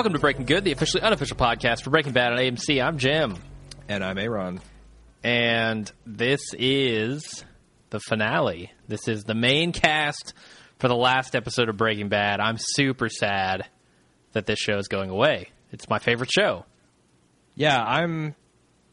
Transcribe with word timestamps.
Welcome 0.00 0.14
to 0.14 0.18
Breaking 0.18 0.46
Good, 0.46 0.64
the 0.64 0.72
officially 0.72 1.02
unofficial 1.02 1.36
podcast 1.36 1.82
for 1.82 1.90
Breaking 1.90 2.14
Bad 2.14 2.32
on 2.32 2.38
AMC. 2.38 2.82
I'm 2.82 2.96
Jim, 2.96 3.36
And 3.86 4.02
I'm 4.02 4.16
Aaron. 4.16 4.62
and 5.22 5.92
this 6.06 6.40
is 6.58 7.44
the 7.90 8.00
finale. 8.00 8.72
This 8.88 9.08
is 9.08 9.24
the 9.24 9.34
main 9.34 9.72
cast 9.72 10.32
for 10.78 10.88
the 10.88 10.96
last 10.96 11.36
episode 11.36 11.68
of 11.68 11.76
Breaking 11.76 12.08
Bad. 12.08 12.40
I'm 12.40 12.56
super 12.58 13.10
sad 13.10 13.66
that 14.32 14.46
this 14.46 14.58
show 14.58 14.78
is 14.78 14.88
going 14.88 15.10
away. 15.10 15.50
It's 15.70 15.86
my 15.86 15.98
favorite 15.98 16.30
show. 16.32 16.64
Yeah, 17.54 17.78
I'm. 17.78 18.34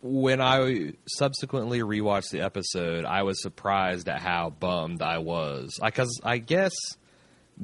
When 0.02 0.42
I 0.42 0.92
subsequently 1.08 1.80
rewatched 1.80 2.31
the 2.31 2.42
episode, 2.42 3.05
I 3.05 3.23
was 3.23 3.42
surprised 3.42 4.09
at 4.09 4.20
how 4.20 4.50
bummed 4.50 5.02
I 5.02 5.20
was. 5.20 5.80
Because 5.81 6.20
I, 6.22 6.39
guess 6.39 6.73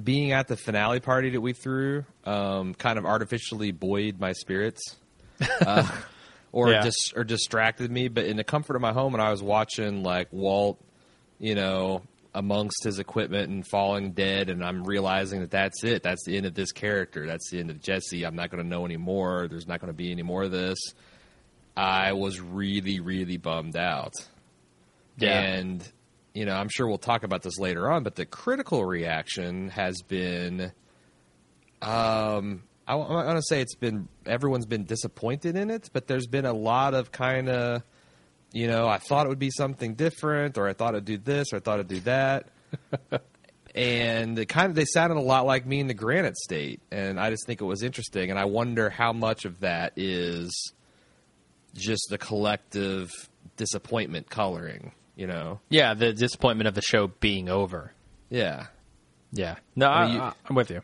being 0.02 0.32
at 0.32 0.48
the 0.48 0.56
finale 0.58 1.00
party 1.00 1.30
that 1.32 1.42
we 1.42 1.54
threw 1.54 2.06
um, 2.26 2.74
kind 2.74 2.98
of 2.98 3.06
artificially 3.06 3.72
buoyed 3.72 4.20
my 4.20 4.32
spirits. 4.34 4.82
Uh, 5.62 5.88
or 6.52 6.72
Yeah. 6.72 6.84
dis- 6.84 7.14
or 7.16 7.24
distracted 7.24 7.92
me, 7.92 8.08
but 8.08 8.26
in 8.26 8.38
the 8.38 8.44
comfort 8.44 8.76
of 8.76 8.82
my 8.82 8.94
home, 8.94 9.14
and 9.14 9.22
I 9.22 9.32
was 9.32 9.42
watching 9.44 10.04
like 10.04 10.28
Walt, 10.32 10.80
you 11.40 11.56
know, 11.56 12.02
amongst 12.36 12.84
his 12.84 12.98
equipment 13.00 13.50
and 13.50 13.68
falling 13.68 14.12
dead, 14.14 14.50
and 14.50 14.64
I'm 14.64 14.84
realizing 14.84 15.42
that 15.42 15.52
that's 15.52 15.84
it. 15.84 16.02
That's 16.02 16.24
the 16.26 16.36
end 16.38 16.46
of 16.48 16.56
this 16.56 16.72
character. 16.72 17.28
That's 17.28 17.50
the 17.52 17.60
end 17.60 17.70
of 17.70 17.80
Jesse. 17.82 18.24
I'm 18.24 18.36
not 18.36 18.50
going 18.50 18.64
to 18.64 18.68
know 18.70 18.86
anymore. 18.86 19.48
There's 19.48 19.68
not 19.68 19.80
going 19.80 19.92
to 19.92 19.98
be 19.98 20.12
any 20.12 20.24
more 20.24 20.44
of 20.44 20.52
this. 20.52 20.78
I 21.78 22.14
was 22.14 22.40
really, 22.40 23.00
really 23.00 23.38
bummed 23.38 23.76
out. 23.78 24.14
Yeah. 25.18 25.40
And, 25.42 25.88
you 26.34 26.46
know, 26.46 26.54
I'm 26.54 26.70
sure 26.70 26.88
we'll 26.88 26.98
talk 26.98 27.24
about 27.24 27.44
this 27.44 27.60
later 27.60 27.92
on, 27.92 28.04
but 28.04 28.16
the 28.16 28.26
critical 28.26 28.84
reaction 28.84 29.70
has 29.70 30.02
been, 30.02 30.72
um, 31.82 32.64
I, 32.88 32.96
want 32.96 33.38
to 33.38 33.44
say 33.44 33.62
it's 33.62 33.76
been, 33.76 34.08
everyone's 34.26 34.66
been 34.66 34.86
disappointed 34.86 35.56
in 35.56 35.70
it, 35.70 35.90
but 35.94 36.08
there's 36.08 36.28
been 36.28 36.46
a 36.46 36.54
lot 36.54 36.96
of 36.96 37.12
kind 37.12 37.50
of, 37.50 37.84
you 38.52 38.68
know, 38.68 38.88
I 38.88 38.98
thought 38.98 39.26
it 39.26 39.30
would 39.30 39.40
be 39.40 39.52
something 39.52 39.94
different, 39.94 40.58
or 40.58 40.68
I 40.68 40.74
thought 40.74 40.96
it'd 40.96 41.06
do 41.06 41.18
this, 41.18 41.54
or 41.54 41.58
I 41.58 41.60
thought 41.60 41.80
it'd 41.80 41.88
do 41.88 42.00
that. 42.02 42.50
and 43.76 44.38
it 44.38 44.48
kind 44.48 44.70
of, 44.70 44.76
they 44.76 44.86
sounded 44.86 45.18
a 45.18 45.22
lot 45.22 45.46
like 45.46 45.66
me 45.66 45.80
in 45.80 45.88
the 45.88 45.94
Granite 45.94 46.38
State. 46.38 46.82
And 46.92 47.20
I 47.20 47.30
just 47.30 47.46
think 47.46 47.62
it 47.62 47.66
was 47.66 47.84
interesting. 47.84 48.30
And 48.30 48.40
I 48.40 48.46
wonder 48.46 48.90
how 48.90 49.14
much 49.14 49.46
of 49.46 49.62
that 49.62 49.94
is 49.96 50.74
just 51.74 52.08
the 52.10 52.18
collective 52.18 53.12
disappointment 53.58 54.30
coloring, 54.30 54.94
you 55.16 55.28
know? 55.28 55.60
Yeah, 55.70 55.94
the 55.94 56.14
disappointment 56.14 56.68
of 56.68 56.76
the 56.76 56.82
show 56.82 57.08
being 57.08 57.50
over. 57.50 57.94
Yeah. 58.30 58.68
Yeah. 59.32 59.56
No, 59.76 59.88
I, 59.88 60.04
I, 60.04 60.08
you, 60.08 60.34
I'm 60.50 60.56
with 60.56 60.70
you. 60.70 60.82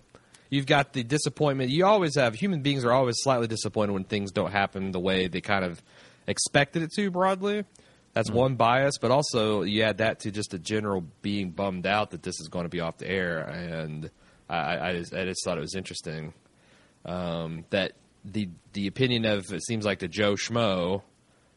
You've 0.49 0.65
got 0.65 0.93
the 0.93 1.03
disappointment. 1.03 1.69
You 1.69 1.85
always 1.85 2.15
have 2.15 2.33
human 2.33 2.61
beings 2.61 2.83
are 2.83 2.91
always 2.91 3.15
slightly 3.19 3.47
disappointed 3.47 3.93
when 3.93 4.03
things 4.03 4.31
don't 4.31 4.51
happen 4.51 4.91
the 4.91 4.99
way 4.99 5.27
they 5.27 5.41
kind 5.41 5.63
of 5.63 5.81
expected 6.25 6.81
it 6.81 6.91
to. 6.95 7.11
Broadly, 7.11 7.65
that's 8.13 8.31
one 8.31 8.55
bias, 8.55 8.97
but 8.99 9.11
also 9.11 9.61
you 9.61 9.83
add 9.83 9.99
that 9.99 10.21
to 10.21 10.31
just 10.31 10.53
a 10.53 10.59
general 10.59 11.03
being 11.21 11.51
bummed 11.51 11.85
out 11.85 12.11
that 12.11 12.23
this 12.23 12.39
is 12.39 12.47
going 12.47 12.65
to 12.65 12.69
be 12.69 12.79
off 12.79 12.97
the 12.97 13.07
air. 13.07 13.39
And 13.41 14.09
I, 14.49 14.89
I, 14.89 14.93
just, 14.93 15.13
I 15.13 15.25
just 15.25 15.43
thought 15.45 15.57
it 15.57 15.61
was 15.61 15.75
interesting 15.75 16.33
um, 17.05 17.65
that 17.69 17.93
the 18.25 18.49
the 18.73 18.87
opinion 18.87 19.25
of 19.25 19.51
it 19.53 19.63
seems 19.63 19.85
like 19.85 19.99
the 19.99 20.07
Joe 20.07 20.33
Schmo, 20.33 21.03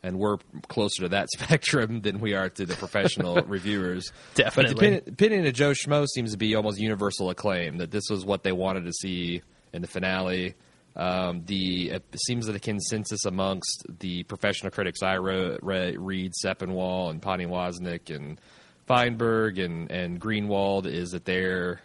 and 0.03 0.19
we're 0.19 0.39
closer 0.69 1.03
to 1.03 1.09
that 1.11 1.29
spectrum 1.37 2.01
than 2.01 2.21
we 2.21 2.35
are 2.35 2.49
to 2.51 2.67
the 2.67 2.75
professional 2.75 3.37
reviewers. 3.47 4.13
Definitely. 4.35 4.75
But 4.75 4.81
the 4.81 4.87
opinion, 4.87 5.03
opinion 5.09 5.47
of 5.47 5.55
Joe 5.55 5.73
Schmo 5.73 6.07
seems 6.07 6.33
to 6.33 6.39
be 6.39 6.55
almost 6.55 6.79
universal 6.79 7.31
acclaim 7.31 7.79
that 7.79 7.91
this 7.91 8.05
was 8.11 8.25
what 8.25 8.43
they 8.43 8.53
wanted 8.53 8.85
to 8.85 8.93
see 8.93 9.43
in 9.73 9.83
the 9.83 9.89
finale. 9.89 10.55
Um, 10.95 11.45
the 11.47 11.91
it 11.91 12.05
seems 12.27 12.47
that 12.47 12.53
the 12.53 12.61
consensus 12.61 13.25
amongst 13.25 13.87
the 14.01 14.25
professional 14.25 14.71
critics 14.71 15.03
I 15.03 15.17
wrote, 15.17 15.61
re, 15.63 15.97
read 15.97 16.33
Sepinwall 16.45 17.11
and 17.11 17.23
Poniewozik 17.23 18.15
and 18.15 18.39
Feinberg 18.87 19.59
and 19.59 19.91
and 19.91 20.21
Greenwald 20.21 20.87
is 20.87 21.13
that 21.13 21.25
they're 21.25 21.81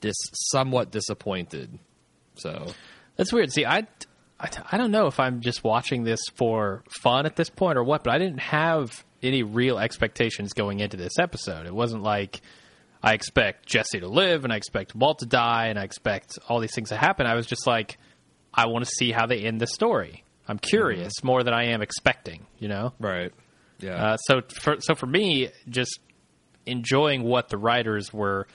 dis, 0.00 0.16
somewhat 0.32 0.90
disappointed. 0.90 1.78
So 2.36 2.68
That's 3.16 3.32
weird. 3.34 3.52
See, 3.52 3.66
I, 3.66 3.86
I, 4.40 4.48
I 4.72 4.76
don't 4.78 4.90
know 4.90 5.06
if 5.06 5.20
I'm 5.20 5.40
just 5.40 5.62
watching 5.62 6.04
this 6.04 6.20
for 6.34 6.82
fun 6.88 7.26
at 7.26 7.36
this 7.36 7.50
point 7.50 7.76
or 7.78 7.84
what, 7.84 8.04
but 8.04 8.14
I 8.14 8.18
didn't 8.18 8.40
have 8.40 9.04
any 9.22 9.42
real 9.42 9.78
expectations 9.78 10.52
going 10.54 10.80
into 10.80 10.96
this 10.96 11.18
episode. 11.18 11.66
It 11.66 11.74
wasn't 11.74 12.02
like 12.02 12.40
I 13.02 13.12
expect 13.12 13.66
Jesse 13.66 14.00
to 14.00 14.08
live 14.08 14.44
and 14.44 14.52
I 14.52 14.56
expect 14.56 14.94
Walt 14.94 15.18
to 15.18 15.26
die 15.26 15.66
and 15.66 15.78
I 15.78 15.84
expect 15.84 16.38
all 16.48 16.60
these 16.60 16.74
things 16.74 16.88
to 16.88 16.96
happen. 16.96 17.26
I 17.26 17.34
was 17.34 17.46
just 17.46 17.66
like, 17.66 17.98
I 18.52 18.66
want 18.66 18.84
to 18.84 18.90
see 18.90 19.12
how 19.12 19.26
they 19.26 19.40
end 19.40 19.60
the 19.60 19.66
story. 19.66 20.24
I'm 20.48 20.58
curious 20.58 21.22
more 21.22 21.44
than 21.44 21.54
I 21.54 21.66
am 21.66 21.82
expecting, 21.82 22.46
you 22.58 22.68
know? 22.68 22.92
right, 22.98 23.32
yeah, 23.78 24.12
Uh, 24.12 24.16
so 24.16 24.40
for 24.60 24.76
so 24.80 24.94
for 24.94 25.06
me, 25.06 25.50
just 25.68 26.00
enjoying 26.66 27.22
what 27.22 27.48
the 27.48 27.56
writers 27.56 28.12
were 28.12 28.46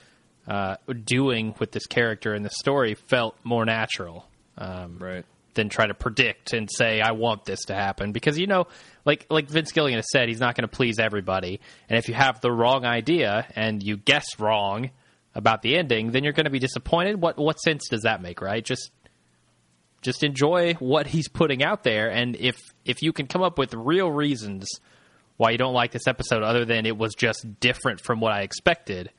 uh, 0.47 0.75
doing 1.05 1.55
with 1.57 1.71
this 1.71 1.87
character 1.87 2.33
and 2.33 2.43
the 2.43 2.49
story 2.49 2.95
felt 2.95 3.35
more 3.43 3.65
natural 3.65 4.27
um, 4.57 4.97
right. 4.99 5.25
Than 5.55 5.69
try 5.69 5.87
to 5.87 5.93
predict 5.93 6.53
and 6.53 6.69
say 6.71 7.01
I 7.01 7.11
want 7.11 7.45
this 7.45 7.61
to 7.65 7.75
happen 7.75 8.11
because 8.11 8.37
you 8.37 8.47
know, 8.47 8.67
like 9.05 9.25
like 9.29 9.49
Vince 9.49 9.71
Gilligan 9.71 9.97
has 9.97 10.07
said, 10.11 10.29
he's 10.29 10.39
not 10.39 10.55
going 10.55 10.67
to 10.69 10.75
please 10.75 10.99
everybody, 10.99 11.59
and 11.89 11.97
if 11.97 12.07
you 12.07 12.13
have 12.13 12.41
the 12.41 12.51
wrong 12.51 12.85
idea 12.85 13.47
and 13.55 13.81
you 13.81 13.97
guess 13.97 14.25
wrong 14.39 14.91
about 15.33 15.61
the 15.61 15.77
ending, 15.77 16.11
then 16.11 16.23
you're 16.23 16.33
going 16.33 16.45
to 16.45 16.51
be 16.51 16.59
disappointed. 16.59 17.21
What 17.21 17.37
what 17.37 17.59
sense 17.59 17.87
does 17.89 18.01
that 18.03 18.21
make, 18.21 18.41
right? 18.41 18.63
Just 18.63 18.91
just 20.01 20.23
enjoy 20.23 20.73
what 20.75 21.07
he's 21.07 21.27
putting 21.27 21.63
out 21.63 21.83
there 21.83 22.11
and 22.11 22.35
if 22.35 22.57
if 22.85 23.01
you 23.01 23.11
can 23.11 23.25
come 23.25 23.41
up 23.41 23.57
with 23.57 23.73
real 23.73 24.11
reasons 24.11 24.67
why 25.37 25.49
you 25.49 25.57
don't 25.57 25.73
like 25.73 25.91
this 25.91 26.07
episode 26.07 26.43
other 26.43 26.63
than 26.63 26.85
it 26.85 26.97
was 26.97 27.13
just 27.15 27.59
different 27.59 27.99
from 27.99 28.19
what 28.19 28.31
I 28.31 28.41
expected, 28.41 29.11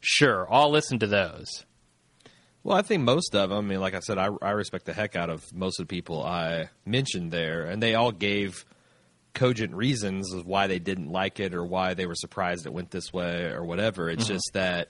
sure, 0.00 0.46
I'll 0.50 0.70
listen 0.70 0.98
to 1.00 1.06
those. 1.06 1.64
Well, 2.62 2.76
I 2.76 2.82
think 2.82 3.02
most 3.02 3.34
of 3.34 3.50
them. 3.50 3.58
I 3.58 3.62
mean, 3.62 3.80
like 3.80 3.94
I 3.94 4.00
said, 4.00 4.18
I, 4.18 4.28
I 4.42 4.50
respect 4.50 4.84
the 4.84 4.92
heck 4.92 5.16
out 5.16 5.30
of 5.30 5.52
most 5.54 5.80
of 5.80 5.88
the 5.88 5.94
people 5.94 6.22
I 6.22 6.68
mentioned 6.84 7.32
there, 7.32 7.64
and 7.64 7.82
they 7.82 7.94
all 7.94 8.12
gave 8.12 8.64
cogent 9.32 9.74
reasons 9.74 10.32
of 10.34 10.46
why 10.46 10.66
they 10.66 10.78
didn't 10.78 11.10
like 11.10 11.40
it 11.40 11.54
or 11.54 11.64
why 11.64 11.94
they 11.94 12.06
were 12.06 12.14
surprised 12.14 12.66
it 12.66 12.72
went 12.72 12.90
this 12.90 13.12
way 13.12 13.44
or 13.44 13.64
whatever. 13.64 14.10
It's 14.10 14.26
just 14.26 14.50
that 14.52 14.88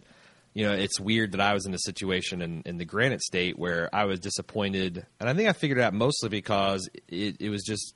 you 0.53 0.67
know 0.67 0.73
it's 0.73 0.99
weird 0.99 1.33
that 1.33 1.41
I 1.41 1.55
was 1.55 1.67
in 1.67 1.75
a 1.75 1.79
situation 1.79 2.43
in, 2.43 2.63
in 2.67 2.77
the 2.77 2.85
Granite 2.85 3.23
State 3.23 3.59
where 3.59 3.89
I 3.95 4.05
was 4.07 4.19
disappointed, 4.19 5.07
and 5.21 5.29
I 5.29 5.35
think 5.35 5.49
I 5.49 5.53
figured 5.53 5.79
it 5.79 5.83
out 5.83 5.95
mostly 5.95 6.29
because 6.29 6.89
it, 7.07 7.37
it 7.39 7.51
was 7.51 7.63
just 7.63 7.95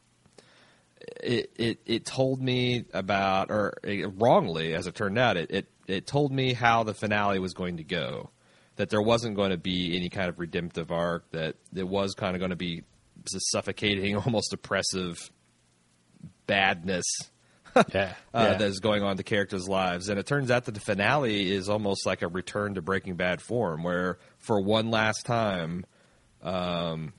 it, 1.21 1.51
it 1.56 1.81
it 1.85 2.05
told 2.05 2.41
me 2.41 2.85
about 2.93 3.51
or 3.51 3.75
uh, 3.87 4.09
wrongly 4.11 4.75
as 4.75 4.87
it 4.87 4.95
turned 4.95 5.19
out 5.19 5.37
it, 5.37 5.51
it 5.51 5.67
it 5.87 6.06
told 6.06 6.33
me 6.33 6.53
how 6.53 6.83
the 6.83 6.95
finale 6.95 7.39
was 7.39 7.53
going 7.53 7.77
to 7.79 7.85
go 7.85 8.31
that 8.77 8.91
there 8.91 9.03
wasn't 9.03 9.37
going 9.37 9.51
to 9.51 9.57
be 9.57 9.97
any 9.97 10.09
kind 10.09 10.29
of 10.29 10.39
redemptive 10.39 10.91
arc 10.91 11.31
that 11.31 11.57
it 11.75 11.87
was 11.87 12.15
kind 12.15 12.35
of 12.35 12.41
going 12.41 12.51
to 12.51 12.57
be 12.57 12.83
suffocating 13.27 14.17
almost 14.27 14.53
oppressive 14.53 15.17
badness 16.47 17.05
Yeah. 17.93 18.15
uh, 18.33 18.51
that 18.57 18.61
is 18.62 18.79
going 18.79 19.03
on 19.03 19.12
in 19.12 19.17
the 19.17 19.25
characters' 19.25 19.69
lives. 19.69 20.09
And 20.09 20.19
it 20.19 20.27
turns 20.27 20.51
out 20.51 20.67
that 20.67 20.73
the 20.73 20.81
finale 20.81 21.51
is 21.51 21.69
almost 21.69 22.07
like 22.07 22.23
a 22.23 22.29
return 22.29 22.75
to 22.75 22.82
Breaking 22.82 23.17
Bad 23.17 23.43
form, 23.43 23.82
where 23.82 24.19
for 24.38 24.61
one 24.61 24.91
last 24.91 25.26
time, 25.26 25.85
um, 26.43 27.12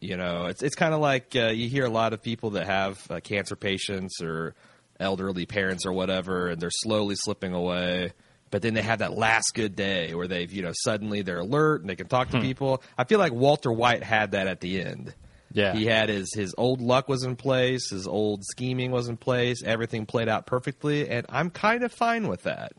you 0.00 0.16
know, 0.16 0.46
it's 0.46 0.62
it's 0.62 0.76
kind 0.76 0.94
of 0.94 1.00
like 1.00 1.36
uh, 1.36 1.48
you 1.48 1.68
hear 1.68 1.84
a 1.84 1.90
lot 1.90 2.14
of 2.14 2.22
people 2.22 2.50
that 2.50 2.66
have 2.66 2.98
uh, 3.10 3.20
cancer 3.20 3.54
patients 3.54 4.22
or 4.22 4.54
elderly 4.98 5.44
parents 5.44 5.84
or 5.84 5.92
whatever, 5.92 6.48
and 6.48 6.58
they're 6.60 6.70
slowly 6.70 7.14
slipping 7.16 7.52
away. 7.52 8.12
But 8.50 8.62
then 8.62 8.74
they 8.74 8.82
have 8.82 9.00
that 9.00 9.12
last 9.12 9.52
good 9.54 9.76
day 9.76 10.14
where 10.14 10.26
they've, 10.26 10.50
you 10.50 10.62
know, 10.62 10.72
suddenly 10.74 11.22
they're 11.22 11.40
alert 11.40 11.82
and 11.82 11.90
they 11.90 11.96
can 11.96 12.08
talk 12.08 12.30
to 12.30 12.40
people. 12.40 12.82
I 12.96 13.04
feel 13.04 13.18
like 13.18 13.32
Walter 13.32 13.70
White 13.70 14.02
had 14.02 14.30
that 14.32 14.46
at 14.46 14.60
the 14.60 14.80
end. 14.80 15.14
Yeah. 15.52 15.74
He 15.74 15.86
had 15.86 16.08
his 16.10 16.32
his 16.34 16.54
old 16.58 16.80
luck 16.80 17.08
was 17.08 17.24
in 17.24 17.34
place, 17.36 17.90
his 17.90 18.06
old 18.06 18.44
scheming 18.44 18.90
was 18.90 19.08
in 19.08 19.16
place, 19.16 19.62
everything 19.64 20.04
played 20.06 20.28
out 20.28 20.46
perfectly, 20.46 21.08
and 21.08 21.24
I'm 21.30 21.48
kind 21.50 21.84
of 21.84 21.92
fine 21.92 22.28
with 22.28 22.42
that. 22.42 22.72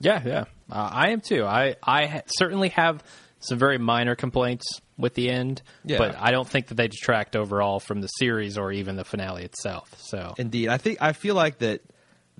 Yeah, 0.00 0.22
yeah, 0.24 0.44
uh, 0.70 0.88
I 0.92 1.08
am 1.10 1.20
too. 1.20 1.44
I 1.44 1.74
I 1.82 2.06
ha- 2.06 2.20
certainly 2.38 2.68
have 2.70 3.02
some 3.40 3.58
very 3.58 3.78
minor 3.78 4.14
complaints 4.14 4.80
with 4.96 5.14
the 5.14 5.28
end, 5.30 5.60
Yeah. 5.84 5.98
but 5.98 6.16
I 6.18 6.30
don't 6.30 6.48
think 6.48 6.68
that 6.68 6.74
they 6.76 6.86
detract 6.88 7.34
overall 7.34 7.80
from 7.80 8.00
the 8.00 8.06
series 8.08 8.56
or 8.58 8.70
even 8.72 8.94
the 8.96 9.04
finale 9.04 9.42
itself. 9.44 9.92
So 9.98 10.34
Indeed, 10.38 10.68
I 10.68 10.76
think 10.78 10.98
I 11.00 11.12
feel 11.12 11.34
like 11.34 11.58
that 11.58 11.80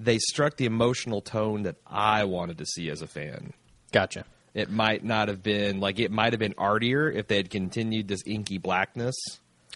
they 0.00 0.18
struck 0.18 0.56
the 0.56 0.64
emotional 0.64 1.20
tone 1.20 1.64
that 1.64 1.76
I 1.86 2.24
wanted 2.24 2.58
to 2.58 2.66
see 2.66 2.88
as 2.88 3.02
a 3.02 3.06
fan. 3.06 3.52
gotcha. 3.92 4.24
It 4.54 4.70
might 4.70 5.04
not 5.04 5.28
have 5.28 5.42
been 5.42 5.78
like 5.78 5.98
it 5.98 6.10
might 6.10 6.32
have 6.32 6.40
been 6.40 6.54
artier 6.56 7.10
if 7.10 7.28
they 7.28 7.36
had 7.36 7.50
continued 7.50 8.08
this 8.08 8.22
inky 8.26 8.58
blackness. 8.58 9.14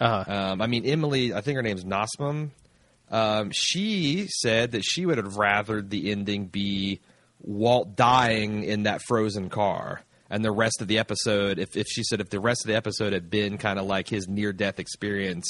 Uh-huh. 0.00 0.24
Um, 0.26 0.62
I 0.62 0.66
mean, 0.66 0.84
Emily, 0.86 1.34
I 1.34 1.40
think 1.42 1.56
her 1.56 1.62
name's 1.62 1.84
Nussbaum. 1.84 2.52
Um, 3.10 3.50
she 3.54 4.26
said 4.28 4.72
that 4.72 4.82
she 4.82 5.04
would 5.04 5.18
have 5.18 5.34
rathered 5.34 5.90
the 5.90 6.10
ending 6.10 6.46
be 6.46 7.00
Walt 7.42 7.94
dying 7.96 8.64
in 8.64 8.84
that 8.84 9.02
frozen 9.06 9.50
car. 9.50 10.02
and 10.30 10.42
the 10.44 10.50
rest 10.50 10.80
of 10.80 10.88
the 10.88 10.98
episode, 10.98 11.58
if 11.58 11.76
if 11.76 11.86
she 11.88 12.02
said 12.02 12.20
if 12.20 12.30
the 12.30 12.40
rest 12.40 12.64
of 12.64 12.68
the 12.68 12.76
episode 12.76 13.12
had 13.12 13.28
been 13.28 13.58
kind 13.58 13.78
of 13.78 13.84
like 13.84 14.08
his 14.08 14.26
near 14.28 14.52
death 14.52 14.80
experience, 14.80 15.46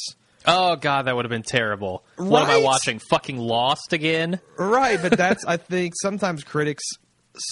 Oh 0.47 0.77
god, 0.77 1.03
that 1.07 1.15
would 1.17 1.25
have 1.25 1.31
been 1.31 1.43
terrible. 1.43 2.05
What 2.17 2.43
am 2.45 2.51
I 2.51 2.59
watching? 2.59 2.99
Fucking 3.11 3.39
Lost 3.39 3.93
again? 3.93 4.41
right? 4.57 5.01
But 5.01 5.13
that's 5.17 5.45
I 5.45 5.57
think 5.57 5.95
sometimes 6.01 6.43
critics 6.45 6.85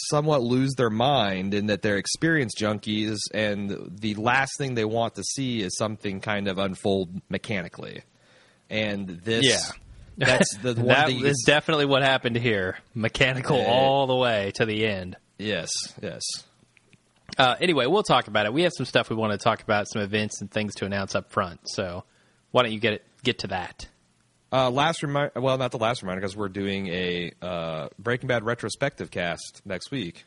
somewhat 0.08 0.42
lose 0.42 0.75
their 0.76 0.90
mind 0.90 1.54
in 1.54 1.66
that 1.66 1.82
they're 1.82 1.96
experience 1.96 2.52
junkies, 2.58 3.16
and 3.32 3.96
the 4.00 4.14
last 4.16 4.52
thing 4.58 4.75
they 4.75 4.84
want 4.84 5.14
to 5.14 5.22
see 5.22 5.62
is 5.62 5.76
something 5.76 6.20
kind 6.20 6.48
of 6.48 6.58
unfold 6.58 7.20
mechanically. 7.31 8.02
And 8.69 9.08
this, 9.08 9.44
Yeah. 9.46 9.58
that's 10.26 10.54
the 10.58 10.75
one 10.76 10.87
that 10.88 11.10
is 11.10 11.42
definitely 11.46 11.87
what 11.87 12.02
happened 12.02 12.37
here. 12.37 12.76
Mechanical 12.94 13.56
Yeah. 13.56 13.66
all 13.70 14.06
the 14.06 14.14
way 14.16 14.52
to 14.56 14.66
the 14.66 14.87
end. 14.87 15.16
yes, 15.38 15.70
yes. 16.02 16.22
Uh, 17.38 17.54
anyway, 17.60 17.87
we'll 17.87 18.02
talk 18.02 18.26
about 18.28 18.44
it. 18.44 18.52
We 18.52 18.62
have 18.64 18.72
some 18.76 18.84
stuff 18.84 19.08
we 19.08 19.16
want 19.16 19.32
to 19.32 19.38
talk 19.38 19.62
about, 19.62 19.88
some 19.88 20.02
events 20.02 20.40
and 20.40 20.50
things 20.50 20.75
to 20.75 20.84
announce 20.84 21.14
up 21.14 21.31
front. 21.32 21.60
So 21.64 22.04
why 22.50 22.62
don't 22.62 22.73
you 22.73 22.81
get 22.81 22.94
it, 22.94 23.05
get 23.23 23.41
to 23.41 23.49
that? 23.49 23.88
Uh, 24.52 24.70
last 24.70 25.02
reminder, 25.02 25.41
well, 25.41 25.56
not 25.58 25.70
the 25.70 25.79
last 25.79 26.02
reminder, 26.02 26.20
because 26.20 26.37
we're 26.37 26.49
doing 26.49 26.88
a 26.88 27.32
uh, 27.41 27.88
Breaking 27.99 28.26
Bad 28.26 28.44
retrospective 28.44 29.11
cast 29.11 29.62
next 29.64 29.91
week. 29.91 30.25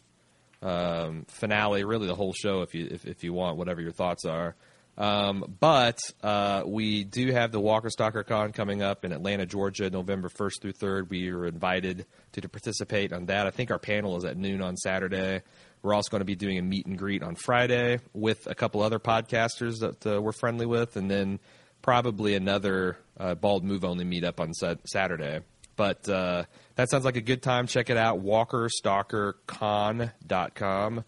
Um, 0.61 1.25
finale, 1.27 1.83
really 1.83 2.07
the 2.07 2.15
whole 2.15 2.31
show, 2.31 2.61
if 2.61 2.73
you 2.73 2.87
if, 2.89 3.05
if 3.05 3.23
you 3.23 3.33
want, 3.33 3.57
whatever 3.57 3.81
your 3.81 3.91
thoughts 3.91 4.23
are. 4.23 4.55
Um, 4.97 5.57
but 5.59 5.99
uh, 6.21 6.63
we 6.65 7.03
do 7.03 7.31
have 7.31 7.51
the 7.51 7.59
Walker 7.59 7.89
Stalker 7.89 8.23
Con 8.23 8.53
coming 8.53 8.81
up 8.81 9.03
in 9.03 9.11
Atlanta, 9.11 9.45
Georgia, 9.45 9.89
November 9.89 10.29
first 10.29 10.61
through 10.61 10.73
third. 10.73 11.09
We 11.09 11.29
are 11.31 11.45
invited 11.45 12.05
to, 12.33 12.41
to 12.41 12.47
participate 12.47 13.11
on 13.11 13.25
that. 13.25 13.47
I 13.47 13.51
think 13.51 13.71
our 13.71 13.79
panel 13.79 14.15
is 14.17 14.23
at 14.23 14.37
noon 14.37 14.61
on 14.61 14.77
Saturday. 14.77 15.41
We're 15.81 15.95
also 15.95 16.11
going 16.11 16.21
to 16.21 16.25
be 16.25 16.35
doing 16.35 16.59
a 16.59 16.61
meet 16.61 16.85
and 16.85 16.97
greet 16.97 17.23
on 17.23 17.35
Friday 17.35 17.99
with 18.13 18.47
a 18.47 18.55
couple 18.55 18.81
other 18.81 18.99
podcasters 18.99 19.79
that 19.79 20.05
uh, 20.05 20.21
we're 20.21 20.31
friendly 20.31 20.65
with, 20.65 20.95
and 20.95 21.11
then 21.11 21.39
probably 21.83 22.33
another 22.33 22.97
uh, 23.19 23.35
bald 23.35 23.63
move 23.63 23.85
only 23.85 24.05
meetup 24.05 24.39
on 24.39 24.55
Sat- 24.55 24.89
Saturday. 24.89 25.41
But 25.75 26.09
uh, 26.09 26.45
that 26.75 26.89
sounds 26.89 27.05
like 27.05 27.17
a 27.17 27.21
good 27.21 27.43
time. 27.43 27.67
Check 27.67 27.91
it 27.91 27.97
out, 27.97 28.23
walkerstalkercon.com. 28.23 31.03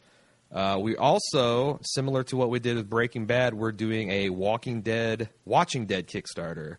Uh, 0.51 0.77
we 0.79 0.95
also, 0.95 1.79
similar 1.81 2.21
to 2.23 2.37
what 2.37 2.51
we 2.51 2.59
did 2.59 2.77
with 2.77 2.87
Breaking 2.89 3.25
Bad, 3.25 3.55
we're 3.55 3.71
doing 3.71 4.11
a 4.11 4.29
Walking 4.29 4.81
Dead, 4.81 5.29
Watching 5.43 5.85
Dead 5.85 6.07
Kickstarter 6.07 6.77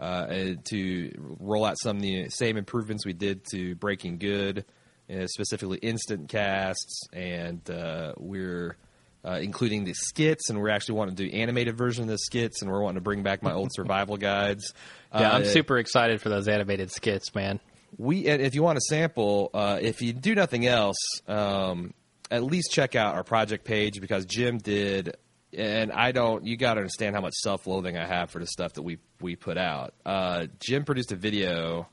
uh, 0.00 0.54
to 0.64 1.36
roll 1.38 1.64
out 1.64 1.78
some 1.78 1.98
of 1.98 2.02
the 2.02 2.28
same 2.30 2.56
improvements 2.56 3.06
we 3.06 3.12
did 3.12 3.44
to 3.52 3.76
Breaking 3.76 4.18
Good, 4.18 4.64
uh, 5.08 5.26
specifically 5.26 5.78
instant 5.78 6.28
casts, 6.28 7.06
and 7.12 7.70
uh, 7.70 8.14
we're 8.16 8.76
uh, 9.24 9.38
including 9.42 9.84
the 9.84 9.94
skits, 9.94 10.50
and 10.50 10.60
we're 10.60 10.70
actually 10.70 10.96
wanting 10.96 11.14
to 11.16 11.28
do 11.28 11.36
animated 11.36 11.76
version 11.76 12.04
of 12.04 12.08
the 12.08 12.18
skits, 12.18 12.62
and 12.62 12.70
we're 12.70 12.82
wanting 12.82 12.96
to 12.96 13.00
bring 13.02 13.22
back 13.22 13.42
my 13.42 13.52
old 13.52 13.70
survival 13.72 14.16
guides. 14.16 14.72
Yeah, 15.14 15.30
I'm 15.30 15.42
Uh, 15.42 15.46
super 15.46 15.76
excited 15.76 16.22
for 16.22 16.30
those 16.30 16.48
animated 16.48 16.90
skits, 16.90 17.34
man. 17.34 17.60
we 17.98 18.26
and 18.28 18.40
if 18.40 18.54
you 18.54 18.62
want 18.62 18.78
a 18.78 18.80
sample, 18.80 19.50
uh, 19.52 19.78
if 19.82 20.00
you 20.00 20.14
do 20.14 20.34
nothing 20.34 20.66
else, 20.66 20.96
um, 21.28 21.92
at 22.30 22.42
least 22.42 22.72
check 22.72 22.94
out 22.96 23.14
our 23.14 23.22
project 23.22 23.64
page 23.66 24.00
because 24.00 24.24
Jim 24.24 24.56
did. 24.56 25.14
And 25.54 25.92
I 25.92 26.12
don't. 26.12 26.46
You 26.46 26.56
got 26.56 26.74
to 26.74 26.80
understand 26.80 27.14
how 27.14 27.20
much 27.20 27.34
self-loathing 27.42 27.94
I 27.98 28.06
have 28.06 28.30
for 28.30 28.38
the 28.38 28.46
stuff 28.46 28.72
that 28.72 28.82
we 28.82 28.96
we 29.20 29.36
put 29.36 29.58
out. 29.58 29.92
Uh, 30.06 30.46
Jim 30.60 30.86
produced 30.86 31.12
a 31.12 31.16
video 31.16 31.88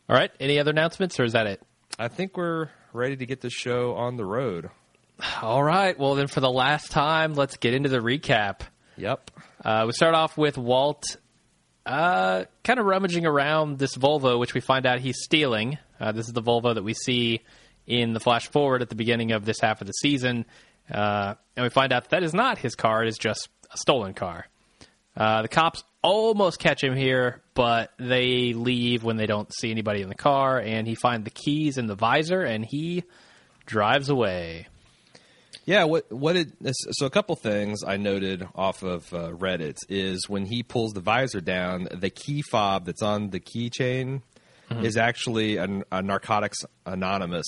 All 0.07 0.15
right, 0.15 0.29
any 0.39 0.59
other 0.59 0.69
announcements, 0.71 1.19
or 1.19 1.23
is 1.23 1.33
that 1.33 1.47
it? 1.47 1.61
I 1.97 2.09
think 2.09 2.35
we're 2.35 2.69
ready 2.91 3.15
to 3.15 3.25
get 3.25 3.39
the 3.39 3.49
show 3.49 3.95
on 3.95 4.17
the 4.17 4.25
road. 4.25 4.69
All 5.41 5.63
right, 5.63 5.97
well 5.97 6.15
then, 6.15 6.27
for 6.27 6.41
the 6.41 6.51
last 6.51 6.91
time, 6.91 7.35
let's 7.35 7.55
get 7.55 7.73
into 7.73 7.87
the 7.87 7.99
recap. 7.99 8.61
Yep. 8.97 9.31
Uh, 9.63 9.83
we 9.87 9.93
start 9.93 10.13
off 10.13 10.37
with 10.37 10.57
Walt 10.57 11.05
uh, 11.85 12.45
kind 12.63 12.79
of 12.79 12.85
rummaging 12.85 13.25
around 13.25 13.79
this 13.79 13.95
Volvo, 13.95 14.37
which 14.37 14.53
we 14.53 14.59
find 14.59 14.85
out 14.85 14.99
he's 14.99 15.21
stealing. 15.21 15.77
Uh, 15.99 16.11
this 16.11 16.27
is 16.27 16.33
the 16.33 16.41
Volvo 16.41 16.73
that 16.73 16.83
we 16.83 16.93
see 16.93 17.41
in 17.87 18.11
the 18.11 18.19
flash 18.19 18.49
forward 18.49 18.81
at 18.81 18.89
the 18.89 18.95
beginning 18.95 19.31
of 19.31 19.45
this 19.45 19.59
half 19.61 19.79
of 19.79 19.87
the 19.87 19.93
season. 19.93 20.45
Uh, 20.91 21.35
and 21.55 21.63
we 21.63 21.69
find 21.69 21.93
out 21.93 22.03
that, 22.03 22.09
that 22.09 22.23
is 22.23 22.33
not 22.33 22.57
his 22.57 22.75
car, 22.75 23.03
it 23.03 23.07
is 23.07 23.17
just 23.17 23.47
a 23.73 23.77
stolen 23.77 24.13
car. 24.13 24.47
Uh, 25.15 25.43
the 25.43 25.47
cops 25.47 25.83
almost 26.05 26.59
catch 26.59 26.83
him 26.83 26.95
here, 26.95 27.41
but 27.53 27.91
they 27.97 28.53
leave 28.53 29.03
when 29.03 29.17
they 29.17 29.25
don't 29.25 29.51
see 29.53 29.71
anybody 29.71 30.01
in 30.01 30.09
the 30.09 30.15
car, 30.15 30.59
and 30.59 30.87
he 30.87 30.95
finds 30.95 31.25
the 31.25 31.31
keys 31.31 31.77
in 31.77 31.87
the 31.87 31.95
visor, 31.95 32.41
and 32.41 32.63
he 32.65 33.03
drives 33.65 34.09
away. 34.09 34.67
Yeah, 35.65 35.85
what 35.85 36.11
what 36.11 36.33
did 36.33 36.53
so 36.91 37.07
a 37.07 37.09
couple 37.09 37.35
things 37.35 37.83
I 37.83 37.97
noted 37.97 38.47
off 38.53 38.83
of 38.83 39.11
uh, 39.11 39.31
Reddit 39.31 39.77
is 39.89 40.29
when 40.29 40.45
he 40.45 40.61
pulls 40.61 40.93
the 40.93 41.01
visor 41.01 41.41
down, 41.41 41.87
the 41.91 42.11
key 42.11 42.43
fob 42.43 42.85
that's 42.85 43.01
on 43.01 43.31
the 43.31 43.39
keychain 43.39 44.21
is 44.81 44.95
actually 44.97 45.57
a, 45.57 45.67
a 45.91 46.01
Narcotics 46.03 46.59
Anonymous 46.85 47.45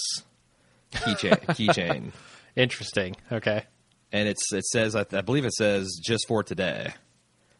keychain. 0.94 1.46
keychain, 1.48 2.12
Interesting. 2.56 3.16
Okay. 3.32 3.64
and 4.12 4.28
it's 4.28 4.52
it 4.52 4.66
says 4.66 4.96
I, 4.96 5.06
I 5.12 5.22
believe 5.22 5.46
it 5.46 5.54
says 5.54 6.00
just 6.04 6.28
for 6.28 6.42
today, 6.42 6.94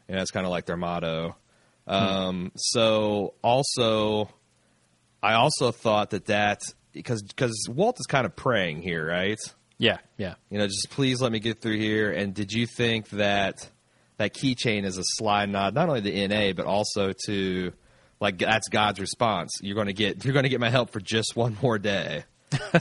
and 0.08 0.18
that's 0.18 0.32
kind 0.32 0.46
of 0.46 0.52
like 0.52 0.66
their 0.66 0.78
motto. 0.78 1.36
Um, 1.88 2.52
So 2.56 3.34
also, 3.42 4.30
I 5.24 5.34
also 5.34 5.72
thought 5.72 6.12
that 6.12 6.26
that 6.26 6.62
because 6.94 7.22
because 7.24 7.56
Walt 7.70 7.98
is 8.00 8.06
kind 8.08 8.26
of 8.26 8.36
praying 8.36 8.82
here, 8.82 9.06
right? 9.08 9.38
Yeah, 9.78 9.98
yeah. 10.18 10.36
you 10.50 10.58
know, 10.58 10.66
just 10.66 10.88
please 10.90 11.22
let 11.22 11.32
me 11.32 11.40
get 11.40 11.62
through 11.62 11.78
here. 11.78 12.12
And 12.12 12.34
did 12.34 12.52
you 12.52 12.66
think 12.66 13.10
that 13.10 13.70
that 14.18 14.34
keychain 14.34 14.86
is 14.86 14.98
a 14.98 15.04
sly 15.04 15.46
nod, 15.46 15.76
not 15.76 15.88
only 15.88 16.02
to 16.02 16.28
NA, 16.28 16.54
but 16.54 16.66
also 16.66 17.14
to 17.28 17.72
like 18.20 18.40
that's 18.40 18.68
God's 18.70 19.00
response? 19.00 19.52
You're 19.62 19.76
going 19.76 19.88
to 19.88 19.94
get 19.94 20.26
you're 20.26 20.34
going 20.34 20.44
to 20.44 20.50
get 20.50 20.60
my 20.60 20.72
help 20.72 20.90
for 20.90 21.00
just 21.00 21.36
one 21.36 21.56
more 21.62 21.78
day, 21.78 22.24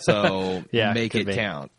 so 0.01 0.65
Yeah, 0.73 0.93
make 0.95 1.15
it 1.15 1.27
be. 1.27 1.35
count 1.35 1.71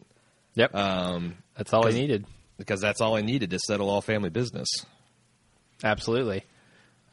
Yep. 0.56 0.76
um, 0.76 1.36
That's 1.56 1.74
all 1.74 1.88
I 1.88 1.92
needed. 1.92 2.26
because 2.58 2.80
that's 2.82 3.02
all 3.02 3.16
I 3.16 3.22
needed 3.22 3.50
to 3.52 3.60
settle 3.60 3.90
all 3.90 4.02
family 4.02 4.30
business. 4.30 4.68
Absolutely. 5.84 6.44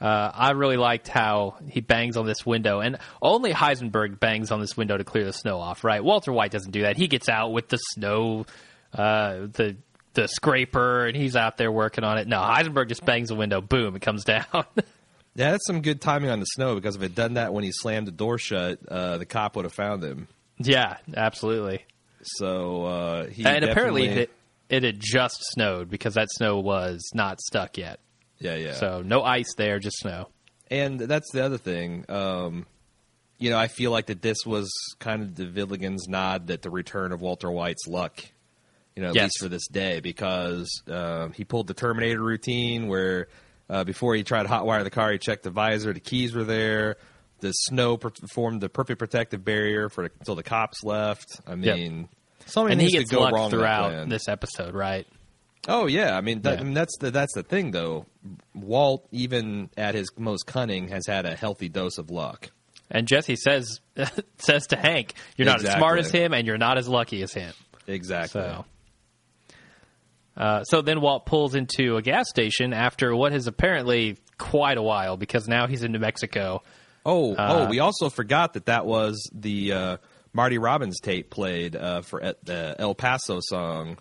Uh, 0.01 0.31
I 0.35 0.51
really 0.51 0.77
liked 0.77 1.09
how 1.09 1.57
he 1.69 1.81
bangs 1.81 2.17
on 2.17 2.27
this 2.27 2.45
window, 2.45 2.81
and 2.81 2.99
only 3.23 3.53
Heisenberg 3.53 4.19
bangs 4.19 4.51
on 4.51 4.61
this 4.61 4.77
window 4.77 4.97
to 4.97 5.05
clear 5.05 5.25
the 5.25 5.33
snow 5.33 5.59
off. 5.61 5.85
Right? 5.85 6.03
Walter 6.03 6.33
White 6.33 6.51
doesn't 6.51 6.73
do 6.73 6.83
that. 6.83 6.97
He 6.97 7.07
gets 7.09 7.29
out 7.29 7.53
with 7.53 7.69
the 7.69 7.77
snow, 7.77 8.45
uh, 8.93 9.47
the 9.53 9.77
the 10.15 10.27
scraper, 10.29 11.07
and 11.07 11.17
he's 11.17 11.37
out 11.37 11.57
there 11.57 11.71
working 11.73 12.05
on 12.05 12.19
it. 12.19 12.27
No, 12.27 12.39
Heisenberg 12.39 12.89
just 12.89 13.05
bangs 13.05 13.29
the 13.29 13.35
window. 13.35 13.61
Boom! 13.61 13.97
It 13.97 14.03
comes 14.03 14.25
down. 14.27 14.45
Yeah, 15.37 15.53
that's 15.53 15.67
some 15.67 15.81
good 15.81 16.01
timing 16.01 16.31
on 16.31 16.39
the 16.41 16.47
snow 16.47 16.75
because 16.75 16.97
if 16.97 17.03
it 17.03 17.15
done 17.15 17.35
that 17.35 17.53
when 17.53 17.65
he 17.65 17.71
slammed 17.73 18.07
the 18.07 18.13
door 18.13 18.37
shut, 18.39 18.81
uh, 18.89 19.19
the 19.19 19.27
cop 19.27 19.57
would 19.57 19.65
have 19.65 19.73
found 19.73 20.03
him. 20.03 20.29
yeah, 20.59 20.99
absolutely. 21.17 21.85
So 22.23 22.85
uh, 22.85 23.27
he 23.27 23.45
and 23.45 23.65
apparently, 23.65 24.07
it, 24.07 24.31
it 24.69 24.83
had 24.83 24.99
just 25.01 25.39
snowed 25.53 25.89
because 25.91 26.15
that 26.15 26.29
snow 26.31 26.59
was 26.59 27.11
not 27.15 27.41
stuck 27.41 27.79
yet. 27.79 28.01
Yeah, 28.39 28.57
yeah. 28.57 28.73
So 28.75 29.03
no 29.03 29.23
ice 29.23 29.55
there, 29.57 29.79
just 29.79 29.99
snow. 29.99 30.29
And 30.71 30.99
that's 31.01 31.31
the 31.33 31.45
other 31.45 31.59
thing. 31.59 32.05
Um, 32.09 32.67
you 33.39 33.51
know, 33.51 33.59
I 33.59 33.69
feel 33.69 33.91
like 33.91 34.07
that 34.07 34.23
this 34.23 34.39
was 34.47 34.71
kind 34.99 35.23
of 35.23 35.35
the 35.35 35.45
Gilligan's 35.47 36.09
nod 36.09 36.47
that 36.49 36.63
the 36.63 36.71
return 36.71 37.13
of 37.13 37.21
Walter 37.21 37.51
White's 37.51 37.87
luck, 37.87 38.21
you 38.97 39.03
know, 39.03 39.11
at 39.11 39.15
Yes. 39.15 39.25
least 39.25 39.39
for 39.41 39.49
this 39.49 39.67
day, 39.69 40.01
because 40.01 40.69
uh, 40.91 41.29
he 41.29 41.45
pulled 41.45 41.67
the 41.67 41.75
Terminator 41.75 42.23
routine 42.23 42.87
where 42.89 43.29
uh, 43.69 43.85
before 43.85 44.15
he 44.15 44.23
tried 44.23 44.45
to 44.45 44.49
hotwire 44.49 44.85
the 44.85 44.91
car, 44.91 45.11
he 45.13 45.19
checked 45.19 45.43
the 45.43 45.51
visor, 45.51 45.93
the 45.93 46.01
keys 46.01 46.35
were 46.35 46.45
there. 46.45 46.97
The 47.41 47.53
snow 47.53 47.97
per- 47.99 48.13
formed 48.33 48.61
the 48.61 48.69
perfect 48.69 48.99
protective 48.99 49.45
barrier 49.45 49.89
for 49.89 50.05
until 50.05 50.35
the 50.35 50.43
cops 50.43 50.83
left. 50.83 51.41
I 51.47 51.55
Yep. 51.55 51.77
mean, 51.77 52.09
something 52.47 52.73
And 52.73 52.81
he 52.81 52.87
needs 52.87 52.99
gets 53.01 53.11
go 53.11 53.21
luck 53.21 53.33
wrong 53.35 53.51
throughout 53.51 54.09
this 54.09 54.29
episode, 54.29 54.75
right? 54.75 55.07
Oh 55.69 55.87
yeah, 55.87 56.17
I 56.17 56.21
mean, 56.21 56.43
that, 56.43 56.55
Yeah. 56.55 56.61
I 56.61 56.65
mean 56.65 56.75
that's 56.75 56.97
the 56.99 57.11
that's 57.11 57.35
the 57.35 57.43
thing 57.43 57.71
though. 57.71 58.07
Walt, 58.55 59.07
even 59.13 59.71
at 59.77 59.95
his 59.95 60.09
most 60.19 60.47
cunning, 60.47 60.89
has 60.89 61.07
had 61.07 61.27
a 61.27 61.35
healthy 61.35 61.69
dose 61.69 61.99
of 61.99 62.11
luck. 62.11 62.51
And 62.91 63.09
Jesse 63.09 63.37
says 63.37 63.81
says 64.39 64.67
to 64.69 64.77
Hank, 64.77 65.15
"You're 65.37 65.47
not 65.47 65.65
as 65.65 65.73
smart 65.73 65.99
as 65.99 66.11
him, 66.11 66.35
and 66.35 66.47
you're 66.47 66.59
not 66.59 66.77
as 66.79 66.89
lucky 66.89 67.23
as 67.23 67.33
him." 67.33 67.53
Exactly. 67.87 68.41
So, 68.43 68.65
Uh, 70.37 70.65
so 70.65 70.83
then 70.83 71.01
Walt 71.01 71.27
pulls 71.27 71.55
into 71.55 71.97
a 71.97 72.03
gas 72.03 72.29
station 72.29 72.73
after 72.73 73.15
what 73.15 73.33
is 73.33 73.47
apparently 73.47 74.17
quite 74.37 74.77
a 74.79 74.83
while 74.83 75.17
because 75.17 75.47
now 75.47 75.67
he's 75.67 75.83
in 75.85 75.93
New 75.93 75.99
Mexico. 76.01 76.63
Oh, 77.07 77.35
Uh, 77.35 77.67
oh, 77.67 77.71
we 77.71 77.79
also 77.79 78.09
forgot 78.11 78.55
that 78.55 78.67
that 78.67 78.85
was 78.85 79.31
the 79.33 79.73
uh, 79.73 79.97
Marty 80.33 80.59
Robbins 80.59 80.99
tape 81.01 81.31
played 81.31 81.77
uh, 81.77 82.01
for 82.03 82.21
the 82.43 82.75
El 82.79 82.95
Paso 82.95 83.39
song. 83.43 83.99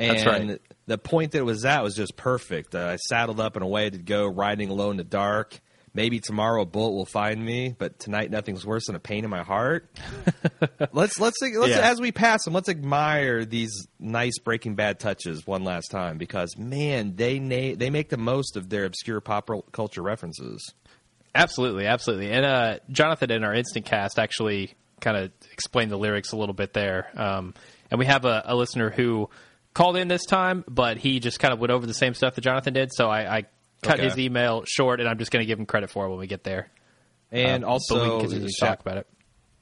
And 0.00 0.16
That's 0.16 0.26
right. 0.26 0.60
The 0.88 0.98
point 0.98 1.32
that 1.32 1.38
it 1.38 1.44
was 1.44 1.64
at 1.64 1.82
was 1.82 1.94
just 1.94 2.16
perfect. 2.16 2.74
Uh, 2.74 2.86
I 2.86 2.96
saddled 2.96 3.38
up 3.40 3.54
and 3.56 3.62
away 3.64 3.88
to 3.90 3.98
go 3.98 4.26
riding 4.26 4.70
alone 4.70 4.92
in 4.92 4.96
the 4.98 5.04
dark. 5.04 5.60
Maybe 5.94 6.20
tomorrow 6.20 6.62
a 6.62 6.66
bullet 6.66 6.92
will 6.92 7.06
find 7.06 7.44
me, 7.44 7.74
but 7.76 7.98
tonight 7.98 8.30
nothing's 8.30 8.64
worse 8.64 8.86
than 8.86 8.94
a 8.94 9.00
pain 9.00 9.24
in 9.24 9.30
my 9.30 9.42
heart. 9.42 9.88
let's 10.92 11.18
let's 11.18 11.36
let's 11.40 11.68
Yeah. 11.70 11.80
as 11.90 12.00
we 12.00 12.12
pass 12.12 12.44
them, 12.44 12.52
let's 12.54 12.68
admire 12.68 13.44
these 13.44 13.72
nice 13.98 14.38
Breaking 14.38 14.74
Bad 14.74 15.00
touches 15.00 15.46
one 15.46 15.64
last 15.64 15.90
time 15.90 16.18
because 16.18 16.56
man, 16.56 17.16
they 17.16 17.38
na- 17.38 17.74
they 17.76 17.90
make 17.90 18.10
the 18.10 18.16
most 18.16 18.56
of 18.56 18.68
their 18.68 18.84
obscure 18.84 19.20
pop 19.20 19.50
culture 19.72 20.02
references. 20.02 20.72
Absolutely, 21.34 21.86
absolutely. 21.86 22.30
And 22.32 22.44
uh, 22.44 22.78
Jonathan 22.90 23.30
in 23.30 23.44
our 23.44 23.54
instant 23.54 23.84
cast 23.86 24.18
actually 24.18 24.74
kind 25.00 25.16
of 25.16 25.32
explained 25.52 25.90
the 25.90 25.96
lyrics 25.98 26.32
a 26.32 26.36
little 26.36 26.54
bit 26.54 26.72
there. 26.74 27.08
Um, 27.16 27.54
and 27.90 27.98
we 27.98 28.06
have 28.06 28.24
a, 28.24 28.42
a 28.46 28.54
listener 28.56 28.90
who 28.90 29.30
called 29.78 29.96
in 29.96 30.08
this 30.08 30.26
time, 30.26 30.64
but 30.68 30.98
he 30.98 31.20
just 31.20 31.38
kind 31.40 31.54
of 31.54 31.60
went 31.60 31.70
over 31.70 31.86
the 31.86 31.94
same 31.94 32.12
stuff 32.14 32.34
that 32.34 32.40
Jonathan 32.42 32.74
did. 32.74 32.92
So 32.92 33.08
I, 33.08 33.38
I 33.38 33.42
cut 33.82 33.94
Okay. 33.94 34.04
his 34.04 34.18
email 34.18 34.64
short, 34.66 35.00
and 35.00 35.08
I'm 35.08 35.18
just 35.18 35.30
going 35.30 35.42
to 35.42 35.46
give 35.46 35.58
him 35.58 35.64
credit 35.66 35.88
for 35.90 36.04
it 36.06 36.10
when 36.10 36.18
we 36.18 36.26
get 36.26 36.44
there. 36.44 36.68
And 37.32 37.64
Um, 37.64 37.68
we 37.68 37.72
also, 37.72 38.10
can 38.18 38.20
continue 38.28 38.48
to 38.48 38.54
talk 38.60 38.80
about 38.80 38.96
it. 38.98 39.06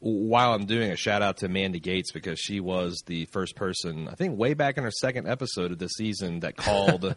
while 0.01 0.55
I'm 0.55 0.67
doing 0.67 0.91
a 0.91 0.97
shout 0.97 1.23
out 1.23 1.37
to 1.39 1.49
Mandy 1.49 1.81
Gates 1.81 2.13
because 2.13 2.39
she 2.41 2.61
was 2.61 3.03
the 3.07 3.27
first 3.27 3.57
person, 3.57 4.09
I 4.09 4.15
think, 4.15 4.39
way 4.39 4.55
back 4.55 4.79
in 4.79 4.85
her 4.85 4.91
second 4.91 5.29
episode 5.29 5.71
of 5.73 5.79
the 5.79 5.89
season 5.89 6.41
that 6.41 6.57
called 6.67 7.15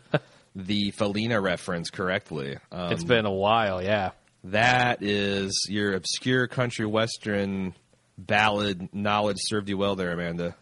the 0.56 0.92
Felina 0.92 1.40
reference 1.40 1.90
correctly. 1.90 2.58
Um, 2.72 2.92
It's 2.92 3.04
been 3.04 3.26
a 3.26 3.32
while, 3.34 3.82
yeah. 3.84 4.12
that 4.46 5.04
is 5.04 5.68
your 5.70 5.94
obscure 5.94 6.48
country 6.48 6.86
western 6.86 7.76
ballad 8.18 8.90
knowledge 8.94 9.38
served 9.40 9.70
you 9.70 9.78
well 9.78 9.96
there, 9.96 10.12
Amanda. 10.12 10.56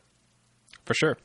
for 0.85 0.93
sure. 0.93 1.17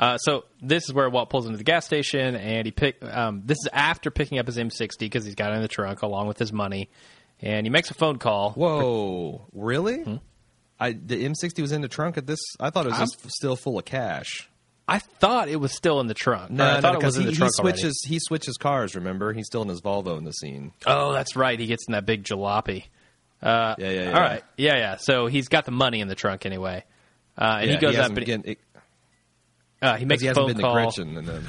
Uh, 0.00 0.16
so 0.16 0.44
this 0.62 0.84
is 0.84 0.94
where 0.94 1.10
Walt 1.10 1.28
pulls 1.28 1.44
into 1.44 1.58
the 1.58 1.64
gas 1.64 1.84
station, 1.84 2.34
and 2.34 2.64
he 2.66 2.72
pick. 2.72 3.04
Um, 3.04 3.42
this 3.44 3.58
is 3.58 3.68
after 3.70 4.10
picking 4.10 4.38
up 4.38 4.46
his 4.46 4.56
M60 4.56 4.98
because 4.98 5.26
he's 5.26 5.34
got 5.34 5.52
it 5.52 5.56
in 5.56 5.62
the 5.62 5.68
trunk 5.68 6.00
along 6.00 6.26
with 6.26 6.38
his 6.38 6.54
money, 6.54 6.88
and 7.40 7.66
he 7.66 7.70
makes 7.70 7.90
a 7.90 7.94
phone 7.94 8.18
call. 8.18 8.52
Whoa, 8.52 9.46
really? 9.52 10.02
Hmm? 10.02 10.16
I 10.80 10.92
the 10.92 11.22
M60 11.26 11.60
was 11.60 11.72
in 11.72 11.82
the 11.82 11.88
trunk 11.88 12.16
at 12.16 12.26
this. 12.26 12.40
I 12.58 12.70
thought 12.70 12.86
it 12.86 12.90
was 12.92 12.98
just 12.98 13.30
still 13.30 13.56
full 13.56 13.78
of 13.78 13.84
cash. 13.84 14.48
I 14.88 14.98
thought 15.00 15.48
it 15.50 15.56
was 15.56 15.72
still 15.72 16.00
in 16.00 16.06
the 16.06 16.14
trunk. 16.14 16.50
No, 16.50 16.64
I 16.64 16.74
no, 16.76 16.80
thought 16.80 16.94
it 16.94 16.98
because 17.00 17.16
was 17.16 17.16
in 17.18 17.22
he, 17.22 17.26
the 17.26 17.32
he 17.32 17.36
trunk 17.36 17.52
already. 17.60 17.78
switches. 17.78 18.04
He 18.08 18.18
switches 18.18 18.56
cars. 18.56 18.94
Remember, 18.96 19.34
he's 19.34 19.46
still 19.46 19.60
in 19.62 19.68
his 19.68 19.82
Volvo 19.82 20.16
in 20.16 20.24
the 20.24 20.32
scene. 20.32 20.72
Oh, 20.86 21.12
that's 21.12 21.36
right. 21.36 21.60
He 21.60 21.66
gets 21.66 21.86
in 21.86 21.92
that 21.92 22.06
big 22.06 22.24
jalopy. 22.24 22.84
Uh, 23.42 23.74
Yeah, 23.78 23.90
yeah, 23.90 24.02
yeah. 24.04 24.12
All 24.14 24.20
right. 24.20 24.42
Yeah, 24.56 24.76
yeah. 24.78 24.96
So 24.96 25.26
he's 25.26 25.48
got 25.48 25.66
the 25.66 25.70
money 25.70 26.00
in 26.00 26.08
the 26.08 26.14
trunk 26.16 26.44
anyway. 26.46 26.84
Uh, 27.38 27.58
and 27.60 27.66
Yeah, 27.68 27.74
he 27.74 27.80
goes 27.80 27.94
up 27.94 28.00
hasn't 28.10 28.18
and 28.18 28.26
been- 28.42 28.52
it- 28.52 28.58
uh, 29.82 29.96
he 29.96 30.04
makes 30.04 30.22
he 30.22 30.28
a 30.28 30.34
phone 30.34 30.54
call. 30.54 30.90
Then 30.90 31.44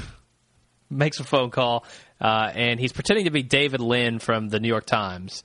makes 0.89 1.19
a 1.19 1.23
phone 1.23 1.49
call, 1.49 1.85
uh, 2.19 2.51
and 2.53 2.79
he's 2.79 2.91
pretending 2.91 3.25
to 3.25 3.31
be 3.31 3.43
David 3.43 3.79
Lynn 3.79 4.19
from 4.19 4.49
the 4.49 4.59
New 4.59 4.67
York 4.67 4.85
Times, 4.85 5.43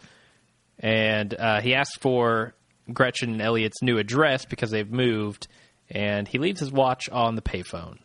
and 0.79 1.33
uh, 1.35 1.61
he 1.61 1.75
asks 1.75 1.97
for 1.99 2.55
Gretchen 2.93 3.33
and 3.33 3.43
Elliot's 3.43 3.83
new 3.83 3.99
address 3.99 4.45
because 4.45 4.71
they've 4.71 4.91
moved, 4.91 5.49
and 5.89 6.27
he 6.27 6.39
leaves 6.39 6.61
his 6.61 6.73
watch 6.73 7.09
on 7.11 7.37
the 7.37 7.43
payphone. 7.43 7.99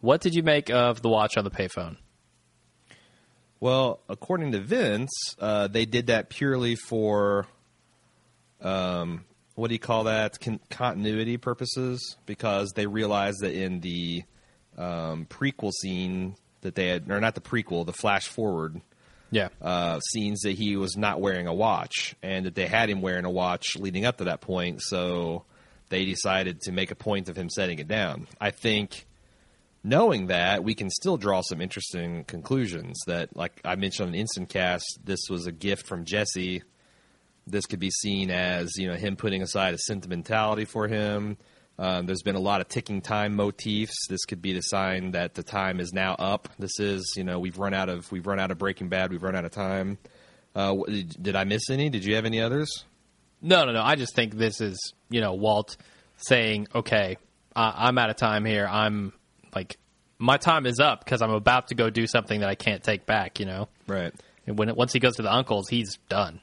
What 0.00 0.20
did 0.20 0.34
you 0.34 0.42
make 0.42 0.70
of 0.70 1.02
the 1.02 1.08
watch 1.08 1.36
on 1.36 1.44
the 1.44 1.50
payphone? 1.50 1.96
Well, 3.60 4.00
according 4.08 4.52
to 4.52 4.60
Vince, 4.60 5.10
uh, 5.38 5.68
they 5.68 5.84
did 5.84 6.06
that 6.06 6.30
purely 6.30 6.76
for, 6.76 7.46
um, 8.62 9.24
what 9.54 9.68
do 9.68 9.74
you 9.74 9.80
call 9.80 10.04
that? 10.04 10.40
Con- 10.40 10.60
continuity 10.70 11.36
purposes, 11.36 12.16
because 12.26 12.72
they 12.74 12.86
realized 12.86 13.40
that 13.40 13.52
in 13.52 13.80
the 13.80 14.22
um, 14.78 15.26
prequel 15.26 15.72
scene 15.72 16.36
that 16.62 16.74
they 16.74 16.88
had, 16.88 17.10
or 17.10 17.20
not 17.20 17.34
the 17.34 17.40
prequel, 17.40 17.84
the 17.84 17.92
flash 17.92 18.28
forward 18.28 18.80
Yeah, 19.30 19.48
uh, 19.60 20.00
scenes 20.00 20.40
that 20.42 20.52
he 20.52 20.76
was 20.76 20.96
not 20.96 21.20
wearing 21.20 21.46
a 21.46 21.54
watch, 21.54 22.14
and 22.22 22.46
that 22.46 22.54
they 22.54 22.66
had 22.66 22.88
him 22.88 23.00
wearing 23.00 23.24
a 23.24 23.30
watch 23.30 23.76
leading 23.76 24.04
up 24.04 24.18
to 24.18 24.24
that 24.24 24.40
point. 24.40 24.82
So 24.82 25.44
they 25.88 26.04
decided 26.04 26.60
to 26.62 26.72
make 26.72 26.90
a 26.90 26.94
point 26.94 27.28
of 27.28 27.36
him 27.36 27.48
setting 27.50 27.78
it 27.78 27.88
down. 27.88 28.28
I 28.40 28.50
think 28.50 29.06
knowing 29.82 30.26
that, 30.28 30.62
we 30.62 30.74
can 30.74 30.90
still 30.90 31.16
draw 31.16 31.40
some 31.42 31.60
interesting 31.60 32.24
conclusions. 32.24 32.98
That, 33.06 33.36
like 33.36 33.60
I 33.64 33.76
mentioned 33.76 34.10
on 34.10 34.14
Instant 34.14 34.48
Cast, 34.48 35.00
this 35.04 35.20
was 35.28 35.46
a 35.46 35.52
gift 35.52 35.86
from 35.86 36.04
Jesse. 36.04 36.62
This 37.46 37.66
could 37.66 37.80
be 37.80 37.90
seen 37.90 38.30
as 38.30 38.76
you 38.76 38.86
know 38.88 38.94
him 38.94 39.16
putting 39.16 39.42
aside 39.42 39.74
a 39.74 39.78
sentimentality 39.78 40.64
for 40.64 40.86
him. 40.88 41.36
Um, 41.78 42.04
there's 42.06 42.22
been 42.22 42.36
a 42.36 42.40
lot 42.40 42.60
of 42.60 42.68
ticking 42.68 43.00
time 43.00 43.34
motifs. 43.34 44.06
This 44.08 44.24
could 44.26 44.42
be 44.42 44.52
the 44.52 44.60
sign 44.60 45.12
that 45.12 45.34
the 45.34 45.42
time 45.42 45.80
is 45.80 45.92
now 45.92 46.14
up. 46.18 46.48
This 46.58 46.78
is 46.78 47.14
you 47.16 47.24
know 47.24 47.38
we've 47.40 47.58
run 47.58 47.72
out 47.74 47.88
of 47.88 48.10
we've 48.12 48.26
run 48.26 48.38
out 48.38 48.50
of 48.50 48.58
Breaking 48.58 48.88
Bad. 48.88 49.10
We've 49.10 49.22
run 49.22 49.34
out 49.34 49.44
of 49.44 49.50
time. 49.50 49.98
Uh, 50.54 50.76
did, 51.22 51.36
I 51.36 51.44
miss 51.44 51.70
any? 51.70 51.88
Did 51.90 52.04
you 52.04 52.16
have 52.16 52.24
any 52.24 52.40
others? 52.40 52.84
no, 53.40 53.64
no, 53.64 53.72
no. 53.72 53.80
I 53.82 53.94
just 53.94 54.14
think 54.14 54.34
this 54.36 54.60
is 54.60 54.92
you 55.08 55.20
know 55.20 55.32
Walt 55.34 55.76
saying, 56.18 56.68
"Okay, 56.74 57.16
uh, 57.56 57.72
I'm 57.74 57.96
out 57.98 58.10
of 58.10 58.16
time 58.16 58.44
here. 58.44 58.66
I'm 58.70 59.12
like 59.54 59.78
my 60.18 60.36
time 60.36 60.66
is 60.66 60.78
up 60.80 61.02
because 61.04 61.22
I'm 61.22 61.30
about 61.30 61.68
to 61.68 61.74
go 61.74 61.88
do 61.88 62.06
something 62.06 62.40
that 62.40 62.48
I 62.50 62.54
can't 62.56 62.82
take 62.82 63.06
back." 63.06 63.40
You 63.40 63.46
know, 63.46 63.68
Right. 63.86 64.12
and 64.46 64.58
when 64.58 64.68
it, 64.68 64.76
once 64.76 64.92
he 64.92 64.98
goes 64.98 65.16
to 65.16 65.22
the 65.22 65.32
uncles, 65.32 65.68
he's 65.68 65.96
done. 66.10 66.40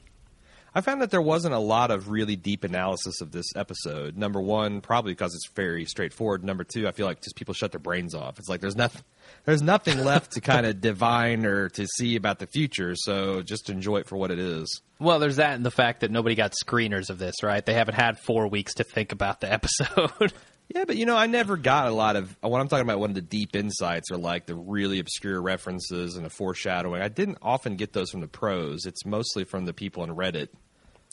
I 0.74 0.80
found 0.80 1.02
that 1.02 1.10
there 1.10 1.22
wasn't 1.22 1.54
a 1.54 1.58
lot 1.58 1.90
of 1.90 2.10
really 2.10 2.36
deep 2.36 2.64
analysis 2.64 3.20
of 3.20 3.32
this 3.32 3.46
episode. 3.56 4.16
Number 4.16 4.40
one, 4.40 4.80
probably 4.80 5.12
because 5.12 5.34
it's 5.34 5.48
very 5.54 5.84
straightforward. 5.84 6.44
Number 6.44 6.64
two, 6.64 6.86
I 6.86 6.92
feel 6.92 7.06
like 7.06 7.22
just 7.22 7.36
people 7.36 7.54
shut 7.54 7.72
their 7.72 7.80
brains 7.80 8.14
off. 8.14 8.38
It's 8.38 8.48
like 8.48 8.60
there's 8.60 8.76
nothing, 8.76 9.02
there's 9.44 9.62
nothing 9.62 10.04
left 10.04 10.32
to 10.32 10.40
kind 10.40 10.66
of 10.66 10.80
divine 10.80 11.46
or 11.46 11.68
to 11.70 11.86
see 11.86 12.16
about 12.16 12.38
the 12.38 12.46
future. 12.46 12.94
So 12.96 13.42
just 13.42 13.70
enjoy 13.70 13.98
it 13.98 14.08
for 14.08 14.16
what 14.16 14.30
it 14.30 14.38
is. 14.38 14.82
Well, 15.00 15.18
there's 15.18 15.36
that 15.36 15.54
and 15.54 15.64
the 15.64 15.70
fact 15.70 16.00
that 16.00 16.10
nobody 16.10 16.34
got 16.34 16.52
screeners 16.64 17.08
of 17.10 17.18
this, 17.18 17.42
right? 17.42 17.64
They 17.64 17.74
haven't 17.74 17.94
had 17.94 18.18
four 18.18 18.48
weeks 18.48 18.74
to 18.74 18.84
think 18.84 19.12
about 19.12 19.40
the 19.40 19.52
episode. 19.52 20.32
Yeah, 20.74 20.84
but 20.84 20.96
you 20.96 21.06
know, 21.06 21.16
I 21.16 21.26
never 21.26 21.56
got 21.56 21.86
a 21.88 21.92
lot 21.92 22.16
of 22.16 22.36
what 22.42 22.60
I'm 22.60 22.68
talking 22.68 22.84
about. 22.84 22.98
One 23.00 23.10
of 23.10 23.14
the 23.14 23.22
deep 23.22 23.56
insights 23.56 24.10
or 24.10 24.18
like 24.18 24.44
the 24.46 24.54
really 24.54 24.98
obscure 24.98 25.40
references 25.40 26.16
and 26.16 26.26
a 26.26 26.30
foreshadowing. 26.30 27.00
I 27.00 27.08
didn't 27.08 27.38
often 27.40 27.76
get 27.76 27.94
those 27.94 28.10
from 28.10 28.20
the 28.20 28.28
pros. 28.28 28.84
It's 28.84 29.06
mostly 29.06 29.44
from 29.44 29.64
the 29.64 29.72
people 29.72 30.02
on 30.02 30.10
Reddit. 30.10 30.48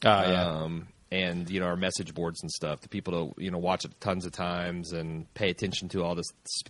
Oh, 0.04 0.10
yeah. 0.10 0.46
um, 0.64 0.88
and 1.12 1.50
you 1.50 1.60
know 1.62 1.68
our 1.68 1.78
message 1.78 2.14
boards 2.14 2.42
and 2.42 2.52
stuff. 2.52 2.82
The 2.82 2.90
people 2.90 3.34
to 3.34 3.42
you 3.42 3.50
know 3.50 3.58
watch 3.58 3.86
it 3.86 3.92
tons 4.02 4.26
of 4.26 4.34
times 4.34 4.92
and 4.92 5.32
pay 5.36 5.50
attention 5.52 5.88
to 5.90 6.04
all 6.04 6.16
this 6.16 6.26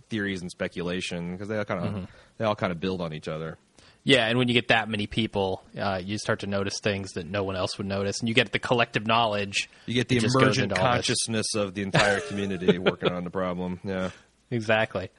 theories 0.08 0.40
and 0.42 0.50
speculation 0.50 1.32
because 1.32 1.48
they 1.48 1.56
all 1.58 1.64
kind 1.64 1.84
of 1.84 1.92
Mm-hmm. 1.92 2.04
they 2.38 2.44
all 2.44 2.54
kind 2.54 2.70
of 2.70 2.78
build 2.78 3.00
on 3.00 3.12
each 3.12 3.26
other. 3.28 3.58
Yeah, 4.06 4.28
and 4.28 4.38
when 4.38 4.46
you 4.46 4.54
get 4.54 4.68
that 4.68 4.88
many 4.88 5.08
people, 5.08 5.64
uh, 5.76 6.00
you 6.02 6.16
start 6.16 6.40
to 6.40 6.46
notice 6.46 6.78
things 6.78 7.14
that 7.14 7.26
no 7.26 7.42
one 7.42 7.56
else 7.56 7.76
would 7.76 7.88
notice, 7.88 8.20
and 8.20 8.28
you 8.28 8.36
get 8.36 8.52
the 8.52 8.60
collective 8.60 9.04
knowledge. 9.04 9.68
You 9.86 9.94
get 9.94 10.06
the 10.06 10.18
emergent 10.18 10.70
into 10.70 10.80
all 10.80 10.92
this. 10.92 11.06
consciousness 11.06 11.56
of 11.56 11.74
the 11.74 11.82
entire 11.82 12.20
community 12.20 12.78
working 12.78 13.10
on 13.10 13.24
the 13.24 13.30
problem. 13.30 13.80
Yeah, 13.82 14.10
Exactly. 14.48 15.10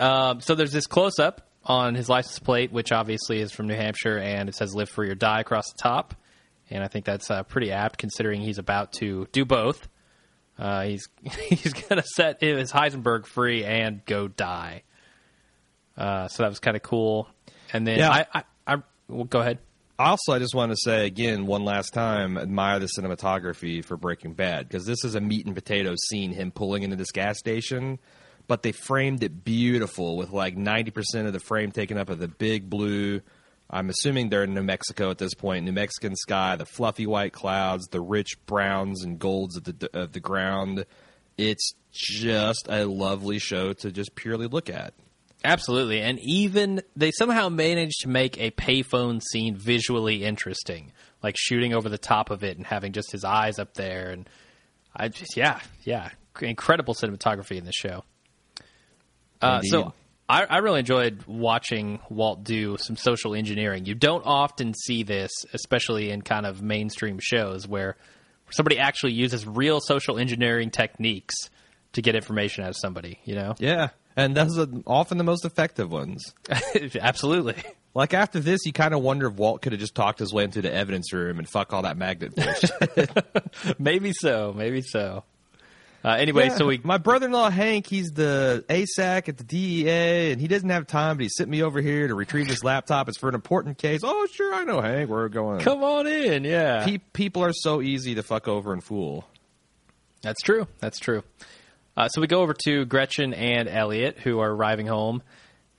Um, 0.00 0.40
so 0.40 0.56
there's 0.56 0.72
this 0.72 0.88
close 0.88 1.20
up 1.20 1.48
on 1.64 1.94
his 1.94 2.08
license 2.08 2.40
plate, 2.40 2.72
which 2.72 2.90
obviously 2.90 3.40
is 3.40 3.52
from 3.52 3.68
New 3.68 3.76
Hampshire, 3.76 4.18
and 4.18 4.48
it 4.48 4.56
says 4.56 4.74
"Live 4.74 4.90
Free 4.90 5.08
or 5.08 5.14
Die" 5.14 5.40
across 5.40 5.66
the 5.70 5.80
top. 5.80 6.16
And 6.68 6.82
I 6.82 6.88
think 6.88 7.04
that's 7.04 7.30
uh, 7.30 7.44
pretty 7.44 7.70
apt, 7.70 7.98
considering 7.98 8.40
he's 8.40 8.58
about 8.58 8.94
to 8.94 9.28
do 9.30 9.44
both. 9.44 9.88
Uh, 10.58 10.82
he's 10.82 11.08
he's 11.48 11.72
going 11.72 12.02
to 12.02 12.08
set 12.16 12.40
his 12.40 12.72
Heisenberg 12.72 13.26
free 13.26 13.64
and 13.64 14.04
go 14.06 14.26
die. 14.26 14.82
Uh, 15.96 16.26
so 16.26 16.42
that 16.42 16.48
was 16.48 16.58
kind 16.58 16.76
of 16.76 16.82
cool. 16.82 17.28
And 17.76 17.86
then 17.86 17.98
Yeah. 17.98 18.10
I, 18.10 18.26
I, 18.34 18.42
I 18.66 18.76
well, 19.08 19.24
go 19.24 19.40
ahead. 19.40 19.58
Also, 19.98 20.32
I 20.32 20.38
just 20.38 20.54
want 20.54 20.72
to 20.72 20.76
say 20.76 21.06
again, 21.06 21.46
one 21.46 21.64
last 21.64 21.94
time, 21.94 22.36
admire 22.36 22.78
the 22.78 22.88
cinematography 22.98 23.82
for 23.82 23.96
Breaking 23.96 24.34
Bad 24.34 24.68
because 24.68 24.84
this 24.84 25.04
is 25.04 25.14
a 25.14 25.20
meat 25.20 25.46
and 25.46 25.54
potatoes 25.54 25.98
scene. 26.08 26.32
Him 26.32 26.50
pulling 26.50 26.82
into 26.82 26.96
this 26.96 27.12
gas 27.12 27.38
station, 27.38 27.98
but 28.46 28.62
they 28.62 28.72
framed 28.72 29.22
it 29.22 29.42
beautiful 29.42 30.16
with 30.18 30.32
like 30.32 30.54
ninety 30.56 30.90
percent 30.90 31.26
of 31.26 31.32
the 31.32 31.40
frame 31.40 31.72
taken 31.72 31.96
up 31.96 32.10
of 32.10 32.18
the 32.18 32.28
big 32.28 32.68
blue. 32.68 33.22
I'm 33.70 33.88
assuming 33.88 34.28
they're 34.28 34.44
in 34.44 34.54
New 34.54 34.62
Mexico 34.62 35.10
at 35.10 35.18
this 35.18 35.34
point. 35.34 35.64
New 35.64 35.72
Mexican 35.72 36.14
sky, 36.14 36.56
the 36.56 36.66
fluffy 36.66 37.06
white 37.06 37.32
clouds, 37.32 37.86
the 37.88 38.00
rich 38.00 38.36
browns 38.44 39.02
and 39.02 39.18
golds 39.18 39.56
of 39.56 39.64
the 39.64 39.90
of 39.94 40.12
the 40.12 40.20
ground. 40.20 40.84
It's 41.38 41.72
just 41.90 42.66
a 42.68 42.84
lovely 42.84 43.38
show 43.38 43.72
to 43.72 43.90
just 43.90 44.14
purely 44.14 44.46
look 44.46 44.68
at. 44.68 44.92
Absolutely, 45.46 46.00
and 46.00 46.18
even 46.20 46.82
they 46.96 47.10
somehow 47.12 47.48
managed 47.48 48.00
to 48.00 48.08
make 48.08 48.38
a 48.38 48.50
payphone 48.50 49.22
scene 49.22 49.56
visually 49.56 50.24
interesting, 50.24 50.92
like 51.22 51.36
shooting 51.38 51.72
over 51.72 51.88
the 51.88 51.98
top 51.98 52.30
of 52.30 52.42
it 52.42 52.56
and 52.56 52.66
having 52.66 52.92
just 52.92 53.12
his 53.12 53.24
eyes 53.24 53.58
up 53.58 53.74
there, 53.74 54.10
and 54.10 54.28
I 54.94 55.08
just 55.08 55.36
yeah, 55.36 55.60
yeah, 55.84 56.10
incredible 56.40 56.94
cinematography 56.94 57.56
in 57.56 57.64
this 57.64 57.76
show. 57.76 58.04
Uh, 59.40 59.60
so 59.62 59.92
I, 60.28 60.44
I 60.44 60.58
really 60.58 60.80
enjoyed 60.80 61.22
watching 61.26 62.00
Walt 62.08 62.42
do 62.42 62.76
some 62.78 62.96
social 62.96 63.34
engineering. 63.34 63.86
You 63.86 63.94
don't 63.94 64.24
often 64.24 64.74
see 64.74 65.02
this, 65.02 65.30
especially 65.52 66.10
in 66.10 66.22
kind 66.22 66.46
of 66.46 66.62
mainstream 66.62 67.18
shows 67.20 67.68
where 67.68 67.96
somebody 68.50 68.78
actually 68.78 69.12
uses 69.12 69.46
real 69.46 69.80
social 69.80 70.18
engineering 70.18 70.70
techniques 70.70 71.34
to 71.92 72.02
get 72.02 72.16
information 72.16 72.64
out 72.64 72.70
of 72.70 72.76
somebody. 72.76 73.20
You 73.24 73.36
know? 73.36 73.54
Yeah, 73.58 73.90
and 74.16 74.36
those 74.36 74.58
are 74.58 74.66
often 74.86 75.18
the 75.18 75.24
most 75.24 75.44
effective 75.44 75.90
ones. 75.90 76.34
Absolutely. 77.00 77.54
Like 77.94 78.12
after 78.14 78.40
this, 78.40 78.66
you 78.66 78.72
kind 78.72 78.92
of 78.94 79.00
wonder 79.02 79.26
if 79.28 79.34
Walt 79.34 79.62
could 79.62 79.72
have 79.72 79.80
just 79.80 79.94
talked 79.94 80.18
his 80.18 80.32
way 80.32 80.44
into 80.44 80.60
the 80.62 80.72
evidence 80.72 81.12
room 81.12 81.38
and 81.38 81.48
fuck 81.48 81.72
all 81.72 81.82
that 81.82 81.96
magnet 81.96 82.34
bullshit. 82.34 83.10
maybe 83.78 84.12
so. 84.12 84.52
Maybe 84.56 84.82
so. 84.82 85.24
Uh, 86.04 86.10
anyway, 86.10 86.46
Yeah, 86.48 86.56
so 86.56 86.66
we 86.66 86.78
my 86.84 86.98
brother-in-law 86.98 87.50
Hank, 87.50 87.86
he's 87.88 88.10
the 88.10 88.64
ASAC 88.68 89.28
at 89.28 89.38
the 89.38 89.44
DEA, 89.44 90.30
and 90.30 90.40
he 90.40 90.46
doesn't 90.46 90.68
have 90.68 90.86
time, 90.86 91.16
but 91.16 91.22
he 91.24 91.28
sent 91.28 91.48
me 91.50 91.62
over 91.64 91.80
here 91.80 92.06
to 92.06 92.14
retrieve 92.14 92.46
this 92.46 92.62
laptop. 92.62 93.08
It's 93.08 93.18
for 93.18 93.28
an 93.28 93.34
important 93.34 93.78
case. 93.78 94.02
Oh, 94.04 94.26
sure, 94.32 94.54
I 94.54 94.62
know 94.64 94.80
Hank. 94.80 95.08
We're 95.10 95.28
going. 95.28 95.60
come 95.60 95.82
on 95.82 96.06
in. 96.06 96.44
Yeah, 96.44 96.84
Pe- 96.84 96.98
people 97.12 97.42
are 97.42 97.52
so 97.52 97.82
easy 97.82 98.14
to 98.16 98.22
fuck 98.22 98.46
over 98.46 98.72
and 98.72 98.84
fool. 98.84 99.26
That's 100.22 100.40
true. 100.42 100.68
That's 100.78 100.98
true. 101.00 101.24
Uh, 101.96 102.08
so 102.08 102.20
we 102.20 102.26
go 102.26 102.42
over 102.42 102.54
to 102.64 102.84
Gretchen 102.84 103.32
and 103.32 103.68
Elliot, 103.68 104.18
who 104.18 104.40
are 104.40 104.52
arriving 104.52 104.86
home, 104.86 105.22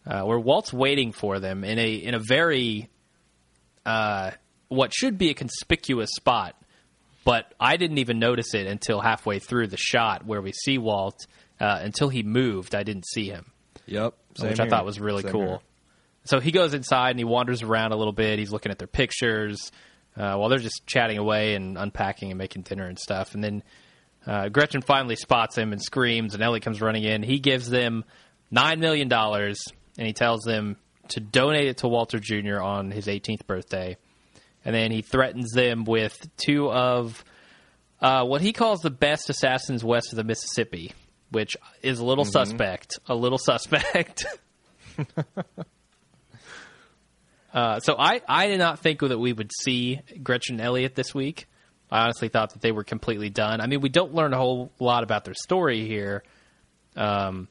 uh, 0.05 0.24
where 0.24 0.39
Walt's 0.39 0.74
waiting 0.74 1.12
for 1.12 1.39
them 1.39 1.63
in 1.63 1.77
a 1.77 1.93
in 1.93 2.15
a 2.15 2.19
very 2.19 2.89
uh, 3.86 4.31
what 4.69 4.93
should 4.93 5.17
be 5.17 5.29
a 5.29 5.33
conspicuous 5.33 6.09
spot, 6.15 6.55
but 7.24 7.53
I 7.59 7.77
didn't 7.77 8.00
even 8.00 8.19
notice 8.19 8.53
it 8.53 8.67
until 8.67 9.00
halfway 9.00 9.39
through 9.39 9.67
the 9.67 9.77
shot 9.77 10.25
where 10.25 10.41
we 10.41 10.51
see 10.51 10.77
Walt. 10.77 11.25
Uh, 11.59 11.79
until 11.81 12.07
he 12.07 12.21
moved, 12.21 12.75
I 12.75 12.83
didn't 12.83 13.07
see 13.07 13.29
him, 13.29 13.51
Yep, 13.88 14.13
which 14.39 14.59
I 14.59 14.67
thought 14.69 14.86
was 14.86 15.00
really 15.00 15.24
cool. 15.24 15.63
So 16.25 16.39
he 16.39 16.51
goes 16.51 16.75
inside 16.75 17.12
and 17.12 17.19
he 17.19 17.25
wanders 17.25 17.63
around 17.63 17.93
a 17.93 17.95
little 17.95 18.13
bit. 18.13 18.38
He's 18.38 18.51
looking 18.51 18.71
at 18.71 18.77
their 18.77 18.88
pictures 18.88 19.71
uh, 20.15 20.36
while 20.36 20.50
they're 20.50 20.59
just 20.59 20.86
chatting 20.86 21.17
away 21.17 21.55
and 21.55 21.75
unpacking 21.75 22.29
and 22.29 22.38
making 22.38 22.62
dinner 22.62 22.86
and 22.86 23.00
stuff. 23.00 23.33
And 23.33 23.43
then 23.43 23.63
uh, 24.27 24.50
Gretchen 24.50 24.81
finally 24.81 25.15
spots 25.15 25.57
him 25.57 25.72
and 25.72 25.81
screams, 25.81 26.34
and 26.34 26.43
Ellie 26.43 26.60
comes 26.60 26.81
running 26.81 27.03
in. 27.03 27.24
He 27.24 27.39
gives 27.39 27.69
them 27.69 28.03
nine 28.51 28.79
million 28.79 29.07
dollars, 29.07 29.57
and 29.98 30.05
he 30.05 30.13
tells 30.13 30.41
them 30.41 30.77
to 31.10 31.19
donate 31.19 31.67
it 31.67 31.77
to 31.77 31.88
Walter 31.88 32.19
Jr. 32.19 32.60
on 32.60 32.91
his 32.91 33.07
18th 33.07 33.48
birthday. 33.48 33.98
And 34.65 34.75
then 34.75 34.91
he 34.91 35.01
threatens 35.01 35.51
them 35.53 35.86
with 35.86 36.13
two 36.36 36.69
of 36.69 37.24
uh, 38.01 38.25
what 38.25 38.41
he 38.41 38.51
calls 38.51 38.81
the 38.81 38.89
best 38.89 39.29
assassins 39.29 39.84
west 39.84 40.12
of 40.12 40.17
the 40.17 40.25
Mississippi, 40.25 40.91
which 41.31 41.55
is 41.81 42.00
a 42.00 42.05
little 42.05 42.25
suspect. 42.25 43.00
A 43.07 43.15
little 43.15 43.39
suspect. 43.39 44.25
Uh, 47.53 47.79
so 47.79 47.96
I, 47.98 48.22
I 48.27 48.48
did 48.48 48.60
not 48.60 48.79
think 48.79 49.00
that 49.00 49.17
we 49.17 49.34
would 49.34 49.51
see 49.63 50.00
Gretchen 50.22 50.55
and 50.55 50.62
Elliot 50.62 50.93
this 50.93 51.15
week. 51.15 51.48
I 51.89 52.03
honestly 52.03 52.29
thought 52.29 52.53
that 52.53 52.62
they 52.62 52.72
were 52.72 52.84
completely 52.84 53.29
done. 53.29 53.62
I 53.62 53.67
mean, 53.67 53.82
we 53.82 53.89
don't 53.89 54.13
learn 54.13 54.34
a 54.34 54.38
whole 54.38 54.72
lot 54.79 55.03
about 55.03 55.25
their 55.25 55.34
story 55.34 55.88
here, 55.88 56.24
um, 56.96 57.48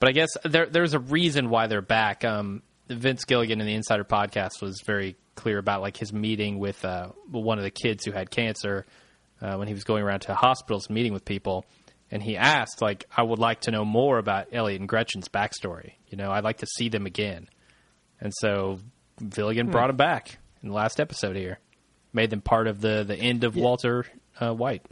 but 0.00 0.08
I 0.08 0.12
guess 0.12 0.30
there, 0.44 0.66
there's 0.66 0.94
a 0.94 0.98
reason 0.98 1.50
why 1.50 1.66
they're 1.66 1.82
back. 1.82 2.24
Um, 2.24 2.62
Vince 2.88 3.24
Gilligan 3.24 3.60
in 3.60 3.66
the 3.66 3.74
Insider 3.74 4.04
Podcast 4.04 4.60
was 4.62 4.80
very 4.84 5.16
clear 5.34 5.58
about 5.58 5.80
like 5.80 5.96
his 5.96 6.12
meeting 6.12 6.58
with 6.58 6.84
uh, 6.84 7.08
one 7.30 7.58
of 7.58 7.64
the 7.64 7.70
kids 7.70 8.04
who 8.04 8.12
had 8.12 8.30
cancer 8.30 8.86
uh, 9.40 9.56
when 9.56 9.68
he 9.68 9.74
was 9.74 9.84
going 9.84 10.02
around 10.02 10.20
to 10.20 10.34
hospitals 10.34 10.88
meeting 10.88 11.12
with 11.12 11.24
people, 11.24 11.64
and 12.10 12.22
he 12.22 12.36
asked 12.36 12.80
like, 12.80 13.04
"I 13.16 13.22
would 13.22 13.38
like 13.38 13.62
to 13.62 13.70
know 13.70 13.84
more 13.84 14.18
about 14.18 14.48
Elliot 14.52 14.80
and 14.80 14.88
Gretchen's 14.88 15.28
backstory. 15.28 15.92
You 16.08 16.16
know, 16.16 16.30
I'd 16.30 16.44
like 16.44 16.58
to 16.58 16.66
see 16.66 16.88
them 16.88 17.06
again." 17.06 17.48
And 18.20 18.32
so 18.40 18.78
Gilligan 19.28 19.70
brought 19.70 19.90
him 19.90 19.96
back 19.96 20.38
in 20.62 20.68
the 20.68 20.74
last 20.74 21.00
episode 21.00 21.36
here, 21.36 21.58
made 22.14 22.30
them 22.30 22.40
part 22.40 22.66
of 22.66 22.80
the 22.80 23.04
the 23.04 23.16
end 23.16 23.44
of 23.44 23.56
Walter 23.56 24.06
uh, 24.40 24.54
White. 24.54 24.86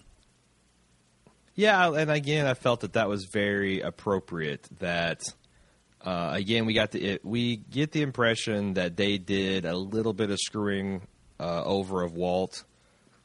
Yeah, 1.54 1.92
and 1.92 2.10
again, 2.10 2.46
I 2.46 2.54
felt 2.54 2.80
that 2.80 2.94
that 2.94 3.08
was 3.08 3.26
very 3.26 3.80
appropriate. 3.80 4.68
That 4.78 5.22
uh, 6.00 6.30
again, 6.32 6.66
we 6.66 6.74
got 6.74 6.90
the 6.90 7.04
it, 7.04 7.24
we 7.24 7.56
get 7.56 7.92
the 7.92 8.02
impression 8.02 8.74
that 8.74 8.96
they 8.96 9.18
did 9.18 9.64
a 9.64 9.76
little 9.76 10.12
bit 10.12 10.30
of 10.30 10.38
screwing 10.38 11.02
uh, 11.38 11.62
over 11.64 12.02
of 12.02 12.14
Walt. 12.14 12.64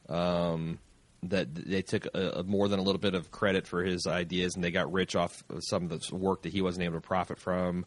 Um, 0.08 0.78
that 1.24 1.52
they 1.52 1.82
took 1.82 2.06
a, 2.14 2.38
a 2.38 2.42
more 2.44 2.68
than 2.68 2.78
a 2.78 2.82
little 2.82 3.00
bit 3.00 3.14
of 3.14 3.30
credit 3.30 3.66
for 3.66 3.82
his 3.82 4.06
ideas, 4.06 4.54
and 4.54 4.62
they 4.62 4.70
got 4.70 4.92
rich 4.92 5.16
off 5.16 5.42
of 5.50 5.62
some 5.64 5.84
of 5.84 5.88
the 5.90 6.14
work 6.14 6.42
that 6.42 6.52
he 6.52 6.62
wasn't 6.62 6.84
able 6.84 6.94
to 6.94 7.00
profit 7.00 7.38
from. 7.38 7.84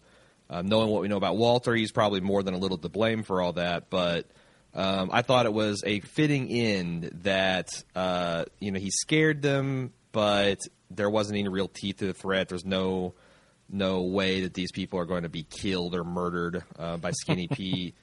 Um, 0.49 0.67
knowing 0.67 0.89
what 0.89 1.01
we 1.01 1.07
know 1.07 1.17
about 1.17 1.37
Walter, 1.37 1.73
he's 1.73 1.93
probably 1.93 2.19
more 2.19 2.43
than 2.43 2.53
a 2.53 2.57
little 2.57 2.77
to 2.77 2.89
blame 2.89 3.23
for 3.23 3.41
all 3.41 3.53
that. 3.53 3.89
But 3.89 4.27
um, 4.73 5.09
I 5.11 5.21
thought 5.21 5.45
it 5.45 5.53
was 5.53 5.83
a 5.85 5.99
fitting 5.99 6.49
end 6.49 7.11
that 7.23 7.69
uh, 7.95 8.45
you 8.59 8.71
know 8.71 8.79
he 8.79 8.89
scared 8.89 9.41
them, 9.41 9.93
but 10.11 10.59
there 10.89 11.09
wasn't 11.09 11.39
any 11.39 11.49
real 11.49 11.67
teeth 11.67 11.97
to 11.97 12.07
the 12.07 12.13
threat. 12.13 12.49
There's 12.49 12.65
no 12.65 13.13
no 13.69 14.01
way 14.01 14.41
that 14.41 14.53
these 14.53 14.71
people 14.71 14.99
are 14.99 15.05
going 15.05 15.23
to 15.23 15.29
be 15.29 15.43
killed 15.43 15.95
or 15.95 16.03
murdered 16.03 16.63
uh, 16.77 16.97
by 16.97 17.11
Skinny 17.11 17.47
Pete, 17.51 17.95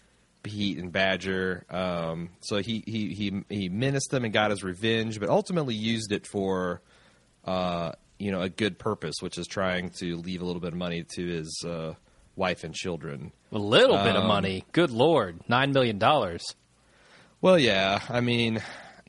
Pete 0.43 0.79
and 0.79 0.91
Badger. 0.93 1.65
Um, 1.71 2.31
so 2.41 2.59
he, 2.59 2.83
he 2.87 3.15
he 3.15 3.45
he 3.49 3.69
menaced 3.69 4.11
them 4.11 4.25
and 4.25 4.33
got 4.33 4.51
his 4.51 4.63
revenge, 4.63 5.21
but 5.21 5.29
ultimately 5.29 5.75
used 5.75 6.13
it 6.13 6.27
for 6.27 6.83
uh, 7.45 7.93
you 8.19 8.31
know 8.31 8.43
a 8.43 8.49
good 8.49 8.79
purpose, 8.79 9.17
which 9.21 9.39
is 9.39 9.47
trying 9.47 9.91
to 10.01 10.17
leave 10.17 10.43
a 10.43 10.45
little 10.45 10.61
bit 10.61 10.73
of 10.73 10.79
money 10.79 11.05
to 11.15 11.27
his 11.27 11.65
uh, 11.67 11.95
wife 12.39 12.65
and 12.65 12.75
children. 12.75 13.33
A 13.53 13.59
little 13.59 13.97
bit 13.99 14.17
of 14.17 14.23
Um, 14.23 14.29
money. 14.29 14.65
Good 14.73 14.91
lord, 14.91 15.41
nine 15.49 15.73
million 15.73 15.99
dollars. 15.99 16.45
Well, 17.41 17.59
yeah. 17.59 18.01
I 18.09 18.21
mean, 18.21 18.63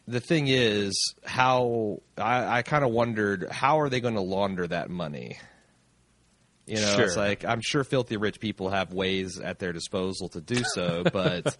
the 0.08 0.20
thing 0.20 0.48
is, 0.48 1.14
how 1.24 2.02
I, 2.18 2.58
I 2.58 2.62
kind 2.64 2.84
of 2.84 2.92
wondered 2.92 3.48
how 3.50 3.80
are 3.80 3.90
they 3.90 4.02
going 4.02 4.16
to 4.16 4.22
launder 4.22 4.68
that 4.68 4.90
money? 4.90 5.38
You 6.66 6.76
know, 6.76 6.98
it's 7.00 7.18
like 7.18 7.46
I'm 7.46 7.62
sure 7.62 7.84
filthy 7.84 8.18
rich 8.18 8.40
people 8.40 8.70
have 8.70 8.94
ways 8.94 9.40
at 9.40 9.58
their 9.60 9.74
disposal 9.74 10.30
to 10.30 10.42
do 10.42 10.62
so, 10.76 11.04
but 11.14 11.58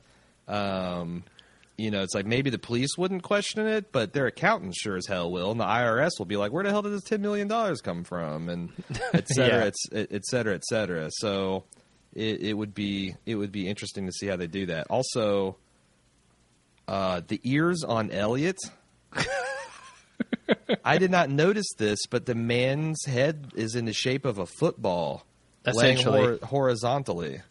um, 0.48 1.24
you 1.80 1.90
know, 1.92 2.02
it's 2.04 2.14
like 2.14 2.26
maybe 2.26 2.50
the 2.50 2.60
police 2.60 2.98
wouldn't 2.98 3.24
question 3.24 3.66
it, 3.66 3.92
but 3.92 4.14
their 4.14 4.28
accountant 4.28 4.76
sure 4.76 4.98
as 4.98 5.08
hell 5.08 5.32
will, 5.32 5.52
and 5.52 5.60
the 5.60 5.66
IRS 5.66 6.12
will 6.20 6.26
be 6.26 6.36
like, 6.38 6.52
"Where 6.52 6.64
the 6.64 6.70
hell 6.70 6.82
did 6.82 6.92
this 6.94 7.04
ten 7.04 7.22
million 7.22 7.48
dollars 7.48 7.82
come 7.82 8.04
from?" 8.04 8.50
and 8.50 8.70
et 9.14 9.28
cetera, 9.30 9.72
Yeah. 9.92 10.00
et, 10.02 10.08
et 10.12 10.26
cetera, 10.26 10.54
et 10.56 10.64
cetera. 10.66 11.10
So 11.12 11.64
it, 12.14 12.42
it 12.42 12.54
would 12.54 12.74
be 12.76 13.16
it 13.26 13.36
would 13.36 13.52
be 13.52 13.68
interesting 13.68 14.06
to 14.08 14.12
see 14.12 14.28
how 14.28 14.36
they 14.36 14.48
do 14.48 14.66
that. 14.68 14.88
Also, 14.90 15.56
uh, 16.88 17.22
the 17.28 17.40
ears 17.44 17.84
on 17.84 18.12
Elliot. 18.12 18.58
I 20.84 20.98
did 20.98 21.12
not 21.12 21.30
notice 21.30 21.68
this, 21.78 22.00
but 22.10 22.26
the 22.26 22.36
man's 22.36 23.06
head 23.06 23.52
is 23.56 23.76
in 23.76 23.86
the 23.86 23.94
shape 23.94 24.26
of 24.26 24.38
a 24.38 24.46
football, 24.46 25.26
laying 25.66 25.98
Essentially. 25.98 26.20
hor- 26.22 26.38
horizontally. 26.46 27.42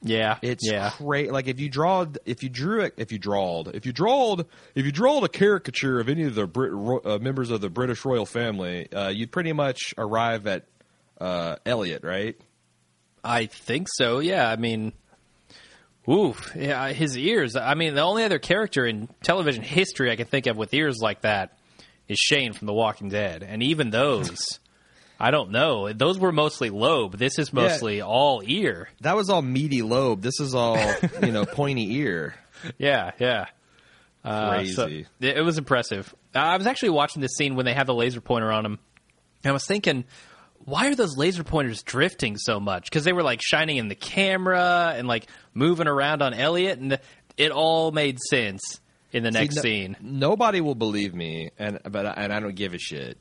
Yeah, 0.00 0.38
It's 0.42 0.64
yeah. 0.64 0.92
great. 0.98 1.32
Like 1.32 1.48
if 1.48 1.58
you 1.58 1.68
draw, 1.68 2.06
if 2.24 2.42
you 2.44 2.48
drew 2.48 2.82
it, 2.82 2.94
if 2.98 3.10
you 3.10 3.18
drawed, 3.18 3.74
if 3.74 3.84
you 3.84 3.92
drawed, 3.92 4.46
if 4.76 4.86
you 4.86 4.92
drawed 4.92 5.24
a 5.24 5.28
caricature 5.28 5.98
of 5.98 6.08
any 6.08 6.22
of 6.22 6.36
the 6.36 6.46
Brit, 6.46 6.70
ro- 6.72 7.00
uh, 7.04 7.18
members 7.18 7.50
of 7.50 7.60
the 7.60 7.68
British 7.68 8.04
royal 8.04 8.24
family, 8.26 8.90
uh, 8.92 9.08
you'd 9.08 9.32
pretty 9.32 9.52
much 9.52 9.94
arrive 9.98 10.46
at 10.46 10.66
uh, 11.20 11.56
Elliot, 11.66 12.04
right? 12.04 12.36
I 13.24 13.46
think 13.46 13.88
so. 13.90 14.20
Yeah, 14.20 14.48
I 14.48 14.54
mean, 14.54 14.92
oof. 16.08 16.52
Yeah, 16.54 16.88
his 16.92 17.18
ears. 17.18 17.56
I 17.56 17.74
mean, 17.74 17.94
the 17.94 18.02
only 18.02 18.22
other 18.24 18.38
character 18.38 18.86
in 18.86 19.08
television 19.22 19.62
history 19.64 20.10
I 20.12 20.16
can 20.16 20.26
think 20.26 20.46
of 20.46 20.56
with 20.56 20.72
ears 20.74 20.98
like 21.02 21.22
that 21.22 21.58
is 22.06 22.18
Shane 22.18 22.52
from 22.52 22.66
The 22.66 22.72
Walking 22.72 23.08
Dead, 23.08 23.42
and 23.42 23.62
even 23.62 23.90
those, 23.90 24.60
I 25.18 25.30
don't 25.30 25.50
know. 25.50 25.92
Those 25.92 26.18
were 26.18 26.30
mostly 26.30 26.70
lobe. 26.70 27.18
This 27.18 27.38
is 27.38 27.52
mostly 27.52 28.00
all 28.00 28.42
ear. 28.44 28.88
That 29.00 29.16
was 29.16 29.28
all 29.30 29.42
meaty 29.42 29.82
lobe. 29.82 30.22
This 30.22 30.38
is 30.38 30.54
all 30.54 30.78
you 31.22 31.32
know, 31.32 31.44
pointy 31.46 31.96
ear. 31.96 32.34
Yeah, 32.78 33.10
yeah. 33.18 33.46
Uh, 34.24 34.64
so 34.64 34.84
Crazy. 34.86 35.06
it 35.20 35.38
it 35.38 35.42
was 35.42 35.58
impressive. 35.58 36.14
I 36.34 36.56
was 36.56 36.66
actually 36.66 36.90
watching 36.90 37.22
this 37.22 37.34
scene 37.36 37.56
when 37.56 37.66
they 37.66 37.74
have 37.74 37.86
the 37.86 37.94
laser 37.94 38.20
pointer 38.20 38.52
on 38.52 38.64
him, 38.64 38.78
and 39.42 39.50
I 39.50 39.52
was 39.52 39.64
thinking, 39.64 40.04
why 40.64 40.88
are 40.88 40.94
those 40.94 41.16
laser 41.16 41.44
pointers 41.44 41.82
drifting 41.82 42.36
so 42.36 42.60
much? 42.60 42.84
Because 42.84 43.04
they 43.04 43.12
were 43.12 43.22
like 43.22 43.40
shining 43.42 43.78
in 43.78 43.88
the 43.88 43.94
camera 43.94 44.92
and 44.96 45.08
like 45.08 45.26
moving 45.54 45.88
around 45.88 46.22
on 46.22 46.34
Elliot, 46.34 46.78
and 46.78 46.98
it 47.36 47.50
all 47.50 47.90
made 47.90 48.18
sense 48.20 48.80
in 49.12 49.22
the 49.22 49.30
next 49.30 49.56
no- 49.56 49.62
scene. 49.62 49.96
Nobody 50.00 50.60
will 50.60 50.74
believe 50.74 51.14
me, 51.14 51.50
and 51.58 51.80
but 51.84 52.06
and 52.18 52.32
I 52.32 52.40
don't 52.40 52.54
give 52.54 52.74
a 52.74 52.78
shit. 52.78 53.18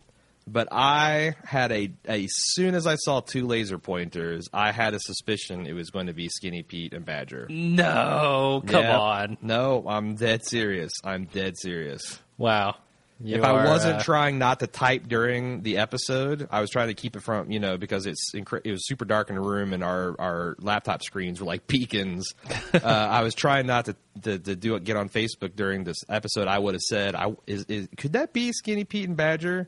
But 0.50 0.70
I 0.72 1.36
had 1.44 1.74
a 1.74 1.92
as 2.06 2.30
soon 2.32 2.74
as 2.74 2.88
I 2.88 2.96
saw 2.96 3.20
two 3.20 3.46
laser 3.46 3.78
pointers, 3.78 4.48
I 4.54 4.72
had 4.72 4.94
a 4.94 5.00
suspicion 5.00 5.68
it 5.68 5.74
was 5.74 5.90
going 5.90 6.08
to 6.08 6.14
be 6.14 6.30
Skinny 6.30 6.64
Pete 6.64 6.94
and 6.94 7.04
Badger. 7.06 7.48
No, 7.50 8.64
come 8.66 8.84
Yeah. 8.84 8.98
on. 8.98 9.38
No, 9.42 9.84
I'm 9.88 10.16
dead 10.16 10.46
serious. 10.46 10.92
I'm 11.04 11.26
dead 11.26 11.58
serious. 11.58 12.20
Wow. 12.38 12.76
You 13.20 13.38
if 13.38 13.44
I 13.44 13.66
wasn't 13.66 13.96
uh, 14.00 14.04
trying 14.04 14.38
not 14.38 14.60
to 14.60 14.68
type 14.68 15.08
during 15.08 15.64
the 15.64 15.80
episode, 15.80 16.48
I 16.52 16.62
was 16.62 16.70
trying 16.70 16.90
to 16.90 16.94
keep 16.94 17.16
it 17.16 17.24
from 17.24 17.50
you 17.52 17.60
know 17.60 17.76
because 17.76 18.06
it's 18.06 18.32
incre- 18.36 18.62
it 18.64 18.72
was 18.72 18.86
super 18.88 19.06
dark 19.06 19.30
in 19.30 19.36
the 19.36 19.42
room 19.42 19.74
and 19.74 19.84
our 19.84 20.16
our 20.20 20.56
laptop 20.60 21.02
screens 21.02 21.40
were 21.40 21.48
like 21.48 21.66
beacons. 21.66 22.36
uh, 22.76 22.78
I 22.84 23.24
was 23.24 23.34
trying 23.34 23.66
not 23.66 23.86
to, 23.86 23.96
to 24.22 24.38
to 24.38 24.56
do 24.56 24.76
it 24.76 24.84
get 24.84 24.98
on 24.98 25.10
Facebook 25.10 25.56
during 25.56 25.84
this 25.84 25.98
episode. 26.08 26.48
I 26.48 26.60
would 26.60 26.76
have 26.76 26.82
said, 26.82 27.16
"I 27.16 27.36
is, 27.48 27.66
is 27.66 27.88
could 27.98 28.14
that 28.14 28.34
be 28.34 28.52
Skinny 28.54 28.84
Pete 28.84 29.08
and 29.08 29.18
Badger?" 29.18 29.68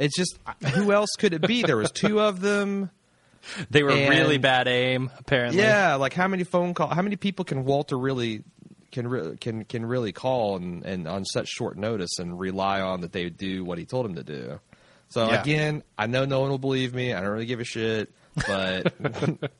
It's 0.00 0.16
just 0.16 0.36
who 0.74 0.90
else 0.92 1.10
could 1.18 1.32
it 1.34 1.42
be? 1.46 1.62
There 1.62 1.76
was 1.76 1.92
two 1.92 2.20
of 2.20 2.40
them. 2.40 2.90
They 3.70 3.82
were 3.82 3.90
And- 3.92 4.10
really 4.10 4.36
bad 4.36 4.68
aim, 4.68 5.10
apparently. 5.18 5.62
Yeah, 5.62 5.94
like 5.94 6.12
how 6.12 6.28
many 6.28 6.44
phone 6.44 6.74
call? 6.74 6.88
How 6.88 7.00
many 7.00 7.16
people 7.16 7.44
can 7.46 7.64
Walter 7.64 7.96
really 7.98 8.42
can 8.92 9.08
re- 9.08 9.36
can 9.38 9.64
can 9.64 9.86
really 9.86 10.12
call 10.12 10.56
and, 10.56 10.84
and 10.84 11.08
on 11.08 11.24
such 11.24 11.48
short 11.48 11.78
notice 11.78 12.18
and 12.18 12.38
rely 12.38 12.82
on 12.82 13.00
that 13.00 13.12
they 13.12 13.24
would 13.24 13.38
do 13.38 13.64
what 13.64 13.78
he 13.78 13.86
told 13.86 14.04
him 14.04 14.16
to 14.16 14.22
do? 14.22 14.60
So 15.08 15.26
Yeah. 15.30 15.40
again, 15.40 15.82
I 15.96 16.06
know 16.06 16.26
no 16.26 16.40
one 16.40 16.50
will 16.50 16.58
believe 16.58 16.92
me. 16.92 17.14
I 17.14 17.20
don't 17.22 17.30
really 17.30 17.46
give 17.46 17.60
a 17.60 17.64
shit, 17.64 18.12
but 18.46 18.92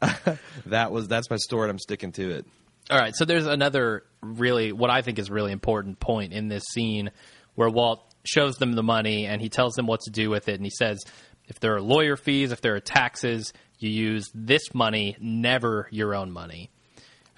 that 0.66 0.92
was 0.92 1.08
that's 1.08 1.28
my 1.30 1.36
story. 1.36 1.64
and 1.64 1.72
I'm 1.72 1.78
sticking 1.78 2.12
to 2.12 2.30
it. 2.30 2.46
All 2.90 2.98
right, 2.98 3.14
so 3.14 3.24
there's 3.24 3.46
another 3.46 4.04
really 4.22 4.72
what 4.72 4.88
I 4.90 5.02
think 5.02 5.18
is 5.18 5.30
really 5.30 5.52
important 5.52 5.98
point 6.00 6.32
in 6.32 6.48
this 6.48 6.62
scene 6.72 7.10
where 7.54 7.68
Walt 7.68 8.07
shows 8.28 8.56
them 8.56 8.72
the 8.72 8.82
money 8.82 9.26
and 9.26 9.40
he 9.40 9.48
tells 9.48 9.74
them 9.74 9.86
what 9.86 10.00
to 10.00 10.10
do 10.10 10.30
with 10.30 10.48
it 10.48 10.54
and 10.54 10.64
he 10.64 10.70
says 10.70 11.04
if 11.48 11.60
there 11.60 11.74
are 11.74 11.80
lawyer 11.80 12.16
fees, 12.16 12.52
if 12.52 12.60
there 12.60 12.74
are 12.76 12.80
taxes, 12.80 13.52
you 13.78 13.88
use 13.88 14.30
this 14.34 14.74
money, 14.74 15.16
never 15.18 15.88
your 15.90 16.14
own 16.14 16.30
money. 16.30 16.70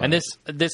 And 0.01 0.13
this 0.13 0.25
this 0.47 0.73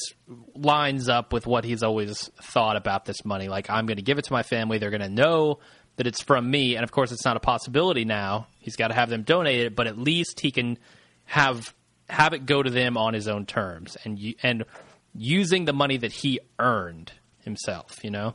lines 0.55 1.09
up 1.09 1.33
with 1.33 1.45
what 1.45 1.65
he's 1.65 1.83
always 1.83 2.31
thought 2.41 2.77
about 2.77 3.05
this 3.05 3.25
money. 3.25 3.49
Like 3.49 3.69
I'm 3.69 3.85
going 3.85 3.97
to 3.97 4.03
give 4.03 4.17
it 4.17 4.25
to 4.25 4.33
my 4.33 4.41
family; 4.41 4.77
they're 4.77 4.89
going 4.89 5.01
to 5.01 5.09
know 5.09 5.59
that 5.97 6.07
it's 6.07 6.23
from 6.23 6.49
me. 6.49 6.75
And 6.75 6.83
of 6.83 6.91
course, 6.91 7.11
it's 7.11 7.25
not 7.25 7.35
a 7.35 7.41
possibility 7.41 8.05
now. 8.05 8.47
He's 8.59 8.77
got 8.77 8.87
to 8.87 8.93
have 8.93 9.09
them 9.09 9.23
donate 9.23 9.59
it, 9.59 9.75
but 9.75 9.85
at 9.85 9.97
least 9.97 10.39
he 10.39 10.49
can 10.49 10.79
have 11.25 11.75
have 12.09 12.33
it 12.33 12.45
go 12.45 12.63
to 12.63 12.69
them 12.69 12.95
on 12.95 13.13
his 13.13 13.27
own 13.27 13.45
terms 13.45 13.97
and 14.05 14.17
and 14.41 14.63
using 15.13 15.65
the 15.65 15.73
money 15.73 15.97
that 15.97 16.13
he 16.13 16.39
earned 16.57 17.11
himself. 17.43 18.01
You 18.03 18.11
know, 18.11 18.33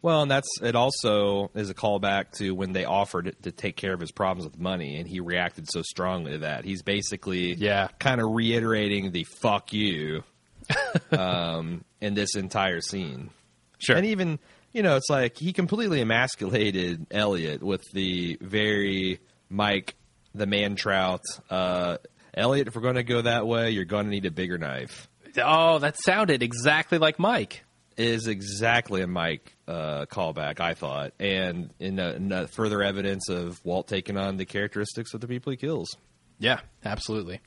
Well, 0.00 0.22
and 0.22 0.30
that's 0.30 0.48
it. 0.62 0.76
Also, 0.76 1.50
is 1.54 1.70
a 1.70 1.74
callback 1.74 2.30
to 2.38 2.52
when 2.54 2.72
they 2.72 2.84
offered 2.84 3.34
to 3.42 3.50
take 3.50 3.76
care 3.76 3.92
of 3.92 4.00
his 4.00 4.12
problems 4.12 4.44
with 4.48 4.58
money, 4.58 4.96
and 4.96 5.08
he 5.08 5.18
reacted 5.20 5.68
so 5.70 5.82
strongly 5.82 6.32
to 6.32 6.38
that. 6.38 6.64
He's 6.64 6.82
basically, 6.82 7.54
Yeah. 7.54 7.88
kind 7.98 8.20
of 8.20 8.28
reiterating 8.30 9.10
the 9.10 9.24
"fuck 9.42 9.72
you" 9.72 10.22
um, 11.10 11.84
in 12.00 12.14
this 12.14 12.34
entire 12.36 12.80
scene. 12.80 13.30
sure. 13.78 13.96
And 13.96 14.06
even, 14.06 14.38
you 14.72 14.82
know, 14.82 14.96
it's 14.96 15.08
like 15.10 15.36
he 15.36 15.52
completely 15.52 16.00
emasculated 16.00 17.06
Elliot 17.10 17.62
with 17.62 17.82
the 17.92 18.38
very 18.40 19.18
Mike, 19.48 19.94
the 20.34 20.46
man 20.46 20.76
trout. 20.76 21.22
Uh, 21.50 21.96
Elliot, 22.34 22.68
if 22.68 22.76
we're 22.76 22.82
going 22.82 22.94
to 22.96 23.02
go 23.02 23.22
that 23.22 23.46
way, 23.46 23.70
you're 23.70 23.84
going 23.84 24.04
to 24.04 24.10
need 24.10 24.26
a 24.26 24.30
bigger 24.30 24.58
knife. 24.58 25.08
oh, 25.42 25.78
that 25.80 25.96
sounded 26.00 26.42
exactly 26.42 26.98
like 26.98 27.18
Mike. 27.18 27.64
Is 27.98 28.28
exactly 28.28 29.02
a 29.02 29.08
Mike 29.08 29.56
uh, 29.66 30.06
callback, 30.06 30.60
I 30.60 30.74
thought, 30.74 31.12
and 31.18 31.70
in, 31.80 31.98
a, 31.98 32.12
in 32.12 32.30
a 32.30 32.46
further 32.46 32.80
evidence 32.80 33.28
of 33.28 33.60
Walt 33.64 33.88
taking 33.88 34.16
on 34.16 34.36
the 34.36 34.44
characteristics 34.44 35.14
of 35.14 35.20
the 35.20 35.26
people 35.26 35.50
he 35.50 35.56
kills. 35.56 35.96
Yeah, 36.38 36.60
absolutely. 36.84 37.40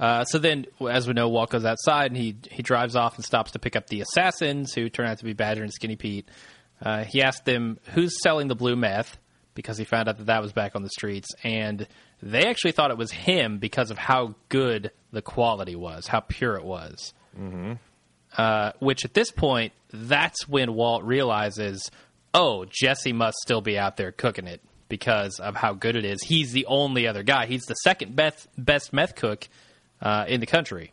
Uh, 0.00 0.24
so 0.24 0.38
then, 0.38 0.66
as 0.90 1.06
we 1.06 1.12
know, 1.12 1.28
Walt 1.28 1.50
goes 1.50 1.64
outside 1.64 2.10
and 2.10 2.16
he 2.16 2.36
he 2.50 2.62
drives 2.62 2.96
off 2.96 3.16
and 3.16 3.24
stops 3.24 3.52
to 3.52 3.58
pick 3.58 3.76
up 3.76 3.86
the 3.86 4.00
assassins, 4.00 4.72
who 4.74 4.88
turn 4.88 5.06
out 5.06 5.18
to 5.18 5.24
be 5.24 5.32
Badger 5.34 5.62
and 5.62 5.72
Skinny 5.72 5.96
Pete. 5.96 6.28
Uh, 6.80 7.04
he 7.04 7.22
asked 7.22 7.44
them 7.44 7.78
who's 7.92 8.22
selling 8.22 8.48
the 8.48 8.56
blue 8.56 8.76
meth 8.76 9.18
because 9.54 9.78
he 9.78 9.84
found 9.84 10.08
out 10.08 10.18
that 10.18 10.26
that 10.26 10.42
was 10.42 10.52
back 10.52 10.76
on 10.76 10.82
the 10.82 10.90
streets, 10.90 11.28
and 11.42 11.86
they 12.22 12.46
actually 12.46 12.72
thought 12.72 12.90
it 12.90 12.98
was 12.98 13.10
him 13.10 13.58
because 13.58 13.90
of 13.90 13.98
how 13.98 14.34
good 14.48 14.90
the 15.12 15.22
quality 15.22 15.76
was, 15.76 16.06
how 16.06 16.20
pure 16.20 16.56
it 16.56 16.64
was. 16.64 17.14
Mm-hmm. 17.38 17.74
Uh, 18.36 18.72
which 18.80 19.04
at 19.04 19.14
this 19.14 19.30
point, 19.30 19.72
that's 19.92 20.46
when 20.48 20.74
Walt 20.74 21.04
realizes, 21.04 21.90
oh, 22.34 22.66
Jesse 22.68 23.12
must 23.12 23.38
still 23.38 23.60
be 23.60 23.78
out 23.78 23.96
there 23.96 24.12
cooking 24.12 24.46
it 24.46 24.60
because 24.88 25.40
of 25.40 25.56
how 25.56 25.72
good 25.72 25.96
it 25.96 26.04
is. 26.04 26.22
He's 26.22 26.52
the 26.52 26.66
only 26.66 27.06
other 27.06 27.22
guy. 27.22 27.46
He's 27.46 27.64
the 27.64 27.74
second 27.74 28.14
best 28.14 28.46
best 28.58 28.92
meth 28.92 29.14
cook 29.14 29.48
uh, 30.02 30.26
in 30.28 30.40
the 30.40 30.46
country. 30.46 30.92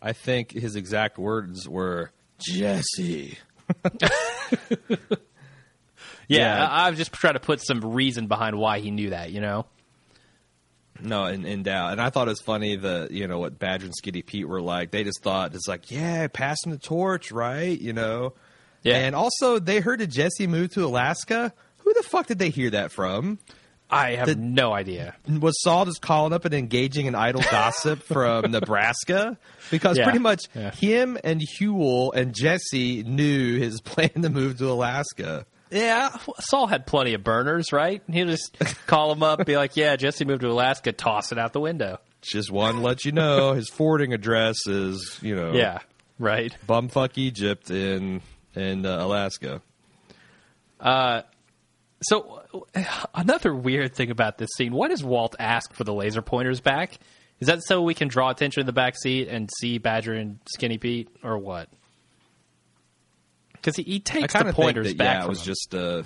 I 0.00 0.12
think 0.12 0.52
his 0.52 0.76
exact 0.76 1.18
words 1.18 1.68
were 1.68 2.12
Jesse. 2.38 3.38
Yeah, 6.28 6.38
Yeah. 6.56 6.66
I, 6.66 6.86
I've 6.88 6.96
just 6.96 7.12
trying 7.12 7.34
to 7.34 7.40
put 7.40 7.60
some 7.64 7.80
reason 7.80 8.28
behind 8.28 8.56
why 8.56 8.78
he 8.80 8.90
knew 8.90 9.10
that. 9.10 9.30
You 9.30 9.40
know, 9.40 9.66
No, 11.02 11.26
in, 11.26 11.44
in 11.44 11.62
doubt. 11.64 11.92
And 11.92 12.00
I 12.00 12.10
thought 12.10 12.28
it 12.28 12.30
was 12.30 12.40
funny 12.40 12.76
the 12.76 13.08
you 13.10 13.26
know 13.26 13.38
what 13.38 13.58
Badger 13.58 13.86
and 13.86 13.94
Skinny 13.94 14.22
Pete 14.22 14.48
were 14.48 14.62
like. 14.62 14.90
They 14.90 15.04
just 15.04 15.22
thought 15.22 15.54
it's 15.54 15.66
like, 15.68 15.90
yeah, 15.90 16.28
passing 16.28 16.72
the 16.72 16.78
torch, 16.78 17.32
right? 17.32 17.78
You 17.80 17.92
know. 17.92 18.34
Yeah. 18.82 18.96
And 18.98 19.14
also, 19.14 19.58
they 19.58 19.80
heard 19.80 20.00
that 20.00 20.08
Jesse 20.08 20.46
moved 20.46 20.72
to 20.74 20.84
Alaska. 20.84 21.52
Who 21.78 21.94
the 21.94 22.02
fuck 22.02 22.26
did 22.26 22.38
they 22.38 22.50
hear 22.50 22.70
that 22.70 22.92
from? 22.92 23.38
I 23.90 24.12
have 24.12 24.26
The- 24.28 24.34
no 24.36 24.72
idea. 24.72 25.14
Was 25.28 25.60
Saul 25.62 25.84
just 25.84 26.00
calling 26.00 26.32
up 26.32 26.44
and 26.44 26.54
engaging 26.54 27.06
in 27.06 27.14
idle 27.14 27.42
gossip 27.50 28.02
from 28.04 28.50
Nebraska? 28.50 29.38
Because 29.70 29.96
Yeah. 29.98 30.04
pretty 30.04 30.18
much 30.18 30.42
Yeah. 30.54 30.70
him 30.70 31.18
and 31.24 31.40
Huel 31.40 32.12
and 32.14 32.34
Jesse 32.34 33.02
knew 33.04 33.58
his 33.58 33.80
plan 33.84 34.10
to 34.22 34.30
move 34.30 34.58
to 34.58 34.70
Alaska. 34.70 35.46
Yeah, 35.74 36.16
Saul 36.38 36.68
had 36.68 36.86
plenty 36.86 37.14
of 37.14 37.24
burners, 37.24 37.72
right? 37.72 38.00
He'd 38.10 38.28
just 38.28 38.56
call 38.86 39.10
him 39.12 39.22
up, 39.24 39.44
be 39.44 39.56
like, 39.56 39.76
"Yeah, 39.76 39.96
Jesse 39.96 40.24
moved 40.24 40.42
to 40.42 40.48
Alaska. 40.50 40.92
Toss 40.92 41.32
it 41.32 41.38
out 41.38 41.52
the 41.52 41.60
window." 41.60 41.98
Just 42.22 42.50
one 42.50 42.80
let 42.82 43.04
you 43.04 43.12
know 43.12 43.52
his 43.52 43.68
forwarding 43.68 44.14
address 44.14 44.66
is, 44.66 45.18
you 45.20 45.34
know, 45.36 45.52
Yeah, 45.52 45.80
right. 46.18 46.56
bumfuck 46.66 47.18
Egypt 47.18 47.70
in 47.70 48.22
in 48.54 48.86
uh, 48.86 49.04
Alaska. 49.04 49.60
So 52.02 52.42
another 53.14 53.54
weird 53.54 53.94
thing 53.94 54.10
about 54.10 54.38
this 54.38 54.50
scene: 54.56 54.72
why 54.72 54.88
does 54.88 55.02
Walt 55.02 55.34
ask 55.38 55.72
for 55.72 55.84
the 55.84 55.94
laser 55.94 56.22
pointers 56.22 56.60
back? 56.60 56.98
Is 57.40 57.48
that 57.48 57.62
so 57.64 57.82
we 57.82 57.94
can 57.94 58.08
draw 58.08 58.30
attention 58.30 58.62
to 58.62 58.64
the 58.66 58.72
back 58.72 58.94
seat 58.96 59.28
and 59.28 59.50
see 59.58 59.78
Badger 59.78 60.12
and 60.14 60.38
Skinny 60.54 60.78
Pete, 60.78 61.08
or 61.22 61.36
what? 61.38 61.68
Because 63.64 63.76
he, 63.76 63.82
he 63.84 64.00
takes 64.00 64.34
the 64.34 64.52
pointers 64.52 64.88
that, 64.88 64.98
back. 64.98 65.18
yeah, 65.20 65.24
it 65.24 65.28
was 65.28 65.40
him. 65.40 65.46
just 65.46 65.74
uh, 65.74 66.02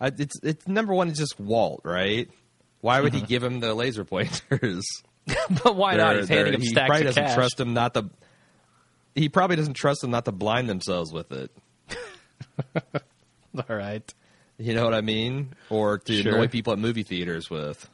I, 0.00 0.08
it's 0.18 0.40
it's 0.42 0.66
number 0.66 0.92
one. 0.92 1.08
It's 1.08 1.20
just 1.20 1.38
Walt, 1.38 1.82
right? 1.84 2.28
Why 2.80 3.00
would 3.00 3.14
he 3.14 3.20
give 3.20 3.44
him 3.44 3.60
the 3.60 3.74
laser 3.74 4.04
pointers? 4.04 4.84
but 5.62 5.76
why 5.76 5.94
not? 5.96 6.12
They're- 6.14 6.20
He's 6.20 6.28
handing 6.28 6.54
him 6.54 6.60
he 6.62 6.66
stacks 6.68 6.88
probably 6.88 7.02
of 7.06 7.14
doesn't 7.14 7.24
cash. 7.26 7.34
trust 7.34 7.60
him 7.60 7.74
not 7.74 7.94
to. 7.94 8.10
He 9.14 9.28
probably 9.28 9.54
doesn't 9.56 9.74
trust 9.74 10.00
them 10.00 10.10
not 10.10 10.24
to 10.24 10.32
blind 10.32 10.68
themselves 10.68 11.12
with 11.12 11.30
it. 11.32 11.50
All 13.56 13.76
right. 13.76 14.12
You 14.58 14.74
know 14.74 14.84
what 14.84 14.94
I 14.94 15.00
mean? 15.00 15.54
Or 15.70 15.98
to 15.98 16.22
Sure. 16.22 16.32
annoy 16.34 16.48
people 16.48 16.72
at 16.72 16.78
movie 16.80 17.02
theaters 17.04 17.48
with. 17.48 17.88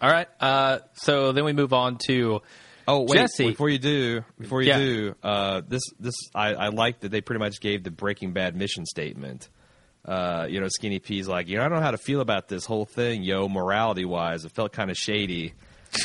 All 0.00 0.10
right. 0.10 0.28
Uh, 0.40 0.78
so 0.94 1.32
then 1.32 1.44
we 1.44 1.52
move 1.52 1.72
on 1.72 1.98
to 2.06 2.42
Oh 2.88 3.00
wait! 3.08 3.16
Jesse. 3.18 3.48
Before 3.50 3.68
you 3.68 3.78
do, 3.78 4.24
before 4.38 4.62
you 4.62 4.68
Yeah. 4.68 4.78
do, 4.78 5.14
uh, 5.22 5.62
this 5.66 5.82
this 6.00 6.14
I, 6.34 6.54
I 6.54 6.68
like 6.68 7.00
that 7.00 7.10
they 7.10 7.20
pretty 7.20 7.38
much 7.40 7.60
gave 7.60 7.84
the 7.84 7.90
Breaking 7.90 8.32
Bad 8.32 8.56
mission 8.56 8.86
statement. 8.86 9.48
Uh, 10.04 10.46
you 10.50 10.60
know, 10.60 10.66
Skinny 10.68 10.98
P's 10.98 11.28
like, 11.28 11.46
you 11.48 11.56
know, 11.58 11.64
I 11.64 11.68
don't 11.68 11.78
know 11.78 11.84
how 11.84 11.92
to 11.92 11.98
feel 11.98 12.20
about 12.20 12.48
this 12.48 12.64
whole 12.64 12.84
thing, 12.86 13.22
yo, 13.22 13.48
morality 13.48 14.04
wise. 14.04 14.44
It 14.44 14.50
felt 14.52 14.72
kind 14.72 14.90
of 14.90 14.96
shady. 14.96 15.54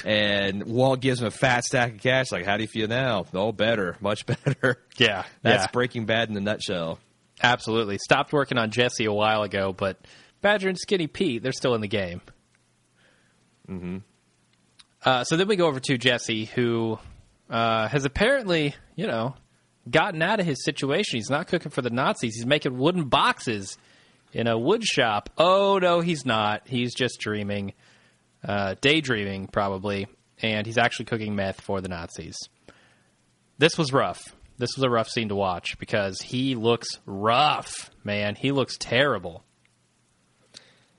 And 0.05 0.65
Walt 0.65 0.99
gives 0.99 1.19
him 1.21 1.27
a 1.27 1.31
fat 1.31 1.63
stack 1.63 1.93
of 1.93 1.99
cash. 2.01 2.31
Like, 2.31 2.45
how 2.45 2.57
do 2.57 2.63
you 2.63 2.67
feel 2.67 2.87
now? 2.87 3.25
Oh, 3.33 3.51
better, 3.51 3.95
much 4.01 4.25
better. 4.27 4.83
yeah, 4.97 5.23
That's 5.41 5.63
yeah, 5.63 5.71
Breaking 5.71 6.05
Bad 6.05 6.29
in 6.29 6.37
a 6.37 6.41
nutshell. 6.41 6.99
absolutely. 7.41 7.97
Stopped 7.97 8.33
working 8.33 8.57
on 8.59 8.69
Jesse 8.69 9.05
a 9.05 9.13
while 9.13 9.41
ago, 9.43 9.73
but 9.73 9.97
Badger 10.41 10.69
and 10.69 10.77
Skinny 10.77 11.07
Pete, 11.07 11.41
they're 11.41 11.51
still 11.51 11.73
in 11.73 11.81
the 11.81 11.87
game. 11.87 12.21
Mm-hmm. 13.69 13.97
Uh, 15.07 15.23
so 15.23 15.37
then 15.37 15.47
we 15.47 15.55
go 15.55 15.67
over 15.67 15.79
to 15.79 15.97
Jesse, 15.97 16.43
who 16.43 16.99
uh, 17.49 17.87
has 17.87 18.03
apparently, 18.03 18.75
you 18.97 19.07
know, 19.07 19.35
gotten 19.89 20.21
out 20.21 20.41
of 20.41 20.45
his 20.45 20.61
situation. 20.65 21.17
He's 21.17 21.29
not 21.29 21.47
cooking 21.47 21.71
for 21.71 21.81
the 21.81 21.89
Nazis. 21.89 22.35
He's 22.35 22.45
making 22.45 22.77
wooden 22.77 23.05
boxes 23.05 23.77
in 24.33 24.47
a 24.47 24.57
wood 24.59 24.83
shop. 24.83 25.29
Oh 25.37 25.79
no, 25.81 26.01
he's 26.01 26.25
not. 26.25 26.67
He's 26.67 26.93
just 26.93 27.21
dreaming, 27.21 27.71
uh, 28.45 28.75
daydreaming 28.81 29.47
probably, 29.47 30.07
and 30.41 30.65
he's 30.65 30.77
actually 30.77 31.05
cooking 31.05 31.37
meth 31.37 31.61
for 31.61 31.79
the 31.79 31.87
Nazis. 31.87 32.35
This 33.57 33.77
was 33.77 33.93
rough. 33.93 34.35
This 34.57 34.71
was 34.75 34.83
a 34.83 34.89
rough 34.89 35.07
scene 35.07 35.29
to 35.29 35.35
watch 35.35 35.79
because 35.79 36.19
he 36.19 36.55
looks 36.55 36.89
rough, 37.05 37.91
man. 38.03 38.35
He 38.35 38.51
looks 38.51 38.75
terrible. 38.77 39.45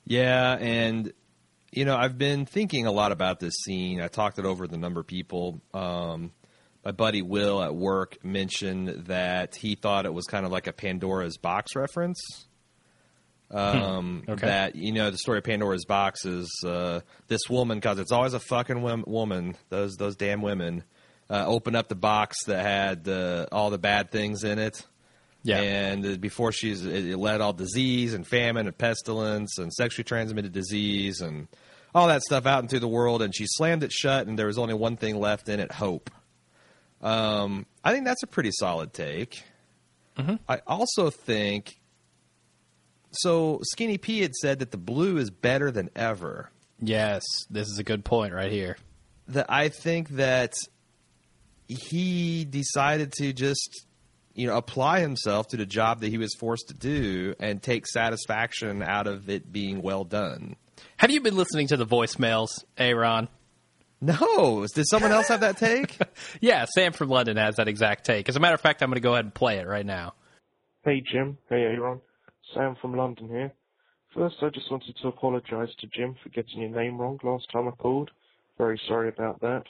Yeah, 0.06 0.56
and 0.58 1.12
you 1.72 1.84
know, 1.84 1.96
I've 1.96 2.18
been 2.18 2.46
thinking 2.46 2.86
a 2.86 2.92
lot 2.92 3.12
about 3.12 3.40
this 3.40 3.54
scene. 3.64 4.00
I 4.00 4.08
talked 4.08 4.38
it 4.38 4.44
over 4.44 4.62
with 4.64 4.72
a 4.72 4.78
number 4.78 5.00
of 5.00 5.06
people. 5.06 5.60
Um, 5.74 6.32
my 6.84 6.92
buddy 6.92 7.22
Will 7.22 7.62
at 7.62 7.74
work 7.74 8.16
mentioned 8.24 9.06
that 9.06 9.54
he 9.56 9.74
thought 9.74 10.06
it 10.06 10.12
was 10.14 10.24
kind 10.26 10.46
of 10.46 10.52
like 10.52 10.66
a 10.66 10.72
Pandora's 10.72 11.36
box 11.36 11.74
reference. 11.76 12.20
Um, 13.50 14.24
Okay. 14.28 14.46
That 14.46 14.76
you 14.76 14.92
know, 14.92 15.10
the 15.10 15.18
story 15.18 15.38
of 15.38 15.44
Pandora's 15.44 15.86
box 15.86 16.24
is 16.26 16.50
uh, 16.66 17.00
this 17.28 17.40
woman 17.48 17.78
because 17.78 17.98
it's 17.98 18.12
always 18.12 18.34
a 18.34 18.40
fucking 18.40 18.82
wom- 18.82 19.04
woman. 19.06 19.56
Those 19.70 19.96
those 19.96 20.16
damn 20.16 20.42
women 20.42 20.84
uh, 21.30 21.44
open 21.46 21.74
up 21.74 21.88
the 21.88 21.94
box 21.94 22.44
that 22.46 22.62
had 22.64 23.08
uh, 23.08 23.46
all 23.50 23.70
the 23.70 23.78
bad 23.78 24.10
things 24.10 24.44
in 24.44 24.58
it. 24.58 24.86
Yeah. 25.42 25.60
And 25.60 26.04
uh, 26.04 26.16
before 26.16 26.52
she's, 26.52 26.84
it, 26.84 27.06
it 27.06 27.16
led 27.16 27.40
all 27.40 27.52
disease 27.52 28.12
and 28.14 28.26
famine 28.26 28.66
and 28.66 28.76
pestilence 28.76 29.58
and 29.58 29.72
sexually 29.72 30.04
transmitted 30.04 30.52
disease 30.52 31.20
and 31.20 31.48
all 31.94 32.08
that 32.08 32.22
stuff 32.22 32.44
out 32.44 32.62
into 32.62 32.80
the 32.80 32.88
world. 32.88 33.22
And 33.22 33.34
she 33.34 33.44
slammed 33.46 33.82
it 33.82 33.92
shut, 33.92 34.26
and 34.26 34.38
there 34.38 34.46
was 34.46 34.58
only 34.58 34.74
one 34.74 34.96
thing 34.96 35.18
left 35.18 35.48
in 35.48 35.60
it: 35.60 35.72
hope. 35.72 36.10
Um, 37.00 37.66
I 37.84 37.92
think 37.92 38.04
that's 38.04 38.22
a 38.22 38.26
pretty 38.26 38.50
solid 38.52 38.92
take. 38.92 39.42
I 40.48 40.60
also 40.66 41.10
think. 41.10 41.78
So 43.12 43.60
Skinny 43.62 43.98
P 43.98 44.20
had 44.20 44.34
said 44.34 44.58
that 44.58 44.72
the 44.72 44.76
blue 44.76 45.16
is 45.18 45.30
better 45.30 45.70
than 45.70 45.90
ever. 45.94 46.50
Yes, 46.80 47.22
this 47.48 47.68
is 47.68 47.78
a 47.78 47.84
good 47.84 48.04
point 48.04 48.34
right 48.34 48.50
here. 48.50 48.76
that 49.28 49.46
I 49.48 49.68
think 49.68 50.08
that 50.10 50.54
he 51.68 52.44
decided 52.44 53.12
to 53.18 53.32
just 53.32 53.86
you 54.38 54.46
know 54.46 54.56
apply 54.56 55.00
himself 55.00 55.48
to 55.48 55.56
the 55.56 55.66
job 55.66 56.00
that 56.00 56.08
he 56.08 56.16
was 56.16 56.32
forced 56.34 56.68
to 56.68 56.74
do 56.74 57.34
and 57.40 57.60
take 57.60 57.86
satisfaction 57.86 58.82
out 58.82 59.06
of 59.06 59.28
it 59.28 59.52
being 59.52 59.82
well 59.82 60.04
done. 60.04 60.54
Have 60.96 61.10
you 61.10 61.20
been 61.20 61.36
listening 61.36 61.66
to 61.68 61.76
the 61.76 61.86
voicemails, 61.86 62.48
Aaron? 62.76 63.28
No, 64.00 64.64
did 64.72 64.86
someone 64.88 65.10
else 65.10 65.26
have 65.26 65.40
that 65.40 65.56
take? 65.56 65.98
Yeah, 66.40 66.66
Sam 66.66 66.92
from 66.92 67.08
London 67.08 67.36
has 67.36 67.56
that 67.56 67.66
exact 67.66 68.04
take. 68.04 68.28
As 68.28 68.36
a 68.36 68.40
matter 68.40 68.54
of 68.54 68.60
fact, 68.60 68.80
I'm 68.80 68.90
going 68.90 68.94
to 68.94 69.00
go 69.00 69.14
ahead 69.14 69.24
and 69.24 69.34
play 69.34 69.58
it 69.58 69.66
right 69.66 69.84
now. 69.84 70.14
Hey 70.84 71.02
Jim, 71.12 71.36
hey 71.48 71.62
Aaron, 71.62 72.00
Sam 72.54 72.76
from 72.80 72.96
London 72.96 73.28
here. 73.28 73.52
First, 74.14 74.36
I 74.40 74.50
just 74.50 74.70
wanted 74.70 74.94
to 75.02 75.08
apologise 75.08 75.74
to 75.80 75.86
Jim 75.88 76.14
for 76.22 76.28
getting 76.28 76.60
your 76.60 76.70
name 76.70 76.98
wrong 76.98 77.18
last 77.24 77.46
time 77.52 77.66
I 77.66 77.72
called. 77.72 78.10
Very 78.56 78.80
sorry 78.86 79.08
about 79.08 79.40
that. 79.40 79.64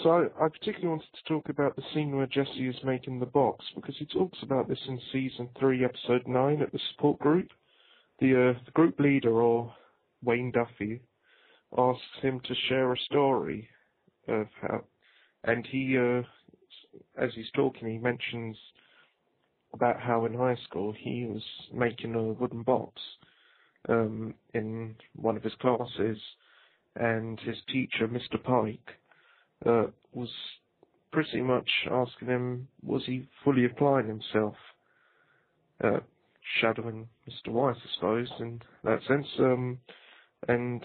So, 0.00 0.30
I 0.40 0.48
particularly 0.48 0.88
wanted 0.88 1.12
to 1.14 1.24
talk 1.28 1.50
about 1.50 1.76
the 1.76 1.82
scene 1.92 2.16
where 2.16 2.26
Jesse 2.26 2.66
is 2.66 2.82
making 2.82 3.20
the 3.20 3.26
box, 3.26 3.64
because 3.74 3.94
he 3.98 4.06
talks 4.06 4.38
about 4.42 4.66
this 4.66 4.78
in 4.88 4.98
season 5.12 5.50
3, 5.58 5.84
episode 5.84 6.26
9 6.26 6.62
at 6.62 6.72
the 6.72 6.80
support 6.90 7.18
group. 7.18 7.48
The, 8.18 8.50
uh, 8.50 8.60
the 8.64 8.70
group 8.72 8.98
leader, 8.98 9.42
or 9.42 9.74
Wayne 10.24 10.50
Duffy, 10.50 11.02
asks 11.76 12.02
him 12.22 12.40
to 12.40 12.54
share 12.68 12.92
a 12.92 12.98
story 13.00 13.68
of 14.28 14.46
how, 14.62 14.84
and 15.44 15.66
he, 15.66 15.98
uh, 15.98 16.22
as 17.18 17.30
he's 17.34 17.50
talking, 17.54 17.88
he 17.88 17.98
mentions 17.98 18.56
about 19.74 20.00
how 20.00 20.24
in 20.24 20.32
high 20.32 20.58
school 20.64 20.94
he 20.96 21.26
was 21.26 21.42
making 21.72 22.14
a 22.14 22.22
wooden 22.22 22.62
box 22.62 22.94
um, 23.90 24.32
in 24.54 24.94
one 25.16 25.36
of 25.36 25.42
his 25.42 25.54
classes, 25.60 26.18
and 26.96 27.38
his 27.40 27.56
teacher, 27.70 28.08
Mr. 28.08 28.42
Pike, 28.42 28.96
uh, 29.66 29.86
was 30.12 30.30
pretty 31.12 31.40
much 31.40 31.68
asking 31.90 32.28
him, 32.28 32.68
was 32.82 33.02
he 33.06 33.28
fully 33.44 33.64
applying 33.64 34.08
himself, 34.08 34.54
uh, 35.82 36.00
shadowing 36.60 37.08
Mr. 37.28 37.52
Weiss, 37.52 37.76
I 37.76 37.94
suppose, 37.94 38.28
in 38.40 38.60
that 38.84 39.00
sense. 39.06 39.26
Um, 39.38 39.78
and 40.48 40.84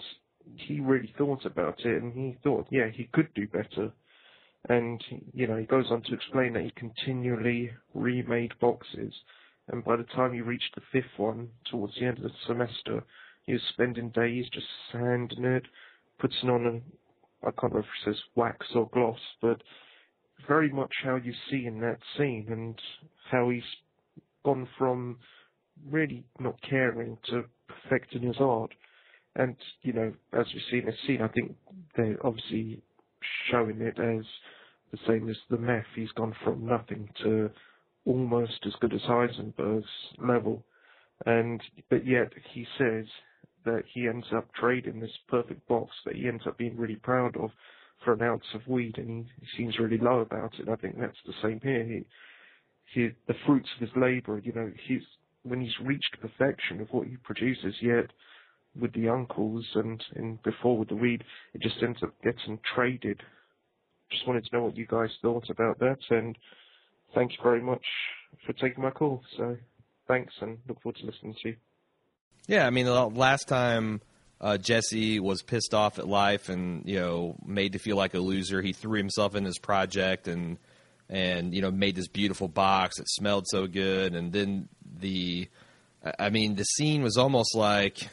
he 0.56 0.80
really 0.80 1.12
thought 1.16 1.44
about 1.44 1.80
it, 1.80 2.02
and 2.02 2.12
he 2.12 2.36
thought, 2.42 2.66
yeah, 2.70 2.88
he 2.88 3.08
could 3.12 3.32
do 3.34 3.46
better. 3.48 3.92
And, 4.68 5.02
you 5.32 5.46
know, 5.46 5.56
he 5.56 5.64
goes 5.64 5.86
on 5.90 6.02
to 6.02 6.14
explain 6.14 6.52
that 6.54 6.64
he 6.64 6.72
continually 6.72 7.70
remade 7.94 8.52
boxes. 8.60 9.14
And 9.68 9.84
by 9.84 9.96
the 9.96 10.04
time 10.04 10.32
he 10.32 10.40
reached 10.40 10.74
the 10.74 10.82
fifth 10.92 11.18
one, 11.18 11.48
towards 11.70 11.94
the 11.94 12.06
end 12.06 12.18
of 12.18 12.24
the 12.24 12.30
semester, 12.46 13.04
he 13.44 13.52
was 13.52 13.62
spending 13.72 14.10
days 14.10 14.46
just 14.52 14.66
sanding 14.92 15.44
it, 15.44 15.64
putting 16.18 16.50
on 16.50 16.66
a, 16.66 16.80
I 17.42 17.50
can't 17.50 17.72
remember 17.72 17.80
if 17.80 18.08
it 18.08 18.14
says 18.14 18.22
wax 18.34 18.66
or 18.74 18.88
gloss, 18.92 19.18
but 19.40 19.62
very 20.46 20.70
much 20.70 20.92
how 21.04 21.16
you 21.16 21.32
see 21.50 21.66
in 21.66 21.80
that 21.80 21.98
scene 22.16 22.46
and 22.50 22.80
how 23.30 23.50
he's 23.50 23.62
gone 24.44 24.68
from 24.78 25.18
really 25.90 26.24
not 26.40 26.60
caring 26.68 27.18
to 27.30 27.44
perfecting 27.68 28.22
his 28.22 28.36
art. 28.40 28.72
And, 29.36 29.56
you 29.82 29.92
know, 29.92 30.12
as 30.32 30.46
we 30.52 30.62
see 30.70 30.78
in 30.78 30.86
this 30.86 30.96
scene, 31.06 31.22
I 31.22 31.28
think 31.28 31.54
they're 31.96 32.24
obviously 32.26 32.82
showing 33.50 33.80
it 33.80 33.98
as 33.98 34.24
the 34.90 34.98
same 35.06 35.28
as 35.28 35.36
the 35.50 35.58
meth. 35.58 35.84
He's 35.94 36.10
gone 36.12 36.34
from 36.42 36.66
nothing 36.66 37.08
to 37.22 37.50
almost 38.04 38.58
as 38.66 38.72
good 38.80 38.94
as 38.94 39.02
Heisenberg's 39.02 39.86
level. 40.18 40.64
And, 41.26 41.60
but 41.90 42.06
yet 42.06 42.32
he 42.52 42.66
says 42.78 43.04
that 43.68 43.84
he 43.92 44.08
ends 44.08 44.26
up 44.34 44.48
trading 44.54 45.00
this 45.00 45.16
perfect 45.28 45.66
box 45.68 45.90
that 46.04 46.16
he 46.16 46.26
ends 46.26 46.44
up 46.46 46.56
being 46.56 46.76
really 46.76 46.96
proud 46.96 47.36
of 47.36 47.50
for 48.04 48.14
an 48.14 48.22
ounce 48.22 48.44
of 48.54 48.66
weed 48.66 48.96
and 48.96 49.26
he, 49.40 49.46
seems 49.56 49.78
really 49.78 49.98
low 49.98 50.20
about 50.20 50.52
it. 50.58 50.68
I 50.68 50.76
think 50.76 50.98
that's 50.98 51.16
the 51.26 51.34
same 51.42 51.60
here. 51.62 51.84
He, 51.84 52.04
he, 52.94 53.10
the 53.26 53.34
fruits 53.46 53.68
of 53.76 53.88
his 53.88 53.96
labor, 53.96 54.38
you 54.38 54.52
know, 54.52 54.70
he's, 54.86 55.02
when 55.42 55.60
he's 55.60 55.78
reached 55.82 56.16
perfection 56.20 56.80
of 56.80 56.88
what 56.90 57.06
he 57.06 57.16
produces, 57.16 57.74
yet 57.80 58.06
with 58.80 58.92
the 58.94 59.08
uncles 59.08 59.66
and, 59.74 60.02
and 60.14 60.42
before 60.42 60.78
with 60.78 60.88
the 60.88 60.96
weed, 60.96 61.24
it 61.54 61.60
just 61.62 61.82
ends 61.82 61.98
up 62.02 62.14
getting 62.22 62.58
traded. 62.74 63.20
Just 64.10 64.26
wanted 64.26 64.44
to 64.46 64.56
know 64.56 64.64
what 64.64 64.76
you 64.76 64.86
guys 64.86 65.10
thought 65.20 65.50
about 65.50 65.78
that, 65.80 65.98
and 66.10 66.36
thank 67.14 67.32
you 67.32 67.38
very 67.42 67.60
much 67.60 67.84
for 68.46 68.52
taking 68.54 68.82
my 68.82 68.90
call. 68.90 69.22
So, 69.36 69.56
thanks, 70.06 70.32
and 70.40 70.58
look 70.66 70.80
forward 70.82 70.96
to 71.00 71.06
listening 71.06 71.34
to 71.42 71.48
you. 71.50 71.56
Yeah, 72.48 72.66
I 72.66 72.70
mean, 72.70 72.86
the 72.86 73.06
last 73.06 73.46
time 73.46 74.00
uh, 74.40 74.56
Jesse 74.58 75.20
was 75.20 75.42
pissed 75.42 75.74
off 75.74 75.98
at 75.98 76.08
life 76.08 76.48
and 76.48 76.82
you 76.88 76.98
know 76.98 77.36
made 77.44 77.74
to 77.74 77.78
feel 77.78 77.96
like 77.96 78.14
a 78.14 78.18
loser, 78.18 78.60
he 78.62 78.72
threw 78.72 78.98
himself 78.98 79.36
in 79.36 79.44
his 79.44 79.58
project 79.58 80.26
and 80.26 80.58
and 81.08 81.54
you 81.54 81.62
know 81.62 81.70
made 81.70 81.94
this 81.94 82.08
beautiful 82.08 82.48
box. 82.48 82.96
that 82.98 83.08
smelled 83.08 83.46
so 83.48 83.66
good, 83.66 84.14
and 84.14 84.32
then 84.32 84.68
the, 85.00 85.48
I 86.18 86.30
mean, 86.30 86.54
the 86.56 86.64
scene 86.64 87.02
was 87.02 87.16
almost 87.16 87.54
like 87.54 88.08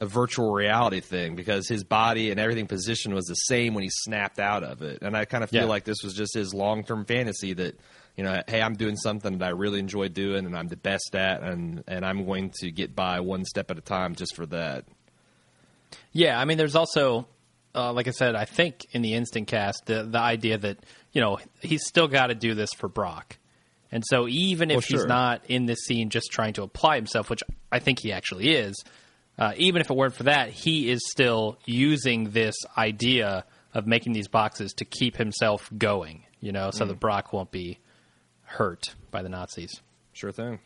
a 0.00 0.06
virtual 0.06 0.50
reality 0.52 0.98
thing 1.00 1.36
because 1.36 1.68
his 1.68 1.84
body 1.84 2.30
and 2.32 2.40
everything 2.40 2.66
position 2.66 3.14
was 3.14 3.26
the 3.26 3.34
same 3.34 3.72
when 3.74 3.84
he 3.84 3.90
snapped 3.90 4.40
out 4.40 4.64
of 4.64 4.82
it. 4.82 5.00
And 5.02 5.16
I 5.16 5.26
kind 5.26 5.44
of 5.44 5.50
feel 5.50 5.60
Yeah. 5.60 5.66
like 5.68 5.84
this 5.84 6.02
was 6.02 6.14
just 6.14 6.34
his 6.34 6.52
long 6.52 6.82
term 6.82 7.04
fantasy 7.04 7.52
that, 7.52 7.78
you 8.16 8.24
know, 8.24 8.42
hey, 8.46 8.60
I'm 8.60 8.74
doing 8.74 8.96
something 8.96 9.38
that 9.38 9.46
I 9.46 9.50
really 9.50 9.80
enjoy 9.80 10.08
doing 10.08 10.44
and 10.44 10.56
I'm 10.56 10.68
the 10.68 10.76
best 10.76 11.14
at 11.14 11.42
and, 11.42 11.82
and 11.86 12.04
I'm 12.04 12.26
going 12.26 12.52
to 12.60 12.70
get 12.70 12.94
by 12.94 13.20
one 13.20 13.44
step 13.44 13.70
at 13.70 13.78
a 13.78 13.80
time 13.80 14.14
just 14.14 14.36
for 14.36 14.46
that. 14.46 14.84
Yeah, 16.12 16.38
I 16.38 16.44
mean, 16.44 16.58
there's 16.58 16.76
also, 16.76 17.26
uh, 17.74 17.92
like 17.92 18.08
I 18.08 18.10
said, 18.10 18.34
I 18.34 18.44
think 18.44 18.86
in 18.92 19.02
the 19.02 19.14
instant 19.14 19.46
cast, 19.46 19.86
the 19.86 20.04
the 20.04 20.18
idea 20.18 20.58
that 20.58 20.78
you 21.12 21.20
know 21.20 21.38
he's 21.60 21.86
still 21.86 22.08
got 22.08 22.26
to 22.26 22.34
do 22.34 22.54
this 22.54 22.70
for 22.76 22.88
Brock, 22.88 23.38
and 23.90 24.02
so 24.06 24.28
even 24.28 24.70
if 24.70 24.76
Well, 24.76 25.00
he's 25.00 25.06
not 25.06 25.42
in 25.48 25.66
this 25.66 25.84
scene 25.86 26.10
just 26.10 26.30
trying 26.30 26.52
to 26.54 26.62
apply 26.62 26.96
himself, 26.96 27.30
which 27.30 27.42
I 27.70 27.78
think 27.78 28.00
he 28.00 28.12
actually 28.12 28.54
is, 28.54 28.74
uh, 29.38 29.52
even 29.56 29.80
if 29.80 29.90
it 29.90 29.96
weren't 29.96 30.14
for 30.14 30.24
that, 30.24 30.50
he 30.50 30.90
is 30.90 31.00
still 31.10 31.58
using 31.64 32.30
this 32.30 32.56
idea 32.76 33.44
of 33.74 33.86
making 33.86 34.12
these 34.12 34.28
boxes 34.28 34.74
to 34.74 34.84
keep 34.84 35.16
himself 35.16 35.70
going. 35.76 36.24
You 36.40 36.52
know, 36.52 36.70
so 36.72 36.84
that 36.84 36.98
Brock 36.98 37.32
won't 37.32 37.50
be 37.52 37.78
hurt 38.52 38.94
by 39.10 39.22
the 39.22 39.28
Nazis. 39.28 39.80
Sure 40.12 40.32
thing. 40.32 40.60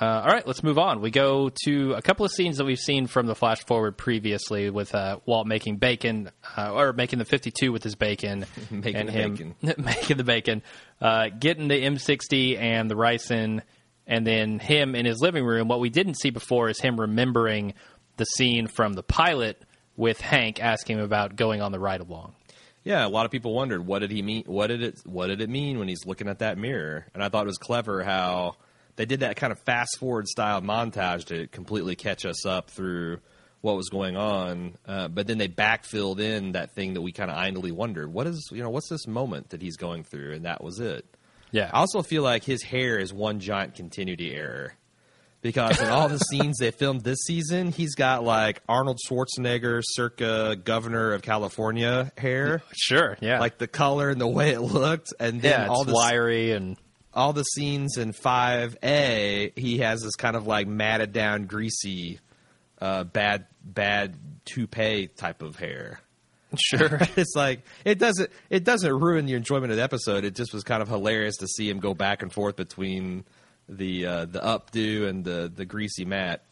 Uh, 0.00 0.22
all 0.24 0.28
right, 0.28 0.46
let's 0.46 0.62
move 0.62 0.78
on. 0.78 1.00
We 1.00 1.10
go 1.10 1.50
to 1.64 1.94
a 1.94 2.02
couple 2.02 2.24
of 2.24 2.30
scenes 2.30 2.58
that 2.58 2.64
we've 2.64 2.78
seen 2.78 3.08
from 3.08 3.26
the 3.26 3.34
flash 3.34 3.64
forward 3.64 3.96
previously 3.96 4.70
with 4.70 4.94
uh, 4.94 5.18
Walt 5.26 5.48
making 5.48 5.78
bacon, 5.78 6.30
uh, 6.56 6.72
or 6.72 6.92
making 6.92 7.18
the 7.18 7.24
52 7.24 7.72
with 7.72 7.82
his 7.82 7.96
bacon. 7.96 8.46
Making 8.70 8.96
and 8.96 9.08
the 9.08 9.12
him 9.12 9.34
bacon. 9.34 9.54
making 9.84 10.16
the 10.16 10.24
bacon, 10.24 10.62
uh, 11.00 11.30
getting 11.36 11.66
the 11.66 11.82
M60 11.82 12.60
and 12.60 12.88
the 12.88 12.94
ricin, 12.94 13.62
and 14.06 14.24
then 14.24 14.60
him 14.60 14.94
in 14.94 15.04
his 15.04 15.20
living 15.20 15.44
room. 15.44 15.66
What 15.66 15.80
we 15.80 15.90
didn't 15.90 16.14
see 16.14 16.30
before 16.30 16.68
is 16.68 16.80
him 16.80 17.00
remembering 17.00 17.74
the 18.18 18.24
scene 18.24 18.68
from 18.68 18.92
the 18.92 19.02
pilot 19.02 19.60
with 19.96 20.20
Hank 20.20 20.62
asking 20.62 20.98
him 20.98 21.04
about 21.04 21.34
going 21.34 21.60
on 21.60 21.72
the 21.72 21.80
ride 21.80 22.00
along. 22.00 22.34
Yeah, 22.88 23.06
a 23.06 23.10
lot 23.10 23.26
of 23.26 23.30
people 23.30 23.52
wondered 23.52 23.84
what 23.84 23.98
did 23.98 24.10
he 24.10 24.22
mean? 24.22 24.44
What 24.46 24.68
did 24.68 24.82
it? 24.82 25.02
What 25.04 25.26
did 25.26 25.42
it 25.42 25.50
mean 25.50 25.78
when 25.78 25.88
he's 25.88 26.06
looking 26.06 26.26
at 26.26 26.38
that 26.38 26.56
mirror? 26.56 27.04
And 27.12 27.22
I 27.22 27.28
thought 27.28 27.44
it 27.44 27.46
was 27.46 27.58
clever 27.58 28.02
how 28.02 28.56
they 28.96 29.04
did 29.04 29.20
that 29.20 29.36
kind 29.36 29.52
of 29.52 29.58
fast 29.60 29.98
forward 29.98 30.26
style 30.26 30.62
montage 30.62 31.26
to 31.26 31.48
completely 31.48 31.96
catch 31.96 32.24
us 32.24 32.46
up 32.46 32.70
through 32.70 33.18
what 33.60 33.76
was 33.76 33.90
going 33.90 34.16
on. 34.16 34.78
Uh, 34.86 35.06
but 35.08 35.26
then 35.26 35.36
they 35.36 35.48
backfilled 35.48 36.18
in 36.18 36.52
that 36.52 36.74
thing 36.74 36.94
that 36.94 37.02
we 37.02 37.12
kind 37.12 37.30
of 37.30 37.36
idly 37.36 37.72
wondered, 37.72 38.10
what 38.10 38.26
is 38.26 38.48
you 38.52 38.62
know 38.62 38.70
what's 38.70 38.88
this 38.88 39.06
moment 39.06 39.50
that 39.50 39.60
he's 39.60 39.76
going 39.76 40.02
through, 40.02 40.32
and 40.32 40.46
that 40.46 40.64
was 40.64 40.80
it. 40.80 41.04
Yeah, 41.50 41.68
I 41.70 41.80
also 41.80 42.00
feel 42.00 42.22
like 42.22 42.42
his 42.42 42.62
hair 42.62 42.98
is 42.98 43.12
one 43.12 43.40
giant 43.40 43.74
continuity 43.74 44.34
error. 44.34 44.72
Because 45.42 45.80
in 45.80 45.88
all 45.88 46.08
the 46.08 46.18
scenes 46.18 46.58
they 46.58 46.70
filmed 46.70 47.02
this 47.02 47.18
season, 47.26 47.72
he's 47.72 47.94
got 47.94 48.24
like 48.24 48.62
Arnold 48.68 48.98
Schwarzenegger, 49.08 49.82
circa 49.84 50.56
governor 50.62 51.12
of 51.12 51.22
California 51.22 52.12
hair, 52.16 52.62
Sure, 52.76 53.16
yeah, 53.20 53.40
like 53.40 53.58
the 53.58 53.68
color 53.68 54.10
and 54.10 54.20
the 54.20 54.26
way 54.26 54.50
it 54.50 54.60
looked, 54.60 55.12
and 55.20 55.40
then 55.40 55.62
yeah, 55.62 55.68
all 55.68 55.84
the 55.84 55.94
wiry 55.94 56.52
and 56.52 56.76
all 57.14 57.32
the 57.32 57.44
scenes 57.44 57.96
in 57.96 58.12
Five 58.12 58.76
A, 58.82 59.52
he 59.56 59.78
has 59.78 60.02
this 60.02 60.14
kind 60.16 60.36
of 60.36 60.46
like 60.46 60.66
matted 60.66 61.12
down, 61.12 61.46
greasy, 61.46 62.20
uh, 62.80 63.04
bad 63.04 63.46
bad 63.62 64.16
toupee 64.44 65.08
type 65.08 65.42
of 65.42 65.56
hair. 65.56 66.00
sure. 66.56 66.98
it's 67.16 67.34
like 67.36 67.60
it 67.84 67.98
doesn't 67.98 68.30
it 68.50 68.64
doesn't 68.64 68.92
ruin 68.92 69.28
your 69.28 69.36
enjoyment 69.36 69.70
of 69.70 69.76
the 69.76 69.82
episode. 69.82 70.24
It 70.24 70.34
just 70.34 70.52
was 70.54 70.64
kind 70.64 70.82
of 70.82 70.88
hilarious 70.88 71.36
to 71.38 71.46
see 71.46 71.68
him 71.68 71.78
go 71.78 71.94
back 71.94 72.22
and 72.22 72.32
forth 72.32 72.56
between 72.56 73.24
the 73.68 74.06
uh, 74.06 74.24
the 74.24 74.40
updo 74.40 75.08
and 75.08 75.24
the 75.24 75.50
the 75.54 75.64
greasy 75.64 76.04
mat. 76.04 76.42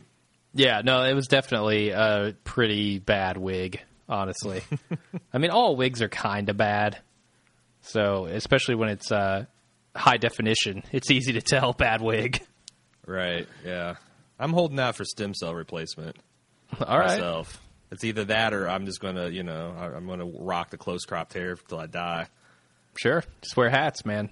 Yeah, 0.55 0.81
no, 0.85 1.02
it 1.02 1.14
was 1.14 1.26
definitely 1.26 1.90
a 1.90 2.35
pretty 2.44 2.98
bad 2.98 3.37
wig, 3.37 3.81
honestly. 4.09 4.62
I 5.33 5.38
mean, 5.38 5.50
all 5.50 5.76
wigs 5.76 6.00
are 6.00 6.09
kind 6.09 6.48
of 6.48 6.57
bad. 6.57 6.98
So, 7.83 8.24
especially 8.24 8.74
when 8.74 8.88
it's 8.88 9.12
uh, 9.12 9.44
high 9.94 10.16
definition, 10.16 10.83
it's 10.92 11.11
easy 11.11 11.35
to 11.35 11.42
tell 11.42 11.72
bad 11.72 12.00
wig. 12.00 12.42
Right. 13.07 13.46
Yeah. 13.64 13.96
I'm 14.38 14.52
holding 14.52 14.81
out 14.81 14.96
for 14.96 15.05
stem 15.05 15.35
cell 15.35 15.55
replacement 15.55 16.16
All 16.81 16.98
right. 16.98 17.09
myself. 17.09 17.61
It's 17.90 18.02
either 18.02 18.24
that 18.24 18.52
or 18.52 18.68
I'm 18.68 18.85
just 18.85 19.00
gonna 19.00 19.29
you 19.29 19.44
know 19.44 19.72
I'm 19.79 20.07
gonna 20.07 20.26
rock 20.26 20.70
the 20.70 20.76
close 20.76 21.05
cropped 21.05 21.33
hair 21.35 21.57
till 21.68 21.79
I 21.79 21.87
die. 21.87 22.26
Sure. 22.96 23.22
Just 23.42 23.57
wear 23.57 23.70
hats, 23.70 24.05
man. 24.05 24.31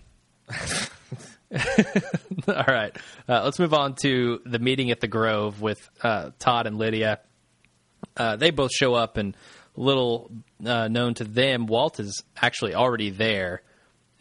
All 2.49 2.65
right. 2.67 2.97
Uh, 3.29 3.43
let's 3.45 3.59
move 3.59 3.75
on 3.75 3.95
to 4.03 4.41
the 4.45 4.59
meeting 4.59 4.91
at 4.91 5.01
the 5.01 5.09
Grove 5.09 5.61
with 5.61 5.89
uh, 6.03 6.31
Todd 6.39 6.67
and 6.67 6.79
Lydia. 6.79 7.21
Uh, 8.17 8.37
they 8.37 8.51
both 8.51 8.73
show 8.73 8.95
up, 8.95 9.17
and 9.17 9.37
little 9.77 10.31
uh, 10.65 10.89
known 10.89 11.15
to 11.15 11.25
them, 11.25 11.67
Walt 11.67 12.01
is 12.01 12.23
actually 12.41 12.75
already 12.75 13.11
there. 13.11 13.63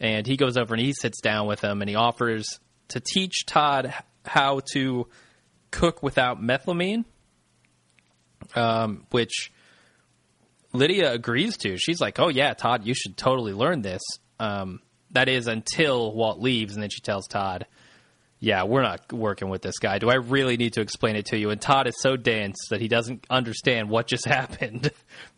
And 0.00 0.26
he 0.26 0.36
goes 0.36 0.56
over 0.56 0.74
and 0.74 0.82
he 0.82 0.92
sits 0.92 1.20
down 1.20 1.46
with 1.46 1.60
them, 1.60 1.80
and 1.80 1.88
he 1.88 1.96
offers 1.96 2.60
to 2.88 3.00
teach 3.00 3.46
Todd 3.46 3.94
how 4.24 4.60
to 4.72 5.08
cook 5.70 6.02
without 6.02 6.40
methylamine, 6.40 7.04
um, 8.54 9.06
which 9.10 9.52
Lydia 10.72 11.12
agrees 11.12 11.56
to. 11.58 11.76
She's 11.78 12.00
like, 12.00 12.18
"Oh 12.18 12.28
yeah, 12.28 12.54
Todd, 12.54 12.84
you 12.84 12.94
should 12.94 13.16
totally 13.16 13.52
learn 13.52 13.82
this." 13.82 14.02
Um, 14.40 14.80
that 15.14 15.28
is 15.28 15.46
until 15.46 16.12
Walt 16.12 16.40
leaves, 16.40 16.74
and 16.74 16.82
then 16.82 16.90
she 16.90 17.00
tells 17.00 17.26
Todd, 17.26 17.66
"Yeah, 18.38 18.64
we're 18.64 18.82
not 18.82 19.12
working 19.12 19.48
with 19.48 19.62
this 19.62 19.78
guy. 19.78 19.98
Do 19.98 20.10
I 20.10 20.16
really 20.16 20.56
need 20.56 20.74
to 20.74 20.80
explain 20.80 21.16
it 21.16 21.26
to 21.26 21.38
you?" 21.38 21.50
And 21.50 21.60
Todd 21.60 21.86
is 21.86 21.94
so 22.00 22.16
dense 22.16 22.56
that 22.70 22.80
he 22.80 22.88
doesn't 22.88 23.26
understand 23.30 23.88
what 23.88 24.06
just 24.06 24.24
happened. 24.28 24.90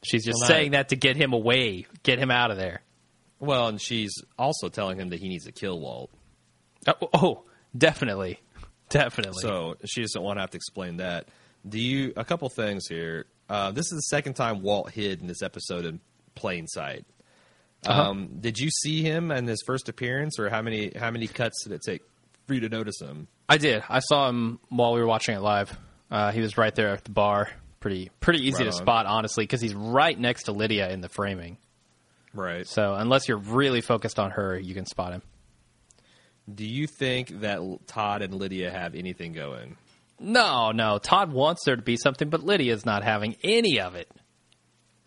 She's 0.05 0.25
just 0.25 0.39
Well, 0.41 0.49
saying 0.49 0.73
that 0.73 0.89
to 0.91 0.97
get 0.97 1.17
him 1.17 1.33
away, 1.33 1.87
get 2.03 2.19
him 2.19 2.31
out 2.31 2.51
of 2.51 2.57
there. 2.57 2.83
Well, 3.39 3.69
and 3.69 3.81
she's 3.81 4.13
also 4.39 4.69
telling 4.69 4.99
him 4.99 5.11
that 5.11 5.21
he 5.21 5.29
needs 5.29 5.45
to 5.45 5.53
kill 5.53 5.79
Walt. 5.79 6.11
Oh, 6.87 7.09
oh 7.13 7.45
definitely, 7.77 8.41
definitely. 8.89 9.43
So 9.43 9.77
she 9.85 10.01
doesn't 10.01 10.23
want 10.23 10.39
to 10.39 10.41
have 10.41 10.51
to 10.51 10.57
explain 10.57 10.97
that. 10.99 11.29
Do 11.69 11.79
you? 11.79 12.13
A 12.17 12.25
couple 12.25 12.49
things 12.49 12.87
here. 12.89 13.27
Uh, 13.49 13.71
this 13.73 13.87
is 13.87 13.99
the 13.99 14.03
second 14.03 14.35
time 14.35 14.63
Walt 14.63 14.91
hid 14.91 15.21
in 15.21 15.27
this 15.27 15.43
episode 15.43 15.85
in 15.85 16.01
plain 16.35 16.67
sight. 16.67 17.05
Um, 17.89 18.39
did 18.41 18.59
you 18.59 18.71
see 18.71 19.03
him 19.03 19.31
in 19.31 19.47
his 19.47 19.63
first 19.67 19.89
appearance, 19.89 20.39
or 20.39 20.49
how 20.51 20.63
many 20.63 20.93
how 20.97 21.11
many 21.11 21.27
cuts 21.27 21.65
did 21.65 21.73
it 21.73 21.83
take 21.85 22.03
for 22.47 22.55
you 22.55 22.61
to 22.61 22.69
notice 22.69 23.01
him? 23.01 23.29
I 23.49 23.59
did. 23.59 23.83
I 23.89 24.01
saw 24.01 24.29
him 24.29 24.61
while 24.69 24.93
we 24.95 25.01
were 25.01 25.07
watching 25.07 25.35
it 25.37 25.41
live. 25.41 25.77
Uh, 26.11 26.33
he 26.33 26.41
was 26.41 26.57
right 26.57 26.75
there 26.75 26.91
at 26.91 27.05
the 27.05 27.11
bar. 27.11 27.49
Pretty 27.81 28.11
pretty 28.21 28.47
easy 28.47 28.65
Right 28.65 28.73
to 28.73 28.77
spot, 28.77 29.07
honestly, 29.07 29.45
because 29.45 29.61
he's 29.61 29.75
right 29.75 30.19
next 30.19 30.45
to 30.45 30.53
Lydia 30.53 30.91
in 30.91 31.01
the 31.01 31.09
framing. 31.09 31.59
Right. 32.35 32.67
So 32.67 32.95
unless 32.95 33.29
you're 33.29 33.39
really 33.39 33.81
focused 33.81 34.19
on 34.19 34.33
her, 34.33 34.59
you 34.59 34.75
can 34.75 34.87
spot 34.87 35.13
him. 35.13 35.23
Do 36.53 36.65
you 36.65 36.87
think 36.87 37.41
that 37.41 37.61
Todd 37.87 38.23
and 38.23 38.35
Lydia 38.35 38.71
have 38.71 38.95
anything 38.95 39.33
going? 39.33 39.77
No, 40.19 40.71
no. 40.73 40.99
Todd 40.99 41.33
wants 41.33 41.65
there 41.65 41.77
to 41.77 41.83
be 41.83 41.97
something, 41.97 42.31
but 42.31 42.43
Lydia's 42.43 42.87
not 42.87 43.03
having 43.03 43.37
any 43.43 43.81
of 43.81 43.95
it. 43.95 44.09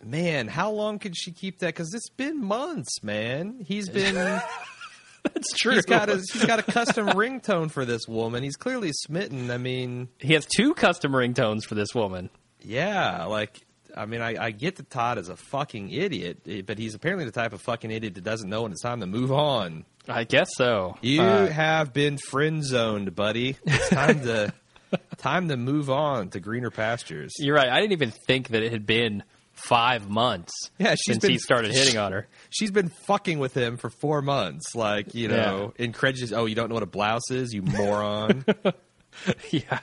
Man, 0.03 0.47
how 0.47 0.71
long 0.71 0.99
could 0.99 1.17
she 1.17 1.31
keep 1.31 1.59
that? 1.59 1.67
Because 1.67 1.93
it's 1.93 2.09
been 2.09 2.43
months, 2.43 3.03
man. 3.03 3.63
He's 3.65 3.89
been 3.89 4.15
That's 5.33 5.51
true. 5.57 5.73
he's 5.75 5.85
got 5.85 6.09
a 6.09 6.15
he's 6.15 6.45
got 6.45 6.59
a 6.59 6.63
custom 6.63 7.07
ringtone 7.07 7.69
for 7.69 7.83
this 7.85 8.07
woman. 8.07 8.41
He's 8.43 8.55
clearly 8.55 8.91
smitten. 8.93 9.51
I 9.51 9.57
mean, 9.57 10.07
he 10.19 10.33
has 10.33 10.45
two 10.45 10.73
custom 10.73 11.12
ringtones 11.12 11.65
for 11.65 11.75
this 11.75 11.93
woman. 11.93 12.29
yeah, 12.62 13.25
like 13.25 13.59
I 13.97 14.05
mean, 14.05 14.21
I, 14.21 14.35
I 14.45 14.51
get 14.51 14.77
that 14.77 14.89
Todd 14.89 15.17
is 15.17 15.27
a 15.29 15.35
fucking 15.35 15.89
idiot, 15.91 16.39
eh, 16.47 16.62
but 16.65 16.77
he's 16.77 16.95
apparently 16.95 17.25
the 17.25 17.31
type 17.31 17.51
of 17.53 17.62
fucking 17.62 17.91
idiot 17.91 18.15
that 18.15 18.23
doesn't 18.23 18.49
know 18.49 18.62
when 18.63 18.71
it's 18.71 18.81
time 18.81 19.01
to 19.01 19.07
move 19.07 19.31
on. 19.31 19.83
I 20.07 20.23
guess 20.23 20.49
so. 20.55 20.95
You 21.01 21.21
Uh, 21.21 21.47
have 21.47 21.91
been 21.93 22.17
friend 22.17 22.63
zoned, 22.63 23.13
buddy. 23.15 23.57
It's 23.65 23.89
time 23.89 24.21
to 24.21 24.53
time 25.17 25.49
to 25.49 25.57
move 25.57 25.89
on 25.89 26.29
to 26.29 26.39
greener 26.39 26.71
pastures. 26.71 27.33
you're 27.39 27.55
right. 27.55 27.69
I 27.69 27.79
didn't 27.81 27.91
even 27.93 28.12
think 28.12 28.49
that 28.49 28.63
it 28.63 28.71
had 28.71 28.85
been 28.85 29.23
five 29.67 30.10
months 30.10 30.52
Yeah, 30.78 30.91
she's 30.91 31.15
since 31.15 31.19
been- 31.19 31.32
he 31.32 31.38
started 31.38 31.72
hitting 31.72 31.98
on 31.98 32.12
her. 32.12 32.28
She's 32.50 32.72
been 32.72 32.89
fucking 32.89 33.39
with 33.39 33.56
him 33.56 33.78
for 33.78 33.89
four 33.89 34.22
months. 34.22 34.74
Like, 34.76 35.13
you 35.13 35.28
know, 35.28 35.74
incredulous. 35.78 36.32
Oh, 36.32 36.45
you 36.45 36.56
don't 36.56 36.69
know 36.69 36.76
what 36.76 36.84
a 36.84 36.88
blouse 36.88 37.30
is, 37.32 37.54
you 37.54 37.62
moron. 37.62 38.45
yeah. 39.52 39.80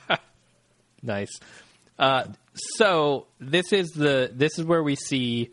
Nice. 1.01 1.39
Uh, 1.99 2.23
so 2.75 3.27
this 3.39 3.71
is 3.73 3.89
the 3.89 4.31
this 4.33 4.57
is 4.59 4.65
where 4.65 4.83
we 4.83 4.95
see 4.95 5.51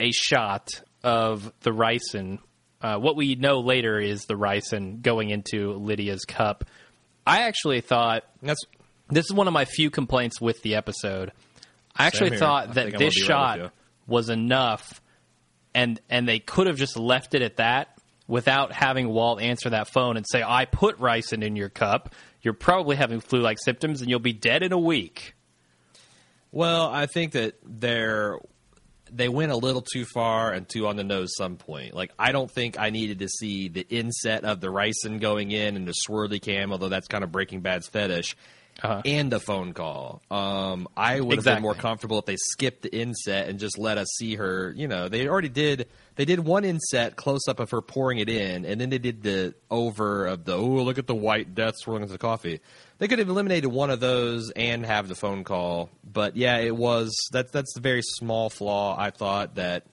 a 0.00 0.10
shot 0.12 0.68
of 1.02 1.52
the 1.60 1.70
ricin. 1.70 2.38
Uh, 2.80 2.98
what 2.98 3.16
we 3.16 3.34
know 3.34 3.60
later 3.60 3.98
is 3.98 4.22
the 4.26 4.34
ricin 4.34 5.00
going 5.02 5.30
into 5.30 5.72
Lydia's 5.74 6.24
cup. 6.24 6.64
I 7.26 7.42
actually 7.42 7.80
thought 7.80 8.24
That's 8.42 8.60
this 9.08 9.24
is 9.26 9.32
one 9.32 9.46
of 9.48 9.52
my 9.54 9.64
few 9.64 9.90
complaints 9.90 10.40
with 10.40 10.62
the 10.62 10.74
episode. 10.76 11.32
I 11.96 12.06
actually 12.06 12.30
here. 12.30 12.36
I 12.36 12.40
thought 12.40 12.74
that 12.74 12.86
this 12.86 12.92
gonna 12.92 13.04
right 13.04 13.58
shot 13.60 13.72
was 14.06 14.28
enough, 14.28 15.00
and 15.74 16.00
and 16.08 16.28
they 16.28 16.38
could 16.38 16.66
have 16.66 16.76
just 16.76 16.96
left 16.96 17.34
it 17.34 17.42
at 17.42 17.56
that 17.56 17.98
without 18.26 18.72
having 18.72 19.08
Walt 19.08 19.40
answer 19.40 19.70
that 19.70 19.88
phone 19.88 20.16
and 20.16 20.26
say, 20.28 20.42
"I 20.42 20.64
put 20.64 20.98
ricin 20.98 21.42
in 21.42 21.56
your 21.56 21.68
cup. 21.68 22.14
You're 22.42 22.54
probably 22.54 22.96
having 22.96 23.20
flu-like 23.20 23.58
symptoms, 23.62 24.00
and 24.00 24.10
you'll 24.10 24.18
be 24.18 24.32
dead 24.32 24.62
in 24.62 24.72
a 24.72 24.78
week." 24.78 25.34
well, 26.54 26.88
I 26.88 27.06
think 27.06 27.32
that 27.32 27.56
they're 27.64 28.38
they 29.10 29.28
went 29.28 29.52
a 29.52 29.56
little 29.56 29.82
too 29.82 30.04
far 30.04 30.52
and 30.52 30.68
too 30.68 30.86
on 30.86 30.96
the 30.96 31.04
nose 31.04 31.34
some 31.36 31.56
point. 31.56 31.94
Like 31.94 32.12
I 32.18 32.32
don't 32.32 32.50
think 32.50 32.78
I 32.78 32.90
needed 32.90 33.18
to 33.18 33.28
see 33.28 33.68
the 33.68 33.86
inset 33.88 34.44
of 34.44 34.60
the 34.60 34.68
ricin 34.68 35.20
going 35.20 35.50
in 35.50 35.76
and 35.76 35.86
the 35.86 35.94
swirly 36.08 36.40
cam, 36.40 36.72
although 36.72 36.88
that's 36.88 37.08
kind 37.08 37.24
of 37.24 37.32
Breaking 37.32 37.60
Bad's 37.60 37.88
fetish. 37.88 38.36
Uh-huh. 38.84 39.00
And 39.06 39.32
a 39.32 39.40
phone 39.40 39.72
call. 39.72 40.20
Um, 40.30 40.88
I 40.94 41.18
would 41.18 41.36
have 41.36 41.44
been 41.44 41.62
more 41.62 41.74
comfortable 41.74 42.18
if 42.18 42.26
they 42.26 42.36
skipped 42.36 42.82
the 42.82 42.94
inset 42.94 43.48
and 43.48 43.58
just 43.58 43.78
let 43.78 43.96
us 43.96 44.06
see 44.18 44.34
her. 44.34 44.74
You 44.76 44.88
know, 44.88 45.08
they 45.08 45.26
already 45.26 45.48
did. 45.48 45.88
They 46.16 46.26
did 46.26 46.40
one 46.40 46.66
inset 46.66 47.16
close 47.16 47.48
up 47.48 47.60
of 47.60 47.70
her 47.70 47.80
pouring 47.80 48.18
it 48.18 48.28
in, 48.28 48.66
and 48.66 48.78
then 48.78 48.90
they 48.90 48.98
did 48.98 49.22
the 49.22 49.54
over 49.70 50.26
of 50.26 50.44
the 50.44 50.52
oh 50.52 50.66
look 50.66 50.98
at 50.98 51.06
the 51.06 51.14
white 51.14 51.54
death 51.54 51.74
swirling 51.78 52.02
into 52.02 52.12
the 52.12 52.18
coffee. 52.18 52.60
They 52.98 53.08
could 53.08 53.20
have 53.20 53.28
eliminated 53.30 53.72
one 53.72 53.88
of 53.88 54.00
those 54.00 54.50
and 54.50 54.84
have 54.84 55.08
the 55.08 55.14
phone 55.14 55.44
call. 55.44 55.88
But 56.04 56.36
yeah, 56.36 56.58
it 56.58 56.76
was 56.76 57.16
that's 57.32 57.52
that's 57.52 57.74
a 57.78 57.80
very 57.80 58.02
small 58.02 58.50
flaw. 58.50 58.96
I 58.98 59.10
thought 59.10 59.54
that 59.54 59.84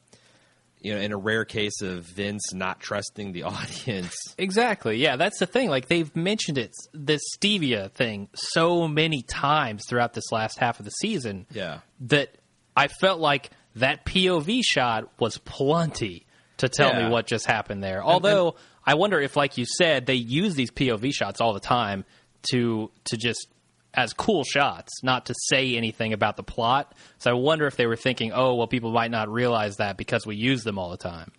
you 0.81 0.93
know 0.95 0.99
in 1.01 1.11
a 1.11 1.17
rare 1.17 1.45
case 1.45 1.81
of 1.81 2.03
Vince 2.05 2.53
not 2.53 2.79
trusting 2.79 3.31
the 3.31 3.43
audience. 3.55 4.15
Exactly. 4.37 4.97
Yeah, 4.97 5.15
that's 5.15 5.39
the 5.39 5.45
thing. 5.45 5.69
Like 5.69 5.87
they've 5.87 6.13
mentioned 6.15 6.57
it, 6.57 6.73
this 6.93 7.21
stevia 7.37 7.91
thing, 7.91 8.29
so 8.33 8.87
many 8.87 9.21
times 9.21 9.83
throughout 9.87 10.13
this 10.13 10.31
last 10.31 10.57
half 10.59 10.79
of 10.79 10.85
the 10.85 10.91
season. 10.91 11.45
Yeah. 11.51 11.79
that 12.01 12.35
I 12.75 12.87
felt 12.87 13.19
like 13.19 13.49
that 13.75 14.05
POV 14.05 14.61
shot 14.63 15.07
was 15.19 15.37
plenty 15.37 16.25
to 16.57 16.67
tell 16.69 16.89
Yeah. 16.89 17.03
me 17.05 17.09
what 17.11 17.25
just 17.27 17.45
happened 17.45 17.83
there. 17.83 18.03
Although 18.03 18.55
I 18.85 18.95
wonder 18.95 19.19
if, 19.19 19.35
like 19.35 19.57
you 19.57 19.65
said, 19.65 20.05
they 20.05 20.15
use 20.15 20.55
these 20.55 20.71
POV 20.71 21.13
shots 21.13 21.39
all 21.41 21.53
the 21.53 21.59
time 21.59 22.03
to 22.51 22.89
to 23.05 23.17
just 23.17 23.47
as 23.93 24.13
cool 24.13 24.43
shots, 24.43 25.03
not 25.03 25.25
to 25.27 25.35
say 25.49 25.75
anything 25.75 26.13
about 26.13 26.37
the 26.37 26.43
plot. 26.43 26.95
So 27.17 27.31
I 27.31 27.33
wonder 27.33 27.67
if 27.67 27.75
they 27.75 27.85
were 27.85 27.95
thinking, 27.95 28.31
oh, 28.33 28.55
well, 28.55 28.67
people 28.67 28.91
might 28.91 29.11
not 29.11 29.29
realize 29.29 29.77
that 29.77 29.97
because 29.97 30.25
we 30.25 30.35
use 30.35 30.63
them 30.63 30.79
all 30.79 30.89
the 30.91 30.97
time. 30.97 31.31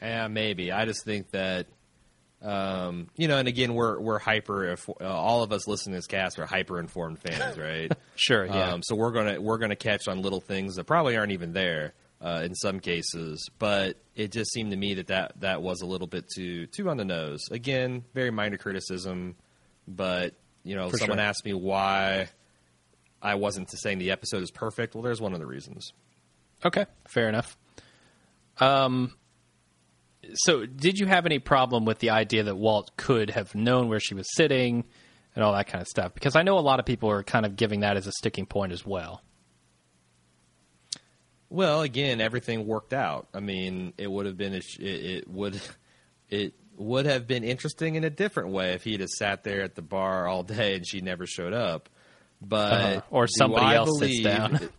Yeah, 0.00 0.28
maybe. 0.28 0.72
I 0.72 0.84
just 0.84 1.04
think 1.04 1.30
that, 1.30 1.66
um, 2.42 3.08
you 3.16 3.26
know, 3.28 3.38
and 3.38 3.48
again, 3.48 3.74
we're 3.74 3.98
we're 4.00 4.20
hyper. 4.20 4.72
If, 4.72 4.88
uh, 4.88 5.04
all 5.04 5.42
of 5.42 5.52
us 5.52 5.66
listening 5.66 5.94
to 5.94 5.98
this 5.98 6.06
cast 6.06 6.38
are 6.38 6.46
hyper 6.46 6.78
informed 6.78 7.18
fans, 7.18 7.58
right? 7.58 7.90
Sure, 8.14 8.44
yeah. 8.46 8.72
Um, 8.72 8.82
so 8.82 8.94
we're 8.94 9.10
gonna 9.10 9.40
we're 9.40 9.58
gonna 9.58 9.76
catch 9.76 10.06
on 10.06 10.22
little 10.22 10.40
things 10.40 10.76
that 10.76 10.84
probably 10.84 11.16
aren't 11.16 11.32
even 11.32 11.52
there 11.52 11.94
uh, 12.20 12.42
in 12.44 12.54
some 12.54 12.78
cases. 12.78 13.48
But 13.58 13.96
it 14.14 14.30
just 14.30 14.52
seemed 14.52 14.70
to 14.70 14.76
me 14.76 14.94
that, 14.94 15.08
that 15.08 15.40
that 15.40 15.62
was 15.62 15.80
a 15.80 15.86
little 15.86 16.06
bit 16.06 16.26
too 16.32 16.66
too 16.66 16.88
on 16.88 16.96
the 16.96 17.04
nose. 17.04 17.40
Again, 17.50 18.04
very 18.14 18.30
minor 18.30 18.56
criticism, 18.56 19.34
but 19.88 20.34
you 20.68 20.76
know, 20.76 20.90
For 20.90 20.98
someone 20.98 21.18
sure. 21.18 21.24
asked 21.24 21.44
me 21.44 21.54
why 21.54 22.28
I 23.22 23.36
wasn't 23.36 23.70
saying 23.70 23.98
the 23.98 24.10
episode 24.10 24.42
is 24.42 24.50
perfect. 24.50 24.94
Well, 24.94 25.02
there's 25.02 25.20
one 25.20 25.32
of 25.32 25.40
the 25.40 25.46
reasons. 25.46 25.92
Okay, 26.64 26.84
fair 27.06 27.28
enough. 27.28 27.56
Um, 28.60 29.14
so 30.34 30.66
did 30.66 30.98
you 30.98 31.06
have 31.06 31.24
any 31.24 31.38
problem 31.38 31.84
with 31.84 32.00
the 32.00 32.10
idea 32.10 32.42
that 32.42 32.56
Walt 32.56 32.90
could 32.96 33.30
have 33.30 33.54
known 33.54 33.88
where 33.88 34.00
she 34.00 34.14
was 34.14 34.26
sitting 34.34 34.84
and 35.34 35.44
all 35.44 35.54
that 35.54 35.68
kind 35.68 35.80
of 35.80 35.88
stuff? 35.88 36.12
Because 36.12 36.36
I 36.36 36.42
know 36.42 36.58
a 36.58 36.60
lot 36.60 36.80
of 36.80 36.86
people 36.86 37.08
are 37.10 37.22
kind 37.22 37.46
of 37.46 37.56
giving 37.56 37.80
that 37.80 37.96
as 37.96 38.06
a 38.06 38.12
sticking 38.12 38.44
point 38.44 38.72
as 38.72 38.84
well. 38.84 39.22
Well, 41.50 41.80
again, 41.80 42.20
everything 42.20 42.66
worked 42.66 42.92
out. 42.92 43.28
I 43.32 43.40
mean, 43.40 43.94
it 43.96 44.10
would 44.10 44.26
have 44.26 44.36
been 44.36 44.52
it, 44.52 44.64
it 44.78 45.28
would 45.28 45.60
it 46.28 46.52
would 46.78 47.06
have 47.06 47.26
been 47.26 47.44
interesting 47.44 47.94
in 47.96 48.04
a 48.04 48.10
different 48.10 48.50
way 48.50 48.72
if 48.72 48.84
he'd 48.84 49.00
have 49.00 49.10
sat 49.10 49.44
there 49.44 49.62
at 49.62 49.74
the 49.74 49.82
bar 49.82 50.26
all 50.26 50.42
day 50.42 50.74
and 50.76 50.86
she 50.86 51.00
never 51.00 51.26
showed 51.26 51.52
up. 51.52 51.88
But 52.40 52.72
Uh-huh. 52.72 53.00
Or 53.10 53.26
somebody 53.26 53.74
else 53.76 53.98
sits 53.98 54.22
down. 54.22 54.70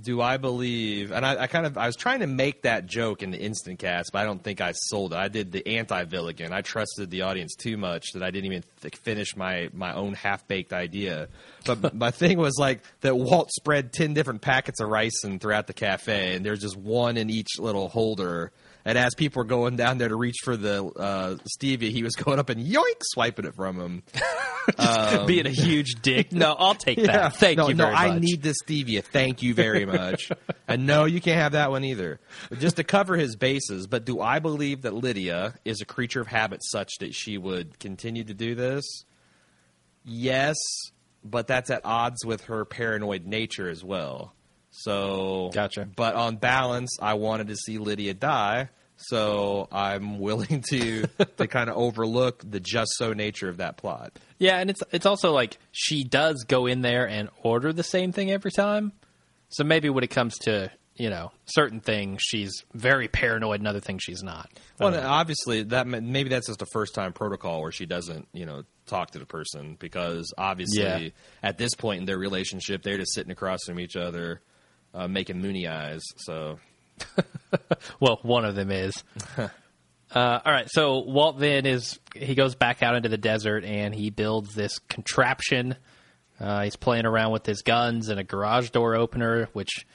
Do 0.00 0.20
I 0.20 0.38
believe? 0.38 1.12
And 1.12 1.24
I, 1.24 1.42
I 1.42 1.46
kind 1.46 1.66
of 1.66 1.78
I 1.78 1.86
was 1.86 1.94
trying 1.94 2.18
to 2.18 2.26
make 2.26 2.62
that 2.62 2.86
joke 2.86 3.22
in 3.22 3.30
the 3.30 3.38
instant 3.38 3.78
cast, 3.78 4.10
but 4.12 4.22
I 4.22 4.24
don't 4.24 4.42
think 4.42 4.60
I 4.60 4.72
sold 4.72 5.12
it. 5.12 5.16
I 5.16 5.28
did 5.28 5.52
the 5.52 5.64
anti 5.76 6.04
Gilligan. 6.04 6.52
I 6.52 6.62
trusted 6.62 7.10
the 7.10 7.22
audience 7.22 7.54
too 7.54 7.76
much 7.76 8.06
that 8.14 8.22
I 8.24 8.32
didn't 8.32 8.46
even 8.46 8.64
th- 8.82 8.96
finish 8.96 9.36
my 9.36 9.70
my 9.72 9.94
own 9.94 10.14
half 10.14 10.48
baked 10.48 10.72
idea. 10.72 11.28
But 11.64 11.94
my 11.96 12.10
thing 12.10 12.38
was 12.38 12.56
like 12.58 12.82
that 13.02 13.16
Walt 13.16 13.52
spread 13.52 13.92
ten 13.92 14.14
different 14.14 14.40
packets 14.40 14.80
of 14.80 14.88
ricin 14.88 15.40
throughout 15.40 15.68
the 15.68 15.72
cafe, 15.72 16.34
and 16.34 16.44
there's 16.44 16.60
just 16.60 16.76
one 16.76 17.16
in 17.16 17.30
each 17.30 17.60
little 17.60 17.88
holder. 17.88 18.50
And 18.84 18.98
as 18.98 19.14
people 19.14 19.40
were 19.40 19.46
going 19.46 19.76
down 19.76 19.96
there 19.98 20.08
to 20.08 20.16
reach 20.16 20.36
for 20.44 20.56
the 20.56 20.84
uh, 20.84 21.36
stevia, 21.58 21.90
he 21.90 22.02
was 22.02 22.14
going 22.16 22.38
up 22.38 22.50
and 22.50 22.64
yoink, 22.66 23.00
swiping 23.00 23.46
it 23.46 23.54
from 23.54 23.80
him. 23.80 24.02
Being 25.26 25.46
a 25.46 25.50
huge 25.50 25.94
dick. 26.02 26.32
No, 26.32 26.54
I'll 26.58 26.74
take 26.74 27.02
that. 27.02 27.36
Thank 27.36 27.58
no, 27.58 27.68
you 27.68 27.74
no, 27.74 27.86
I 27.86 28.18
need 28.18 28.42
this 28.42 28.56
stevia. 28.66 29.02
Thank 29.02 29.42
you 29.42 29.54
very 29.54 29.86
much. 29.86 30.30
and 30.68 30.86
no, 30.86 31.04
you 31.04 31.20
can't 31.20 31.40
have 31.40 31.52
that 31.52 31.70
one 31.70 31.84
either. 31.84 32.20
Just 32.58 32.76
to 32.76 32.84
cover 32.84 33.16
his 33.16 33.36
bases, 33.36 33.86
but 33.86 34.04
do 34.04 34.20
I 34.20 34.38
believe 34.38 34.82
that 34.82 34.94
Lydia 34.94 35.54
is 35.64 35.80
a 35.80 35.86
creature 35.86 36.20
of 36.20 36.26
habit 36.26 36.60
such 36.62 36.98
that 37.00 37.14
she 37.14 37.38
would 37.38 37.78
continue 37.78 38.24
to 38.24 38.34
do 38.34 38.54
this? 38.54 38.84
Yes, 40.04 40.56
but 41.24 41.46
that's 41.46 41.70
at 41.70 41.82
odds 41.84 42.24
with 42.24 42.44
her 42.44 42.64
paranoid 42.64 43.24
nature 43.24 43.68
as 43.68 43.82
well. 43.82 44.34
So 44.76 45.50
Gotcha. 45.54 45.88
But 45.94 46.14
on 46.16 46.36
balance, 46.36 46.98
I 47.00 47.14
wanted 47.14 47.48
to 47.48 47.56
see 47.56 47.78
Lydia 47.78 48.12
die, 48.12 48.70
so 48.96 49.68
I'm 49.70 50.18
willing 50.18 50.62
to 50.70 51.04
to 51.36 51.46
kind 51.46 51.70
of 51.70 51.76
overlook 51.76 52.42
the 52.48 52.60
just 52.60 52.90
so 52.96 53.12
nature 53.12 53.48
of 53.48 53.58
that 53.58 53.76
plot. 53.76 54.18
Yeah, 54.38 54.58
and 54.58 54.68
it's 54.70 54.82
it's 54.92 55.06
also 55.06 55.32
like 55.32 55.58
she 55.72 56.02
does 56.04 56.44
go 56.48 56.66
in 56.66 56.80
there 56.82 57.08
and 57.08 57.28
order 57.42 57.72
the 57.72 57.82
same 57.84 58.12
thing 58.12 58.30
every 58.32 58.50
time. 58.50 58.92
So 59.50 59.62
maybe 59.62 59.88
when 59.90 60.02
it 60.02 60.10
comes 60.10 60.36
to 60.40 60.70
you 60.96 61.08
know 61.08 61.30
certain 61.46 61.80
things, 61.80 62.20
she's 62.22 62.52
very 62.74 63.06
paranoid, 63.08 63.60
and 63.60 63.68
other 63.68 63.80
things 63.80 64.02
she's 64.02 64.22
not. 64.24 64.50
Well, 64.80 64.90
know. 64.90 65.06
obviously, 65.06 65.62
that 65.64 65.86
maybe 65.86 66.30
that's 66.30 66.48
just 66.48 66.62
a 66.62 66.66
first 66.72 66.94
time 66.94 67.12
protocol 67.12 67.62
where 67.62 67.72
she 67.72 67.86
doesn't, 67.86 68.26
you 68.32 68.44
know, 68.44 68.64
talk 68.86 69.12
to 69.12 69.20
the 69.20 69.26
person 69.26 69.76
because 69.78 70.32
obviously 70.36 70.82
Yeah. 70.82 71.08
at 71.44 71.58
this 71.58 71.74
point 71.74 72.00
in 72.00 72.06
their 72.06 72.18
relationship, 72.18 72.82
they're 72.82 72.98
just 72.98 73.14
sitting 73.14 73.30
across 73.30 73.60
from 73.66 73.78
each 73.80 73.94
other, 73.96 74.40
uh, 74.94 75.08
making 75.08 75.40
moony 75.40 75.66
eyes. 75.66 76.02
So 76.16 76.58
Well, 78.00 78.18
one 78.22 78.44
of 78.44 78.54
them 78.54 78.70
is. 78.70 79.02
uh, 79.38 79.48
all 80.14 80.52
right, 80.52 80.68
so 80.70 80.98
Walt 81.00 81.38
then 81.38 81.66
is 81.66 81.98
he 82.14 82.34
goes 82.34 82.54
back 82.54 82.82
out 82.82 82.96
into 82.96 83.08
the 83.08 83.18
desert 83.18 83.64
and 83.64 83.94
he 83.94 84.10
builds 84.10 84.54
this 84.54 84.78
contraption. 84.78 85.76
Uh, 86.40 86.64
he's 86.64 86.76
playing 86.76 87.06
around 87.06 87.32
with 87.32 87.46
his 87.46 87.62
guns 87.62 88.08
and 88.08 88.18
a 88.18 88.24
garage 88.24 88.70
door 88.70 88.96
opener, 88.96 89.48
which 89.52 89.86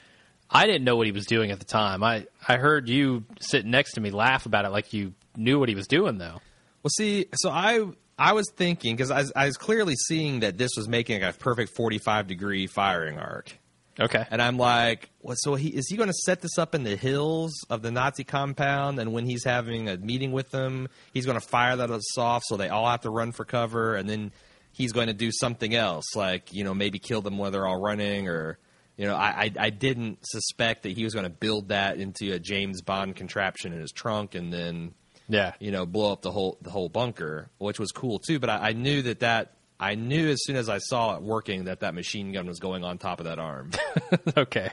I 0.48 0.66
didn't 0.66 0.84
know 0.84 0.96
what 0.96 1.06
he 1.06 1.12
was 1.12 1.26
doing 1.26 1.50
at 1.50 1.58
the 1.58 1.66
time. 1.66 2.02
I 2.02 2.26
I 2.46 2.56
heard 2.56 2.88
you 2.88 3.24
sitting 3.40 3.70
next 3.70 3.92
to 3.92 4.00
me 4.00 4.10
laugh 4.10 4.46
about 4.46 4.64
it 4.64 4.70
like 4.70 4.92
you 4.92 5.14
knew 5.36 5.58
what 5.58 5.68
he 5.68 5.74
was 5.74 5.86
doing 5.86 6.18
though. 6.18 6.40
Well, 6.82 6.90
see, 6.96 7.26
so 7.34 7.50
I 7.50 7.86
I 8.18 8.32
was 8.32 8.50
thinking 8.56 8.96
because 8.96 9.10
I, 9.10 9.24
I 9.36 9.46
was 9.46 9.56
clearly 9.56 9.94
seeing 9.96 10.40
that 10.40 10.56
this 10.56 10.70
was 10.76 10.88
making 10.88 11.22
a 11.22 11.32
perfect 11.32 11.76
forty 11.76 11.98
five 11.98 12.26
degree 12.26 12.66
firing 12.66 13.18
arc, 13.18 13.56
Okay. 14.00 14.24
and 14.30 14.40
I'm 14.40 14.56
like, 14.56 15.10
what? 15.20 15.34
So 15.34 15.54
he 15.56 15.68
is 15.68 15.86
he 15.88 15.96
going 15.96 16.08
to 16.08 16.14
set 16.14 16.40
this 16.40 16.58
up 16.58 16.74
in 16.74 16.84
the 16.84 16.96
hills 16.96 17.52
of 17.68 17.82
the 17.82 17.90
Nazi 17.90 18.24
compound, 18.24 18.98
and 18.98 19.12
when 19.12 19.26
he's 19.26 19.44
having 19.44 19.88
a 19.88 19.96
meeting 19.98 20.32
with 20.32 20.50
them, 20.50 20.88
he's 21.12 21.26
going 21.26 21.38
to 21.38 21.46
fire 21.46 21.76
that 21.76 21.90
off, 22.18 22.42
so 22.46 22.56
they 22.56 22.68
all 22.68 22.88
have 22.88 23.02
to 23.02 23.10
run 23.10 23.32
for 23.32 23.44
cover, 23.44 23.94
and 23.96 24.08
then 24.08 24.32
he's 24.72 24.92
going 24.92 25.08
to 25.08 25.12
do 25.14 25.30
something 25.32 25.74
else, 25.74 26.16
like 26.16 26.52
you 26.52 26.64
know 26.64 26.72
maybe 26.74 26.98
kill 26.98 27.20
them 27.22 27.36
while 27.38 27.50
they're 27.50 27.66
all 27.66 27.80
running, 27.80 28.28
or 28.28 28.58
you 28.96 29.06
know 29.06 29.14
I 29.14 29.44
I, 29.44 29.52
I 29.66 29.70
didn't 29.70 30.18
suspect 30.26 30.84
that 30.84 30.92
he 30.92 31.04
was 31.04 31.12
going 31.12 31.24
to 31.24 31.30
build 31.30 31.68
that 31.68 31.98
into 31.98 32.32
a 32.32 32.38
James 32.38 32.80
Bond 32.82 33.16
contraption 33.16 33.72
in 33.72 33.80
his 33.80 33.92
trunk, 33.92 34.34
and 34.34 34.50
then 34.52 34.94
Yeah. 35.28 35.52
you 35.60 35.70
know, 35.72 35.84
blow 35.86 36.12
up 36.12 36.22
the 36.22 36.30
whole 36.32 36.56
the 36.62 36.70
whole 36.70 36.88
bunker, 36.88 37.50
which 37.58 37.78
was 37.78 37.90
cool 37.92 38.18
too. 38.18 38.38
But 38.38 38.48
I, 38.50 38.70
I 38.70 38.72
knew 38.72 39.02
that 39.02 39.20
that 39.20 39.52
I 39.82 39.94
knew 39.94 40.28
as 40.28 40.44
soon 40.44 40.56
as 40.56 40.68
I 40.68 40.78
saw 40.78 41.16
it 41.16 41.22
working 41.22 41.64
that 41.64 41.80
that 41.80 41.94
machine 41.94 42.32
gun 42.32 42.46
was 42.46 42.58
going 42.60 42.84
on 42.84 42.98
top 42.98 43.18
of 43.18 43.24
that 43.24 43.38
arm. 43.38 43.70
okay. 44.36 44.70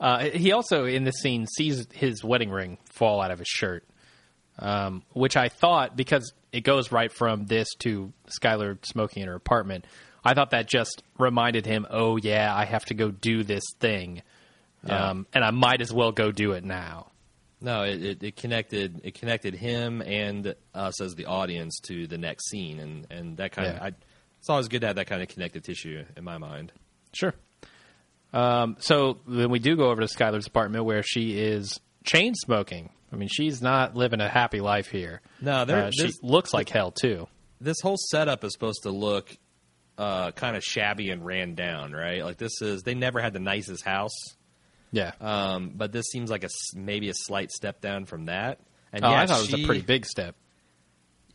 Uh, 0.00 0.26
he 0.30 0.52
also 0.52 0.84
in 0.84 1.02
this 1.02 1.16
scene 1.16 1.46
sees 1.56 1.86
his 1.92 2.22
wedding 2.22 2.50
ring 2.50 2.78
fall 2.90 3.20
out 3.20 3.32
of 3.32 3.40
his 3.40 3.48
shirt, 3.48 3.84
um, 4.60 5.02
which 5.12 5.36
I 5.36 5.48
thought 5.48 5.96
because 5.96 6.32
it 6.52 6.60
goes 6.60 6.92
right 6.92 7.12
from 7.12 7.46
this 7.46 7.66
to 7.80 8.12
Skyler 8.40 8.78
smoking 8.86 9.22
in 9.22 9.28
her 9.28 9.34
apartment. 9.34 9.84
I 10.24 10.34
thought 10.34 10.50
that 10.52 10.68
just 10.68 11.02
reminded 11.18 11.66
him, 11.66 11.84
oh 11.90 12.16
yeah, 12.16 12.54
I 12.54 12.64
have 12.64 12.84
to 12.86 12.94
go 12.94 13.10
do 13.10 13.42
this 13.42 13.64
thing, 13.80 14.22
Yeah. 14.86 15.10
um, 15.10 15.26
and 15.34 15.44
I 15.44 15.50
might 15.50 15.80
as 15.80 15.92
well 15.92 16.12
go 16.12 16.30
do 16.30 16.52
it 16.52 16.62
now. 16.64 17.08
No, 17.60 17.82
it, 17.82 18.02
it, 18.04 18.22
it 18.22 18.36
connected 18.36 19.00
it 19.04 19.14
connected 19.14 19.54
him 19.54 20.00
and 20.02 20.54
us 20.74 21.00
as 21.00 21.14
the 21.16 21.26
audience 21.26 21.78
to 21.86 22.06
the 22.06 22.18
next 22.18 22.48
scene, 22.50 22.78
and 22.78 23.06
and 23.10 23.36
that 23.38 23.52
kind 23.52 23.68
Yeah. 23.68 23.76
of 23.76 23.82
I, 23.82 23.86
it's 24.38 24.48
always 24.48 24.68
good 24.68 24.82
to 24.82 24.86
have 24.86 24.96
that 24.96 25.06
kind 25.08 25.20
of 25.22 25.28
connective 25.28 25.62
tissue 25.64 26.04
in 26.16 26.22
my 26.24 26.38
mind. 26.38 26.70
Sure. 27.12 27.34
Um, 28.32 28.76
so 28.80 29.18
then 29.26 29.50
we 29.50 29.58
do 29.58 29.76
go 29.76 29.90
over 29.90 30.00
to 30.00 30.06
Skyler's 30.06 30.46
apartment 30.46 30.84
where 30.84 31.02
she 31.02 31.38
is 31.38 31.80
chain 32.04 32.34
smoking. 32.34 32.90
I 33.12 33.16
mean, 33.16 33.28
she's 33.32 33.62
not 33.62 33.96
living 33.96 34.20
a 34.20 34.28
happy 34.28 34.60
life 34.60 34.88
here. 34.88 35.22
No, 35.40 35.64
there- 35.64 35.84
uh, 35.86 35.90
she 35.90 36.12
looks 36.22 36.52
like 36.52 36.68
hell 36.68 36.92
too. 36.92 37.26
This 37.60 37.78
whole 37.82 37.96
setup 38.10 38.44
is 38.44 38.52
supposed 38.52 38.82
to 38.84 38.90
look 38.90 39.36
uh, 39.96 40.30
kind 40.32 40.56
of 40.56 40.62
shabby 40.62 41.10
and 41.10 41.24
ran 41.26 41.54
down, 41.56 41.90
right? 41.92 42.22
Like 42.24 42.36
this 42.36 42.62
is 42.62 42.82
they 42.82 42.94
never 42.94 43.20
had 43.20 43.32
the 43.32 43.40
nicest 43.40 43.84
house. 43.84 44.14
Yeah. 44.90 45.12
Um, 45.20 45.72
but 45.74 45.92
this 45.92 46.06
seems 46.06 46.30
like 46.30 46.44
a 46.44 46.48
maybe 46.74 47.08
a 47.08 47.14
slight 47.14 47.50
step 47.50 47.80
down 47.80 48.06
from 48.06 48.26
that. 48.26 48.60
And 48.92 49.04
oh, 49.04 49.10
yeah, 49.10 49.22
I 49.22 49.26
thought 49.26 49.38
it 49.38 49.52
was 49.52 49.62
a 49.62 49.66
pretty 49.66 49.82
big 49.82 50.06
step. 50.06 50.34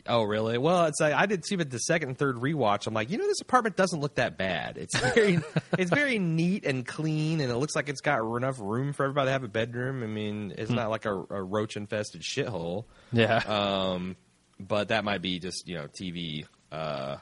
Oh, 0.05 0.23
really? 0.23 0.57
Well, 0.57 0.85
it's 0.85 0.99
like 0.99 1.13
I 1.13 1.25
did 1.27 1.45
see, 1.45 1.55
but 1.55 1.69
the 1.69 1.77
second 1.77 2.09
and 2.09 2.17
third 2.17 2.35
rewatch, 2.35 2.87
I'm 2.87 2.93
like, 2.93 3.09
you 3.09 3.17
know, 3.17 3.25
this 3.25 3.39
apartment 3.39 3.77
doesn't 3.77 3.99
look 3.99 4.15
that 4.15 4.37
bad. 4.37 4.77
It's 4.77 4.97
very, 5.13 5.39
it's 5.77 5.91
very 5.91 6.19
neat 6.19 6.65
and 6.65 6.85
clean, 6.85 7.39
and 7.39 7.49
it 7.49 7.55
looks 7.55 7.75
like 7.75 7.87
it's 7.87 8.01
got 8.01 8.19
enough 8.19 8.59
room 8.59 8.91
for 8.91 9.03
everybody 9.05 9.27
to 9.27 9.31
have 9.31 9.43
a 9.43 9.47
bedroom. 9.47 10.03
I 10.03 10.07
mean, 10.07 10.53
it's 10.57 10.71
not 10.71 10.89
like 10.89 11.05
a, 11.05 11.13
a 11.13 11.41
roach 11.41 11.77
infested 11.77 12.21
shithole. 12.21 12.85
Yeah. 13.13 13.37
Um, 13.37 14.17
but 14.59 14.89
that 14.89 15.05
might 15.05 15.21
be 15.21 15.39
just 15.39 15.67
you 15.67 15.75
know 15.75 15.87
TV. 15.87 16.45
Uh, 16.71 17.17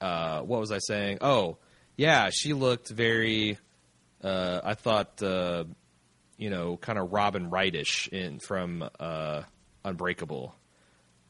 uh, 0.00 0.42
what 0.42 0.60
was 0.60 0.70
I 0.70 0.78
saying? 0.78 1.18
Oh, 1.22 1.58
yeah, 1.96 2.30
she 2.32 2.52
looked 2.52 2.88
very. 2.88 3.58
Uh, 4.22 4.60
I 4.62 4.74
thought, 4.74 5.22
uh, 5.22 5.64
you 6.36 6.50
know, 6.50 6.76
kind 6.76 6.98
of 6.98 7.12
Robin 7.12 7.50
Wrightish 7.50 8.08
in 8.08 8.38
from 8.38 8.88
uh, 8.98 9.42
Unbreakable. 9.84 10.54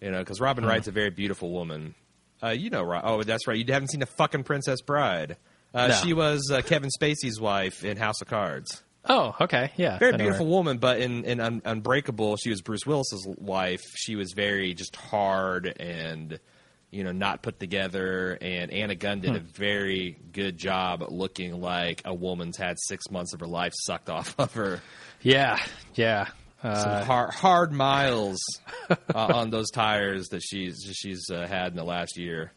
You 0.01 0.11
know, 0.11 0.18
because 0.18 0.41
Robin 0.41 0.64
Wright's 0.64 0.88
a 0.88 0.93
very 0.93 1.11
beautiful 1.11 1.53
woman. 1.53 1.95
Uh, 2.43 2.49
you 2.49 2.70
know, 2.70 3.01
oh, 3.05 3.22
that's 3.22 3.47
right. 3.47 3.57
You 3.59 3.70
haven't 3.70 3.91
seen 3.91 4.01
the 4.01 4.07
fucking 4.07 4.45
Princess 4.45 4.80
Bride. 4.80 5.36
Uh, 5.74 5.88
No. 5.88 5.95
She 5.95 6.14
was 6.14 6.51
uh, 6.51 6.62
Kevin 6.62 6.88
Spacey's 6.99 7.38
wife 7.38 7.84
in 7.84 7.99
House 7.99 8.20
of 8.22 8.28
Cards 8.28 8.82
oh, 9.09 9.34
okay. 9.41 9.72
Yeah. 9.76 9.99
very 9.99 10.16
beautiful 10.16 10.47
her. 10.47 10.51
woman, 10.51 10.78
but 10.78 11.01
in, 11.01 11.24
in 11.24 11.41
Un- 11.41 11.62
Unbreakable, 11.64 12.36
she 12.36 12.51
was 12.51 12.61
Bruce 12.61 12.86
Willis's 12.86 13.26
wife. 13.38 13.82
She 13.97 14.16
was 14.16 14.32
very 14.32 14.74
just 14.74 14.97
hard 14.97 15.66
and 15.78 16.38
you 16.91 17.05
know 17.05 17.12
not 17.12 17.43
put 17.43 17.61
together. 17.61 18.36
And 18.41 18.70
Anna 18.72 18.95
Gunn 18.95 19.20
did 19.20 19.36
a 19.36 19.41
very 19.41 20.16
good 20.32 20.59
job 20.59 21.05
looking 21.09 21.61
like 21.61 22.03
a 22.05 22.14
woman's 22.14 22.57
had 22.57 22.76
six 22.78 23.11
months 23.11 23.32
of 23.34 23.41
her 23.41 23.47
life 23.47 23.72
sucked 23.76 24.11
off 24.11 24.34
of 24.38 24.53
her. 24.55 24.80
Yeah. 25.22 25.59
Yeah. 25.95 26.26
Some 26.62 26.70
Uh, 26.72 27.05
hard, 27.05 27.30
hard 27.32 27.72
miles 27.72 28.38
uh, 28.91 28.97
on 29.14 29.49
those 29.51 29.70
tires 29.70 30.28
that 30.28 30.43
she's 30.43 30.82
she's 30.95 31.30
uh, 31.30 31.47
had 31.47 31.68
in 31.72 31.76
the 31.76 31.84
last 31.84 32.18
year. 32.18 32.53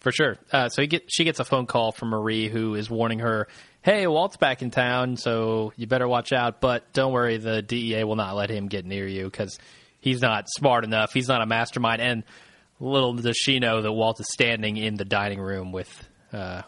for 0.00 0.12
sure. 0.12 0.38
Uh, 0.50 0.68
so 0.70 0.80
he 0.80 0.88
get, 0.88 1.02
she 1.08 1.24
gets 1.24 1.38
a 1.40 1.44
phone 1.44 1.66
call 1.66 1.92
from 1.92 2.08
Marie, 2.08 2.48
who 2.48 2.74
is 2.74 2.88
warning 2.88 3.18
her, 3.18 3.48
"Hey, 3.82 4.06
Walt's 4.06 4.38
back 4.38 4.62
in 4.62 4.70
town, 4.70 5.16
so 5.18 5.74
you 5.76 5.86
better 5.86 6.08
watch 6.08 6.32
out. 6.32 6.62
But 6.62 6.90
don't 6.94 7.12
worry, 7.12 7.36
the 7.36 7.60
DEA 7.60 8.04
will 8.04 8.16
not 8.16 8.34
let 8.34 8.48
him 8.48 8.66
get 8.68 8.86
near 8.86 9.06
you 9.06 9.24
because 9.24 9.58
he's 10.00 10.22
not 10.22 10.46
smart 10.48 10.84
enough. 10.84 11.12
He's 11.12 11.28
not 11.28 11.42
a 11.42 11.46
mastermind." 11.46 12.00
And 12.00 12.22
little 12.80 13.14
does 13.14 13.36
she 13.36 13.58
know 13.58 13.82
that 13.82 13.92
Walt 13.92 14.20
is 14.20 14.26
standing 14.32 14.76
in 14.76 14.94
the 14.96 15.04
dining 15.04 15.40
room 15.40 15.72
with 15.72 15.88
uh, 16.32 16.62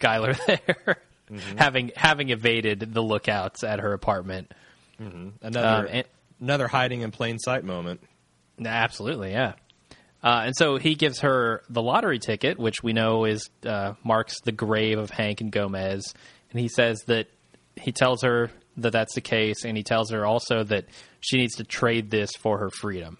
Skyler 0.00 0.36
there, 0.76 0.96
having 1.56 1.92
having 1.96 2.30
evaded 2.30 2.92
the 2.94 3.02
lookouts 3.02 3.62
at 3.64 3.80
her 3.80 3.92
apartment. 3.92 4.52
Another 4.98 5.66
Um, 5.66 5.86
and- 5.90 6.06
another 6.40 6.68
hiding 6.68 7.00
in 7.02 7.10
plain 7.10 7.38
sight 7.38 7.64
moment. 7.64 8.00
Absolutely, 8.64 9.32
yeah. 9.32 9.54
Uh, 10.22 10.44
and 10.46 10.56
so 10.56 10.76
he 10.78 10.94
gives 10.94 11.20
her 11.20 11.62
the 11.68 11.82
lottery 11.82 12.18
ticket, 12.18 12.58
which 12.58 12.82
we 12.82 12.92
know 12.94 13.24
is 13.26 13.50
uh, 13.66 13.92
marks 14.02 14.40
the 14.42 14.52
grave 14.52 14.98
of 14.98 15.10
Hank 15.10 15.40
and 15.42 15.52
Gomez. 15.52 16.14
And 16.50 16.58
he 16.60 16.68
says 16.68 17.00
that 17.08 17.26
he 17.76 17.92
tells 17.92 18.22
her 18.22 18.50
that 18.78 18.92
that's 18.92 19.14
the 19.14 19.20
case, 19.20 19.64
and 19.64 19.76
he 19.76 19.82
tells 19.82 20.10
her 20.12 20.24
also 20.24 20.62
that 20.64 20.86
she 21.20 21.36
needs 21.36 21.56
to 21.56 21.64
trade 21.64 22.10
this 22.10 22.30
for 22.38 22.58
her 22.58 22.70
freedom. 22.70 23.18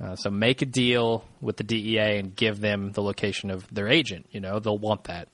Uh, 0.00 0.16
so 0.16 0.30
make 0.30 0.60
a 0.60 0.66
deal 0.66 1.24
with 1.40 1.56
the 1.56 1.64
DEA 1.64 2.18
and 2.18 2.34
give 2.34 2.60
them 2.60 2.92
the 2.92 3.02
location 3.02 3.50
of 3.50 3.66
their 3.72 3.88
agent. 3.88 4.26
You 4.30 4.40
know, 4.40 4.58
they'll 4.58 4.78
want 4.78 5.04
that. 5.04 5.28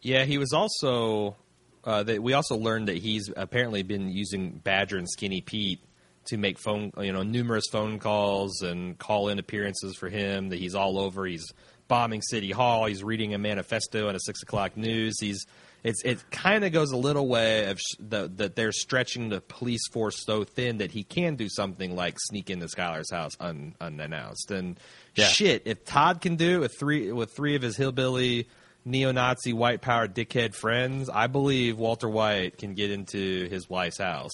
Yeah, 0.00 0.24
he 0.24 0.38
was 0.38 0.52
also. 0.52 1.36
Uh, 1.82 2.02
that 2.02 2.22
we 2.22 2.34
also 2.34 2.56
learned 2.56 2.88
that 2.88 2.98
he's 2.98 3.30
apparently 3.34 3.82
been 3.82 4.10
using 4.10 4.60
Badger 4.62 4.98
and 4.98 5.08
Skinny 5.08 5.40
Pete 5.40 5.80
to 6.26 6.36
make 6.36 6.58
phone, 6.58 6.92
you 6.98 7.10
know, 7.10 7.22
numerous 7.22 7.64
phone 7.72 7.98
calls 7.98 8.60
and 8.60 8.98
call-in 8.98 9.38
appearances 9.38 9.96
for 9.96 10.10
him. 10.10 10.50
That 10.50 10.58
he's 10.58 10.74
all 10.74 10.98
over. 10.98 11.24
He's 11.24 11.46
bombing 11.88 12.20
City 12.20 12.50
Hall. 12.50 12.84
He's 12.84 13.02
reading 13.02 13.32
a 13.32 13.38
manifesto 13.38 14.10
at 14.10 14.14
a 14.14 14.20
six 14.20 14.42
o'clock 14.42 14.76
news. 14.76 15.16
He's 15.20 15.46
it's 15.82 16.02
it 16.04 16.22
kind 16.30 16.64
of 16.64 16.72
goes 16.72 16.92
a 16.92 16.96
little 16.96 17.26
way 17.28 17.66
of 17.70 17.80
sh- 17.80 17.96
the, 17.98 18.30
that 18.36 18.54
they're 18.56 18.72
stretching 18.72 19.28
the 19.30 19.40
police 19.40 19.86
force 19.92 20.22
so 20.24 20.44
thin 20.44 20.78
that 20.78 20.90
he 20.90 21.02
can 21.04 21.36
do 21.36 21.48
something 21.48 21.94
like 21.96 22.16
sneak 22.18 22.50
into 22.50 22.66
Skyler's 22.66 23.10
house 23.10 23.32
un, 23.40 23.74
unannounced. 23.80 24.50
And 24.50 24.78
Yeah. 25.14 25.26
shit, 25.28 25.62
if 25.64 25.84
Todd 25.84 26.20
can 26.20 26.36
do 26.36 26.56
it 26.56 26.58
with 26.60 26.78
three 26.78 27.10
with 27.12 27.32
three 27.34 27.54
of 27.56 27.62
his 27.62 27.76
hillbilly 27.76 28.48
neo-Nazi 28.84 29.52
white 29.52 29.80
power 29.82 30.08
dickhead 30.08 30.54
friends, 30.54 31.08
I 31.10 31.26
believe 31.26 31.78
Walter 31.78 32.08
White 32.08 32.56
can 32.58 32.74
get 32.74 32.90
into 32.90 33.48
his 33.48 33.68
wife's 33.68 33.98
house 33.98 34.32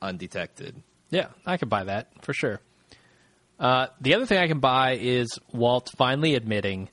undetected. 0.00 0.82
Yeah, 1.10 1.28
I 1.46 1.56
could 1.58 1.68
buy 1.68 1.84
that 1.84 2.08
for 2.22 2.32
sure. 2.32 2.60
Uh, 3.60 3.86
the 4.00 4.14
other 4.14 4.26
thing 4.26 4.38
I 4.38 4.48
can 4.48 4.60
buy 4.60 4.92
is 4.96 5.38
Walt 5.52 5.90
finally 5.96 6.34
admitting, 6.34 6.88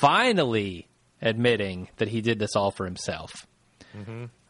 finally 0.00 0.86
admitting 1.22 1.88
that 1.96 2.08
he 2.08 2.20
did 2.20 2.38
this 2.38 2.56
all 2.56 2.70
for 2.70 2.84
himself. 2.84 3.46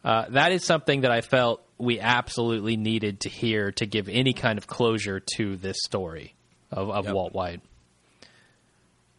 Uh, 0.03 0.25
that 0.29 0.51
is 0.51 0.63
something 0.65 1.01
that 1.01 1.11
I 1.11 1.21
felt 1.21 1.63
we 1.77 1.99
absolutely 1.99 2.77
needed 2.77 3.21
to 3.21 3.29
hear 3.29 3.71
to 3.73 3.85
give 3.85 4.07
any 4.09 4.33
kind 4.33 4.57
of 4.57 4.67
closure 4.67 5.19
to 5.37 5.57
this 5.57 5.77
story 5.83 6.35
of, 6.71 6.89
of 6.89 7.05
Yep. 7.05 7.13
Walt 7.15 7.33
White. 7.33 7.61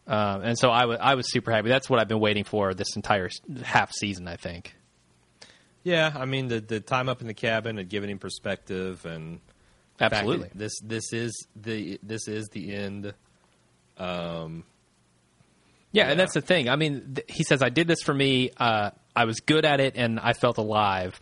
Um, 0.07 0.41
and 0.43 0.57
so 0.59 0.69
I 0.69 0.85
wa- 0.85 0.97
I 0.99 1.15
was 1.15 1.31
super 1.31 1.51
happy. 1.51 1.69
That's 1.69 1.89
what 1.89 1.99
I've 1.99 2.07
been 2.09 2.19
waiting 2.19 2.43
for 2.43 2.73
this 2.73 2.95
entire 2.95 3.29
half 3.63 3.91
season, 3.93 4.27
I 4.27 4.35
think. 4.35 4.75
Yeah, 5.83 6.11
I 6.15 6.25
mean 6.25 6.47
the 6.47 6.59
the 6.61 6.79
time 6.81 7.07
up 7.09 7.21
in 7.21 7.27
the 7.27 7.33
cabin 7.33 7.77
had 7.77 7.87
given 7.89 8.09
him 8.09 8.19
perspective 8.19 9.05
and 9.05 9.39
the 9.97 10.09
fact 10.09 10.11
that 10.11 10.17
Absolutely. 10.19 10.49
this 10.55 10.73
this 10.83 11.13
is 11.13 11.47
the 11.55 11.99
this 12.03 12.27
is 12.27 12.47
the 12.49 12.73
end. 12.73 13.13
Yeah, 15.93 16.05
Yeah. 16.05 16.11
and 16.11 16.19
that's 16.19 16.33
the 16.33 16.41
thing. 16.41 16.67
I 16.67 16.75
mean, 16.75 17.13
th- 17.15 17.31
he 17.31 17.43
says, 17.43 17.61
"I 17.61 17.69
did 17.69 17.87
this 17.87 18.01
for 18.03 18.13
me. 18.13 18.49
Uh, 18.57 18.89
I 19.15 19.23
was 19.25 19.39
good 19.39 19.63
at 19.63 19.79
it, 19.79 19.93
and 19.95 20.19
I 20.19 20.33
felt 20.33 20.57
alive." 20.57 21.21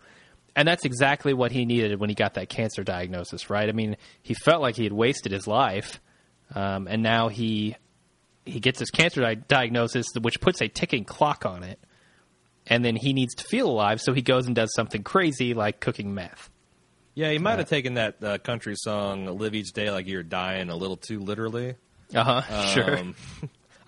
And 0.55 0.67
that's 0.67 0.83
exactly 0.83 1.33
what 1.33 1.51
he 1.51 1.63
needed 1.65 1.99
when 1.99 2.09
he 2.09 2.15
got 2.15 2.33
that 2.33 2.49
cancer 2.49 2.83
diagnosis, 2.83 3.49
right? 3.49 3.69
I 3.69 3.71
mean, 3.71 3.95
he 4.23 4.33
felt 4.33 4.61
like 4.61 4.75
he 4.75 4.83
had 4.83 4.91
wasted 4.93 5.31
his 5.31 5.45
life, 5.47 6.01
um, 6.55 6.87
and 6.87 7.03
now 7.03 7.27
he 7.29 7.75
he 8.45 8.59
gets 8.59 8.79
his 8.79 8.89
cancer 8.89 9.21
di- 9.21 9.35
diagnosis, 9.35 10.07
which 10.19 10.41
puts 10.41 10.61
a 10.61 10.67
ticking 10.67 11.03
clock 11.05 11.45
on 11.45 11.63
it. 11.63 11.79
And 12.67 12.83
then 12.85 12.95
he 12.95 13.13
needs 13.13 13.33
to 13.35 13.43
feel 13.43 13.69
alive, 13.69 13.99
so 14.01 14.13
he 14.13 14.21
goes 14.21 14.45
and 14.47 14.55
does 14.55 14.73
something 14.75 15.03
crazy 15.03 15.53
like 15.53 15.79
cooking 15.79 16.13
meth. 16.13 16.49
Yeah, 17.15 17.29
he 17.31 17.39
might 17.39 17.59
have 17.59 17.67
taken 17.69 17.95
that 17.95 18.23
uh, 18.23 18.37
country 18.37 18.75
song 18.77 19.25
"Live 19.37 19.53
Each 19.55 19.71
Day 19.73 19.89
Like 19.91 20.07
You're 20.07 20.23
Dying" 20.23 20.69
a 20.69 20.75
little 20.75 20.95
too 20.97 21.19
literally. 21.19 21.75
Uh 22.13 22.41
huh. 22.41 22.65
sure. 22.73 22.99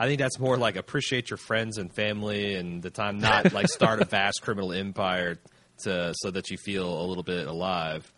I 0.03 0.07
think 0.07 0.19
that's 0.19 0.37
more 0.39 0.57
like 0.57 0.75
appreciate 0.75 1.29
your 1.29 1.37
friends 1.37 1.77
and 1.77 1.93
family 1.93 2.55
and 2.55 2.81
the 2.83 2.89
time, 2.89 3.19
not 3.19 3.53
like 3.53 3.67
start 3.69 4.01
a 4.01 4.05
vast 4.09 4.41
criminal 4.41 4.73
empire 4.73 5.37
to 5.83 6.13
so 6.17 6.31
that 6.31 6.49
you 6.51 6.57
feel 6.57 7.01
a 7.01 7.05
little 7.05 7.23
bit 7.23 7.47
alive. 7.47 8.11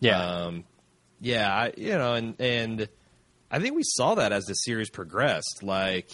Yeah. 0.00 0.18
Um, 0.20 0.64
yeah, 1.20 1.52
I, 1.54 1.72
you 1.76 1.96
know, 1.98 2.14
and 2.14 2.40
and 2.40 2.88
I 3.50 3.58
think 3.58 3.74
we 3.76 3.82
saw 3.84 4.14
that 4.16 4.32
as 4.32 4.44
the 4.44 4.54
series 4.54 4.88
progressed. 4.90 5.60
Like 5.62 6.10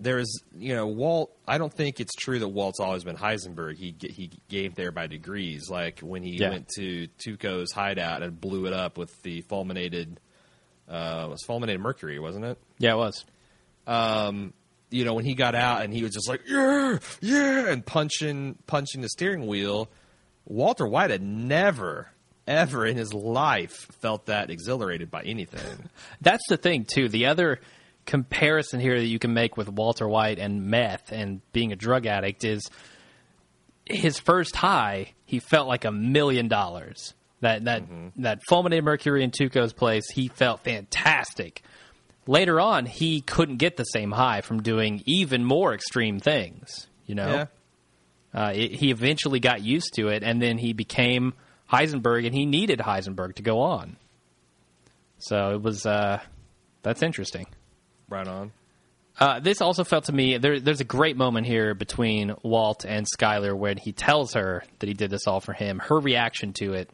there 0.00 0.18
is, 0.18 0.42
you 0.56 0.74
know, 0.74 0.86
Walt. 0.86 1.36
I 1.46 1.58
don't 1.58 1.72
think 1.72 2.00
it's 2.00 2.14
true 2.14 2.38
that 2.38 2.48
Walt's 2.48 2.80
always 2.80 3.04
been 3.04 3.16
Heisenberg. 3.16 3.76
He 3.76 3.94
he 4.00 4.30
gave 4.48 4.74
there 4.74 4.92
by 4.92 5.06
degrees. 5.06 5.68
Like 5.70 6.00
when 6.00 6.22
he 6.22 6.38
Yeah. 6.38 6.50
went 6.50 6.68
to 6.76 7.08
Tuco's 7.18 7.72
hideout 7.72 8.22
and 8.22 8.40
blew 8.40 8.66
it 8.66 8.72
up 8.72 8.98
with 8.98 9.10
the 9.22 9.42
fulminated. 9.42 10.20
Uh, 10.88 11.24
it 11.26 11.30
was 11.30 11.42
fulminated 11.46 11.80
mercury, 11.80 12.18
wasn't 12.18 12.44
it? 12.44 12.58
yeah, 12.78 12.92
it 12.92 12.96
was. 12.96 13.24
Um, 13.86 14.52
you 14.90 15.04
know, 15.04 15.14
when 15.14 15.24
he 15.24 15.34
got 15.34 15.54
out 15.54 15.82
and 15.82 15.92
he 15.92 16.02
was 16.02 16.12
just 16.12 16.28
like, 16.28 16.42
yeah, 16.46 16.98
yeah, 17.20 17.68
and 17.68 17.84
punching, 17.84 18.58
punching 18.66 19.00
the 19.00 19.08
steering 19.08 19.46
wheel, 19.46 19.90
Walter 20.46 20.86
White 20.86 21.10
had 21.10 21.22
never, 21.22 22.08
ever 22.46 22.86
in 22.86 22.96
his 22.96 23.12
life 23.12 23.88
felt 24.00 24.26
that 24.26 24.50
exhilarated 24.50 25.10
by 25.10 25.22
anything. 25.22 25.90
That's 26.20 26.46
the 26.48 26.56
thing 26.56 26.84
too. 26.84 27.08
The 27.08 27.26
other 27.26 27.60
comparison 28.06 28.80
here 28.80 28.98
that 28.98 29.06
you 29.06 29.18
can 29.18 29.34
make 29.34 29.56
with 29.56 29.68
Walter 29.68 30.06
White 30.06 30.38
and 30.38 30.66
meth 30.66 31.10
and 31.10 31.40
being 31.52 31.72
a 31.72 31.76
drug 31.76 32.06
addict 32.06 32.44
is 32.44 32.70
his 33.86 34.18
first 34.18 34.56
high. 34.56 35.12
He 35.24 35.38
felt 35.38 35.68
like 35.68 35.84
a 35.84 35.92
million 35.92 36.48
dollars. 36.48 37.14
That 37.40 37.64
that 37.64 37.82
mm-hmm. 37.82 38.22
that 38.22 38.40
fulminated 38.48 38.84
mercury 38.84 39.22
in 39.22 39.30
Tuco's 39.30 39.72
place. 39.72 40.04
He 40.10 40.28
felt 40.28 40.64
fantastic. 40.64 41.62
Later 42.26 42.60
on, 42.60 42.86
he 42.86 43.20
couldn't 43.20 43.56
get 43.58 43.76
the 43.76 43.84
same 43.84 44.10
high 44.10 44.40
from 44.40 44.62
doing 44.62 45.02
even 45.04 45.44
more 45.44 45.74
extreme 45.74 46.18
things. 46.20 46.86
You 47.06 47.14
know, 47.16 47.46
Yeah. 48.34 48.44
uh, 48.46 48.52
it, 48.54 48.72
he 48.72 48.90
eventually 48.90 49.40
got 49.40 49.62
used 49.62 49.92
to 49.96 50.08
it, 50.08 50.22
and 50.22 50.40
then 50.40 50.56
he 50.58 50.72
became 50.72 51.34
Heisenberg, 51.70 52.24
and 52.26 52.34
he 52.34 52.46
needed 52.46 52.78
Heisenberg 52.78 53.34
to 53.36 53.42
go 53.42 53.60
on. 53.60 53.96
So 55.18 55.50
it 55.54 55.62
was 55.62 55.86
uh, 55.86 56.20
that's 56.82 57.02
interesting. 57.02 57.46
Right 58.08 58.26
on. 58.26 58.52
Uh, 59.18 59.38
this 59.38 59.60
also 59.60 59.84
felt 59.84 60.04
to 60.04 60.12
me 60.12 60.38
there, 60.38 60.58
there's 60.58 60.80
a 60.80 60.84
great 60.84 61.16
moment 61.16 61.46
here 61.46 61.72
between 61.74 62.34
Walt 62.42 62.84
and 62.84 63.06
Skyler 63.06 63.56
when 63.56 63.76
he 63.76 63.92
tells 63.92 64.34
her 64.34 64.64
that 64.80 64.86
he 64.88 64.92
did 64.94 65.10
this 65.10 65.26
all 65.26 65.40
for 65.40 65.52
him. 65.52 65.78
Her 65.78 65.98
reaction 66.00 66.52
to 66.54 66.72
it, 66.74 66.90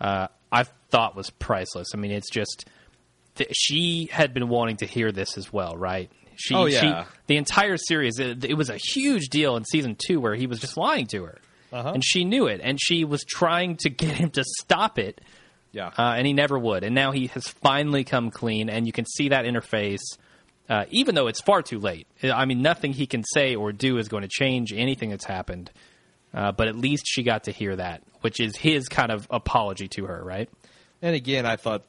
uh, 0.00 0.28
I 0.52 0.64
thought 0.90 1.16
was 1.16 1.30
priceless. 1.30 1.88
I 1.94 1.96
mean, 1.96 2.10
it's 2.10 2.30
just 2.30 2.66
th- 3.36 3.50
she 3.52 4.08
had 4.12 4.32
been 4.34 4.48
wanting 4.48 4.76
to 4.78 4.86
hear 4.86 5.12
this 5.12 5.36
as 5.38 5.52
well, 5.52 5.76
right? 5.76 6.10
She, 6.36 6.54
Oh, 6.54 6.66
yeah. 6.66 7.04
she, 7.04 7.10
the 7.28 7.36
entire 7.36 7.76
series, 7.76 8.18
it, 8.18 8.44
it 8.44 8.54
was 8.54 8.70
a 8.70 8.76
huge 8.76 9.28
deal 9.28 9.56
in 9.56 9.64
season 9.64 9.96
two 9.96 10.20
where 10.20 10.34
he 10.34 10.46
was 10.46 10.58
just 10.60 10.76
lying 10.76 11.06
to 11.08 11.24
her, 11.24 11.38
Uh-huh. 11.72 11.92
and 11.94 12.04
she 12.04 12.24
knew 12.24 12.46
it, 12.46 12.60
and 12.62 12.78
she 12.80 13.04
was 13.04 13.22
trying 13.24 13.76
to 13.78 13.90
get 13.90 14.16
him 14.16 14.30
to 14.30 14.44
stop 14.60 14.98
it 14.98 15.20
Yeah. 15.72 15.88
uh, 15.98 16.14
and 16.16 16.26
he 16.26 16.32
never 16.32 16.58
would. 16.58 16.82
And 16.84 16.94
now 16.94 17.12
he 17.12 17.28
has 17.28 17.46
finally 17.48 18.04
come 18.04 18.30
clean, 18.30 18.68
and 18.68 18.86
you 18.86 18.92
can 18.92 19.06
see 19.06 19.28
that 19.28 19.44
interface, 19.44 20.02
uh, 20.68 20.86
even 20.90 21.14
though 21.14 21.26
it's 21.28 21.40
far 21.40 21.62
too 21.62 21.78
late. 21.78 22.06
I 22.22 22.44
mean, 22.46 22.62
nothing 22.62 22.92
he 22.92 23.06
can 23.06 23.22
say 23.32 23.54
or 23.54 23.70
do 23.72 23.98
is 23.98 24.08
going 24.08 24.22
to 24.22 24.28
change 24.28 24.72
anything 24.72 25.10
that's 25.10 25.24
happened. 25.26 25.70
Uh, 26.32 26.50
but 26.50 26.66
at 26.66 26.74
least 26.74 27.04
she 27.06 27.22
got 27.22 27.44
to 27.44 27.52
hear 27.52 27.76
that, 27.76 28.02
which 28.22 28.40
is 28.40 28.56
his 28.56 28.88
kind 28.88 29.12
of 29.12 29.28
apology 29.30 29.86
to 29.88 30.06
her, 30.06 30.20
right? 30.24 30.48
and 31.02 31.14
again, 31.14 31.44
I 31.46 31.54
thought, 31.56 31.82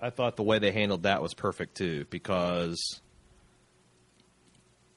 I 0.00 0.10
thought 0.10 0.36
the 0.36 0.42
way 0.42 0.58
they 0.58 0.72
handled 0.72 1.02
that 1.02 1.22
was 1.22 1.34
perfect 1.34 1.76
too, 1.76 2.06
because, 2.10 3.00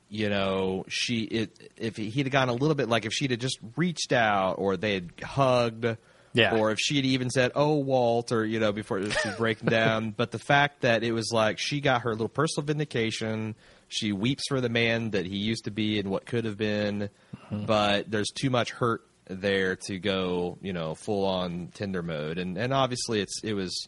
you 0.10 0.30
know, 0.30 0.86
she, 0.88 1.22
it, 1.24 1.72
if 1.78 1.98
he'd 1.98 2.26
have 2.26 2.32
gone 2.32 2.50
a 2.50 2.54
little 2.54 2.76
bit, 2.76 2.88
like 2.90 3.06
if 3.06 3.14
she'd 3.14 3.32
have 3.32 3.40
just 3.40 3.60
reached 3.76 4.14
out 4.14 4.54
or 4.54 4.78
they 4.78 4.94
had 4.94 5.12
hugged, 5.24 5.86
Yeah. 6.34 6.56
or 6.58 6.72
if 6.72 6.80
she 6.80 6.96
had 6.98 7.06
even 7.06 7.30
said, 7.30 7.52
"Oh, 7.56 7.76
Walt," 7.76 8.32
or 8.32 8.46
you 8.46 8.60
know, 8.60 8.72
before 8.72 9.00
she 9.02 9.28
was 9.28 9.38
breaking 9.38 9.70
down. 9.70 10.12
But 10.12 10.32
the 10.32 10.40
fact 10.40 10.82
that 10.82 11.04
it 11.04 11.12
was 11.12 11.32
like 11.32 11.60
she 11.60 11.80
got 11.82 12.02
her 12.04 12.12
little 12.12 12.30
personal 12.30 12.66
vindication. 12.66 13.56
She 13.88 14.12
weeps 14.12 14.46
for 14.50 14.60
the 14.60 14.70
man 14.70 15.12
that 15.12 15.28
he 15.28 15.38
used 15.38 15.66
to 15.66 15.72
be 15.72 16.00
and 16.00 16.10
what 16.10 16.26
could 16.26 16.46
have 16.46 16.58
been, 16.58 17.10
mm-hmm. 17.52 17.66
but 17.66 18.10
there's 18.10 18.32
too 18.32 18.50
much 18.50 18.72
hurt 18.72 19.06
there 19.28 19.76
to 19.86 20.00
go, 20.00 20.58
you 20.64 20.74
know, 20.74 20.96
full 20.96 21.26
on 21.26 21.68
Tinder 21.76 22.02
mode. 22.02 22.40
And 22.40 22.58
and 22.58 22.74
obviously, 22.74 23.20
it's 23.20 23.44
it 23.44 23.54
was. 23.54 23.88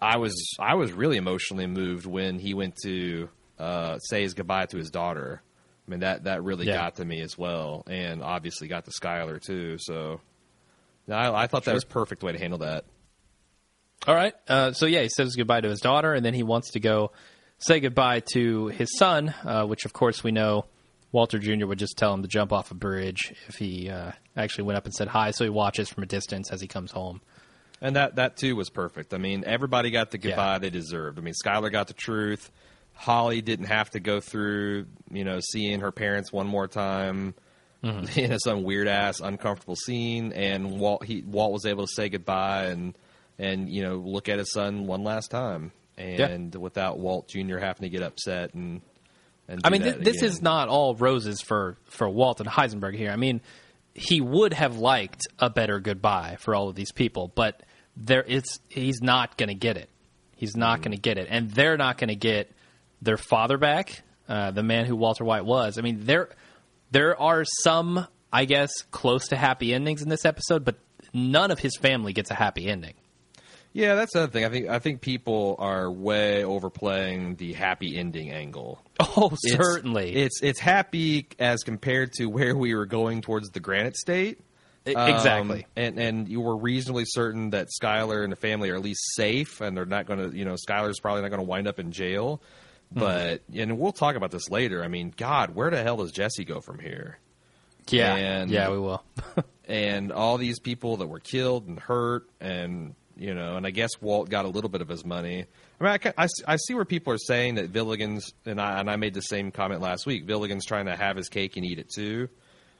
I 0.00 0.16
was 0.16 0.34
I 0.58 0.74
was 0.74 0.92
really 0.92 1.16
emotionally 1.16 1.66
moved 1.66 2.06
when 2.06 2.38
he 2.38 2.54
went 2.54 2.76
to 2.84 3.28
uh, 3.58 3.98
say 3.98 4.22
his 4.22 4.34
goodbye 4.34 4.66
to 4.66 4.76
his 4.78 4.90
daughter. 4.90 5.42
I 5.86 5.90
mean 5.90 6.00
that 6.00 6.24
that 6.24 6.42
really 6.42 6.66
Yeah. 6.66 6.76
got 6.76 6.96
to 6.96 7.04
me 7.04 7.20
as 7.20 7.36
well, 7.36 7.84
and 7.86 8.22
obviously 8.22 8.68
got 8.68 8.84
to 8.86 8.90
Skyler 8.90 9.40
too. 9.42 9.76
So 9.78 10.20
no, 11.06 11.14
I, 11.16 11.42
I 11.42 11.46
thought 11.46 11.64
that 11.64 11.74
was 11.74 11.84
a 11.84 11.88
perfect 11.88 12.22
way 12.22 12.32
to 12.32 12.38
handle 12.38 12.60
that. 12.60 12.84
All 14.06 14.14
right. 14.14 14.32
Uh, 14.48 14.72
so 14.72 14.86
yeah, 14.86 15.02
he 15.02 15.08
says 15.08 15.36
goodbye 15.36 15.60
to 15.60 15.68
his 15.68 15.80
daughter, 15.80 16.14
and 16.14 16.24
then 16.24 16.32
he 16.34 16.42
wants 16.42 16.70
to 16.72 16.80
go 16.80 17.12
say 17.58 17.80
goodbye 17.80 18.22
to 18.32 18.68
his 18.68 18.96
son, 18.96 19.34
uh, 19.44 19.66
which 19.66 19.84
of 19.84 19.92
course 19.92 20.24
we 20.24 20.30
know 20.32 20.64
Walter 21.12 21.38
Jr. 21.38 21.66
would 21.66 21.78
just 21.78 21.98
tell 21.98 22.14
him 22.14 22.22
to 22.22 22.28
jump 22.28 22.52
off 22.52 22.70
a 22.70 22.74
bridge 22.74 23.34
if 23.48 23.56
he 23.56 23.90
uh, 23.90 24.12
actually 24.36 24.64
went 24.64 24.78
up 24.78 24.86
and 24.86 24.94
said 24.94 25.08
hi. 25.08 25.32
So 25.32 25.44
he 25.44 25.50
watches 25.50 25.88
from 25.90 26.02
a 26.04 26.06
distance 26.06 26.50
as 26.50 26.60
he 26.62 26.68
comes 26.68 26.92
home. 26.92 27.20
And 27.80 27.96
that 27.96 28.16
that 28.16 28.36
too 28.36 28.56
was 28.56 28.68
perfect. 28.68 29.14
I 29.14 29.18
mean, 29.18 29.44
everybody 29.46 29.90
got 29.90 30.10
the 30.10 30.18
goodbye 30.18 30.54
Yeah. 30.54 30.58
they 30.58 30.70
deserved. 30.70 31.18
I 31.18 31.22
mean, 31.22 31.34
Skyler 31.34 31.72
got 31.72 31.88
the 31.88 31.94
truth. 31.94 32.50
Holly 32.94 33.40
didn't 33.40 33.66
have 33.66 33.90
to 33.90 34.00
go 34.00 34.20
through, 34.20 34.86
you 35.10 35.24
know, 35.24 35.40
seeing 35.40 35.80
her 35.80 35.90
parents 35.90 36.30
one 36.30 36.46
more 36.46 36.68
time 36.68 37.34
mm-hmm. 37.82 38.18
in 38.18 38.38
some 38.38 38.62
weird 38.62 38.88
ass 38.88 39.20
uncomfortable 39.20 39.76
scene. 39.76 40.32
And 40.32 40.78
Walt 40.78 41.04
he 41.04 41.22
Walt 41.22 41.52
was 41.52 41.64
able 41.64 41.86
to 41.86 41.92
say 41.92 42.08
goodbye 42.08 42.66
and 42.66 42.96
and 43.38 43.70
you 43.70 43.82
know 43.82 43.96
look 43.96 44.28
at 44.28 44.38
his 44.38 44.52
son 44.52 44.86
one 44.86 45.02
last 45.02 45.30
time. 45.30 45.72
And 45.96 46.54
without 46.54 46.98
Walt 46.98 47.28
Jr. 47.28 47.58
having 47.58 47.82
to 47.82 47.90
get 47.90 48.02
upset 48.02 48.54
and 48.54 48.80
and 49.48 49.62
I 49.64 49.70
mean, 49.70 49.82
th- 49.82 49.96
this 49.96 50.22
is 50.22 50.40
not 50.40 50.68
all 50.68 50.94
roses 50.94 51.40
for 51.40 51.76
for 51.86 52.08
Walt 52.08 52.40
and 52.40 52.48
Heisenberg 52.48 52.94
here. 52.94 53.10
I 53.10 53.16
mean, 53.16 53.40
he 53.94 54.20
would 54.20 54.54
have 54.54 54.76
liked 54.76 55.26
a 55.40 55.50
better 55.50 55.80
goodbye 55.80 56.36
for 56.38 56.54
all 56.54 56.68
of 56.68 56.76
these 56.76 56.92
people, 56.92 57.32
but 57.34 57.62
there 58.00 58.24
it's 58.26 58.58
he's 58.68 59.00
not 59.02 59.36
going 59.36 59.48
to 59.50 59.54
get 59.54 59.76
it. 59.76 59.88
He's 60.36 60.56
not 60.56 60.74
Mm-hmm. 60.76 60.82
going 60.84 60.96
to 60.96 61.00
get 61.02 61.18
it, 61.18 61.28
and 61.30 61.50
they're 61.50 61.76
not 61.76 61.98
going 61.98 62.08
to 62.08 62.14
get 62.16 62.50
their 63.02 63.16
father 63.18 63.58
back, 63.58 64.02
uh, 64.28 64.50
the 64.50 64.62
man 64.62 64.86
who 64.86 64.96
Walter 64.96 65.24
White 65.24 65.44
was. 65.44 65.78
I 65.78 65.82
mean, 65.82 66.04
there 66.04 66.30
there 66.90 67.20
are 67.20 67.44
some, 67.62 68.06
I 68.32 68.46
guess, 68.46 68.70
close 68.90 69.28
to 69.28 69.36
happy 69.36 69.72
endings 69.74 70.02
in 70.02 70.08
this 70.08 70.24
episode, 70.24 70.64
but 70.64 70.76
none 71.12 71.50
of 71.50 71.58
his 71.58 71.76
family 71.76 72.12
gets 72.12 72.30
a 72.30 72.34
happy 72.34 72.66
ending. 72.68 72.94
Yeah, 73.72 73.94
that's 73.94 74.14
another 74.16 74.32
thing. 74.32 74.44
I 74.44 74.48
think 74.48 74.68
I 74.68 74.78
think 74.80 75.00
people 75.00 75.54
are 75.60 75.88
way 75.92 76.42
overplaying 76.42 77.36
the 77.36 77.52
happy 77.52 77.96
ending 77.96 78.30
angle. 78.32 78.80
Oh, 78.98 79.26
It's- 79.44 79.56
certainly, 79.56 80.14
It's 80.16 80.42
it's 80.42 80.58
happy 80.58 81.28
as 81.38 81.62
compared 81.62 82.12
to 82.14 82.26
where 82.26 82.56
we 82.56 82.74
were 82.74 82.86
going 82.86 83.20
towards 83.22 83.50
the 83.50 83.60
Granite 83.60 83.96
State. 83.96 84.40
Um, 84.86 85.14
exactly. 85.14 85.66
and 85.76 85.98
and 85.98 86.28
you 86.28 86.40
were 86.40 86.56
reasonably 86.56 87.04
certain 87.04 87.50
that 87.50 87.68
Skyler 87.68 88.22
and 88.22 88.32
the 88.32 88.36
family 88.36 88.70
are 88.70 88.76
at 88.76 88.82
least 88.82 89.14
safe, 89.14 89.60
and 89.60 89.76
they're 89.76 89.84
not 89.84 90.06
going 90.06 90.30
to, 90.30 90.36
you 90.36 90.44
know, 90.44 90.54
Skyler's 90.54 91.00
probably 91.00 91.22
not 91.22 91.28
going 91.28 91.40
to 91.40 91.46
wind 91.46 91.68
up 91.68 91.78
in 91.78 91.92
jail. 91.92 92.42
Mm-hmm. 92.94 93.00
But 93.00 93.42
and 93.54 93.78
we'll 93.78 93.92
talk 93.92 94.16
about 94.16 94.30
this 94.30 94.48
later. 94.50 94.82
I 94.82 94.88
mean, 94.88 95.12
God, 95.16 95.54
where 95.54 95.70
the 95.70 95.82
hell 95.82 95.98
does 95.98 96.12
Jesse 96.12 96.44
go 96.44 96.60
from 96.60 96.78
here? 96.78 97.18
yeah, 97.88 98.14
and- 98.14 98.50
yeah, 98.50 98.70
we 98.70 98.78
will. 98.78 99.02
and 99.70 100.12
all 100.12 100.36
these 100.36 100.58
people 100.58 100.98
that 100.98 101.06
were 101.06 101.20
killed 101.20 101.68
and 101.68 101.78
hurt 101.78 102.28
and 102.40 102.94
you 103.16 103.34
know 103.34 103.56
and 103.56 103.64
i 103.64 103.70
guess 103.70 103.90
walt 104.00 104.28
got 104.28 104.44
a 104.44 104.48
little 104.48 104.68
bit 104.68 104.80
of 104.80 104.88
his 104.88 105.04
money 105.04 105.44
i 105.80 105.84
mean 105.84 105.98
i, 106.16 106.24
I 106.24 106.28
I 106.46 106.56
see 106.56 106.74
where 106.74 106.84
people 106.84 107.12
are 107.12 107.18
saying 107.18 107.54
that 107.54 107.72
Gilligan's 107.72 108.32
and 108.44 108.60
I, 108.60 108.80
and 108.80 108.90
I 108.90 108.96
made 108.96 109.14
the 109.14 109.22
same 109.22 109.52
comment 109.52 109.80
last 109.80 110.06
week 110.06 110.26
Gilligan's 110.26 110.66
trying 110.66 110.86
to 110.86 110.96
have 110.96 111.16
his 111.16 111.28
cake 111.28 111.56
and 111.56 111.64
eat 111.64 111.78
it 111.78 111.88
too 111.88 112.28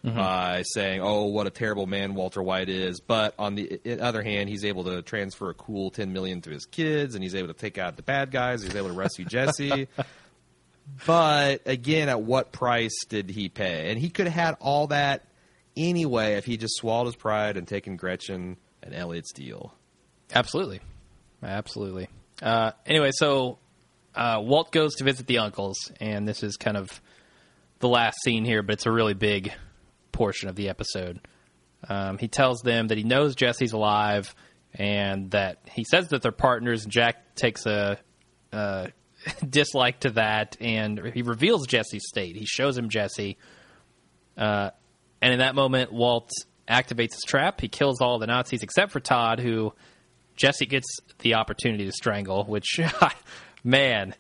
by 0.03 0.63
saying 0.63 1.03
oh 1.03 1.27
what 1.27 1.47
a 1.47 1.51
terrible 1.51 1.87
man 1.87 2.15
walter 2.15 2.43
white 2.43 2.71
is 2.71 3.01
but 3.01 3.35
on 3.39 3.55
the 3.55 3.81
other 4.01 4.23
hand 4.23 4.49
he's 4.49 4.65
able 4.65 4.85
to 4.85 5.03
transfer 5.03 5.51
a 5.51 5.55
cool 5.55 5.91
10 5.91 6.13
million 6.13 6.41
to 6.41 6.49
his 6.49 6.65
kids 6.65 7.15
and 7.15 7.23
he's 7.23 7.35
able 7.35 7.49
to 7.49 7.55
take 7.55 7.77
out 7.77 7.97
the 7.97 8.03
bad 8.03 8.31
guys 8.31 8.63
he's 8.63 8.75
able 8.75 8.89
to 8.89 8.95
rescue 8.95 9.27
jesse 9.27 9.89
but 11.07 11.63
again, 11.67 12.09
at 12.09 12.23
what 12.23 12.53
price 12.53 13.05
did 13.09 13.31
he 13.31 13.49
pay? 13.49 13.91
And 13.91 13.99
he 13.99 14.11
could 14.11 14.27
have 14.27 14.35
had 14.35 14.57
all 14.61 14.89
that 14.89 15.27
anyway 15.77 16.35
if 16.35 16.45
he 16.45 16.57
just 16.57 16.77
swallowed 16.77 17.07
his 17.07 17.17
pride 17.17 17.57
and 17.57 17.67
taken 17.67 17.97
Gretchen 17.97 18.57
and 18.83 18.95
Elliott's 18.95 19.33
deal. 19.33 19.75
Absolutely, 20.33 20.81
absolutely. 21.43 22.09
Uh, 22.43 22.73
anyway, 22.87 23.11
so 23.13 23.59
uh, 24.15 24.41
Walt 24.43 24.73
goes 24.73 24.95
to 24.97 25.05
visit 25.05 25.27
the 25.27 25.39
uncles, 25.39 25.91
and 26.01 26.27
this 26.27 26.43
is 26.43 26.57
kind 26.57 26.77
of 26.77 27.01
the 27.81 27.89
last 27.89 28.19
scene 28.23 28.45
here, 28.45 28.63
but 28.63 28.75
it's 28.75 28.87
a 28.87 28.93
really 28.93 29.15
big 29.15 29.53
portion 30.21 30.51
of 30.51 30.55
the 30.55 30.69
episode. 30.69 31.19
Um, 31.89 32.19
he 32.19 32.29
tells 32.29 32.61
them 32.61 32.89
that 32.89 32.99
he 32.99 33.05
knows 33.05 33.35
Jesse's 33.35 33.73
alive, 33.73 34.35
and 34.75 35.31
that 35.31 35.61
he 35.73 35.83
says 35.83 36.09
that 36.09 36.21
they're 36.21 36.31
partners. 36.31 36.85
Jack 36.85 37.35
takes 37.37 37.65
a, 37.65 37.99
uh 38.53 38.89
dislike 39.49 40.01
to 40.01 40.11
that, 40.11 40.59
and 40.61 41.01
he 41.15 41.23
reveals 41.23 41.67
Jesse's 41.67 42.07
state. 42.07 42.37
He 42.37 42.45
shows 42.45 42.77
him 42.77 42.91
Jesse, 42.91 43.39
uh, 44.37 44.71
and 45.23 45.33
in 45.33 45.39
that 45.39 45.55
moment, 45.55 45.91
Walt 45.91 46.31
activates 46.69 47.15
his 47.15 47.23
trap. 47.27 47.59
He 47.59 47.69
kills 47.69 48.03
all 48.03 48.19
the 48.19 48.27
Nazis 48.27 48.63
except 48.63 48.93
for 48.93 49.01
Todd, 49.01 49.41
who 49.41 49.73
Jesse 50.37 50.67
gets 50.67 50.99
the 51.21 51.35
opportunity 51.35 51.87
to 51.87 51.93
strangle, 51.93 52.45
which, 52.45 52.79
man, 53.65 54.15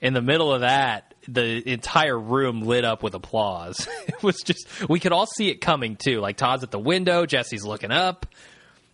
in 0.00 0.14
the 0.14 0.22
middle 0.22 0.52
of 0.52 0.60
that, 0.60 1.11
the 1.28 1.68
entire 1.70 2.18
room 2.18 2.62
lit 2.62 2.84
up 2.84 3.02
with 3.02 3.14
applause. 3.14 3.88
It 4.08 4.22
was 4.22 4.36
just, 4.42 4.68
we 4.88 5.00
could 5.00 5.12
all 5.12 5.26
see 5.26 5.48
it 5.48 5.60
coming 5.60 5.96
too. 5.96 6.20
Like 6.20 6.36
Todd's 6.36 6.62
at 6.62 6.70
the 6.70 6.78
window, 6.78 7.26
Jesse's 7.26 7.64
looking 7.64 7.90
up. 7.90 8.26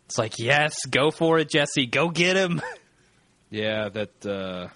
It's 0.07 0.17
like, 0.17 0.39
yes, 0.39 0.75
go 0.87 1.11
for 1.11 1.39
it, 1.39 1.51
Jesse, 1.51 1.87
go 1.87 2.09
get 2.09 2.37
him. 2.37 2.63
Yeah, 3.51 3.89
that 3.89 4.27
uh, 4.27 4.69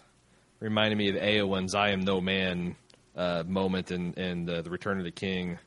reminded 0.59 0.97
me 0.97 1.11
of 1.11 1.17
Éowyn's 1.17 1.75
"I 1.75 1.91
am 1.91 2.01
no 2.01 2.23
man" 2.23 2.77
uh, 3.15 3.43
moment 3.47 3.91
in, 3.91 4.15
in 4.15 4.47
the, 4.47 4.63
the 4.63 4.71
Return 4.71 4.99
of 4.99 5.05
the 5.05 5.11
King, 5.11 5.59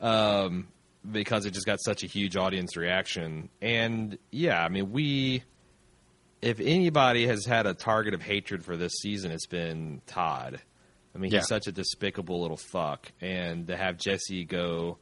um, 0.00 0.68
because 1.10 1.44
it 1.46 1.52
just 1.54 1.66
got 1.66 1.80
such 1.82 2.04
a 2.04 2.06
huge 2.06 2.36
audience 2.36 2.76
reaction. 2.76 3.48
And 3.60 4.16
yeah, 4.30 4.62
I 4.62 4.68
mean, 4.68 4.92
we, 4.92 5.42
if 6.40 6.60
anybody 6.60 7.26
has 7.26 7.44
had 7.44 7.66
a 7.66 7.74
target 7.74 8.14
of 8.14 8.22
hatred 8.22 8.64
for 8.64 8.76
this 8.76 8.92
season, 9.02 9.32
it's 9.32 9.46
been 9.46 10.00
Todd. 10.06 10.60
I 11.16 11.18
mean, 11.18 11.32
Yeah. 11.32 11.38
he's 11.38 11.48
such 11.48 11.66
a 11.66 11.72
despicable 11.72 12.42
little 12.42 12.58
fuck, 12.58 13.10
and 13.22 13.66
to 13.68 13.76
have 13.76 13.96
Jesse 13.96 14.44
go, 14.44 14.98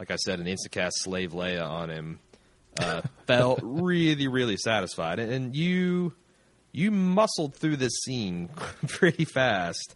like 0.00 0.10
I 0.10 0.16
said, 0.16 0.40
an 0.40 0.46
instacast 0.46 0.90
slave 0.96 1.30
Leia 1.32 1.64
on 1.64 1.88
him, 1.88 2.18
uh, 2.80 3.02
felt 3.26 3.60
really, 3.62 4.26
really 4.26 4.56
satisfied. 4.56 5.20
And, 5.20 5.54
you 5.54 6.14
you 6.74 6.90
muscled 6.90 7.54
through 7.54 7.76
this 7.76 7.92
scene 8.02 8.48
pretty 8.88 9.24
fast. 9.26 9.94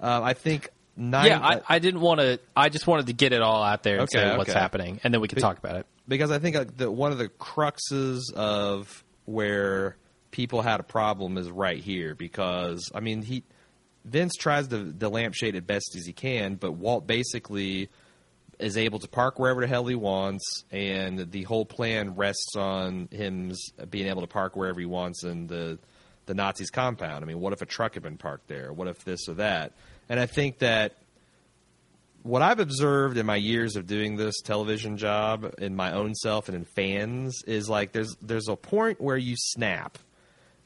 Uh, 0.00 0.20
I 0.22 0.34
think 0.34 0.68
nine. 0.96 1.26
yeah, 1.28 1.38
I, 1.40 1.60
I 1.68 1.78
didn't 1.78 2.00
want 2.00 2.18
to, 2.20 2.40
I 2.56 2.68
just 2.68 2.86
wanted 2.88 3.06
to 3.06 3.12
get 3.12 3.32
it 3.32 3.40
all 3.42 3.62
out 3.62 3.84
there 3.84 3.94
and 4.00 4.02
Okay, 4.02 4.18
say 4.18 4.36
what's 4.36 4.50
okay. 4.50 4.58
happening, 4.58 5.00
and 5.04 5.14
then 5.14 5.20
we 5.20 5.28
could 5.28 5.36
Be- 5.36 5.40
talk 5.42 5.56
about 5.58 5.76
it. 5.76 5.86
because 6.08 6.30
I 6.32 6.38
think 6.40 6.56
like, 6.56 6.76
the, 6.76 6.90
one 6.90 7.12
of 7.12 7.18
the 7.18 7.28
cruxes 7.28 8.32
of 8.34 9.04
where 9.24 9.96
people 10.32 10.60
had 10.62 10.80
a 10.80 10.82
problem 10.82 11.38
is 11.38 11.48
right 11.50 11.78
here. 11.78 12.14
Because 12.14 12.90
I 12.94 13.00
mean, 13.00 13.22
he 13.22 13.44
Vince 14.06 14.34
tries 14.34 14.68
to, 14.68 14.92
to 14.92 15.08
lampshade 15.08 15.56
it 15.56 15.66
best 15.66 15.96
as 15.96 16.06
he 16.06 16.12
can, 16.12 16.54
but 16.54 16.72
Walt 16.72 17.06
basically 17.06 17.90
is 18.58 18.78
able 18.78 18.98
to 19.00 19.08
park 19.08 19.38
wherever 19.38 19.60
the 19.60 19.66
hell 19.66 19.84
he 19.84 19.96
wants, 19.96 20.64
and 20.70 21.30
the 21.30 21.42
whole 21.42 21.66
plan 21.66 22.14
rests 22.14 22.56
on 22.56 23.08
him 23.10 23.52
being 23.90 24.06
able 24.06 24.22
to 24.22 24.26
park 24.26 24.56
wherever 24.56 24.80
he 24.80 24.86
wants 24.86 25.24
in 25.24 25.46
the 25.48 25.78
the 26.26 26.34
Nazis' 26.34 26.70
compound. 26.70 27.24
I 27.24 27.26
mean, 27.26 27.40
what 27.40 27.52
if 27.52 27.62
a 27.62 27.66
truck 27.66 27.94
had 27.94 28.02
been 28.02 28.16
parked 28.16 28.48
there? 28.48 28.72
What 28.72 28.88
if 28.88 29.04
this 29.04 29.28
or 29.28 29.34
that? 29.34 29.72
And 30.08 30.18
I 30.18 30.26
think 30.26 30.58
that 30.58 30.96
what 32.22 32.42
I've 32.42 32.58
observed 32.58 33.16
in 33.16 33.26
my 33.26 33.36
years 33.36 33.76
of 33.76 33.86
doing 33.86 34.16
this 34.16 34.40
television 34.40 34.96
job 34.96 35.54
in 35.58 35.76
my 35.76 35.92
own 35.92 36.14
self 36.14 36.48
and 36.48 36.56
in 36.56 36.64
fans 36.64 37.42
is 37.46 37.68
like 37.68 37.92
there's 37.92 38.16
there's 38.20 38.48
a 38.48 38.56
point 38.56 39.00
where 39.00 39.16
you 39.16 39.34
snap 39.36 39.98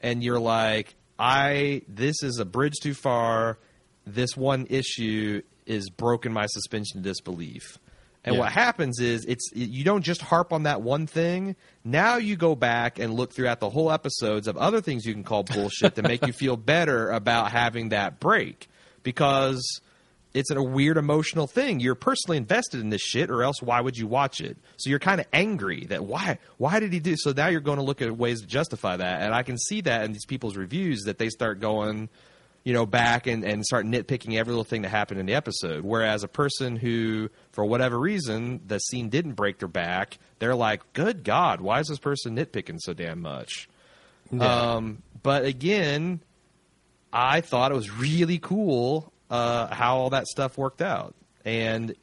and 0.01 0.23
you're 0.23 0.39
like 0.39 0.95
I 1.21 1.83
this 1.87 2.23
is 2.23 2.39
a 2.39 2.45
bridge 2.45 2.79
too 2.81 2.95
far. 2.95 3.59
This 4.07 4.35
one 4.35 4.65
issue 4.69 5.43
is 5.67 5.89
broken 5.91 6.33
my 6.33 6.47
suspension 6.47 6.97
of 6.97 7.03
disbelief. 7.03 7.77
And 8.23 8.35
Yeah. 8.35 8.41
what 8.41 8.51
happens 8.51 8.99
is 8.99 9.25
it's 9.25 9.49
you 9.53 9.83
don't 9.83 10.01
just 10.01 10.21
harp 10.21 10.51
on 10.51 10.63
that 10.63 10.81
one 10.81 11.05
thing. 11.07 11.55
Now 11.83 12.17
you 12.17 12.35
go 12.35 12.55
back 12.55 12.97
and 12.99 13.13
look 13.13 13.33
throughout 13.33 13.59
the 13.59 13.69
whole 13.69 13.91
episodes 13.91 14.47
of 14.47 14.57
other 14.57 14.81
things 14.81 15.05
you 15.05 15.13
can 15.13 15.23
call 15.23 15.43
bullshit 15.43 15.95
to 15.95 16.01
make 16.03 16.25
you 16.25 16.33
feel 16.43 16.57
better 16.57 17.11
about 17.11 17.51
having 17.51 17.89
that 17.89 18.19
break. 18.19 18.67
Because 19.03 19.61
it's 20.33 20.49
a 20.51 20.61
weird 20.61 20.97
emotional 20.97 21.47
thing. 21.47 21.79
You're 21.79 21.95
personally 21.95 22.37
invested 22.37 22.79
in 22.79 22.89
this 22.89 23.01
shit, 23.01 23.29
or 23.29 23.43
else 23.43 23.61
why 23.61 23.81
would 23.81 23.97
you 23.97 24.07
watch 24.07 24.39
it? 24.39 24.57
So 24.77 24.89
you're 24.89 24.99
kind 24.99 25.19
of 25.19 25.27
angry 25.33 25.85
that 25.85 26.05
why 26.05 26.39
why 26.57 26.79
did 26.79 26.93
he 26.93 26.99
do? 26.99 27.15
So 27.17 27.31
now 27.31 27.47
you're 27.47 27.59
going 27.59 27.79
to 27.79 27.83
look 27.83 28.01
at 28.01 28.15
ways 28.15 28.41
to 28.41 28.47
justify 28.47 28.97
that, 28.97 29.21
and 29.21 29.33
I 29.33 29.43
can 29.43 29.57
see 29.57 29.81
that 29.81 30.05
in 30.05 30.13
these 30.13 30.25
people's 30.25 30.55
reviews 30.55 31.03
that 31.03 31.17
they 31.17 31.29
start 31.29 31.59
going, 31.59 32.09
you 32.63 32.73
know, 32.73 32.85
back 32.85 33.27
and 33.27 33.43
and 33.43 33.65
start 33.65 33.85
nitpicking 33.85 34.35
every 34.37 34.51
little 34.51 34.63
thing 34.63 34.83
that 34.83 34.89
happened 34.89 35.19
in 35.19 35.25
the 35.25 35.33
episode. 35.33 35.83
Whereas 35.83 36.23
a 36.23 36.29
person 36.29 36.77
who, 36.77 37.29
for 37.51 37.65
whatever 37.65 37.99
reason, 37.99 38.61
the 38.65 38.79
scene 38.79 39.09
didn't 39.09 39.33
break 39.33 39.59
their 39.59 39.67
back, 39.67 40.17
they're 40.39 40.55
like, 40.55 40.93
good 40.93 41.23
God, 41.23 41.59
why 41.59 41.79
is 41.79 41.87
this 41.87 41.99
person 41.99 42.37
nitpicking 42.37 42.77
so 42.79 42.93
damn 42.93 43.21
much? 43.21 43.67
Um, 44.39 45.03
but 45.23 45.43
again, 45.43 46.21
I 47.11 47.41
thought 47.41 47.71
it 47.71 47.75
was 47.75 47.91
really 47.91 48.39
cool 48.39 49.11
uh, 49.31 49.73
how 49.73 49.97
all 49.97 50.09
that 50.11 50.27
stuff 50.27 50.57
worked 50.57 50.81
out, 50.83 51.15
and 51.45 51.95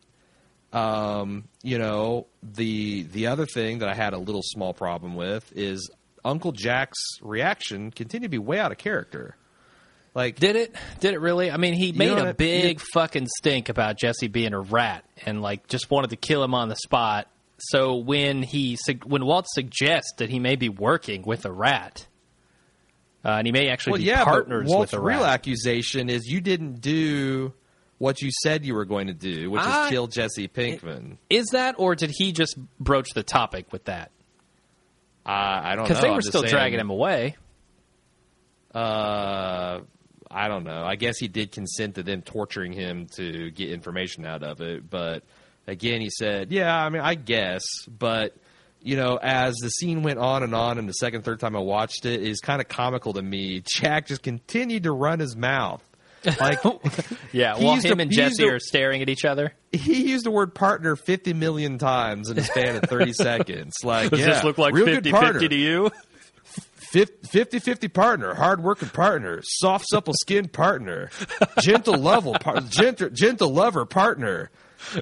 um, 0.72 1.44
you 1.62 1.78
know 1.78 2.26
the 2.42 3.02
the 3.04 3.28
other 3.28 3.46
thing 3.46 3.78
that 3.78 3.88
I 3.88 3.94
had 3.94 4.12
a 4.14 4.18
little 4.18 4.42
small 4.42 4.74
problem 4.74 5.14
with 5.14 5.50
is 5.56 5.90
Uncle 6.24 6.52
Jack's 6.52 6.98
reaction 7.22 7.90
continued 7.90 8.26
to 8.26 8.30
be 8.30 8.38
way 8.38 8.58
out 8.58 8.72
of 8.72 8.78
character. 8.78 9.36
Like, 10.14 10.40
Did 10.40 10.56
it? 10.56 10.74
Did 11.00 11.14
it 11.14 11.20
really? 11.20 11.50
I 11.50 11.58
mean, 11.58 11.74
he 11.74 11.92
know 11.92 11.98
made 11.98 12.10
what 12.10 12.26
a 12.26 12.28
I- 12.30 12.32
big 12.32 12.80
fucking 12.92 13.28
stink 13.38 13.68
about 13.68 13.98
Jesse 13.98 14.26
being 14.28 14.52
a 14.52 14.60
rat, 14.60 15.04
and 15.26 15.40
like 15.42 15.68
just 15.68 15.90
wanted 15.90 16.10
to 16.10 16.16
kill 16.16 16.42
him 16.42 16.54
on 16.54 16.68
the 16.68 16.76
spot. 16.76 17.28
So 17.58 17.96
when 17.96 18.42
he 18.42 18.76
when 19.04 19.24
Walt 19.24 19.46
suggests 19.48 20.12
that 20.18 20.28
he 20.30 20.38
may 20.38 20.56
be 20.56 20.68
working 20.68 21.22
with 21.22 21.44
a 21.44 21.52
rat, 21.52 22.06
uh, 23.24 23.28
and 23.30 23.46
he 23.46 23.52
may 23.52 23.68
actually 23.68 23.92
well, 23.92 24.00
be 24.00 24.04
yeah, 24.04 24.24
partners 24.24 24.68
but 24.68 24.76
Walt's 24.76 24.92
with 24.92 25.00
a 25.00 25.02
real 25.02 25.20
rat. 25.20 25.34
accusation 25.34 26.08
is 26.08 26.26
you 26.26 26.40
didn't 26.40 26.80
do 26.80 27.52
what 27.98 28.22
you 28.22 28.30
said 28.42 28.64
you 28.64 28.74
were 28.74 28.84
going 28.84 29.08
to 29.08 29.14
do, 29.14 29.50
which 29.50 29.62
I- 29.62 29.84
is 29.84 29.90
kill 29.90 30.06
Jesse 30.06 30.48
Pinkman. 30.48 31.18
Is 31.28 31.46
that, 31.52 31.74
or 31.78 31.94
did 31.94 32.10
he 32.16 32.32
just 32.32 32.56
broach 32.78 33.10
the 33.14 33.22
topic 33.22 33.72
with 33.72 33.84
that? 33.86 34.10
Uh, 35.26 35.30
I 35.30 35.70
don't 35.70 35.78
know. 35.78 35.82
Because 35.88 36.02
they 36.02 36.08
I'm 36.08 36.14
were 36.14 36.22
still 36.22 36.40
saying, 36.42 36.52
dragging 36.52 36.80
him 36.80 36.90
away. 36.90 37.36
Uh, 38.74 39.80
I 40.30 40.48
don't 40.48 40.64
know. 40.64 40.84
I 40.84 40.96
guess 40.96 41.18
he 41.18 41.28
did 41.28 41.52
consent 41.52 41.96
to 41.96 42.02
them 42.02 42.22
torturing 42.22 42.72
him 42.72 43.06
to 43.16 43.50
get 43.50 43.70
information 43.70 44.24
out 44.24 44.42
of 44.42 44.60
it, 44.60 44.88
but 44.88 45.22
again, 45.66 46.00
he 46.00 46.10
said, 46.10 46.52
"Yeah, 46.52 46.74
I 46.74 46.88
mean, 46.90 47.02
I 47.02 47.14
guess." 47.14 47.62
But 47.86 48.36
you 48.82 48.96
know, 48.96 49.18
as 49.20 49.54
the 49.56 49.68
scene 49.70 50.02
went 50.02 50.18
on 50.18 50.42
and 50.42 50.54
on, 50.54 50.78
and 50.78 50.88
the 50.88 50.92
second, 50.92 51.22
third 51.24 51.40
time 51.40 51.56
I 51.56 51.60
watched 51.60 52.06
it, 52.06 52.22
is 52.22 52.40
kind 52.40 52.60
of 52.60 52.68
comical 52.68 53.12
to 53.14 53.22
me. 53.22 53.62
Jack 53.66 54.06
just 54.06 54.22
continued 54.22 54.84
to 54.84 54.92
run 54.92 55.18
his 55.18 55.36
mouth. 55.36 55.82
Like 56.40 56.58
Yeah, 57.32 57.56
while 57.58 57.76
him 57.76 57.96
to- 57.96 58.02
and 58.02 58.10
Jesse 58.10 58.42
to- 58.42 58.48
are 58.54 58.58
staring 58.58 59.02
at 59.02 59.08
each 59.08 59.24
other. 59.24 59.52
he 59.72 60.10
used 60.10 60.24
the 60.26 60.30
word 60.32 60.52
partner 60.54 60.96
50 60.96 61.32
million 61.34 61.78
times 61.78 62.28
in 62.28 62.36
a 62.38 62.42
span 62.42 62.74
of 62.76 62.82
30 62.82 63.12
seconds. 63.14 63.74
Like, 63.84 64.10
Does 64.10 64.20
yeah, 64.20 64.26
this 64.34 64.44
look 64.44 64.58
like 64.58 64.74
real 64.74 64.84
good 64.86 64.94
50 65.04 65.10
partner. 65.12 65.32
50 65.34 65.48
to 65.48 65.56
you? 65.56 65.90
50 66.90 67.58
50 67.58 67.88
partner, 67.88 68.34
hard 68.34 68.62
working 68.62 68.88
partner, 68.88 69.40
soft, 69.44 69.86
supple 69.90 70.14
skinned 70.14 70.52
partner, 70.52 71.10
gentle 71.60 71.94
level, 71.98 72.34
par- 72.40 72.60
gentle, 72.62 73.10
gentle 73.10 73.52
lover 73.52 73.84
partner. 73.84 74.50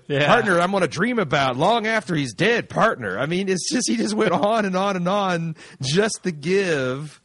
Yeah. 0.09 0.27
Partner, 0.27 0.61
I'm 0.61 0.71
going 0.71 0.83
to 0.83 0.89
dream 0.89 1.19
about 1.19 1.57
long 1.57 1.87
after 1.87 2.15
he's 2.15 2.33
dead. 2.35 2.69
Partner. 2.69 3.19
I 3.19 3.27
mean, 3.27 3.49
it's 3.49 3.71
just 3.71 3.89
he 3.89 3.97
just 3.97 4.15
went 4.15 4.33
on 4.33 4.65
and 4.65 4.77
on 4.77 4.97
and 4.97 5.09
on 5.09 5.57
just 5.83 6.21
to 6.23 6.33
give 6.33 7.21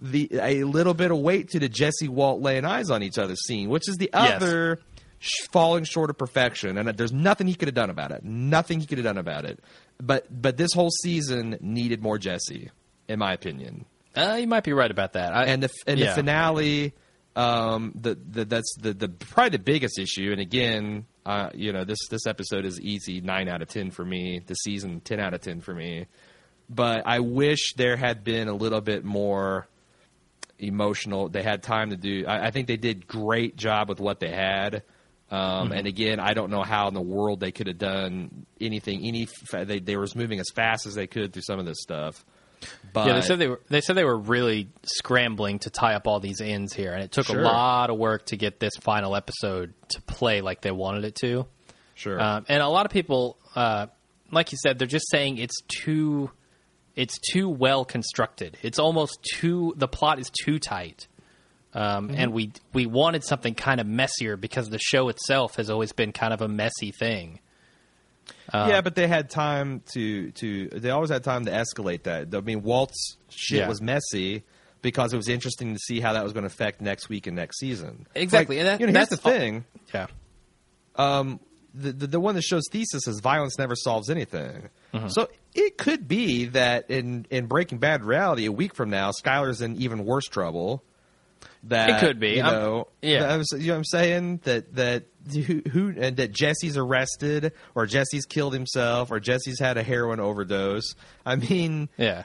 the 0.00 0.28
a 0.40 0.64
little 0.64 0.94
bit 0.94 1.10
of 1.10 1.18
weight 1.18 1.50
to 1.50 1.58
the 1.60 1.68
Jesse 1.68 2.08
Walt 2.08 2.40
laying 2.42 2.64
eyes 2.64 2.90
on 2.90 3.02
each 3.02 3.16
other 3.18 3.36
scene, 3.36 3.68
which 3.68 3.88
is 3.88 3.96
the 3.96 4.10
Yes. 4.12 4.42
other 4.42 4.80
sh- 5.20 5.46
falling 5.52 5.84
short 5.84 6.10
of 6.10 6.18
perfection. 6.18 6.76
And 6.76 6.88
there's 6.98 7.12
nothing 7.12 7.46
he 7.46 7.54
could 7.54 7.68
have 7.68 7.74
done 7.74 7.90
about 7.90 8.10
it. 8.10 8.24
Nothing 8.24 8.80
he 8.80 8.86
could 8.86 8.98
have 8.98 9.04
done 9.04 9.18
about 9.18 9.44
it. 9.44 9.60
But 10.02 10.26
but 10.42 10.56
this 10.56 10.72
whole 10.72 10.90
season 10.90 11.56
needed 11.60 12.02
more 12.02 12.18
Jesse, 12.18 12.70
in 13.08 13.18
my 13.20 13.32
opinion 13.32 13.84
Uh, 14.16 14.36
you 14.40 14.46
might 14.48 14.64
be 14.64 14.72
right 14.72 14.90
about 14.90 15.12
that. 15.14 15.32
I, 15.32 15.44
and 15.44 15.62
the 15.62 15.70
and 15.86 15.98
yeah. 16.00 16.06
the 16.10 16.14
finale 16.14 16.92
um 17.36 17.92
the, 18.00 18.14
the 18.16 18.44
that's 18.44 18.76
the 18.80 18.92
the 18.92 19.08
probably 19.08 19.50
the 19.50 19.58
biggest 19.62 19.98
issue 19.98 20.30
and 20.32 20.40
again 20.40 21.06
uh 21.26 21.50
you 21.54 21.72
know 21.72 21.84
this 21.84 21.98
this 22.08 22.26
episode 22.26 22.64
is 22.64 22.80
easy 22.80 23.20
9 23.20 23.48
out 23.48 23.62
of 23.62 23.68
10 23.68 23.90
for 23.90 24.04
me 24.04 24.40
the 24.46 24.54
season 24.54 25.00
10 25.00 25.20
out 25.20 25.34
of 25.34 25.40
10 25.40 25.60
for 25.60 25.74
me 25.74 26.06
but 26.68 27.02
i 27.06 27.20
wish 27.20 27.74
there 27.74 27.96
had 27.96 28.24
been 28.24 28.48
a 28.48 28.54
little 28.54 28.80
bit 28.80 29.04
more 29.04 29.66
emotional 30.58 31.28
they 31.28 31.42
had 31.42 31.62
time 31.62 31.90
to 31.90 31.96
do 31.96 32.24
i, 32.26 32.46
I 32.46 32.50
think 32.50 32.68
they 32.68 32.76
did 32.76 33.06
great 33.06 33.56
job 33.56 33.88
with 33.88 34.00
what 34.00 34.20
they 34.20 34.30
had 34.30 34.82
um, 35.30 35.72
And 35.72 35.86
again, 35.86 36.20
I 36.20 36.34
don't 36.34 36.50
know 36.50 36.62
how 36.62 36.86
in 36.86 36.94
the 36.94 37.00
world 37.00 37.40
they 37.40 37.50
could 37.50 37.66
have 37.66 37.78
done 37.78 38.46
anything. 38.60 39.04
Any 39.04 39.26
they 39.52 39.80
they 39.80 39.96
were 39.96 40.06
moving 40.14 40.38
as 40.38 40.50
fast 40.54 40.86
as 40.86 40.94
they 40.94 41.06
could 41.06 41.32
through 41.32 41.42
some 41.42 41.58
of 41.58 41.66
this 41.66 41.80
stuff. 41.80 42.24
But 42.92 43.06
yeah, 43.08 43.14
they 43.14 43.20
said 43.22 43.38
they 43.38 43.48
were. 43.48 43.60
They 43.68 43.80
said 43.80 43.96
they 43.96 44.04
were 44.04 44.16
really 44.16 44.68
scrambling 44.84 45.58
to 45.60 45.70
tie 45.70 45.94
up 45.94 46.06
all 46.06 46.20
these 46.20 46.40
ends 46.40 46.72
here, 46.72 46.92
and 46.92 47.02
it 47.02 47.10
took 47.12 47.26
Sure. 47.26 47.40
a 47.40 47.42
lot 47.42 47.90
of 47.90 47.96
work 47.98 48.26
to 48.26 48.36
get 48.36 48.60
this 48.60 48.74
final 48.80 49.16
episode 49.16 49.74
to 49.90 50.00
play 50.02 50.40
like 50.42 50.60
they 50.60 50.70
wanted 50.70 51.04
it 51.04 51.14
to. 51.16 51.46
sure, 51.96 52.20
Um, 52.20 52.44
and 52.48 52.62
a 52.62 52.68
lot 52.68 52.86
of 52.86 52.92
people, 52.92 53.36
uh, 53.56 53.86
like 54.30 54.52
you 54.52 54.58
said, 54.62 54.78
they're 54.78 54.86
just 54.88 55.10
saying 55.10 55.38
it's 55.38 55.60
too, 55.68 56.30
it's 56.96 57.18
too 57.32 57.48
well 57.48 57.84
constructed. 57.84 58.56
It's 58.62 58.78
almost 58.78 59.18
too. 59.34 59.74
The 59.76 59.88
plot 59.88 60.18
is 60.20 60.30
too 60.44 60.58
tight, 60.60 61.06
um, 61.72 62.08
Mm-hmm. 62.08 62.16
and 62.20 62.32
we 62.32 62.52
we 62.72 62.86
wanted 62.86 63.24
something 63.24 63.54
kind 63.56 63.80
of 63.80 63.86
messier 63.88 64.36
because 64.36 64.70
the 64.70 64.78
show 64.78 65.08
itself 65.08 65.56
has 65.56 65.68
always 65.70 65.92
been 65.92 66.12
kind 66.12 66.32
of 66.32 66.40
a 66.42 66.48
messy 66.48 66.92
thing. 66.92 67.40
Yeah, 68.52 68.80
but 68.82 68.94
they 68.94 69.06
had 69.06 69.30
time 69.30 69.82
to 69.94 70.30
to. 70.32 70.68
They 70.68 70.90
always 70.90 71.10
had 71.10 71.24
time 71.24 71.44
to 71.46 71.50
escalate 71.50 72.02
that. 72.04 72.34
I 72.34 72.40
mean, 72.40 72.62
Walt's 72.62 73.16
shit 73.30 73.60
Yeah. 73.60 73.68
was 73.68 73.80
messy 73.80 74.42
because 74.82 75.12
it 75.14 75.16
was 75.16 75.28
interesting 75.28 75.72
to 75.72 75.78
see 75.78 76.00
how 76.00 76.12
that 76.12 76.22
was 76.24 76.32
going 76.34 76.42
to 76.42 76.48
affect 76.48 76.80
next 76.82 77.08
week 77.08 77.26
and 77.26 77.34
next 77.36 77.58
season. 77.58 78.06
Exactly, 78.14 78.56
Like, 78.56 78.60
and 78.60 78.68
that- 78.68 78.80
you 78.80 78.86
know, 78.86 78.92
here's 78.92 79.08
the 79.08 79.16
that's 79.16 79.26
all- 79.26 79.32
thing. 79.32 79.64
Yeah, 79.94 80.06
the, 81.76 81.90
the 81.92 82.06
the 82.06 82.20
one 82.20 82.34
that 82.36 82.42
shows 82.42 82.62
thesis 82.70 83.08
is 83.08 83.20
violence 83.20 83.58
never 83.58 83.74
solves 83.74 84.08
anything. 84.10 84.68
Mm-hmm. 84.92 85.08
So 85.08 85.28
it 85.54 85.76
could 85.76 86.06
be 86.06 86.44
that 86.46 86.88
in 86.90 87.26
in 87.30 87.46
Breaking 87.46 87.78
Bad 87.78 88.04
reality, 88.04 88.46
a 88.46 88.52
week 88.52 88.74
from 88.74 88.90
now, 88.90 89.10
Skyler's 89.10 89.60
in 89.60 89.76
even 89.76 90.04
worse 90.04 90.26
trouble. 90.26 90.84
That 91.68 91.90
It 91.90 92.00
could 92.00 92.20
be. 92.20 92.36
you 92.36 92.42
I'm- 92.42 92.84
yeah. 93.02 93.20
that 93.26 93.36
was- 93.38 93.52
you 93.58 93.68
know 93.68 93.72
what 93.74 93.78
I'm 93.78 93.84
saying 93.84 94.40
that 94.44 94.74
that 94.74 95.04
who, 95.32 95.62
who 95.72 95.94
and 95.98 96.16
that 96.18 96.32
Jesse's 96.32 96.76
arrested 96.76 97.52
or 97.74 97.86
Jesse's 97.86 98.26
killed 98.26 98.52
himself 98.52 99.10
or 99.10 99.18
Jesse's 99.20 99.58
had 99.58 99.78
a 99.78 99.82
heroin 99.82 100.20
overdose. 100.20 100.94
I 101.24 101.36
mean, 101.36 101.88
yeah. 101.96 102.24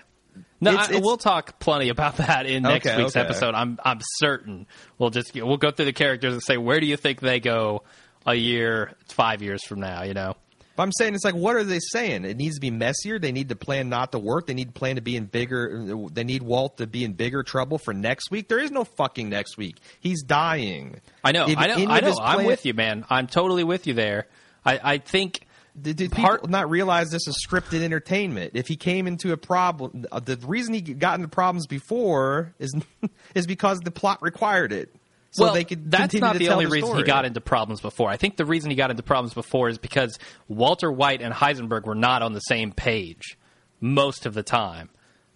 No, 0.62 0.72
It's- 0.72 0.88
I, 0.88 0.90
it's- 0.92 1.04
we'll 1.06 1.18
talk 1.18 1.60
plenty 1.60 1.88
about 1.90 2.18
that 2.18 2.46
in 2.46 2.64
next 2.64 2.86
Okay, 2.86 2.98
week's 2.98 3.16
okay. 3.16 3.22
episode. 3.26 3.56
I'm 3.56 3.80
I'm 3.86 4.00
certain. 4.18 4.68
We'll 4.98 5.10
just 5.10 5.34
we'll 5.34 5.58
go 5.58 5.72
through 5.72 5.86
the 5.86 5.94
characters 5.94 6.34
and 6.34 6.44
say 6.44 6.58
where 6.58 6.80
do 6.82 6.86
you 6.86 6.98
think 6.98 7.22
they 7.22 7.40
go 7.40 7.84
a 8.26 8.36
year, 8.36 8.92
five 9.08 9.42
years 9.42 9.64
from 9.66 9.80
now? 9.80 10.04
You 10.04 10.14
know. 10.14 10.36
But 10.80 10.84
I'm 10.84 10.92
saying 10.94 11.14
it's 11.14 11.26
like, 11.26 11.36
what 11.36 11.58
are 11.58 11.64
they 11.66 11.80
saying? 11.82 12.24
It 12.24 12.38
needs 12.38 12.56
to 12.56 12.62
be 12.62 12.72
messier. 12.72 13.20
They 13.20 13.34
need 13.34 13.50
to 13.50 13.58
plan 13.58 13.90
not 13.90 14.14
to 14.14 14.18
work. 14.18 14.48
They 14.48 14.54
need 14.54 14.68
to 14.68 14.72
plan 14.72 14.96
to 14.96 15.02
be 15.02 15.18
in 15.18 15.26
bigger. 15.26 16.08
They 16.10 16.24
need 16.24 16.42
Walt 16.42 16.78
to 16.78 16.88
be 16.88 17.04
in 17.04 17.12
bigger 17.12 17.44
trouble 17.44 17.78
for 17.78 17.94
next 17.94 18.32
week. 18.32 18.48
There 18.48 18.60
is 18.60 18.72
no 18.72 18.86
fucking 18.86 19.28
next 19.28 19.58
week. 19.58 19.76
He's 20.00 20.24
dying. 20.24 21.02
I 21.22 21.34
know, 21.34 21.50
If 21.50 21.58
I 21.58 21.68
know, 21.68 21.74
I 21.74 22.00
know. 22.00 22.08
his 22.08 22.18
I'm 22.22 22.46
with 22.46 22.66
you, 22.66 22.74
man. 22.74 23.04
I'm 23.10 23.28
totally 23.28 23.66
with 23.66 23.88
you 23.88 23.94
there. 23.94 24.28
I, 24.66 24.80
I 24.82 24.98
think 25.00 25.46
Did, 25.82 25.98
did 25.98 26.14
Part- 26.14 26.44
people 26.44 26.50
not 26.50 26.70
realize 26.70 27.10
this 27.10 27.28
is 27.28 27.46
scripted 27.46 27.82
entertainment? 27.82 28.52
If 28.54 28.70
he 28.70 28.78
came 28.78 29.06
into 29.06 29.34
a 29.34 29.38
problem, 29.38 30.06
the 30.24 30.40
reason 30.48 30.74
he 30.74 30.80
got 30.80 31.16
into 31.16 31.28
problems 31.28 31.68
before 31.68 32.54
is 32.58 32.74
is 33.36 33.46
because 33.48 33.80
the 33.80 33.92
plot 33.92 34.22
required 34.22 34.72
it. 34.72 34.96
So 35.32 35.44
well, 35.46 35.54
they 35.54 35.64
could 35.64 35.92
that's 35.92 36.16
not 36.16 36.34
to 36.34 36.40
the 36.40 36.50
only 36.50 36.66
the 36.66 36.72
reason 36.72 36.88
story. 36.88 37.02
he 37.04 37.08
got 37.08 37.24
into 37.26 37.40
problems 37.42 37.82
before. 37.82 38.10
I 38.10 38.18
think 38.18 38.36
the 38.38 38.46
reason 38.46 38.72
he 38.72 38.76
got 38.76 38.90
into 38.90 39.04
problems 39.04 39.34
before 39.34 39.70
is 39.70 39.78
because 39.78 40.18
Walter 40.48 40.92
White 40.92 41.22
and 41.22 41.34
Heisenberg 41.34 41.86
were 41.86 41.94
not 41.96 42.22
on 42.24 42.34
the 42.34 42.40
same 42.40 42.72
page 42.72 43.38
most 43.80 44.26
of 44.26 44.34
the 44.34 44.42
time. 44.44 44.90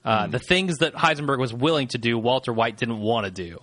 Uh, 0.04 0.28
The 0.28 0.40
things 0.40 0.80
that 0.80 0.94
Heisenberg 0.96 1.38
was 1.40 1.54
willing 1.54 1.88
to 1.90 1.98
do, 1.98 2.18
Walter 2.18 2.52
White 2.52 2.76
didn't 2.76 3.00
want 3.00 3.26
to 3.26 3.32
do, 3.32 3.60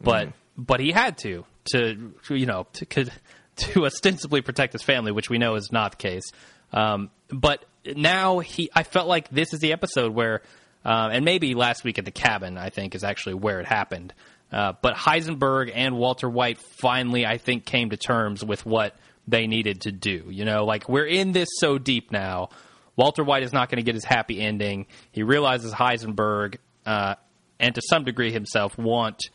but 0.00 0.28
Hmm. 0.28 0.30
but 0.56 0.80
he 0.80 0.90
had 0.90 1.18
to 1.18 1.44
to 1.72 2.12
you 2.30 2.46
know 2.46 2.66
to 2.74 2.86
could, 2.86 3.12
to 3.56 3.84
ostensibly 3.84 4.40
protect 4.40 4.72
his 4.72 4.82
family, 4.82 5.12
which 5.12 5.28
we 5.28 5.38
know 5.38 5.54
is 5.56 5.70
not 5.70 5.92
the 5.92 5.96
case. 5.98 6.24
Um, 6.72 7.10
but 7.28 7.64
now 7.94 8.38
he, 8.40 8.70
I 8.74 8.82
felt 8.82 9.06
like 9.06 9.28
this 9.28 9.52
is 9.52 9.60
the 9.60 9.72
episode 9.72 10.12
where, 10.14 10.42
uh, 10.84 11.10
and 11.12 11.24
maybe 11.24 11.54
last 11.54 11.84
week 11.84 11.98
at 11.98 12.04
the 12.04 12.10
cabin, 12.10 12.56
I 12.58 12.70
think 12.70 12.94
is 12.94 13.04
actually 13.04 13.34
where 13.34 13.60
it 13.60 13.66
happened. 13.66 14.12
Uh, 14.54 14.72
but 14.80 14.94
Heisenberg 14.94 15.72
and 15.74 15.96
Walter 15.96 16.30
White 16.30 16.58
finally, 16.58 17.26
I 17.26 17.38
think, 17.38 17.64
came 17.64 17.90
to 17.90 17.96
terms 17.96 18.44
with 18.44 18.64
what 18.64 18.94
they 19.26 19.48
needed 19.48 19.80
to 19.80 19.90
do. 19.90 20.26
You 20.30 20.44
know, 20.44 20.64
like 20.64 20.88
we're 20.88 21.06
in 21.06 21.32
this 21.32 21.48
so 21.58 21.76
deep 21.76 22.12
now. 22.12 22.50
Walter 22.94 23.24
White 23.24 23.42
is 23.42 23.52
not 23.52 23.68
going 23.68 23.78
to 23.78 23.82
get 23.82 23.96
his 23.96 24.04
happy 24.04 24.40
ending. 24.40 24.86
He 25.10 25.24
realizes 25.24 25.72
Heisenberg 25.72 26.58
uh, 26.86 27.16
and 27.58 27.74
to 27.74 27.82
some 27.90 28.04
degree 28.04 28.30
himself 28.30 28.78
want 28.78 29.28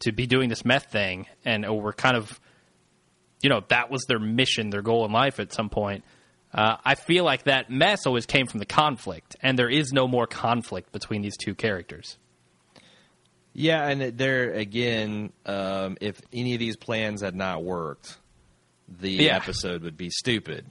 to 0.00 0.10
be 0.10 0.26
doing 0.26 0.48
this 0.48 0.64
meth 0.64 0.90
thing, 0.90 1.26
and 1.44 1.64
uh, 1.64 1.72
we're 1.72 1.92
kind 1.92 2.16
of, 2.16 2.40
you 3.42 3.48
know, 3.48 3.62
that 3.68 3.88
was 3.88 4.04
their 4.08 4.18
mission, 4.18 4.70
their 4.70 4.82
goal 4.82 5.04
in 5.04 5.12
life 5.12 5.38
at 5.38 5.52
some 5.52 5.70
point. 5.70 6.02
Uh, 6.52 6.76
I 6.84 6.96
feel 6.96 7.22
like 7.22 7.44
that 7.44 7.70
mess 7.70 8.04
always 8.04 8.26
came 8.26 8.48
from 8.48 8.58
the 8.58 8.66
conflict, 8.66 9.36
and 9.42 9.56
there 9.56 9.70
is 9.70 9.92
no 9.92 10.08
more 10.08 10.26
conflict 10.26 10.90
between 10.90 11.22
these 11.22 11.36
two 11.36 11.54
characters. 11.54 12.18
Yeah, 13.58 13.88
and 13.88 14.18
there 14.18 14.52
again, 14.52 15.32
um, 15.46 15.96
if 16.02 16.20
any 16.32 16.52
of 16.52 16.60
these 16.60 16.76
plans 16.76 17.22
had 17.22 17.34
not 17.34 17.64
worked, 17.64 18.18
the 19.00 19.10
Yeah. 19.12 19.36
episode 19.36 19.82
would 19.82 19.96
be 19.96 20.10
stupid. 20.10 20.66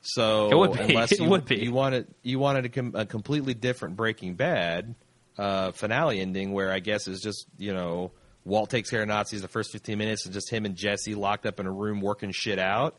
So 0.00 0.48
It 0.50 0.56
would 0.56 0.72
be. 0.72 0.78
unless 0.80 1.12
It 1.12 1.20
you, 1.20 1.28
would 1.28 1.44
be. 1.44 1.56
you 1.62 1.72
wanted 1.72 2.06
you 2.22 2.38
wanted 2.38 2.64
a, 2.64 2.68
com- 2.70 2.94
a 2.96 3.04
completely 3.04 3.52
different 3.54 3.96
Breaking 3.96 4.34
Bad 4.34 4.94
uh, 5.36 5.72
finale 5.72 6.20
ending, 6.20 6.52
where 6.52 6.72
I 6.72 6.78
guess 6.78 7.06
is 7.06 7.20
just 7.20 7.46
you 7.58 7.74
know 7.74 8.12
Walt 8.46 8.70
takes 8.70 8.88
care 8.90 9.02
of 9.02 9.08
Nazis 9.08 9.42
the 9.42 9.48
first 9.48 9.70
fifteen 9.70 9.98
minutes, 9.98 10.24
and 10.24 10.32
just 10.32 10.50
him 10.50 10.64
and 10.64 10.74
Jesse 10.74 11.14
locked 11.14 11.44
up 11.44 11.60
in 11.60 11.66
a 11.66 11.70
room 11.70 12.00
working 12.00 12.32
shit 12.32 12.58
out. 12.58 12.96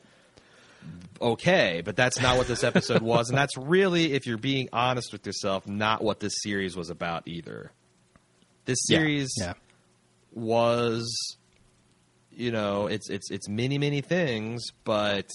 okay, 1.22 1.82
but 1.84 1.96
that's 1.96 2.22
not 2.22 2.38
what 2.38 2.48
this 2.48 2.64
episode 2.64 3.02
was, 3.02 3.30
and 3.30 3.38
that's 3.38 3.58
really, 3.58 4.14
if 4.14 4.26
you're 4.28 4.38
being 4.38 4.70
honest 4.74 5.12
with 5.12 5.26
yourself, 5.26 5.68
not 5.68 6.04
what 6.04 6.20
this 6.20 6.34
series 6.44 6.76
was 6.76 6.90
about 6.90 7.28
either. 7.28 7.72
This 8.66 8.80
series 8.88 9.30
yeah. 9.40 9.54
was, 10.32 11.38
you 12.32 12.52
know, 12.52 12.88
it's 12.88 13.10
it's 13.10 13.30
it's 13.32 13.48
many 13.50 13.78
many 13.78 14.02
things, 14.02 14.64
but 14.84 15.28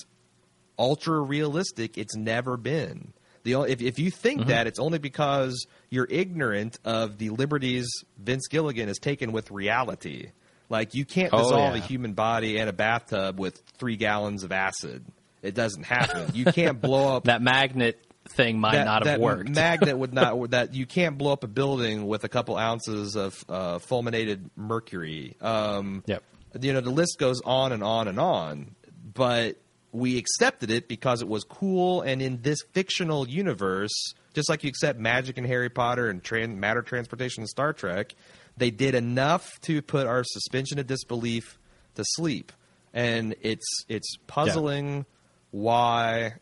ultra 0.79 1.21
realistic. 1.21 1.99
It's 1.99 2.17
never 2.17 2.57
been. 2.57 3.13
The 3.45 3.55
only, 3.55 3.71
if 3.73 3.81
if 3.83 3.99
you 3.99 4.11
think 4.11 4.41
Mm-hmm. 4.41 4.49
that, 4.51 4.67
it's 4.67 4.79
only 4.79 4.99
because 4.99 5.67
you're 5.91 6.07
ignorant 6.11 6.79
of 6.85 7.19
the 7.19 7.31
liberties 7.31 7.89
Vince 8.19 8.47
Gilligan 8.49 8.89
has 8.89 8.99
taken 8.99 9.33
with 9.33 9.51
reality. 9.51 10.31
Like 10.69 10.95
you 10.95 11.05
can't 11.05 11.33
Oh, 11.33 11.39
dissolve 11.39 11.75
a 11.77 11.79
human 11.79 12.13
body 12.13 12.59
in 12.59 12.69
a 12.69 12.73
bathtub 12.73 13.39
with 13.41 13.63
three 13.79 13.97
gallons 13.97 14.43
of 14.45 14.53
acid. 14.53 15.05
It 15.41 15.55
doesn't 15.55 15.85
happen. 15.85 16.33
You 16.35 16.45
can't 16.47 16.81
blow 16.81 17.17
up 17.17 17.25
That 17.31 17.41
magnet 17.41 17.99
thing 18.31 18.59
might 18.59 18.73
that, 18.73 18.85
not 18.85 19.07
have 19.07 19.19
that 19.19 19.21
worked. 19.21 19.49
magnet 19.51 19.97
would 19.99 20.13
not 20.13 20.51
that 20.51 20.75
you 20.75 20.87
can't 20.87 21.19
blow 21.19 21.33
up 21.33 21.45
a 21.45 21.49
building 21.49 22.07
with 22.07 22.25
a 22.25 22.29
couple 22.29 22.57
ounces 22.57 23.17
of 23.17 23.45
uh, 23.49 23.79
fulminated 23.79 24.51
mercury. 24.57 25.37
Um, 25.41 26.03
Yep. 26.07 26.23
You 26.61 26.73
know 26.73 26.81
the 26.81 26.91
list 26.91 27.19
goes 27.19 27.41
on 27.45 27.73
and 27.73 27.83
on 27.83 28.09
and 28.09 28.19
on, 28.19 28.75
but 29.15 29.57
we 29.93 30.17
accepted 30.19 30.71
it 30.71 30.89
because 30.89 31.23
it 31.23 31.29
was 31.29 31.45
cool. 31.45 32.03
And 32.03 32.23
in 32.23 32.41
this 32.43 32.59
fictional 32.73 33.29
universe, 33.29 34.15
just 34.35 34.49
like 34.49 34.65
you 34.65 34.69
accept 34.69 34.99
magic 34.99 35.37
in 35.39 35.45
Harry 35.45 35.69
Potter 35.69 36.09
and 36.09 36.23
tran- 36.23 36.57
matter 36.57 36.83
transportation 36.83 37.43
in 37.43 37.47
Star 37.47 37.73
Trek, 37.73 38.15
they 38.57 38.71
did 38.71 38.95
enough 38.95 39.61
to 39.63 39.83
put 39.83 40.07
our 40.07 40.25
suspension 40.25 40.79
of 40.79 40.87
disbelief 40.87 41.59
to 41.97 42.05
sleep. 42.05 42.53
And 42.95 43.35
it's 43.43 43.85
it's 43.89 44.17
puzzling 44.27 45.05
why 45.51 46.35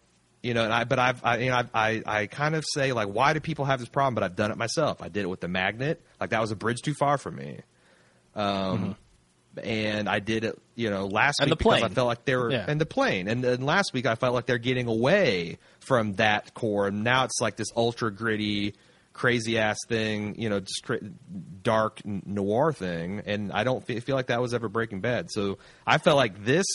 you 0.46 0.54
know, 0.54 0.64
and 0.64 0.72
I, 0.72 0.84
but 0.84 0.98
I've, 0.98 1.24
I, 1.24 1.36
you 1.38 1.50
know, 1.50 1.56
I, 1.56 1.68
I, 1.74 2.02
I 2.20 2.26
kind 2.26 2.54
of 2.54 2.64
say 2.74 2.92
like, 2.92 3.08
why 3.08 3.32
do 3.32 3.40
people 3.40 3.64
have 3.64 3.80
this 3.80 3.88
problem? 3.88 4.14
But 4.14 4.22
I've 4.22 4.36
done 4.36 4.50
it 4.50 4.56
myself. 4.56 5.02
I 5.02 5.08
did 5.08 5.24
it 5.24 5.28
with 5.28 5.40
the 5.40 5.48
magnet. 5.48 6.00
Like 6.20 6.30
that 6.30 6.40
was 6.40 6.50
a 6.52 6.56
bridge 6.56 6.82
too 6.82 6.94
far 6.94 7.18
for 7.18 7.30
me. 7.30 7.60
Um, 8.34 8.96
and 9.62 10.08
I 10.08 10.18
did 10.20 10.44
it, 10.44 10.58
you 10.74 10.90
know, 10.90 11.06
last 11.06 11.40
Mm-hmm. 11.40 11.42
And 11.44 11.50
week 11.50 11.58
the 11.58 11.64
because 11.64 11.74
I 11.76 11.80
plane. 11.80 11.94
felt 11.94 12.06
like 12.08 12.24
they 12.26 12.36
were, 12.36 12.50
Yeah. 12.52 12.64
and 12.68 12.80
the 12.80 12.86
plane. 12.86 13.28
And 13.28 13.42
then 13.42 13.62
last 13.62 13.92
week 13.94 14.06
I 14.06 14.14
felt 14.14 14.34
like 14.34 14.46
they're 14.46 14.58
getting 14.58 14.86
away 14.86 15.58
from 15.80 16.14
that 16.14 16.54
core. 16.54 16.86
And 16.88 17.02
now 17.04 17.24
it's 17.24 17.40
like 17.40 17.56
this 17.56 17.68
ultra 17.74 18.12
gritty, 18.12 18.74
crazy 19.14 19.58
ass 19.58 19.78
thing, 19.88 20.34
you 20.38 20.50
know, 20.50 20.60
just 20.60 20.84
dark 21.62 22.02
noir 22.04 22.72
thing. 22.74 23.22
And 23.24 23.50
I 23.50 23.64
don't 23.64 23.82
fe- 23.84 24.00
feel 24.00 24.14
like 24.14 24.26
that 24.26 24.42
was 24.42 24.52
ever 24.52 24.68
Breaking 24.68 25.00
Bad. 25.00 25.30
So 25.30 25.56
I 25.86 25.96
felt 25.98 26.16
like 26.18 26.44
this 26.44 26.66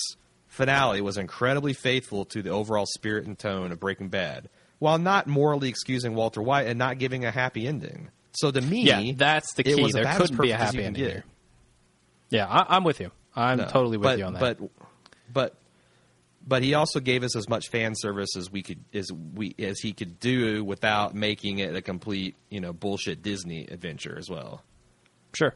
finale 0.51 1.01
was 1.01 1.17
incredibly 1.17 1.73
faithful 1.73 2.25
to 2.25 2.41
the 2.41 2.49
overall 2.49 2.85
spirit 2.85 3.25
and 3.25 3.39
tone 3.39 3.71
of 3.71 3.79
Breaking 3.79 4.09
Bad, 4.09 4.49
while 4.79 4.99
not 4.99 5.25
morally 5.25 5.69
excusing 5.69 6.13
Walter 6.13 6.41
White 6.41 6.67
and 6.67 6.77
not 6.77 6.99
giving 6.99 7.23
a 7.25 7.31
happy 7.31 7.65
ending. 7.65 8.09
So 8.33 8.51
to 8.51 8.61
me, 8.61 8.83
yeah, 8.83 9.13
that's 9.15 9.53
the 9.53 9.63
key. 9.63 9.91
There 9.91 10.05
couldn't 10.05 10.39
be 10.39 10.51
a 10.51 10.57
happy 10.57 10.83
ending 10.83 11.03
get. 11.05 11.23
Yeah, 12.29 12.47
I, 12.47 12.75
I'm 12.75 12.83
with 12.83 12.99
you. 12.99 13.11
I'm 13.35 13.59
No. 13.59 13.65
totally 13.65 13.97
with 13.97 14.03
but, 14.03 14.17
you 14.19 14.25
on 14.25 14.33
that. 14.33 14.39
But 14.39 14.69
but 15.33 15.55
but 16.45 16.63
he 16.63 16.73
also 16.73 16.99
gave 16.99 17.23
us 17.23 17.35
as 17.35 17.47
much 17.47 17.69
fan 17.69 17.93
service 17.95 18.35
as 18.35 18.51
we 18.51 18.61
could 18.61 18.79
as 18.93 19.09
we 19.11 19.55
as 19.57 19.79
he 19.79 19.93
could 19.93 20.19
do 20.19 20.63
without 20.63 21.15
making 21.15 21.59
it 21.59 21.75
a 21.75 21.81
complete 21.81 22.35
you 22.49 22.59
know 22.59 22.73
bullshit 22.73 23.21
Disney 23.21 23.65
adventure 23.67 24.17
as 24.17 24.29
well. 24.29 24.63
Sure. 25.33 25.55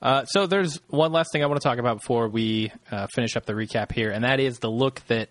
Uh, 0.00 0.24
so 0.26 0.46
there's 0.46 0.80
one 0.88 1.12
last 1.12 1.32
thing 1.32 1.42
I 1.42 1.46
want 1.46 1.60
to 1.60 1.66
talk 1.66 1.78
about 1.78 2.00
before 2.00 2.28
we 2.28 2.70
uh, 2.90 3.06
finish 3.14 3.36
up 3.36 3.46
the 3.46 3.54
recap 3.54 3.92
here, 3.92 4.10
and 4.10 4.24
that 4.24 4.40
is 4.40 4.58
the 4.58 4.70
look 4.70 5.00
that 5.06 5.30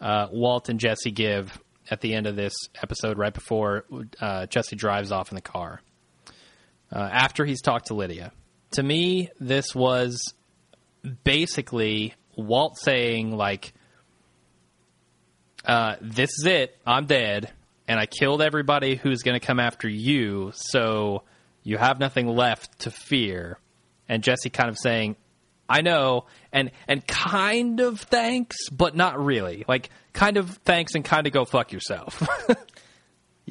uh, 0.00 0.28
Walt 0.32 0.68
and 0.68 0.80
Jesse 0.80 1.10
give 1.10 1.60
at 1.90 2.00
the 2.00 2.14
end 2.14 2.26
of 2.26 2.36
this 2.36 2.54
episode, 2.82 3.18
right 3.18 3.34
before 3.34 3.84
uh, 4.20 4.46
Jesse 4.46 4.76
drives 4.76 5.12
off 5.12 5.30
in 5.30 5.34
the 5.34 5.42
car. 5.42 5.80
Uh, 6.92 6.98
after 6.98 7.44
he's 7.44 7.60
talked 7.60 7.86
to 7.86 7.94
Lydia. 7.94 8.32
To 8.72 8.82
me, 8.82 9.28
this 9.38 9.74
was 9.74 10.34
basically 11.24 12.14
Walt 12.36 12.78
saying, 12.78 13.36
like, 13.36 13.72
this 16.00 16.30
is 16.38 16.46
it. 16.46 16.76
I'm 16.86 17.06
dead, 17.06 17.50
and 17.86 18.00
I 18.00 18.06
killed 18.06 18.40
everybody 18.40 18.94
who's 18.94 19.22
going 19.22 19.38
to 19.38 19.44
come 19.44 19.60
after 19.60 19.88
you. 19.88 20.52
So 20.54 21.24
you 21.62 21.76
have 21.76 21.98
nothing 21.98 22.28
left 22.28 22.80
to 22.80 22.90
fear. 22.90 23.58
And 24.10 24.22
Jesse 24.22 24.50
kind 24.50 24.68
of 24.68 24.76
saying, 24.78 25.16
"I 25.68 25.80
know," 25.80 26.26
and 26.52 26.70
and 26.86 27.06
kind 27.06 27.80
of 27.80 28.00
thanks, 28.00 28.68
but 28.70 28.94
not 28.94 29.18
really. 29.22 29.64
Like 29.66 29.88
kind 30.12 30.36
of 30.36 30.50
thanks 30.64 30.94
and 30.94 31.04
kind 31.04 31.26
of 31.26 31.32
go 31.32 31.44
fuck 31.44 31.72
yourself. 31.72 32.26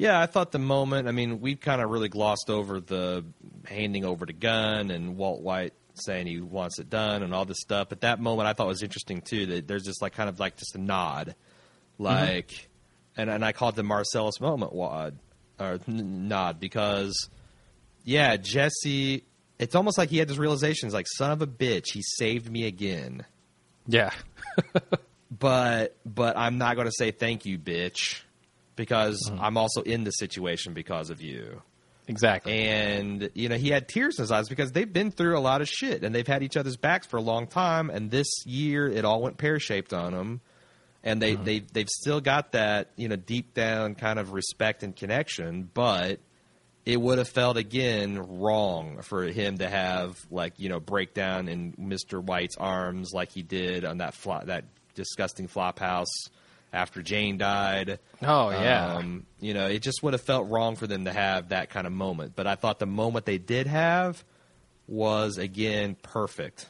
Yeah, 0.00 0.18
I 0.18 0.24
thought 0.24 0.50
the 0.50 0.58
moment. 0.58 1.08
I 1.08 1.12
mean, 1.12 1.42
we 1.42 1.56
kind 1.56 1.82
of 1.82 1.90
really 1.90 2.08
glossed 2.08 2.48
over 2.48 2.80
the 2.80 3.22
handing 3.66 4.06
over 4.06 4.24
the 4.24 4.32
gun 4.32 4.90
and 4.90 5.18
Walt 5.18 5.42
White 5.42 5.74
saying 5.92 6.26
he 6.26 6.40
wants 6.40 6.78
it 6.78 6.88
done 6.88 7.22
and 7.22 7.34
all 7.34 7.44
this 7.44 7.60
stuff. 7.60 7.90
But 7.90 8.00
that 8.00 8.18
moment 8.18 8.48
I 8.48 8.54
thought 8.54 8.66
was 8.66 8.82
interesting 8.82 9.20
too. 9.20 9.44
That 9.44 9.68
there's 9.68 9.82
just 9.84 10.00
like 10.00 10.14
kind 10.14 10.30
of 10.30 10.40
like 10.40 10.56
just 10.56 10.74
a 10.74 10.78
nod, 10.78 11.34
mm-hmm. 11.98 12.02
like, 12.02 12.70
and 13.14 13.28
and 13.28 13.44
I 13.44 13.52
called 13.52 13.76
the 13.76 13.82
Marcellus 13.82 14.40
moment 14.40 14.72
wad 14.72 15.18
or 15.58 15.78
n- 15.86 16.28
nod 16.28 16.60
because, 16.60 17.28
yeah, 18.02 18.38
Jesse. 18.38 19.24
It's 19.60 19.74
almost 19.74 19.98
like 19.98 20.08
he 20.08 20.18
had 20.18 20.26
this 20.26 20.38
realization. 20.38 20.88
He's 20.88 20.94
like, 20.94 21.06
son 21.06 21.30
of 21.30 21.42
a 21.42 21.46
bitch, 21.46 21.92
he 21.92 22.02
saved 22.02 22.50
me 22.50 22.66
again. 22.66 23.24
yeah, 23.86 24.10
But 25.30 25.96
but 26.04 26.36
I'm 26.36 26.58
not 26.58 26.74
going 26.74 26.86
to 26.86 26.92
say 26.92 27.12
thank 27.12 27.46
you, 27.46 27.56
bitch, 27.56 28.22
because 28.74 29.28
mm-hmm. 29.30 29.40
I'm 29.40 29.56
also 29.56 29.82
in 29.82 30.02
the 30.04 30.10
situation 30.10 30.74
because 30.74 31.10
of 31.10 31.20
you. 31.20 31.62
exactly. 32.08 32.52
and 32.52 33.30
you 33.34 33.48
know 33.48 33.56
he 33.56 33.68
had 33.68 33.88
tears 33.88 34.18
in 34.18 34.24
his 34.24 34.32
eyes 34.32 34.48
because 34.48 34.72
they've 34.72 34.92
been 34.92 35.12
through 35.12 35.38
a 35.38 35.40
lot 35.40 35.60
of 35.60 35.68
shit 35.68 36.02
and 36.02 36.12
they've 36.12 36.26
had 36.26 36.42
each 36.42 36.56
other's 36.56 36.76
backs 36.76 37.06
for 37.06 37.16
a 37.16 37.22
long 37.22 37.46
time 37.46 37.90
and 37.90 38.10
this 38.10 38.44
year 38.44 38.88
it 38.88 39.04
all 39.04 39.22
went 39.22 39.38
pear 39.38 39.60
shaped 39.60 39.92
on 39.92 40.12
them 40.12 40.40
and 41.04 41.22
they 41.22 41.34
mm-hmm. 41.34 41.44
they 41.44 41.58
they've 41.60 41.88
still 41.88 42.20
got 42.20 42.52
that 42.52 42.90
you 42.96 43.08
know 43.08 43.16
deep 43.16 43.54
down 43.54 43.94
kind 43.94 44.18
of 44.18 44.32
respect 44.32 44.82
and 44.82 44.96
connection 44.96 45.70
but 45.72 46.18
it 46.86 47.00
would 47.00 47.18
have 47.18 47.28
felt 47.28 47.56
again 47.56 48.40
wrong 48.40 49.02
for 49.02 49.24
him 49.24 49.58
to 49.58 49.68
have 49.68 50.18
like 50.30 50.54
you 50.58 50.68
know 50.68 50.80
break 50.80 51.14
down 51.14 51.48
in 51.48 51.72
Mr. 51.74 52.22
White's 52.22 52.56
arms 52.56 53.12
like 53.12 53.32
he 53.32 53.42
did 53.42 53.84
on 53.84 53.98
that 53.98 54.14
that 54.46 54.64
disgusting 54.94 55.46
flop 55.46 55.78
house 55.78 56.28
after 56.72 57.02
Jane 57.02 57.38
died. 57.38 57.98
Oh, 58.22 58.50
yeah. 58.50 58.94
Um, 58.94 59.26
you 59.40 59.54
know, 59.54 59.66
it 59.66 59.82
just 59.82 60.02
would 60.02 60.12
have 60.14 60.22
felt 60.22 60.48
wrong 60.48 60.76
for 60.76 60.86
them 60.86 61.04
to 61.06 61.12
have 61.12 61.48
that 61.48 61.70
kind 61.70 61.86
of 61.86 61.92
moment. 61.92 62.34
But 62.36 62.46
I 62.46 62.54
thought 62.54 62.78
the 62.78 62.86
moment 62.86 63.24
they 63.26 63.38
did 63.38 63.66
have 63.66 64.24
was 64.86 65.38
again 65.38 65.96
perfect. 66.02 66.66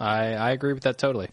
I 0.00 0.34
I 0.34 0.50
agree 0.50 0.72
with 0.72 0.84
that 0.84 0.98
totally. 0.98 1.28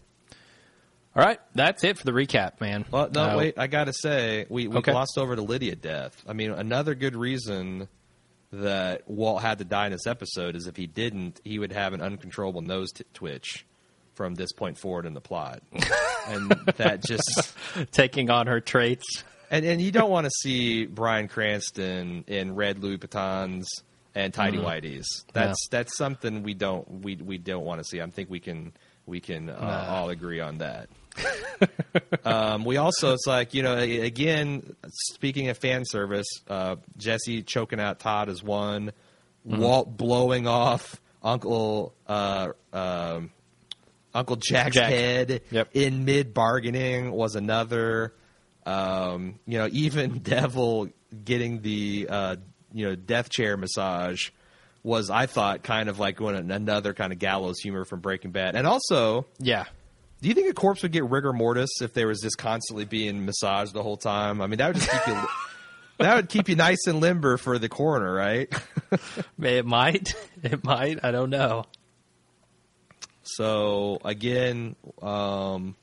All 1.16 1.24
right, 1.24 1.40
that's 1.54 1.82
it 1.82 1.98
for 1.98 2.04
the 2.04 2.12
recap, 2.12 2.60
man. 2.60 2.84
Well, 2.90 3.10
no, 3.12 3.30
Uh, 3.30 3.36
wait. 3.36 3.58
I 3.58 3.66
gotta 3.66 3.92
say, 3.92 4.46
we 4.48 4.68
we 4.68 4.76
Okay. 4.78 4.92
glossed 4.92 5.18
over 5.18 5.34
to 5.34 5.42
Lydia 5.42 5.74
death. 5.74 6.22
I 6.28 6.32
mean, 6.32 6.50
another 6.52 6.94
good 6.94 7.16
reason 7.16 7.88
that 8.52 9.08
Walt 9.08 9.42
had 9.42 9.58
to 9.58 9.64
die 9.64 9.86
in 9.86 9.92
this 9.92 10.06
episode 10.06 10.54
is 10.56 10.66
if 10.66 10.76
he 10.76 10.86
didn't, 10.86 11.40
he 11.44 11.58
would 11.58 11.72
have 11.72 11.92
an 11.92 12.00
uncontrollable 12.00 12.62
nose 12.62 12.90
t- 12.92 13.04
twitch 13.14 13.64
from 14.14 14.34
this 14.34 14.52
point 14.52 14.76
forward 14.78 15.06
in 15.06 15.14
the 15.14 15.20
plot, 15.20 15.62
and 16.28 16.50
that 16.76 17.02
just 17.04 17.54
taking 17.92 18.30
on 18.30 18.46
her 18.46 18.60
traits. 18.60 19.24
and 19.50 19.64
and 19.64 19.80
you 19.80 19.90
don't 19.90 20.10
want 20.10 20.26
to 20.26 20.30
see 20.42 20.86
Bryan 20.86 21.26
Cranston 21.26 22.24
in 22.28 22.54
red 22.54 22.78
Louboutins 22.80 23.66
and 24.14 24.32
tidy 24.32 24.58
whities. 24.58 25.06
That's 25.32 25.58
that's 25.70 25.96
something 25.96 26.42
we 26.44 26.54
don't 26.54 27.02
we 27.02 27.16
we 27.16 27.38
don't 27.38 27.64
want 27.64 27.80
to 27.80 27.84
see. 27.84 28.00
I 28.00 28.06
think 28.10 28.30
we 28.30 28.38
can 28.40 28.72
we 29.06 29.18
can 29.20 29.48
uh, 29.48 29.86
all 29.88 30.10
agree 30.10 30.38
on 30.40 30.58
that. 30.58 30.88
um, 32.24 32.64
we 32.64 32.76
also 32.76 33.12
it's 33.14 33.26
like 33.26 33.54
you 33.54 33.62
know 33.62 33.76
again 33.76 34.74
speaking 34.88 35.48
of 35.48 35.58
fan 35.58 35.84
service, 35.84 36.26
uh, 36.48 36.76
Jesse 36.96 37.42
choking 37.42 37.80
out 37.80 37.98
Todd 37.98 38.28
is 38.28 38.42
one, 38.42 38.92
Walt 39.44 39.96
blowing 39.96 40.46
off 40.46 41.00
Uncle 41.22 41.94
uh, 42.06 42.48
um, 42.72 43.30
Uncle 44.14 44.36
Jack's 44.36 44.74
Jack. 44.74 44.90
head 44.90 45.42
Yep. 45.50 45.68
in 45.74 46.04
mid 46.04 46.34
bargaining 46.34 47.12
was 47.12 47.36
another. 47.36 48.14
Um, 48.66 49.40
you 49.46 49.58
know, 49.58 49.68
even 49.72 50.18
Devil 50.22 50.88
getting 51.24 51.62
the 51.62 52.06
uh, 52.08 52.36
you 52.72 52.86
know 52.88 52.94
death 52.94 53.30
chair 53.30 53.56
massage 53.56 54.30
was 54.82 55.10
I 55.10 55.26
thought 55.26 55.62
kind 55.62 55.88
of 55.88 55.98
like 55.98 56.20
another 56.20 56.94
kind 56.94 57.12
of 57.12 57.18
gallows 57.18 57.58
humor 57.58 57.84
from 57.84 58.00
Breaking 58.00 58.30
Bad, 58.30 58.56
and 58.56 58.66
also 58.66 59.26
Yeah, 59.38 59.64
do 60.20 60.28
you 60.28 60.34
think 60.34 60.50
a 60.50 60.54
corpse 60.54 60.82
would 60.82 60.92
get 60.92 61.04
rigor 61.04 61.32
mortis 61.32 61.70
if 61.80 61.94
there 61.94 62.06
was 62.06 62.20
just 62.20 62.36
constantly 62.36 62.84
being 62.84 63.24
massaged 63.24 63.72
the 63.72 63.82
whole 63.82 63.96
time? 63.96 64.40
I 64.40 64.46
mean, 64.46 64.58
that 64.58 64.68
would 64.68 64.76
just 64.76 64.90
keep 64.90 65.06
you. 65.06 65.22
that 65.98 66.16
would 66.16 66.28
keep 66.28 66.48
you 66.48 66.56
nice 66.56 66.86
and 66.86 67.00
limber 67.00 67.36
for 67.36 67.58
the 67.58 67.68
coroner, 67.68 68.12
right? 68.12 68.52
it 69.42 69.64
might. 69.64 70.14
It 70.42 70.62
might. 70.64 71.02
I 71.02 71.10
don't 71.10 71.30
know. 71.30 71.64
So 73.22 73.98
again, 74.04 74.76
um, 75.00 75.76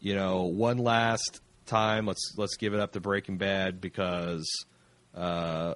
you 0.00 0.14
know, 0.14 0.42
one 0.44 0.78
last 0.78 1.40
time, 1.66 2.06
let's 2.06 2.34
let's 2.36 2.56
give 2.56 2.74
it 2.74 2.80
up 2.80 2.92
to 2.92 3.00
Breaking 3.00 3.36
Bad 3.36 3.80
because, 3.80 4.46
uh, 5.14 5.74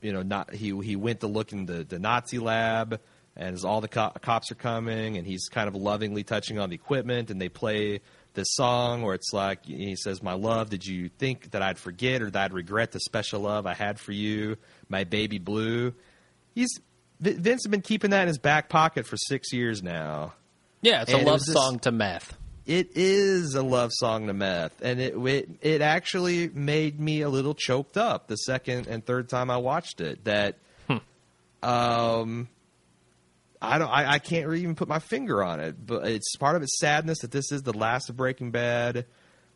you 0.00 0.12
know, 0.12 0.22
not 0.22 0.52
he 0.52 0.78
he 0.82 0.96
went 0.96 1.20
to 1.20 1.26
look 1.28 1.52
in 1.52 1.66
the, 1.66 1.84
the 1.84 1.98
Nazi 1.98 2.38
lab, 2.38 3.00
and 3.36 3.54
as 3.54 3.64
all 3.64 3.80
the 3.80 3.88
co- 3.88 4.12
cops 4.22 4.50
are 4.50 4.54
coming, 4.56 5.16
and 5.16 5.26
he's 5.26 5.48
kind 5.48 5.68
of 5.68 5.74
lovingly 5.74 6.24
touching 6.24 6.58
on 6.58 6.70
the 6.70 6.74
equipment, 6.74 7.30
and 7.30 7.40
they 7.40 7.48
play 7.48 8.00
this 8.34 8.48
song 8.50 9.02
where 9.02 9.14
it's 9.14 9.32
like 9.32 9.64
he 9.66 9.96
says, 9.96 10.22
"My 10.22 10.34
love, 10.34 10.68
did 10.70 10.84
you 10.84 11.08
think 11.08 11.50
that 11.52 11.62
I'd 11.62 11.78
forget 11.78 12.20
or 12.22 12.30
that 12.30 12.44
I'd 12.46 12.52
regret 12.52 12.92
the 12.92 13.00
special 13.00 13.40
love 13.40 13.66
I 13.66 13.74
had 13.74 13.98
for 14.00 14.12
you, 14.12 14.56
my 14.88 15.04
baby 15.04 15.38
blue?" 15.38 15.94
He's 16.54 16.70
Vince 17.20 17.62
has 17.64 17.70
been 17.70 17.80
keeping 17.80 18.10
that 18.10 18.22
in 18.22 18.28
his 18.28 18.38
back 18.38 18.68
pocket 18.68 19.06
for 19.06 19.16
six 19.16 19.50
years 19.52 19.82
now. 19.82 20.34
Yeah, 20.82 21.00
it's 21.02 21.10
And 21.12 21.20
a 21.20 21.22
it 21.22 21.26
love 21.26 21.40
this- 21.40 21.54
song 21.54 21.78
to 21.80 21.90
meth. 21.92 22.36
It 22.66 22.90
is 22.96 23.54
a 23.54 23.62
love 23.62 23.90
song 23.94 24.26
to 24.26 24.34
meth, 24.34 24.82
and 24.82 25.00
it, 25.00 25.14
it 25.16 25.48
it 25.62 25.80
actually 25.82 26.48
made 26.48 26.98
me 27.00 27.20
a 27.22 27.28
little 27.28 27.54
choked 27.54 27.96
up 27.96 28.26
the 28.26 28.36
second 28.36 28.86
and 28.88 29.06
third 29.06 29.28
time 29.28 29.50
I 29.50 29.56
watched 29.58 30.00
it. 30.00 30.24
That, 30.24 30.56
um, 31.62 32.48
I 33.60 33.78
don't, 33.78 33.88
I, 33.88 34.12
I 34.12 34.18
can't 34.18 34.52
even 34.52 34.74
put 34.74 34.88
my 34.88 34.98
finger 34.98 35.42
on 35.42 35.60
it, 35.60 35.74
but 35.84 36.06
it's 36.06 36.36
part 36.36 36.56
of 36.56 36.62
its 36.62 36.78
sadness 36.78 37.20
that 37.20 37.30
this 37.30 37.52
is 37.52 37.62
the 37.62 37.72
last 37.72 38.10
of 38.10 38.16
Breaking 38.16 38.50
Bad. 38.50 39.06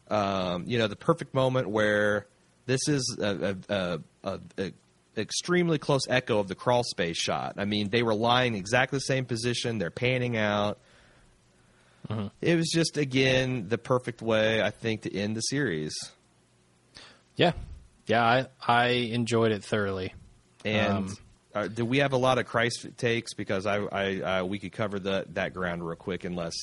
Um, 0.08 0.64
you 0.66 0.78
know, 0.78 0.88
the 0.88 0.96
perfect 0.96 1.34
moment 1.34 1.68
where 1.68 2.26
this 2.66 2.88
is 2.88 3.16
a, 3.20 3.56
a, 3.68 4.00
a, 4.24 4.40
a, 4.58 4.72
extremely 5.16 5.78
close 5.78 6.02
echo 6.08 6.38
of 6.38 6.48
the 6.48 6.54
crawl 6.54 6.82
space 6.82 7.16
shot. 7.16 7.54
I 7.58 7.64
mean, 7.64 7.90
they 7.90 8.02
were 8.02 8.14
lying 8.14 8.54
exactly 8.54 8.96
the 8.96 9.02
same 9.02 9.24
position. 9.24 9.78
They're 9.78 9.90
panning 9.90 10.36
out. 10.36 10.78
It 12.40 12.56
was 12.56 12.68
just 12.70 12.96
again 12.96 13.68
the 13.68 13.78
perfect 13.78 14.20
way 14.20 14.60
I 14.60 14.70
think 14.70 15.02
to 15.02 15.14
end 15.14 15.36
the 15.36 15.42
series. 15.42 15.94
Yeah, 17.36 17.52
yeah, 18.06 18.24
I 18.24 18.46
I 18.66 18.86
enjoyed 18.88 19.52
it 19.52 19.62
thoroughly. 19.62 20.12
And 20.64 20.92
Um, 20.92 21.16
uh, 21.54 21.68
do 21.68 21.84
we 21.84 21.98
have 21.98 22.12
a 22.12 22.16
lot 22.16 22.38
of 22.38 22.46
Christ 22.46 22.86
takes? 22.96 23.34
Because 23.34 23.66
I, 23.66 23.78
I 23.78 24.20
uh, 24.40 24.44
we 24.44 24.58
could 24.58 24.72
cover 24.72 24.98
that 25.00 25.34
that 25.34 25.54
ground 25.54 25.86
real 25.86 25.96
quick, 25.96 26.24
unless 26.24 26.54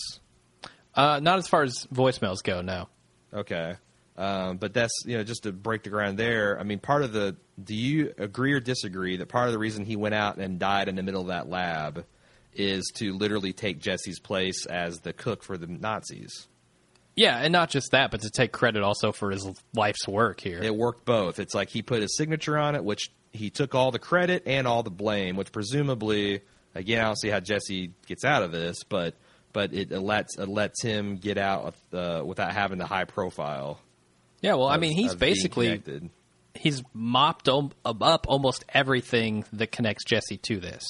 Uh, 0.95 1.19
not 1.21 1.38
as 1.38 1.47
far 1.47 1.63
as 1.63 1.85
voicemails 1.93 2.43
go. 2.43 2.61
No. 2.61 2.88
okay. 3.33 3.75
Um, 4.17 4.57
but 4.57 4.73
that's 4.73 4.93
you 5.05 5.15
know 5.15 5.23
just 5.23 5.43
to 5.43 5.51
break 5.51 5.83
the 5.83 5.91
ground 5.91 6.17
there. 6.17 6.59
I 6.59 6.63
mean, 6.63 6.79
part 6.79 7.03
of 7.03 7.13
the 7.13 7.35
do 7.63 7.75
you 7.75 8.13
agree 8.17 8.53
or 8.53 8.59
disagree 8.59 9.17
that 9.17 9.27
part 9.27 9.45
of 9.47 9.51
the 9.53 9.59
reason 9.59 9.85
he 9.85 9.95
went 9.95 10.15
out 10.15 10.38
and 10.38 10.57
died 10.57 10.89
in 10.89 10.95
the 10.95 11.03
middle 11.03 11.21
of 11.21 11.27
that 11.27 11.47
lab 11.47 12.03
is 12.55 12.91
to 12.95 13.13
literally 13.13 13.53
take 13.53 13.79
Jesse's 13.79 14.19
place 14.19 14.65
as 14.65 15.01
the 15.01 15.13
cook 15.13 15.43
for 15.43 15.55
the 15.55 15.67
Nazis? 15.67 16.47
Yeah, 17.15 17.38
and 17.38 17.51
not 17.51 17.69
just 17.69 17.91
that, 17.91 18.09
but 18.09 18.21
to 18.21 18.31
take 18.31 18.51
credit 18.51 18.81
also 18.81 19.11
for 19.11 19.29
his 19.29 19.47
life's 19.75 20.07
work 20.07 20.39
here. 20.39 20.61
It 20.63 20.75
worked 20.75 21.05
both. 21.05 21.38
It's 21.39 21.53
like 21.53 21.69
he 21.69 21.83
put 21.83 22.01
his 22.01 22.15
signature 22.17 22.57
on 22.57 22.73
it, 22.75 22.83
which 22.83 23.11
he 23.38 23.49
took 23.49 23.75
all 23.75 23.91
the 23.91 23.99
credit 23.99 24.43
and 24.45 24.67
all 24.67 24.83
the 24.83 24.91
blame, 24.91 25.35
which 25.35 25.51
presumably, 25.51 26.41
again, 26.75 27.01
I 27.01 27.05
don't 27.05 27.17
see 27.19 27.29
how 27.29 27.39
Jesse 27.39 27.91
gets 28.07 28.25
out 28.25 28.43
of 28.43 28.51
this, 28.51 28.83
but 28.83 29.15
but 29.53 29.73
it 29.73 29.91
lets 29.91 30.38
it 30.38 30.47
lets 30.47 30.83
him 30.83 31.17
get 31.17 31.38
out 31.38 31.65
with, 31.65 31.93
uh, 31.93 32.23
without 32.25 32.53
having 32.53 32.77
the 32.77 32.85
high 32.85 33.05
profile. 33.05 33.79
yeah, 34.41 34.53
well, 34.53 34.67
I 34.67 34.77
mean, 34.77 34.93
he's 34.93 35.15
basically 35.15 35.81
he's 36.53 36.83
mopped 36.93 37.47
up 37.49 38.25
almost 38.27 38.65
everything 38.69 39.45
that 39.53 39.71
connects 39.71 40.03
Jesse 40.03 40.38
to 40.38 40.59
this. 40.59 40.83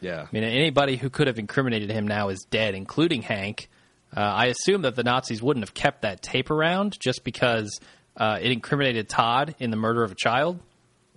yeah. 0.00 0.22
I 0.22 0.28
mean, 0.32 0.44
anybody 0.44 0.96
who 0.96 1.10
could 1.10 1.26
have 1.26 1.38
incriminated 1.38 1.90
him 1.90 2.06
now 2.06 2.28
is 2.28 2.46
dead, 2.50 2.74
including 2.74 3.22
Hank. 3.22 3.68
Uh, 4.16 4.20
I 4.20 4.46
assume 4.46 4.82
that 4.82 4.96
the 4.96 5.04
Nazis 5.04 5.40
wouldn't 5.42 5.64
have 5.64 5.74
kept 5.74 6.02
that 6.02 6.20
tape 6.22 6.50
around 6.50 6.98
just 6.98 7.22
because 7.22 7.78
uh, 8.16 8.38
it 8.42 8.50
incriminated 8.50 9.08
Todd 9.08 9.54
in 9.58 9.70
the 9.70 9.76
murder 9.76 10.02
of 10.02 10.12
a 10.12 10.16
child. 10.16 10.58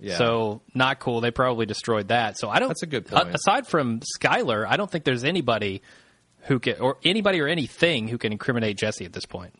Yeah. 0.00 0.16
So 0.16 0.62
not 0.74 0.98
cool. 0.98 1.20
They 1.20 1.30
probably 1.30 1.66
destroyed 1.66 2.08
that. 2.08 2.38
So 2.38 2.48
I 2.48 2.58
don't. 2.58 2.68
That's 2.68 2.82
a 2.82 2.86
good 2.86 3.06
point. 3.06 3.34
aside 3.34 3.66
from 3.66 4.00
Skyler, 4.18 4.66
I 4.68 4.76
don't 4.76 4.90
think 4.90 5.04
there's 5.04 5.24
anybody 5.24 5.82
who 6.40 6.58
can, 6.58 6.78
or 6.80 6.98
anybody 7.04 7.40
or 7.40 7.46
anything 7.46 8.08
who 8.08 8.18
can 8.18 8.32
incriminate 8.32 8.76
Jesse 8.76 9.04
at 9.04 9.12
this 9.12 9.24
point. 9.24 9.54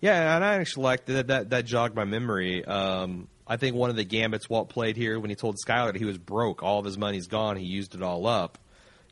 Yeah, 0.00 0.36
and 0.36 0.44
I 0.44 0.54
actually 0.56 0.84
like 0.84 1.06
that. 1.06 1.26
That, 1.28 1.50
that 1.50 1.64
jogged 1.66 1.96
my 1.96 2.04
memory. 2.04 2.64
Um, 2.64 3.28
I 3.46 3.56
think 3.56 3.76
one 3.76 3.90
of 3.90 3.96
the 3.96 4.04
gambits 4.04 4.48
Walt 4.48 4.68
played 4.68 4.96
here 4.96 5.18
when 5.18 5.30
he 5.30 5.36
told 5.36 5.56
Skyler 5.64 5.92
that 5.92 5.96
he 5.96 6.04
was 6.04 6.18
broke, 6.18 6.62
all 6.62 6.78
of 6.78 6.84
his 6.84 6.98
money's 6.98 7.26
gone, 7.26 7.56
he 7.56 7.64
used 7.64 7.94
it 7.94 8.02
all 8.02 8.26
up. 8.26 8.58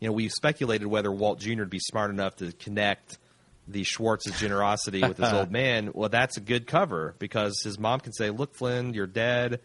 You 0.01 0.09
know, 0.09 0.13
we 0.13 0.29
speculated 0.29 0.87
whether 0.87 1.11
Walt 1.11 1.39
Jr. 1.41 1.61
would 1.61 1.71
be 1.71 1.79
smart 1.79 2.11
enough 2.11 2.37
to 2.37 2.53
connect 2.53 3.19
the 3.67 3.85
Schwartz's 3.85 4.39
generosity 4.39 5.01
with 5.01 5.17
his 5.17 5.33
old 5.33 5.51
man. 5.51 5.91
Well, 5.95 6.09
that's 6.09 6.37
a 6.37 6.41
good 6.41 6.67
cover 6.67 7.15
because 7.19 7.63
his 7.63 7.79
mom 7.79 8.01
can 8.01 8.13
say, 8.13 8.31
"Look, 8.31 8.55
Flynn, 8.55 8.93
you're 8.93 9.07
dad 9.07 9.61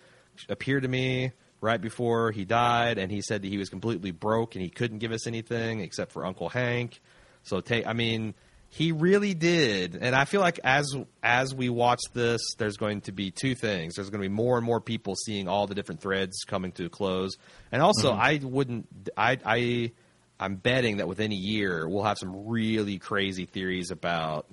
appeared 0.47 0.83
to 0.83 0.89
me 0.89 1.31
right 1.61 1.81
before 1.81 2.31
he 2.31 2.45
died, 2.45 2.97
and 2.97 3.11
he 3.11 3.21
said 3.21 3.41
that 3.41 3.47
he 3.47 3.57
was 3.57 3.69
completely 3.69 4.11
broke 4.11 4.55
and 4.55 4.63
he 4.63 4.69
couldn't 4.69 4.99
give 4.99 5.11
us 5.11 5.27
anything 5.27 5.81
except 5.81 6.11
for 6.11 6.25
Uncle 6.25 6.49
Hank." 6.49 7.01
So 7.43 7.61
take, 7.61 7.87
I 7.87 7.93
mean, 7.93 8.33
he 8.69 8.91
really 8.91 9.33
did, 9.33 9.97
and 9.99 10.15
I 10.15 10.25
feel 10.25 10.41
like 10.41 10.59
as 10.63 10.85
as 11.23 11.55
we 11.55 11.69
watch 11.69 12.01
this, 12.13 12.39
there's 12.57 12.77
going 12.77 13.01
to 13.01 13.11
be 13.11 13.31
two 13.31 13.55
things. 13.55 13.95
There's 13.95 14.09
going 14.09 14.21
to 14.21 14.29
be 14.29 14.33
more 14.33 14.57
and 14.57 14.65
more 14.65 14.79
people 14.79 15.15
seeing 15.15 15.47
all 15.47 15.65
the 15.65 15.73
different 15.73 16.01
threads 16.01 16.43
coming 16.45 16.71
to 16.73 16.85
a 16.85 16.89
close, 16.89 17.31
and 17.71 17.81
also 17.81 18.11
mm-hmm. 18.11 18.21
I 18.21 18.39
wouldn't, 18.43 19.09
I 19.17 19.39
I 19.43 19.91
I'm 20.39 20.55
betting 20.55 20.97
that 20.97 21.07
within 21.07 21.31
a 21.31 21.35
year 21.35 21.89
we'll 21.89 22.03
have 22.03 22.19
some 22.19 22.47
really 22.47 22.99
crazy 22.99 23.45
theories 23.45 23.89
about 23.91 24.45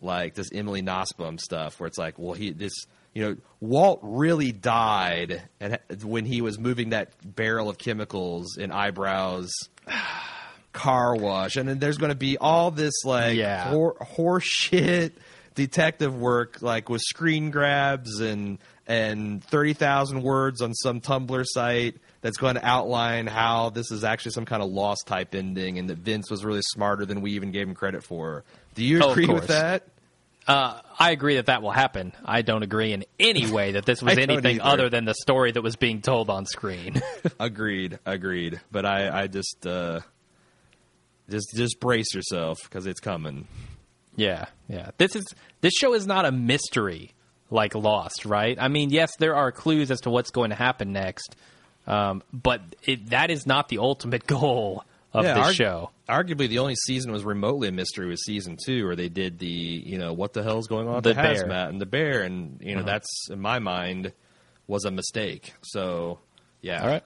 like 0.00 0.34
this 0.34 0.50
Emily 0.52 0.82
Nussbaum 0.82 1.38
stuff, 1.38 1.78
where 1.78 1.86
it's 1.86 1.98
like, 1.98 2.18
well, 2.18 2.32
he 2.32 2.52
this. 2.52 2.72
You 3.14 3.22
know, 3.22 3.36
Walt 3.60 4.00
really 4.02 4.52
died, 4.52 5.42
and 5.60 5.78
when 6.02 6.24
he 6.24 6.40
was 6.40 6.58
moving 6.58 6.90
that 6.90 7.12
barrel 7.24 7.68
of 7.68 7.76
chemicals 7.78 8.56
in 8.56 8.70
eyebrows 8.72 9.52
car 10.72 11.14
wash, 11.16 11.56
and 11.56 11.68
then 11.68 11.78
there's 11.78 11.98
going 11.98 12.10
to 12.10 12.14
be 12.16 12.38
all 12.38 12.70
this 12.70 13.04
like 13.04 13.36
Yeah. 13.36 13.68
hor- 13.70 13.96
horse 14.00 14.44
shit 14.44 15.14
detective 15.54 16.16
work, 16.16 16.62
like 16.62 16.88
with 16.88 17.02
screen 17.02 17.50
grabs 17.50 18.20
and 18.20 18.58
and 18.86 19.44
thirty 19.44 19.74
thousand 19.74 20.22
words 20.22 20.60
on 20.62 20.72
some 20.74 21.00
Tumblr 21.00 21.44
site 21.46 21.96
that's 22.22 22.36
going 22.38 22.54
to 22.56 22.64
outline 22.66 23.26
how 23.26 23.70
this 23.70 23.90
is 23.92 24.02
actually 24.04 24.32
some 24.32 24.44
kind 24.46 24.62
of 24.62 24.70
lost 24.70 25.06
type 25.06 25.34
ending, 25.34 25.78
and 25.78 25.90
that 25.90 25.98
Vince 25.98 26.30
was 26.30 26.44
really 26.44 26.62
smarter 26.72 27.04
than 27.04 27.20
we 27.20 27.32
even 27.32 27.50
gave 27.52 27.68
him 27.68 27.74
credit 27.74 28.02
for. 28.02 28.44
Do 28.74 28.82
you 28.84 29.00
Oh, 29.02 29.10
agree 29.12 29.26
with 29.26 29.48
that? 29.48 29.84
Uh, 30.46 30.80
I 30.98 31.12
agree 31.12 31.36
that 31.36 31.46
that 31.46 31.62
will 31.62 31.70
happen. 31.70 32.12
I 32.24 32.42
don't 32.42 32.62
agree 32.62 32.92
in 32.92 33.04
any 33.20 33.50
way 33.50 33.72
that 33.72 33.86
this 33.86 34.02
was 34.02 34.18
anything 34.18 34.60
other 34.60 34.88
than 34.88 35.04
the 35.04 35.14
story 35.14 35.52
that 35.52 35.62
was 35.62 35.76
being 35.76 36.02
told 36.02 36.30
on 36.30 36.46
screen. 36.46 37.00
agreed, 37.40 37.98
agreed. 38.04 38.60
But 38.70 38.84
I, 38.84 39.22
I 39.22 39.26
just, 39.28 39.66
uh, 39.66 40.00
just, 41.30 41.46
just 41.54 41.78
brace 41.80 42.12
yourself 42.14 42.58
because 42.64 42.86
it's 42.86 43.00
coming. 43.00 43.46
Yeah, 44.16 44.46
yeah. 44.68 44.90
This 44.98 45.16
is 45.16 45.24
this 45.60 45.72
show 45.74 45.94
is 45.94 46.06
not 46.06 46.24
a 46.24 46.32
mystery 46.32 47.12
like 47.50 47.74
Lost, 47.74 48.24
right? 48.24 48.56
I 48.60 48.68
mean, 48.68 48.90
yes, 48.90 49.10
there 49.18 49.34
are 49.34 49.52
clues 49.52 49.90
as 49.90 50.00
to 50.02 50.10
what's 50.10 50.30
going 50.30 50.50
to 50.50 50.56
happen 50.56 50.92
next, 50.92 51.36
um, 51.86 52.22
but 52.32 52.60
it, 52.84 53.10
that 53.10 53.30
is 53.30 53.46
not 53.46 53.68
the 53.68 53.78
ultimate 53.78 54.26
goal 54.26 54.84
of 55.12 55.24
Yeah, 55.24 55.34
this 55.34 55.46
arg- 55.46 55.54
show. 55.54 55.90
Arguably, 56.08 56.48
the 56.48 56.58
only 56.58 56.74
season 56.74 57.12
was 57.12 57.24
remotely 57.24 57.68
a 57.68 57.72
mystery 57.72 58.06
was 58.08 58.24
season 58.24 58.56
two, 58.64 58.86
where 58.86 58.96
they 58.96 59.08
did 59.08 59.38
the 59.38 59.46
you 59.46 59.98
know 59.98 60.12
what 60.12 60.32
the 60.32 60.42
hell's 60.42 60.66
going 60.66 60.88
on 60.88 61.02
The 61.02 61.10
the, 61.10 61.14
bear. 61.14 61.24
Uh-huh. 61.32 61.44
hazmat 61.44 61.68
and 61.68 61.80
the 61.80 61.86
bear, 61.86 62.22
and 62.22 62.58
you 62.60 62.76
know 62.76 62.82
that's 62.82 63.28
in 63.30 63.40
my 63.40 63.58
mind 63.58 64.12
was 64.66 64.84
a 64.84 64.90
mistake. 64.90 65.52
So 65.62 66.18
yeah, 66.60 66.82
All 66.82 66.88
right. 66.88 67.04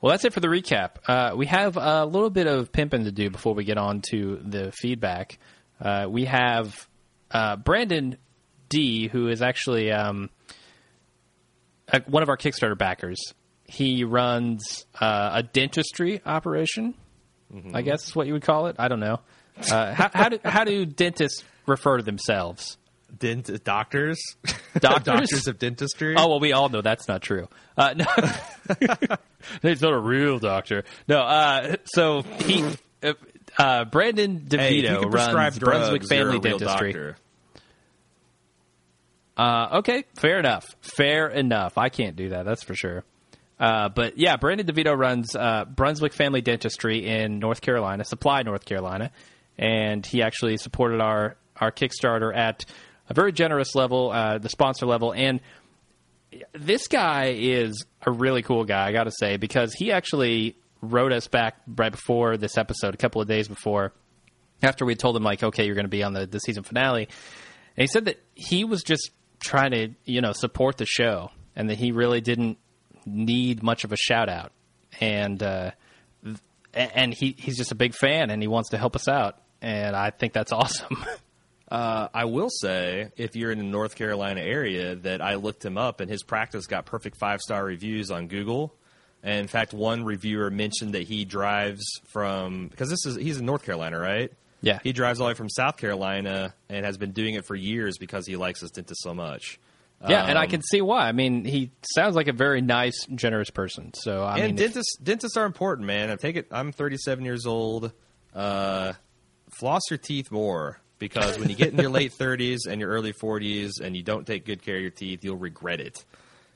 Well, 0.00 0.10
that's 0.10 0.24
it 0.24 0.32
for 0.32 0.40
the 0.40 0.48
recap. 0.48 0.96
Uh, 1.06 1.36
we 1.36 1.46
have 1.46 1.76
a 1.76 2.04
little 2.04 2.28
bit 2.30 2.48
of 2.48 2.72
pimping 2.72 3.04
to 3.04 3.12
do 3.12 3.30
before 3.30 3.54
we 3.54 3.62
get 3.62 3.78
on 3.78 4.02
to 4.10 4.40
the 4.44 4.72
feedback. 4.72 5.38
Uh, 5.80 6.06
we 6.08 6.24
have 6.24 6.88
uh, 7.30 7.54
Brandon 7.54 8.16
D, 8.68 9.06
who 9.06 9.28
is 9.28 9.42
actually 9.42 9.92
um, 9.92 10.28
one 12.06 12.22
of 12.24 12.28
our 12.28 12.36
Kickstarter 12.36 12.76
backers. 12.76 13.20
He 13.72 14.04
runs 14.04 14.84
uh, 15.00 15.30
a 15.32 15.42
dentistry 15.42 16.20
operation, 16.26 16.92
I 17.72 17.80
guess 17.80 18.06
is 18.06 18.14
what 18.14 18.26
you 18.26 18.34
would 18.34 18.42
call 18.42 18.66
it. 18.66 18.76
I 18.78 18.88
don't 18.88 19.00
know. 19.00 19.20
Uh, 19.70 19.94
how, 19.94 20.10
how 20.12 20.28
do 20.28 20.38
how 20.44 20.64
do 20.64 20.84
dentists 20.84 21.42
refer 21.66 21.96
to 21.96 22.02
themselves? 22.02 22.76
Dent- 23.18 23.64
doctors, 23.64 24.18
Doctors? 24.78 25.04
doctors 25.04 25.46
of 25.46 25.58
dentistry. 25.58 26.16
Oh 26.18 26.28
well, 26.28 26.40
we 26.40 26.52
all 26.52 26.68
know 26.68 26.82
that's 26.82 27.08
not 27.08 27.22
true. 27.22 27.48
Uh, 27.76 27.94
no, 27.94 28.04
he's 29.62 29.80
not 29.80 29.92
a 29.94 29.98
real 29.98 30.38
doctor. 30.38 30.84
No, 31.08 31.20
uh, 31.20 31.76
so 31.84 32.22
he, 32.44 32.64
uh, 33.58 33.84
Brandon 33.86 34.38
DeVito 34.40 35.10
prescribe 35.10 35.34
runs 35.36 35.58
drugs, 35.58 35.78
Brunswick 35.78 36.08
Family 36.08 36.40
Dentistry. 36.40 36.92
doctor. 36.92 37.16
Uh, 39.36 39.78
okay, 39.78 40.04
fair 40.14 40.38
enough. 40.38 40.66
Fair 40.82 41.28
enough. 41.28 41.78
I 41.78 41.88
can't 41.88 42.16
do 42.16 42.30
that. 42.30 42.44
That's 42.44 42.62
for 42.62 42.74
sure. 42.74 43.04
Uh, 43.58 43.88
but 43.88 44.18
yeah, 44.18 44.36
Brandon 44.36 44.66
DeVito 44.66 44.96
runs 44.96 45.36
uh, 45.36 45.64
Brunswick 45.64 46.12
Family 46.12 46.40
Dentistry 46.40 47.06
in 47.06 47.38
North 47.38 47.60
Carolina, 47.60 48.04
Supply, 48.04 48.42
North 48.42 48.64
Carolina, 48.64 49.10
and 49.56 50.04
he 50.04 50.22
actually 50.22 50.56
supported 50.56 51.00
our 51.00 51.36
our 51.56 51.70
Kickstarter 51.70 52.34
at 52.36 52.64
a 53.08 53.14
very 53.14 53.32
generous 53.32 53.74
level, 53.74 54.10
uh, 54.10 54.38
the 54.38 54.48
sponsor 54.48 54.86
level, 54.86 55.12
and 55.12 55.40
this 56.54 56.88
guy 56.88 57.36
is 57.38 57.84
a 58.04 58.10
really 58.10 58.42
cool 58.42 58.64
guy. 58.64 58.88
I 58.88 58.92
got 58.92 59.04
to 59.04 59.12
say 59.12 59.36
because 59.36 59.72
he 59.74 59.92
actually 59.92 60.56
wrote 60.80 61.12
us 61.12 61.28
back 61.28 61.56
right 61.66 61.92
before 61.92 62.36
this 62.36 62.58
episode, 62.58 62.94
a 62.94 62.96
couple 62.96 63.20
of 63.20 63.28
days 63.28 63.48
before, 63.48 63.92
after 64.62 64.84
we 64.84 64.94
told 64.94 65.16
him 65.16 65.22
like, 65.22 65.42
okay, 65.42 65.66
you're 65.66 65.74
going 65.74 65.84
to 65.84 65.90
be 65.90 66.02
on 66.02 66.14
the, 66.14 66.26
the 66.26 66.38
season 66.40 66.62
finale, 66.64 67.08
and 67.76 67.82
he 67.82 67.86
said 67.86 68.06
that 68.06 68.20
he 68.34 68.64
was 68.64 68.82
just 68.82 69.10
trying 69.38 69.72
to 69.72 69.88
you 70.04 70.20
know 70.20 70.32
support 70.32 70.78
the 70.78 70.86
show 70.86 71.30
and 71.54 71.68
that 71.68 71.76
he 71.78 71.92
really 71.92 72.20
didn't 72.20 72.58
need 73.06 73.62
much 73.62 73.84
of 73.84 73.92
a 73.92 73.96
shout 73.96 74.28
out 74.28 74.52
and 75.00 75.42
uh, 75.42 75.70
and 76.74 77.12
he 77.14 77.34
he's 77.38 77.56
just 77.56 77.72
a 77.72 77.74
big 77.74 77.94
fan 77.94 78.30
and 78.30 78.42
he 78.42 78.48
wants 78.48 78.70
to 78.70 78.78
help 78.78 78.96
us 78.96 79.08
out 79.08 79.38
and 79.60 79.94
I 79.94 80.10
think 80.10 80.32
that's 80.32 80.52
awesome. 80.52 81.04
Uh, 81.70 82.08
I 82.12 82.26
will 82.26 82.50
say, 82.50 83.08
if 83.16 83.34
you're 83.34 83.50
in 83.50 83.56
the 83.56 83.64
North 83.64 83.94
Carolina 83.94 84.42
area, 84.42 84.94
that 84.96 85.22
I 85.22 85.36
looked 85.36 85.64
him 85.64 85.78
up 85.78 86.00
and 86.00 86.10
his 86.10 86.22
practice 86.22 86.66
got 86.66 86.84
perfect 86.84 87.16
five 87.16 87.40
star 87.40 87.64
reviews 87.64 88.10
on 88.10 88.26
Google. 88.26 88.74
And 89.22 89.38
in 89.38 89.46
fact, 89.46 89.72
one 89.72 90.04
reviewer 90.04 90.50
mentioned 90.50 90.92
that 90.94 91.04
he 91.04 91.24
drives 91.24 91.84
from 92.08 92.68
because 92.68 92.90
this 92.90 93.06
is 93.06 93.16
he's 93.16 93.38
in 93.38 93.46
North 93.46 93.64
Carolina, 93.64 93.98
right? 93.98 94.30
Yeah. 94.60 94.80
He 94.84 94.92
drives 94.92 95.20
all 95.20 95.28
the 95.28 95.30
way 95.30 95.34
from 95.34 95.48
South 95.48 95.76
Carolina 95.78 96.54
and 96.68 96.84
has 96.84 96.98
been 96.98 97.12
doing 97.12 97.34
it 97.34 97.46
for 97.46 97.54
years 97.54 97.96
because 97.98 98.26
he 98.26 98.36
likes 98.36 98.60
his 98.60 98.70
dentist 98.70 99.02
so 99.02 99.14
much. 99.14 99.58
Yeah, 100.08 100.24
and 100.24 100.36
I 100.38 100.44
Um, 100.44 100.50
can 100.50 100.62
see 100.62 100.80
why. 100.80 101.06
I 101.08 101.12
mean, 101.12 101.44
he 101.44 101.70
sounds 101.94 102.16
like 102.16 102.28
a 102.28 102.32
very 102.32 102.60
nice, 102.60 103.06
generous 103.14 103.50
person. 103.50 103.92
So 103.94 104.22
I 104.24 104.38
and 104.38 104.42
mean, 104.42 104.54
if- 104.54 104.58
dentists 104.72 104.96
dentists 105.02 105.36
are 105.36 105.44
important, 105.46 105.86
man. 105.86 106.10
I 106.10 106.16
take 106.16 106.36
it. 106.36 106.48
I'm 106.50 106.72
37 106.72 107.24
years 107.24 107.46
old. 107.46 107.92
Uh, 108.34 108.94
floss 109.50 109.82
your 109.90 109.98
teeth 109.98 110.30
more 110.30 110.80
because 110.98 111.38
when 111.38 111.48
you 111.50 111.54
get 111.54 111.72
in 111.72 111.78
your 111.78 111.90
late 112.00 112.12
30s 112.18 112.60
and 112.68 112.80
your 112.80 112.90
early 112.90 113.12
40s 113.12 113.80
and 113.80 113.96
you 113.96 114.02
don't 114.02 114.26
take 114.26 114.44
good 114.44 114.62
care 114.62 114.76
of 114.76 114.82
your 114.82 114.90
teeth, 114.90 115.22
you'll 115.24 115.36
regret 115.36 115.80
it. 115.80 116.04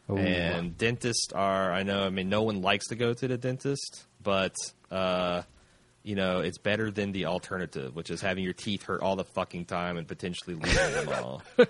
And 0.09 0.79
dentists 0.79 1.33
are. 1.35 1.73
I 1.73 1.83
know. 1.83 2.05
I 2.05 2.11
mean, 2.11 2.29
no 2.29 2.43
one 2.43 2.63
likes 2.63 2.87
to 2.89 2.95
go 2.95 3.13
to 3.13 3.27
the 3.29 3.37
dentist, 3.37 4.05
but 4.23 4.55
uh, 4.91 5.43
you 6.07 6.15
know, 6.15 6.39
it's 6.39 6.57
better 6.59 6.91
than 6.93 7.11
the 7.11 7.27
alternative, 7.27 7.97
which 7.97 8.11
is 8.11 8.21
having 8.21 8.45
your 8.45 8.53
teeth 8.53 8.85
hurt 8.85 9.03
all 9.03 9.17
the 9.17 9.25
fucking 9.25 9.65
time 9.65 9.97
and 9.99 10.07
potentially 10.07 10.55
losing 10.55 10.93
them 10.93 11.09
all. 11.09 11.43
the 11.57 11.67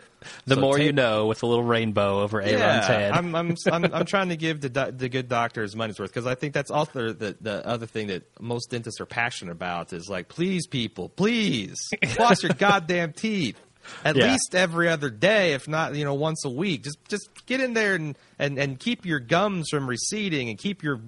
so 0.55 0.61
more 0.61 0.79
you 0.79 0.93
know, 0.93 1.27
with 1.27 1.43
a 1.43 1.47
little 1.47 1.65
rainbow 1.65 2.21
over 2.21 2.43
Aaron's 2.43 2.87
head. 2.87 3.13
I'm, 3.13 3.35
I'm, 3.35 3.57
I'm, 3.73 3.85
I'm 3.95 4.05
trying 4.05 4.29
to 4.29 4.37
give 4.37 4.61
the, 4.61 4.69
do- 4.69 4.93
the 4.93 5.09
good 5.09 5.29
doctor 5.31 5.63
his 5.63 5.75
money's 5.75 5.99
worth 5.99 6.11
because 6.13 6.27
I 6.27 6.35
think 6.35 6.53
that's 6.53 6.71
also 6.71 7.15
the, 7.15 7.35
the 7.41 7.67
other 7.67 7.87
thing 7.87 8.09
that 8.09 8.25
most 8.39 8.71
dentists 8.71 9.01
are 9.01 9.07
passionate 9.07 9.53
about 9.53 9.95
is 9.95 10.09
like, 10.11 10.29
please, 10.29 10.67
people, 10.67 11.09
please 11.09 11.75
floss 12.09 12.43
your 12.43 12.53
goddamn 12.53 13.15
teeth. 13.15 13.59
At 14.05 14.17
Yeah. 14.17 14.33
least 14.33 14.55
every 14.55 14.89
other 14.89 15.11
day, 15.11 15.53
if 15.55 15.69
not, 15.69 15.95
you 15.95 16.05
know, 16.05 16.15
once 16.15 16.45
a 16.45 16.51
week. 16.51 16.83
Just 16.83 16.99
just 17.09 17.31
get 17.47 17.61
in 17.61 17.73
there 17.73 17.95
and, 17.95 18.19
and, 18.37 18.59
and 18.59 18.79
keep 18.81 19.07
your 19.07 19.21
gums 19.21 19.69
from 19.71 19.89
receding 19.89 20.49
and 20.49 20.59
keep 20.59 20.83
your 20.83 21.01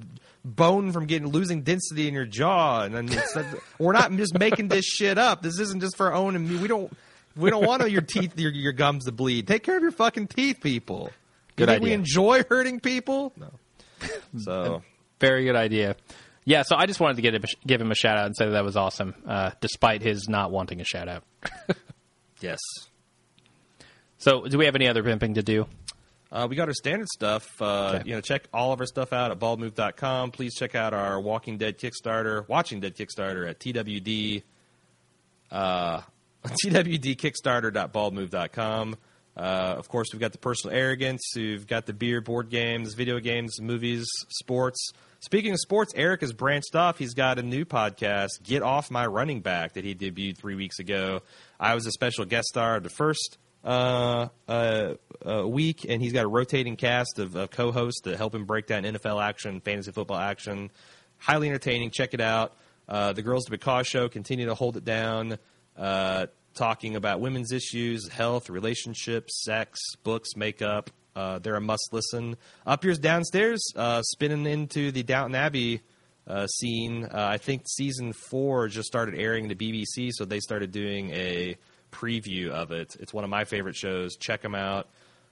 bone 0.57 0.92
from 0.92 1.07
getting 1.07 1.28
losing 1.28 1.62
density 1.62 2.09
in 2.09 2.14
your 2.14 2.26
jaw. 2.26 2.82
And 2.82 2.94
then 2.94 3.09
we're 3.78 3.92
not 3.92 4.11
just 4.12 4.38
making 4.38 4.68
this 4.68 4.84
shit 4.84 5.18
up. 5.18 5.42
This 5.42 5.59
isn't 5.59 5.80
just 5.80 5.96
for 5.96 6.07
our 6.09 6.14
own. 6.14 6.36
and 6.36 6.61
We 6.61 6.68
don't 6.68 6.92
we 7.36 7.51
don't 7.51 7.64
want 7.64 7.88
your 7.90 8.03
teeth 8.03 8.38
your, 8.38 8.53
your 8.53 8.72
gums 8.72 9.05
to 9.05 9.12
bleed. 9.12 9.46
Take 9.46 9.62
care 9.62 9.76
of 9.76 9.82
your 9.82 9.92
fucking 9.92 10.28
teeth, 10.28 10.61
people. 10.61 11.11
Good 11.57 11.68
you 11.68 11.74
think 11.74 11.84
we 11.84 11.92
enjoy 11.92 12.42
hurting 12.49 12.80
people? 12.80 13.32
No. 13.36 13.51
So 14.38 14.82
Very 15.20 15.44
good 15.44 15.57
idea. 15.57 15.96
Yeah, 16.44 16.62
so 16.62 16.76
I 16.76 16.86
just 16.86 16.99
wanted 16.99 17.16
to 17.16 17.22
get 17.22 17.34
him, 17.34 17.42
give 17.66 17.80
him 17.80 17.90
a 17.90 17.94
shout 17.94 18.16
out 18.16 18.26
and 18.26 18.34
say 18.36 18.46
that, 18.46 18.53
that 18.53 18.64
was 18.64 18.76
awesome, 18.76 19.14
uh, 19.26 19.51
despite 19.61 20.01
his 20.03 20.28
not 20.28 20.51
wanting 20.51 20.80
a 20.80 20.84
shout 20.84 21.07
out. 21.09 21.24
yes, 22.40 22.59
So, 24.16 24.46
do 24.46 24.57
we 24.57 24.64
have 24.64 24.74
any 24.74 24.88
other 24.88 25.03
pimping 25.03 25.34
to 25.34 25.42
do? 25.42 25.66
Uh, 26.31 26.47
we 26.49 26.57
got 26.57 26.68
our 26.68 26.74
standard 26.74 27.09
stuff. 27.09 27.47
Uh, 27.61 27.97
Okay. 28.01 28.09
You 28.11 28.14
know, 28.16 28.20
check 28.20 28.45
all 28.53 28.72
of 28.72 28.81
our 28.81 28.87
stuff 28.87 29.12
out 29.12 29.31
at 29.31 29.39
baldmove.com. 29.39 30.31
Please 30.33 30.55
check 30.55 30.74
out 30.74 30.93
our 30.95 31.20
Walking 31.20 31.59
Dead 31.59 31.79
Kickstarter, 31.79 32.47
Watching 32.49 32.81
Dead 32.81 32.97
Kickstarter 32.97 33.49
at 33.49 33.61
TWD. 33.61 34.43
Uh, 35.51 36.03
TWDkickstarter.baldmove.com. 36.64 38.97
Uh, 39.37 39.74
of 39.79 39.89
course, 39.89 40.09
we've 40.12 40.20
got 40.20 40.33
the 40.33 40.39
personal 40.39 40.76
arrogance. 40.76 41.20
We've 41.37 41.66
got 41.66 41.87
the 41.87 41.93
beer, 41.93 42.20
board 42.20 42.51
games, 42.51 42.95
video 42.95 43.20
games, 43.20 43.61
movies, 43.61 44.05
sports. 44.31 44.91
Speaking 45.20 45.53
of 45.53 45.59
sports, 45.61 45.93
Eric 45.97 46.20
has 46.22 46.33
branched 46.33 46.74
off. 46.74 46.99
He's 46.99 47.14
got 47.14 47.39
a 47.39 47.43
new 47.43 47.64
podcast, 47.64 48.43
Get 48.43 48.62
Off 48.62 48.91
My 48.91 49.07
Running 49.07 49.41
Back, 49.41 49.74
that 49.74 49.85
he 49.85 49.95
debuted 49.95 50.39
three 50.39 50.57
weeks 50.57 50.79
ago. 50.81 51.22
I 51.59 51.74
was 51.74 51.87
a 51.87 51.93
special 51.93 52.24
guest 52.24 52.49
star 52.49 52.76
of 52.76 52.83
the 52.83 52.89
first 52.89 53.39
uh, 53.65 54.29
uh, 54.47 54.95
week, 55.47 55.85
and 55.89 56.01
he's 56.01 56.13
got 56.13 56.25
a 56.25 56.29
rotating 56.29 56.77
cast 56.77 57.19
of, 57.19 57.37
of 57.37 57.51
co-hosts 57.51 58.03
to 58.03 58.17
help 58.17 58.35
him 58.35 58.45
break 58.45 58.67
down 58.67 58.85
NFL 58.85 59.23
action, 59.23 59.61
fantasy 59.61 59.93
football 59.93 60.19
action. 60.19 60.71
Highly 61.19 61.49
entertaining. 61.49 61.91
Check 61.91 62.15
it 62.15 62.21
out. 62.21 62.55
Uh, 62.89 63.13
the 63.13 63.23
Girls 63.23 63.45
to 63.45 63.51
Because 63.51 63.87
show 63.87 64.09
continue 64.09 64.47
to 64.47 64.55
hold 64.55 64.77
it 64.77 64.85
down, 64.85 65.39
uh, 65.77 66.27
talking 66.55 66.97
about 66.97 67.21
women's 67.21 67.53
issues, 67.53 68.09
health, 68.09 68.49
relationships, 68.49 69.43
sex, 69.45 69.79
books, 70.05 70.31
makeup. 70.37 70.91
Uh, 71.15 71.39
they're 71.41 71.57
a 71.57 71.61
must 71.61 71.89
listen. 71.93 72.37
Up 72.65 72.85
yours, 72.85 72.99
downstairs, 72.99 73.61
spinning 74.03 74.47
into 74.47 74.93
the 74.93 75.03
Downton 75.03 75.35
Abbey 75.35 75.83
scene. 76.47 77.07
I 77.13 77.39
think 77.39 77.65
season 77.67 78.13
four 78.13 78.69
just 78.69 78.87
started 78.87 79.17
airing 79.17 79.49
the 79.49 79.55
BBC, 79.55 80.11
so 80.13 80.25
they 80.25 80.41
started 80.41 80.71
doing 80.71 81.11
a 81.11 81.57
preview 81.91 82.51
of 82.51 82.70
it. 82.70 82.97
It's 83.01 83.12
one 83.12 83.24
of 83.24 83.30
my 83.30 83.45
favorite 83.45 83.76
shows. 83.76 84.16
Check 84.16 84.43
them 84.43 84.55
out. 84.55 84.89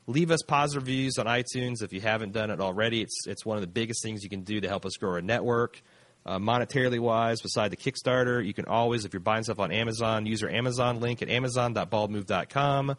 Leave 0.07 0.31
us 0.31 0.43
positive 0.43 0.85
reviews 0.85 1.19
on 1.19 1.27
iTunes 1.27 1.83
if 1.83 1.93
you 1.93 2.01
haven't 2.01 2.33
done 2.33 2.51
it 2.51 2.61
already. 2.61 3.03
It's 3.03 3.27
it's 3.27 3.45
one 3.45 3.57
of 3.57 3.61
the 3.61 3.67
biggest 3.69 4.03
things 4.03 4.23
you 4.23 4.31
can 4.31 4.43
do 4.43 4.61
to 4.61 4.69
help 4.69 4.87
us 4.87 4.97
grow 4.97 5.13
our 5.13 5.23
network. 5.23 5.83
Uh, 6.25 6.39
monetarily 6.39 6.99
wise, 6.99 7.41
beside 7.41 7.71
the 7.71 7.77
Kickstarter, 7.77 8.45
you 8.45 8.53
can 8.53 8.65
always, 8.65 9.05
if 9.05 9.13
you're 9.13 9.21
buying 9.21 9.45
stuff 9.45 9.61
on 9.61 9.71
Amazon, 9.71 10.27
use 10.27 10.43
our 10.43 10.51
Amazon 10.51 10.99
link 10.99 11.23
at 11.23 11.29
amazon.baldmove.com 11.29 12.97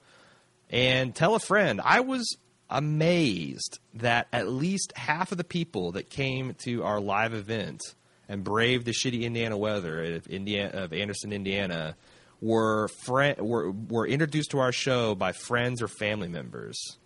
and 0.70 1.14
tell 1.14 1.36
a 1.36 1.40
friend. 1.40 1.82
I 1.84 2.00
was 2.00 2.38
amazed 2.70 3.80
that 3.96 4.28
at 4.32 4.48
least 4.48 4.94
half 4.96 5.32
of 5.32 5.38
the 5.38 5.44
people 5.44 5.94
that 5.94 6.10
came 6.10 6.54
to 6.60 6.84
our 6.84 7.00
live 7.00 7.34
event 7.34 7.82
and 8.30 8.44
braved 8.44 8.86
the 8.86 8.92
shitty 8.92 9.24
Indiana 9.24 9.58
weather 9.58 10.16
of, 10.16 10.28
Indiana, 10.28 10.70
of 10.84 10.94
Anderson, 10.94 11.32
Indiana, 11.32 11.96
were, 12.42 12.88
friend, 13.06 13.40
were 13.40 13.72
were 13.72 14.08
introduced 14.08 14.52
to 14.52 14.60
our 14.60 14.72
show 14.72 15.16
by 15.16 15.32
friends 15.32 15.82
or 15.82 15.88
family 15.88 16.28
members. 16.28 16.98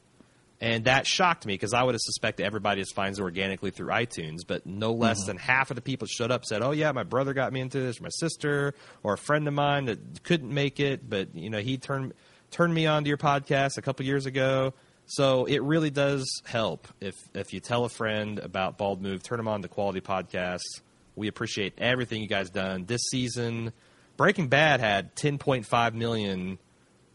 And 0.60 0.86
that 0.86 1.08
shocked 1.08 1.48
me 1.48 1.56
because 1.56 1.74
I 1.74 1.82
would 1.82 1.96
have 1.96 2.02
suspected 2.02 2.46
everybody 2.46 2.82
just 2.82 2.93
finds 2.93 3.18
it 3.18 3.24
organically 3.24 3.72
through 3.72 3.88
iTunes, 3.88 4.42
but 4.46 4.64
no 4.68 4.92
less 4.92 5.22
mm-hmm. 5.22 5.28
than 5.28 5.38
half 5.38 5.72
of 5.72 5.76
the 5.76 5.82
people 5.82 6.05
showed 6.05 6.30
up 6.30 6.46
said, 6.46 6.62
"Oh 6.62 6.70
yeah, 6.70 6.92
my 6.92 7.04
brother 7.04 7.34
got 7.34 7.51
me 7.51 7.62
into 7.62 7.80
this, 7.80 8.00
or 8.00 8.04
my 8.04 8.10
sister, 8.10 8.76
or 9.01 9.14
a 9.14 9.18
friend 9.18 9.47
of 9.47 9.55
mine 9.55 9.86
that 9.86 10.24
couldn't 10.24 10.54
make 10.54 10.80
it, 10.80 11.10
but 11.10 11.34
you 11.36 11.50
know 11.50 11.60
he 11.60 11.78
turned 11.78 12.14
turned 12.51 12.74
me 12.74 12.86
on 12.86 13.04
to 13.04 13.08
your 13.08 13.18
podcast 13.18 13.78
a 13.78 13.82
couple 13.82 14.05
years 14.05 14.28
ago." 14.28 14.74
So 15.08 15.46
it 15.46 15.64
really 15.64 15.89
does 15.89 16.42
help 16.46 16.88
if 17.01 17.16
if 17.34 17.54
you 17.54 17.60
tell 17.60 17.84
a 17.86 17.89
friend 17.89 18.38
about 18.38 18.78
Bald 18.78 19.01
Move, 19.01 19.24
turn 19.24 19.38
them 19.38 19.47
on 19.47 19.64
to 19.64 19.68
quality 19.68 20.00
podcasts. 20.00 20.82
We 21.16 21.28
appreciate 21.28 21.74
everything 21.80 22.22
you 22.22 22.28
guys 22.28 22.51
done 22.51 22.86
this 22.86 23.01
season. 23.10 23.74
Breaking 24.22 24.50
Bad 24.50 24.82
had 24.82 25.16
10.5 25.16 25.93
million 25.96 26.60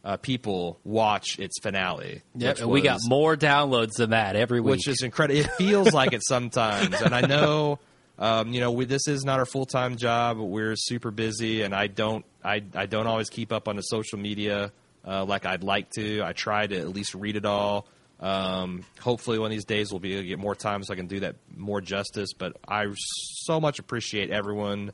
uh, 0.05 0.17
people 0.17 0.81
watch 0.83 1.39
its 1.39 1.57
finale. 1.63 2.23
Yep, 2.35 2.59
and 2.59 2.69
we 2.69 2.81
got 2.81 2.99
more 3.07 3.37
downloads 3.37 3.93
than 3.93 4.11
that 4.11 4.35
every 4.35 4.61
week. 4.61 4.73
which 4.73 4.89
is 4.89 5.03
incredible. 5.03 5.39
It 5.39 5.53
feels 5.53 5.93
like 5.93 6.13
it 6.13 6.23
sometimes, 6.27 7.01
and 7.01 7.15
I 7.15 7.21
know, 7.21 7.79
um, 8.19 8.53
you 8.53 8.59
know, 8.59 8.73
we, 8.73 8.87
this 8.87 9.07
is 9.07 9.25
not 9.25 9.39
our 9.39 9.47
full 9.47 9.67
time 9.67 9.95
job. 9.95 10.39
We're 10.39 10.75
super 10.75 11.13
busy, 11.13 11.63
and 11.63 11.73
I 11.73 11.87
don't, 11.87 12.25
I, 12.43 12.65
I 12.75 12.87
don't 12.87 13.07
always 13.07 13.31
keep 13.31 13.53
up 13.53 13.69
on 13.69 13.77
the 13.77 13.83
social 13.83 14.19
media 14.19 14.73
uh, 15.07 15.25
like 15.25 15.47
I'd 15.47 15.63
like 15.63 15.91
to. 15.91 16.23
I 16.25 16.33
try 16.33 16.67
to 16.67 16.77
at 16.77 16.89
least 16.89 17.15
read 17.15 17.37
it 17.37 17.45
all. 17.45 17.87
Um, 18.19 18.85
hopefully, 18.99 19.39
one 19.39 19.47
of 19.47 19.53
these 19.53 19.65
days 19.65 19.93
we'll 19.93 20.01
be 20.01 20.15
able 20.15 20.23
to 20.23 20.29
get 20.29 20.41
more 20.41 20.57
time 20.57 20.83
so 20.83 20.93
I 20.93 20.97
can 20.97 21.07
do 21.07 21.21
that 21.21 21.37
more 21.57 21.81
justice. 21.81 22.33
But 22.37 22.57
I 22.67 22.87
so 22.97 23.61
much 23.61 23.79
appreciate 23.79 24.31
everyone 24.31 24.91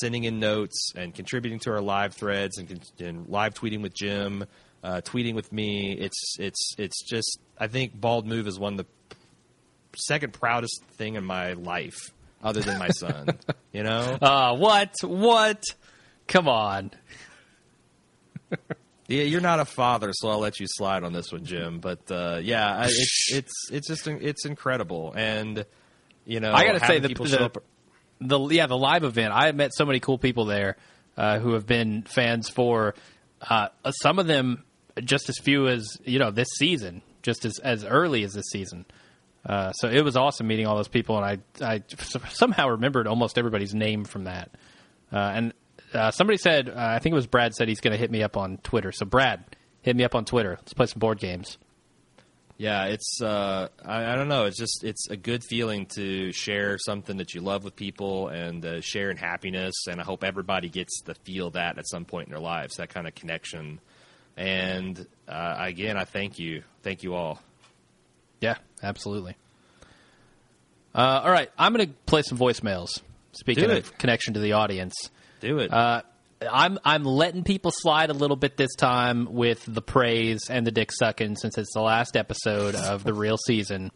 sending 0.00 0.24
in 0.24 0.40
notes 0.40 0.92
and 0.96 1.14
contributing 1.14 1.58
to 1.60 1.70
our 1.72 1.80
live 1.80 2.14
threads 2.14 2.58
and, 2.58 2.80
and 3.00 3.28
live 3.28 3.54
tweeting 3.54 3.82
with 3.82 3.94
Jim, 3.94 4.44
uh, 4.82 5.00
tweeting 5.04 5.34
with 5.34 5.52
me. 5.52 5.92
It's 5.92 6.36
it's 6.38 6.74
it's 6.78 7.02
just 7.04 7.38
I 7.58 7.66
think 7.68 7.98
Bald 8.00 8.26
Move 8.26 8.46
is 8.46 8.58
one 8.58 8.78
of 8.78 8.78
the 8.78 9.16
second 9.96 10.32
proudest 10.32 10.82
thing 10.96 11.14
in 11.14 11.24
my 11.24 11.52
life, 11.54 11.96
other 12.42 12.60
than 12.60 12.78
my 12.78 12.88
son. 12.88 13.28
you 13.72 13.82
know, 13.82 14.18
uh, 14.20 14.54
what? 14.56 14.92
What? 15.02 15.62
Come 16.26 16.48
on. 16.48 16.90
yeah, 19.08 19.22
you're 19.22 19.40
not 19.40 19.60
a 19.60 19.64
father, 19.64 20.10
so 20.12 20.28
I'll 20.28 20.38
let 20.38 20.58
you 20.60 20.66
slide 20.68 21.04
on 21.04 21.12
this 21.12 21.30
one, 21.32 21.44
Jim. 21.44 21.80
But 21.80 22.10
uh, 22.10 22.40
yeah, 22.42 22.76
I, 22.76 22.84
it's 22.86 23.28
it's 23.32 23.52
it's 23.70 23.88
just 23.88 24.06
it's 24.06 24.44
incredible, 24.46 25.12
and 25.16 25.64
you 26.24 26.40
know, 26.40 26.52
I 26.52 26.64
gotta 26.66 26.80
say 26.80 26.86
having 26.86 27.02
the- 27.02 27.08
people 27.08 27.26
the- 27.26 27.36
show 27.36 27.44
up. 27.44 27.58
The 28.20 28.38
yeah 28.48 28.66
the 28.66 28.76
live 28.76 29.04
event. 29.04 29.32
I 29.32 29.46
have 29.46 29.56
met 29.56 29.72
so 29.74 29.84
many 29.84 30.00
cool 30.00 30.18
people 30.18 30.44
there 30.44 30.76
uh, 31.16 31.38
who 31.38 31.52
have 31.54 31.66
been 31.66 32.02
fans 32.02 32.48
for 32.48 32.94
Uh, 33.40 33.68
some 34.02 34.18
of 34.18 34.26
them 34.26 34.64
just 35.04 35.28
as 35.28 35.36
few 35.38 35.68
as 35.68 35.98
you 36.04 36.18
know 36.18 36.30
this 36.30 36.48
season, 36.56 37.02
just 37.22 37.44
as 37.44 37.58
as 37.58 37.84
early 37.84 38.24
as 38.24 38.32
this 38.32 38.46
season. 38.50 38.86
Uh, 39.44 39.70
so 39.72 39.88
it 39.88 40.02
was 40.02 40.16
awesome 40.16 40.46
meeting 40.46 40.66
all 40.66 40.76
those 40.76 40.88
people, 40.88 41.22
and 41.22 41.26
I 41.60 41.74
I 41.74 41.82
somehow 42.30 42.68
remembered 42.68 43.06
almost 43.06 43.36
everybody's 43.36 43.74
name 43.74 44.04
from 44.04 44.24
that. 44.24 44.50
Uh, 45.12 45.16
and 45.16 45.52
uh, 45.92 46.10
somebody 46.10 46.38
said, 46.38 46.70
uh, 46.70 46.74
I 46.76 46.98
think 47.00 47.12
it 47.12 47.16
was 47.16 47.26
Brad 47.26 47.54
said 47.54 47.68
he's 47.68 47.80
going 47.80 47.92
to 47.92 47.98
hit 47.98 48.10
me 48.10 48.22
up 48.22 48.36
on 48.36 48.56
Twitter. 48.58 48.92
So 48.92 49.04
Brad, 49.04 49.44
hit 49.82 49.94
me 49.94 50.04
up 50.04 50.14
on 50.14 50.24
Twitter. 50.24 50.56
Let's 50.58 50.72
play 50.72 50.86
some 50.86 50.98
board 51.00 51.18
games. 51.18 51.58
Yeah, 52.56 52.84
it's 52.86 53.20
uh, 53.20 53.68
I, 53.84 54.12
I 54.12 54.14
don't 54.14 54.28
know. 54.28 54.44
It's 54.44 54.56
just 54.56 54.84
it's 54.84 55.08
a 55.10 55.16
good 55.16 55.42
feeling 55.42 55.86
to 55.96 56.32
share 56.32 56.78
something 56.78 57.16
that 57.16 57.34
you 57.34 57.40
love 57.40 57.64
with 57.64 57.74
people 57.74 58.28
and 58.28 58.64
uh, 58.64 58.80
share 58.80 59.10
in 59.10 59.16
happiness. 59.16 59.74
And 59.88 60.00
I 60.00 60.04
hope 60.04 60.22
everybody 60.22 60.68
gets 60.68 61.00
to 61.02 61.14
feel 61.14 61.50
that 61.50 61.78
at 61.78 61.88
some 61.88 62.04
point 62.04 62.28
in 62.28 62.32
their 62.32 62.40
lives, 62.40 62.76
that 62.76 62.90
kind 62.90 63.08
of 63.08 63.14
connection. 63.14 63.80
And 64.36 65.04
uh, 65.28 65.56
again, 65.58 65.96
I 65.96 66.04
thank 66.04 66.38
you, 66.38 66.62
thank 66.82 67.02
you 67.02 67.14
all. 67.14 67.40
Yeah, 68.40 68.56
absolutely. 68.82 69.36
Uh, 70.94 71.22
all 71.24 71.30
right, 71.30 71.50
I'm 71.58 71.72
going 71.74 71.88
to 71.88 71.92
play 72.06 72.22
some 72.22 72.38
voicemails. 72.38 73.00
Speaking 73.32 73.68
of 73.68 73.98
connection 73.98 74.34
to 74.34 74.40
the 74.40 74.52
audience, 74.52 74.94
Do 75.40 75.58
it. 75.58 75.72
I'm 76.50 76.78
I'm 76.84 77.04
letting 77.04 77.44
people 77.44 77.70
slide 77.72 78.10
a 78.10 78.14
little 78.14 78.36
bit 78.36 78.56
this 78.56 78.74
time 78.74 79.32
with 79.32 79.64
the 79.66 79.82
praise 79.82 80.48
and 80.50 80.66
the 80.66 80.70
dick 80.70 80.90
sucking 80.92 81.36
since 81.36 81.58
it's 81.58 81.72
the 81.74 81.80
last 81.82 82.16
episode 82.16 82.74
of 82.74 83.04
the 83.04 83.14
real 83.14 83.36
season. 83.36 83.90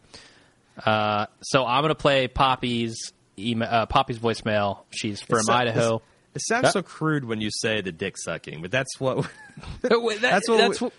Uh, 0.85 1.25
so 1.41 1.65
I'm 1.65 1.81
going 1.81 1.89
to 1.89 1.95
play 1.95 2.27
Poppy's 2.27 2.97
email, 3.37 3.67
uh, 3.69 3.85
Poppy's 3.85 4.19
voicemail. 4.19 4.79
She's 4.91 5.21
from 5.21 5.41
Idaho. 5.49 6.01
It 6.35 6.41
sounds 6.47 6.71
so 6.71 6.81
crude 6.81 7.25
when 7.25 7.41
you 7.41 7.49
say 7.51 7.81
the 7.81 7.91
dick 7.91 8.15
sucking, 8.17 8.61
but 8.61 8.71
that's 8.71 8.99
what 8.99 9.27
That- 9.81 9.89
that's 10.21 10.47
what 10.49 10.57
that's 10.57 10.79
we- 10.81 10.85
what- 10.85 10.93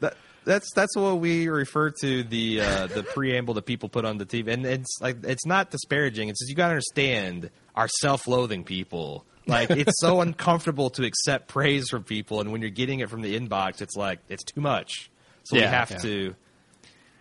that, 0.00 0.14
that's 0.44 0.70
that's 0.74 0.94
what 0.96 1.18
we 1.18 1.48
refer 1.48 1.90
to 2.02 2.22
the 2.22 2.60
uh, 2.60 2.86
the 2.86 3.02
preamble 3.02 3.54
that 3.54 3.66
people 3.66 3.88
put 3.88 4.04
on 4.04 4.18
the 4.18 4.26
TV, 4.26 4.52
and 4.52 4.64
it's 4.64 4.98
like 5.00 5.24
it's 5.24 5.44
not 5.44 5.70
disparaging. 5.72 6.28
It's 6.28 6.38
just 6.40 6.48
you 6.50 6.54
got 6.54 6.66
to 6.68 6.74
understand 6.74 7.50
our 7.74 7.88
self-loathing 7.88 8.62
people. 8.64 9.24
Like 9.46 9.70
it's 9.70 10.00
so 10.00 10.20
uncomfortable 10.20 10.90
to 10.90 11.04
accept 11.04 11.48
praise 11.48 11.88
from 11.88 12.02
people, 12.04 12.40
and 12.40 12.50
when 12.52 12.60
you're 12.60 12.70
getting 12.70 13.00
it 13.00 13.08
from 13.10 13.22
the 13.22 13.38
inbox, 13.38 13.80
it's 13.80 13.96
like 13.96 14.18
it's 14.28 14.44
too 14.44 14.60
much. 14.60 15.10
So 15.44 15.56
we 15.56 15.62
have 15.62 15.90
yeah. 15.90 15.96
to 15.98 16.34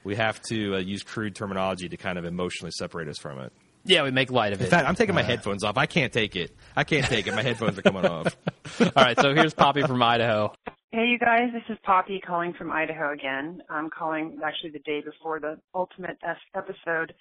we 0.03 0.15
have 0.15 0.41
to 0.49 0.75
uh, 0.75 0.79
use 0.79 1.03
crude 1.03 1.35
terminology 1.35 1.89
to 1.89 1.97
kind 1.97 2.17
of 2.17 2.25
emotionally 2.25 2.71
separate 2.71 3.07
us 3.07 3.17
from 3.17 3.39
it. 3.39 3.51
yeah, 3.83 4.03
we 4.03 4.11
make 4.11 4.31
light 4.31 4.53
of 4.53 4.61
it. 4.61 4.65
In 4.65 4.69
fact, 4.69 4.87
I'm 4.87 4.95
taking 4.95 5.15
my 5.15 5.21
Uh, 5.21 5.25
headphones 5.25 5.63
off. 5.63 5.77
I 5.77 5.85
can't 5.85 6.11
take 6.13 6.35
it. 6.35 6.55
I 6.75 6.83
can't 6.83 7.05
take 7.05 7.27
it. 7.27 7.33
My 7.35 7.43
headphones 7.43 7.77
are 7.77 7.81
coming 7.83 8.05
off. 8.05 8.35
All 8.81 8.91
right, 8.95 9.19
so 9.19 9.33
here's 9.35 9.53
Poppy 9.53 9.81
from 9.83 10.01
Idaho. 10.01 10.53
Hey, 10.91 11.07
you 11.07 11.19
guys, 11.19 11.49
this 11.53 11.63
is 11.69 11.77
Poppy 11.83 12.19
calling 12.25 12.53
from 12.53 12.71
Idaho 12.71 13.11
again. 13.11 13.61
I'm 13.69 13.89
calling 13.89 14.39
actually 14.43 14.71
the 14.71 14.79
day 14.79 15.01
before 15.01 15.39
the 15.39 15.59
Ultimate 15.75 16.17
S 16.23 16.37
episode, 16.55 17.13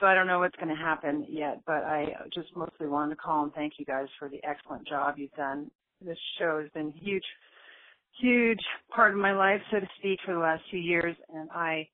so 0.00 0.06
I 0.06 0.14
don't 0.14 0.26
know 0.26 0.38
what's 0.38 0.56
going 0.56 0.68
to 0.68 0.82
happen 0.82 1.26
yet, 1.28 1.60
but 1.66 1.84
I 1.84 2.14
just 2.34 2.48
mostly 2.56 2.86
wanted 2.86 3.14
to 3.14 3.20
call 3.20 3.44
and 3.44 3.54
thank 3.54 3.74
you 3.78 3.84
guys 3.84 4.06
for 4.18 4.28
the 4.28 4.40
excellent 4.44 4.86
job 4.86 5.14
you've 5.18 5.32
done. 5.32 5.70
This 6.04 6.18
show 6.38 6.60
has 6.60 6.70
been 6.72 6.92
huge, 6.92 7.24
huge 8.20 8.60
part 8.94 9.12
of 9.12 9.18
my 9.18 9.32
life, 9.32 9.60
so 9.70 9.80
to 9.80 9.86
speak, 9.98 10.18
for 10.24 10.34
the 10.34 10.40
last 10.40 10.62
two 10.70 10.78
years, 10.78 11.16
and 11.32 11.48
I 11.50 11.88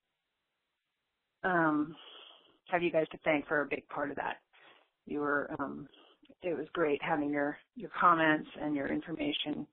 um, 1.44 1.94
have 2.70 2.82
you 2.82 2.90
guys 2.90 3.06
to 3.12 3.18
thank 3.24 3.46
for 3.46 3.62
a 3.62 3.66
big 3.66 3.86
part 3.88 4.10
of 4.10 4.16
that. 4.16 4.36
You 5.06 5.20
were, 5.20 5.50
um, 5.58 5.88
it 6.42 6.56
was 6.56 6.66
great 6.72 7.02
having 7.02 7.30
your 7.30 7.58
your 7.74 7.90
comments 7.98 8.48
and 8.60 8.74
your 8.74 8.88
information 8.88 9.66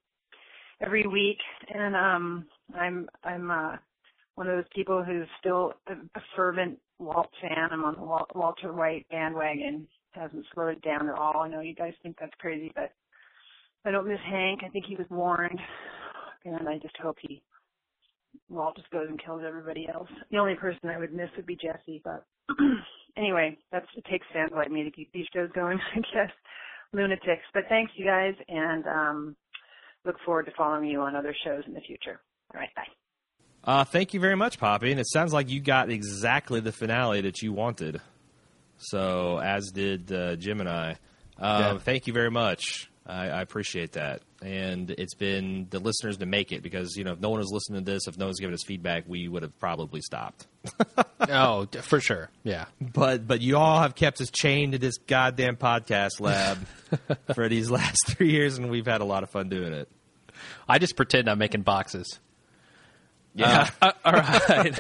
every 0.82 1.06
week 1.08 1.38
and 1.74 1.96
um 1.96 2.46
i'm 2.76 3.08
i'm 3.24 3.52
uh 3.52 3.76
one 4.36 4.48
of 4.48 4.56
those 4.56 4.66
people 4.74 5.04
who's 5.04 5.28
still 5.40 5.74
a, 5.88 5.96
fervent 6.36 6.78
walt 7.00 7.30
fan 7.42 7.70
i'm 7.72 7.84
on 7.84 7.96
the 7.96 8.38
walter 8.38 8.72
white 8.74 9.06
bandwagon 9.10 9.88
hasn't 10.12 10.46
slowed 10.54 10.82
down 10.82 11.10
at 11.10 11.18
all. 11.18 11.42
I 11.42 11.50
know 11.50 11.60
you 11.60 11.76
guys 11.76 11.94
think 12.02 12.16
that's 12.20 12.34
crazy 12.40 12.72
but 12.76 12.92
i 13.86 13.92
don't 13.92 14.08
miss 14.08 14.20
hank. 14.26 14.62
I 14.66 14.70
think 14.70 14.86
he 14.86 14.96
was 14.96 15.08
warned. 15.10 15.60
And 16.46 16.68
i 16.70 16.78
just 16.78 16.98
hope 17.02 17.18
he 17.22 17.42
walt 18.50 18.76
just 18.76 18.90
goes 18.92 19.08
and 19.10 19.22
kills 19.24 19.42
everybody 19.46 19.88
else. 19.94 20.10
The 20.32 20.38
only 20.38 20.56
person 20.56 20.90
i 20.90 20.98
would 20.98 21.14
miss 21.14 21.30
would 21.36 21.46
be 21.46 21.58
jesse 21.58 22.02
but 22.04 22.26
anyway 23.18 23.58
that's 23.72 23.88
it 23.96 24.06
takes 24.10 24.28
fans 24.34 24.52
like 24.56 24.72
me 24.72 24.84
to 24.84 24.92
keep 24.92 25.12
these 25.12 25.28
shows 25.34 25.50
going 25.54 25.80
i 25.96 26.00
guess. 26.14 26.32
Lunatics. 26.94 27.44
But 27.54 27.64
thanks 27.68 27.92
you 27.96 28.06
guys 28.06 28.36
and 28.48 28.86
um 28.88 29.36
look 30.06 30.16
forward 30.26 30.46
to 30.46 30.52
following 30.58 30.90
you 30.90 31.02
on 31.02 31.16
other 31.16 31.36
shows 31.44 31.64
in 31.68 31.74
the 31.74 31.82
future. 31.82 32.22
All 32.54 32.60
right, 32.60 32.70
bye. 32.76 32.84
Uh, 33.66 33.84
thank 33.84 34.14
you 34.14 34.20
very 34.20 34.36
much, 34.36 34.60
Poppy. 34.60 34.92
And 34.92 35.00
it 35.00 35.08
sounds 35.10 35.34
like 35.34 35.50
you 35.50 35.60
got 35.60 35.90
exactly 35.90 36.60
the 36.60 36.72
finale 36.72 37.22
that 37.22 37.42
you 37.42 37.52
wanted. 37.52 38.00
So, 38.78 39.40
as 39.40 39.72
did 39.72 40.12
uh, 40.12 40.36
Jim 40.36 40.60
and 40.60 40.70
I. 40.70 40.92
Um, 41.40 41.62
Yeah. 41.62 41.78
Thank 41.80 42.08
you 42.08 42.14
very 42.14 42.30
much. 42.32 42.90
I, 43.08 43.28
I 43.30 43.42
appreciate 43.42 43.94
that. 43.94 44.22
And 44.42 44.92
it's 44.92 45.16
been 45.16 45.68
the 45.70 45.80
listeners 45.80 46.18
to 46.18 46.26
make 46.26 46.52
it 46.52 46.62
because, 46.62 46.96
you 46.96 47.04
know, 47.04 47.14
if 47.14 47.20
no 47.20 47.30
one 47.30 47.40
was 47.40 47.52
listening 47.52 47.84
to 47.86 47.92
this, 47.92 48.08
if 48.08 48.18
no 48.18 48.26
one's 48.26 48.40
giving 48.40 48.54
us 48.54 48.64
feedback, 48.66 49.06
we 49.08 49.28
would 49.28 49.42
have 49.44 49.58
probably 49.60 50.02
stopped. 50.02 50.48
Oh, 51.28 51.66
d- 51.66 51.80
for 51.80 52.00
sure. 52.02 52.30
Yeah. 52.44 52.66
But 52.80 53.26
but 53.26 53.42
you 53.42 53.58
all 53.58 53.80
have 53.82 53.96
kept 53.96 54.22
us 54.22 54.30
chained 54.30 54.74
to 54.74 54.78
this 54.78 54.98
goddamn 54.98 55.56
podcast 55.56 56.20
lab 56.20 56.60
for 57.34 57.50
these 57.50 57.72
last 57.72 58.06
three 58.06 58.30
years, 58.30 58.60
and 58.60 58.70
we've 58.70 58.86
had 58.86 59.02
a 59.02 59.06
lot 59.06 59.24
of 59.24 59.32
fun 59.32 59.50
doing 59.50 59.74
it. 59.74 59.90
I 60.70 60.78
just 60.78 60.96
pretend 60.96 61.28
I'm 61.28 61.40
making 61.40 61.64
boxes. 61.64 62.20
Yeah. 63.36 63.70
Uh, 63.82 63.92
all 64.06 64.14
right. 64.14 64.80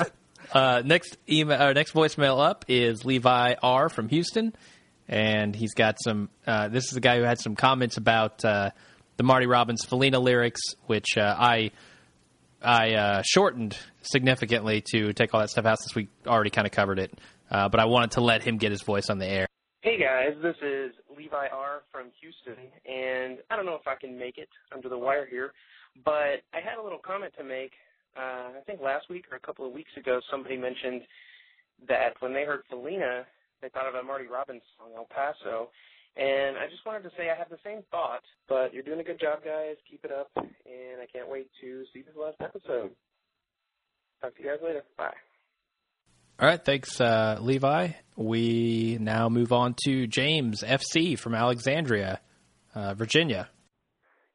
Uh, 0.51 0.81
next 0.85 1.17
email, 1.29 1.61
or 1.61 1.73
next 1.73 1.93
voicemail 1.93 2.43
up 2.43 2.65
is 2.67 3.03
Levi 3.05 3.55
R 3.61 3.89
from 3.89 4.09
Houston, 4.09 4.55
and 5.07 5.55
he's 5.55 5.73
got 5.73 5.97
some. 6.01 6.29
Uh, 6.47 6.69
this 6.69 6.91
is 6.91 6.97
a 6.97 7.01
guy 7.01 7.17
who 7.17 7.23
had 7.23 7.39
some 7.39 7.55
comments 7.55 7.97
about 7.97 8.43
uh, 8.45 8.71
the 9.17 9.23
Marty 9.23 9.45
Robbins 9.45 9.83
Felina 9.83 10.19
lyrics, 10.19 10.61
which 10.87 11.17
uh, 11.17 11.35
I 11.37 11.71
I 12.61 12.93
uh, 12.93 13.21
shortened 13.25 13.77
significantly 14.01 14.81
to 14.91 15.11
take 15.13 15.33
all 15.33 15.41
that 15.41 15.49
stuff 15.49 15.65
out 15.65 15.79
since 15.79 15.93
we 15.93 16.07
already 16.25 16.49
kind 16.49 16.65
of 16.65 16.71
covered 16.71 16.99
it. 16.99 17.19
Uh, 17.51 17.69
but 17.69 17.79
I 17.79 17.85
wanted 17.85 18.11
to 18.11 18.21
let 18.21 18.43
him 18.43 18.57
get 18.57 18.71
his 18.71 18.81
voice 18.81 19.09
on 19.09 19.19
the 19.19 19.27
air. 19.27 19.47
Hey 19.81 19.99
guys, 19.99 20.35
this 20.41 20.55
is 20.63 20.93
Levi 21.15 21.47
R 21.51 21.83
from 21.91 22.07
Houston, 22.21 22.63
and 22.85 23.37
I 23.51 23.55
don't 23.55 23.65
know 23.65 23.75
if 23.75 23.87
I 23.87 23.95
can 23.95 24.17
make 24.17 24.37
it 24.37 24.49
under 24.73 24.89
the 24.89 24.97
wire 24.97 25.27
here, 25.27 25.53
but 26.03 26.41
I 26.53 26.59
had 26.63 26.79
a 26.79 26.83
little 26.83 26.97
comment 26.97 27.33
to 27.37 27.43
make. 27.43 27.71
Uh, 28.15 28.57
I 28.57 28.61
think 28.65 28.81
last 28.81 29.09
week 29.09 29.25
or 29.31 29.37
a 29.37 29.39
couple 29.39 29.65
of 29.67 29.73
weeks 29.73 29.91
ago, 29.97 30.21
somebody 30.31 30.57
mentioned 30.57 31.01
that 31.87 32.15
when 32.19 32.33
they 32.33 32.43
heard 32.43 32.61
Felina, 32.69 33.25
they 33.61 33.69
thought 33.69 33.87
of 33.87 33.95
a 33.95 34.03
Marty 34.03 34.27
Robbins 34.27 34.63
song, 34.77 34.91
El 34.95 35.05
Paso, 35.05 35.69
and 36.15 36.55
I 36.57 36.67
just 36.69 36.85
wanted 36.85 37.03
to 37.03 37.09
say 37.17 37.29
I 37.29 37.37
have 37.37 37.49
the 37.49 37.59
same 37.63 37.83
thought. 37.91 38.23
But 38.47 38.73
you're 38.73 38.83
doing 38.83 38.99
a 38.99 39.03
good 39.03 39.19
job, 39.19 39.39
guys. 39.43 39.75
Keep 39.89 40.05
it 40.05 40.11
up, 40.11 40.31
and 40.37 41.01
I 41.01 41.05
can't 41.11 41.29
wait 41.29 41.49
to 41.61 41.83
see 41.93 42.01
this 42.01 42.15
last 42.15 42.37
episode. 42.39 42.91
Talk 44.21 44.35
to 44.37 44.43
you 44.43 44.49
guys 44.49 44.59
later. 44.63 44.83
Bye. 44.97 45.11
All 46.39 46.47
right, 46.47 46.63
thanks, 46.63 46.99
uh, 46.99 47.37
Levi. 47.41 47.89
We 48.17 48.97
now 48.99 49.29
move 49.29 49.53
on 49.53 49.75
to 49.85 50.05
James 50.07 50.63
FC 50.63 51.17
from 51.17 51.33
Alexandria, 51.33 52.19
uh, 52.73 52.93
Virginia. 52.93 53.49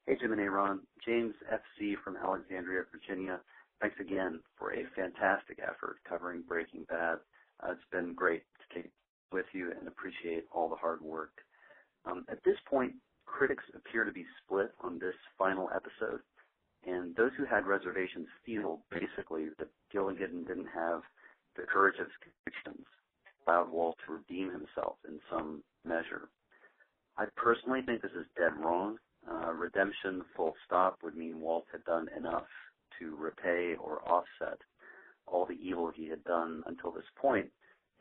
Hey, 0.07 0.17
Jim 0.21 0.33
and 0.33 0.41
Aaron. 0.41 0.81
James 1.05 1.35
FC 1.53 1.95
from 2.03 2.17
Alexandria, 2.17 2.83
Virginia. 2.91 3.41
Thanks 3.81 3.97
again 3.99 4.41
for 4.59 4.75
a 4.75 4.85
fantastic 4.95 5.59
effort 5.63 5.97
covering 6.07 6.43
Breaking 6.47 6.85
Bad. 6.91 7.17
Uh, 7.63 7.73
it's 7.73 7.81
been 7.91 8.13
great 8.13 8.43
to 8.61 8.83
take 8.83 8.91
with 9.33 9.47
you 9.55 9.73
and 9.79 9.89
appreciate 9.89 10.45
all 10.53 10.69
the 10.69 10.77
hard 10.77 11.01
work. 11.01 11.33
Um, 12.05 12.27
at 12.31 12.45
this 12.45 12.57
point, 12.69 12.93
critics 13.25 13.65
appear 13.75 14.05
to 14.05 14.13
be 14.13 14.27
split 14.45 14.73
on 14.83 14.99
this 14.99 15.15
final 15.39 15.71
episode, 15.75 16.21
and 16.87 17.17
those 17.17 17.31
who 17.39 17.47
had 17.47 17.67
reservations 17.67 18.27
feel 18.45 18.81
basically 18.91 19.47
that 19.59 19.69
Gilligan 19.91 20.45
didn't 20.45 20.69
have 20.75 21.01
the 21.57 21.63
courage 21.63 21.99
of 22.01 22.07
his 22.07 22.33
convictions, 22.45 22.87
allowed 23.47 23.71
Walt 23.71 23.97
to 24.07 24.13
redeem 24.13 24.51
himself 24.51 24.97
in 25.09 25.21
some 25.31 25.63
measure. 25.87 26.29
I 27.17 27.27
personally 27.37 27.81
think 27.81 28.03
this 28.03 28.13
is 28.13 28.27
dead 28.37 28.53
wrong. 28.63 28.99
Uh, 29.31 29.53
redemption, 29.53 30.23
full 30.37 30.55
stop, 30.67 30.99
would 31.03 31.17
mean 31.17 31.41
Walt 31.41 31.65
had 31.73 31.85
done 31.85 32.09
enough 32.17 32.47
to 33.01 33.17
repay 33.17 33.75
or 33.83 34.03
offset 34.09 34.59
all 35.27 35.47
the 35.47 35.59
evil 35.61 35.91
he 35.95 36.09
had 36.09 36.23
done 36.25 36.63
until 36.67 36.91
this 36.91 37.05
point, 37.21 37.51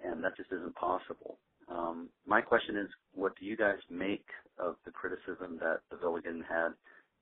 and 0.03 0.23
that 0.23 0.35
just 0.37 0.51
isn't 0.51 0.75
possible. 0.75 1.37
Um, 1.69 2.09
my 2.25 2.41
question 2.41 2.75
is, 2.77 2.87
what 3.13 3.33
do 3.39 3.45
you 3.45 3.55
guys 3.55 3.77
make 3.89 4.25
of 4.57 4.75
the 4.85 4.91
criticism 4.91 5.57
that 5.59 5.81
the 5.91 5.97
Gilligan 5.97 6.43
had 6.47 6.69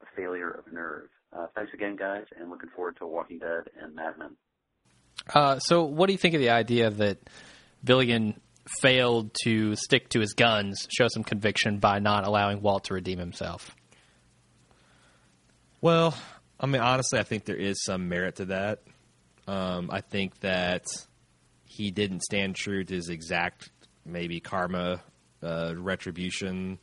a 0.02 0.06
failure 0.16 0.50
of 0.52 0.72
nerve? 0.72 1.10
Uh, 1.36 1.48
thanks 1.56 1.74
again, 1.74 1.96
guys, 1.98 2.24
and 2.40 2.50
looking 2.50 2.70
forward 2.76 2.96
to 3.00 3.06
Walking 3.06 3.40
Dead 3.40 3.64
and 3.82 3.94
Mad 3.94 4.18
Men. 4.18 4.36
Uh, 5.34 5.60
so, 5.60 5.84
what 5.84 6.08
do 6.08 6.14
you 6.14 6.18
think 6.18 6.36
of 6.36 6.40
the 6.40 6.52
idea 6.52 6.90
that 6.90 7.18
Gilligan 7.84 8.40
failed 8.82 9.32
to 9.44 9.76
stick 9.76 10.10
to 10.10 10.20
his 10.20 10.34
guns, 10.34 10.88
show 10.90 11.08
some 11.10 11.24
conviction 11.24 11.80
by 11.80 12.00
not 12.00 12.26
allowing 12.26 12.62
Walt 12.62 12.86
to 12.86 12.94
redeem 12.94 13.20
himself? 13.20 13.76
Well, 15.82 16.16
I 16.60 16.66
mean, 16.66 16.82
honestly, 16.82 17.20
I 17.20 17.24
think 17.24 17.46
there 17.46 17.56
is 17.56 17.84
some 17.84 18.10
merit 18.10 18.38
to 18.38 18.46
that. 18.46 18.80
Um, 19.48 19.90
I 19.92 20.02
think 20.02 20.40
that 20.40 20.86
he 21.66 21.92
didn't 21.92 22.24
stand 22.24 22.56
true 22.56 22.84
to 22.84 22.94
his 22.94 23.10
exact 23.10 23.70
maybe 24.06 24.40
karma 24.40 25.02
uh, 25.44 25.74
retribution. 25.78 26.80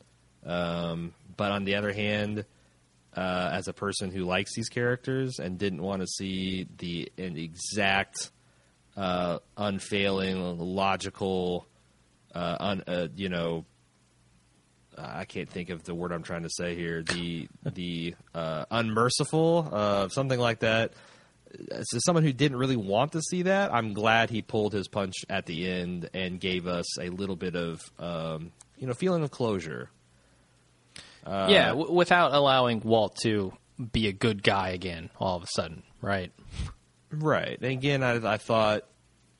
Um, 0.47 1.15
but 1.37 1.51
on 1.51 1.65
the 1.65 1.75
other 1.75 1.93
hand, 1.93 2.45
uh, 3.17 3.51
as 3.53 3.69
a 3.69 3.73
person 3.73 4.11
who 4.11 4.25
likes 4.25 4.55
these 4.55 4.69
characters 4.69 5.39
and 5.39 5.59
didn't 5.59 5.83
want 5.83 6.03
to 6.03 6.07
see 6.07 6.69
the 6.79 7.11
exact, 7.17 8.31
uh, 8.97 9.39
unfailing, 9.57 10.59
logical, 10.59 11.67
uh, 12.35 12.57
un, 12.61 12.83
uh, 12.87 13.09
you 13.17 13.29
know, 13.29 13.65
I 14.97 15.25
can't 15.25 15.49
think 15.49 15.71
of 15.71 15.85
the 15.85 15.95
word 15.95 16.13
I'm 16.13 16.23
trying 16.23 16.43
to 16.43 16.51
say 16.51 16.75
here. 16.75 17.03
The 17.03 17.49
the 17.65 18.15
uh, 18.35 18.65
unmerciful, 18.71 19.69
uh, 19.73 20.09
something 20.09 20.39
like 20.39 20.61
that. 20.61 20.93
As 21.71 21.87
someone 22.05 22.25
who 22.25 22.33
didn't 22.33 22.59
really 22.59 22.77
want 22.77 23.13
to 23.13 23.21
see 23.23 23.43
that, 23.43 23.73
I'm 23.73 23.93
glad 23.93 24.29
he 24.31 24.43
pulled 24.43 24.73
his 24.73 24.89
punch 24.89 25.15
at 25.31 25.47
the 25.47 25.69
end 25.71 26.11
and 26.13 26.41
gave 26.41 26.67
us 26.67 26.99
a 26.99 27.11
little 27.11 27.37
bit 27.37 27.55
of 27.55 27.81
um, 27.99 28.53
you 28.77 28.87
know 28.87 28.95
feeling 28.95 29.23
of 29.23 29.31
closure. 29.31 29.91
Uh, 31.25 31.47
yeah, 31.49 31.69
w- 31.69 31.93
without 31.93 32.33
allowing 32.35 32.81
Walt 32.81 33.17
to 33.23 33.53
be 33.93 34.09
a 34.09 34.13
good 34.13 34.43
guy 34.43 34.71
again 34.71 35.11
all 35.19 35.37
of 35.37 35.43
a 35.43 35.49
sudden, 35.55 35.83
right? 36.01 36.33
Right. 37.11 37.57
And 37.61 37.71
again, 37.71 38.03
I, 38.03 38.35
I 38.35 38.37
thought 38.37 38.85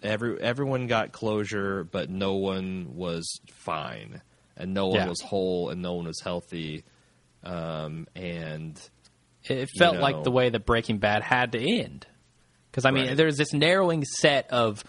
every 0.03 0.41
everyone 0.41 0.87
got 0.87 1.13
closure, 1.13 1.85
but 1.85 2.11
no 2.11 2.35
one 2.35 2.95
was 2.95 3.41
fine, 3.51 4.23
and 4.57 4.73
no 4.75 4.87
one 4.89 4.97
Yeah. 5.01 5.09
was 5.09 5.21
whole, 5.21 5.71
and 5.71 5.83
no 5.83 5.95
one 5.95 6.07
was 6.07 6.21
healthy. 6.23 6.85
Um, 7.43 8.07
and 8.15 8.81
It 9.47 9.59
You 9.75 9.79
felt 9.79 9.97
know. 9.97 10.01
like 10.01 10.23
the 10.25 10.31
way 10.31 10.49
that 10.49 10.65
Breaking 10.65 10.99
Bad 10.99 11.23
had 11.23 11.53
to 11.53 11.59
end. 11.61 12.07
Because 12.71 12.87
I 12.87 12.91
mean, 12.91 13.09
Right. 13.09 13.17
there's 13.17 13.37
this 13.37 13.53
narrowing 13.53 14.05
set 14.05 14.51
of 14.51 14.83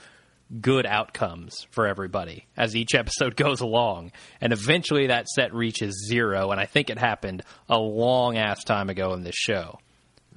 good 0.62 0.86
outcomes 0.86 1.66
for 1.72 1.88
everybody 1.88 2.46
as 2.56 2.76
each 2.76 2.96
episode 2.96 3.36
goes 3.36 3.60
along, 3.62 4.12
and 4.40 4.54
eventually 4.54 5.08
that 5.08 5.28
set 5.28 5.54
reaches 5.54 6.06
zero. 6.08 6.52
And 6.52 6.60
I 6.62 6.66
think 6.68 6.90
it 6.90 6.98
happened 6.98 7.44
a 7.68 7.78
long 7.78 8.38
ass 8.38 8.64
time 8.64 8.90
ago 8.90 9.14
in 9.14 9.24
this 9.24 9.36
show. 9.36 9.80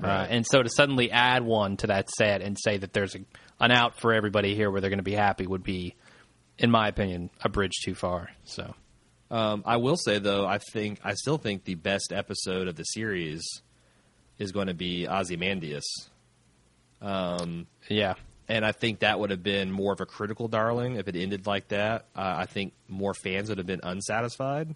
Uh, 0.02 0.26
and 0.30 0.44
so 0.46 0.62
to 0.62 0.68
suddenly 0.68 1.10
add 1.10 1.42
one 1.44 1.76
to 1.76 1.88
that 1.88 2.08
set 2.10 2.40
and 2.40 2.56
say 2.58 2.76
that 2.78 2.92
there's 2.92 3.14
a, 3.16 3.18
an 3.60 3.70
out 3.72 3.98
for 4.00 4.12
everybody 4.14 4.54
here 4.54 4.70
where 4.70 4.80
they're 4.80 4.90
going 4.90 4.98
to 4.98 5.02
be 5.04 5.14
happy 5.14 5.44
would 5.46 5.62
be, 5.64 5.94
in 6.58 6.70
my 6.70 6.86
opinion, 6.88 7.30
a 7.42 7.48
bridge 7.48 7.72
too 7.84 7.94
far. 7.96 8.30
So 8.44 8.74
Um, 9.30 9.62
I 9.66 9.76
will 9.76 9.96
say 9.96 10.18
though, 10.18 10.46
I 10.46 10.58
think 10.58 11.00
I 11.04 11.14
still 11.14 11.38
think 11.38 11.64
the 11.64 11.74
best 11.74 12.12
episode 12.12 12.68
of 12.68 12.76
the 12.76 12.84
series 12.84 13.44
is 14.38 14.52
going 14.52 14.68
to 14.68 14.74
be 14.74 15.06
Ozymandias, 15.06 16.08
yeah, 17.88 18.14
and 18.48 18.64
I 18.64 18.72
think 18.72 19.00
that 19.00 19.20
would 19.20 19.30
have 19.30 19.42
been 19.42 19.70
more 19.70 19.92
of 19.92 20.00
a 20.00 20.06
critical 20.06 20.48
darling 20.48 20.96
if 20.96 21.08
it 21.08 21.16
ended 21.16 21.46
like 21.46 21.68
that. 21.68 22.06
Uh, 22.16 22.36
I 22.38 22.46
think 22.46 22.72
more 22.88 23.12
fans 23.14 23.50
would 23.50 23.58
have 23.58 23.66
been 23.66 23.80
unsatisfied. 23.82 24.74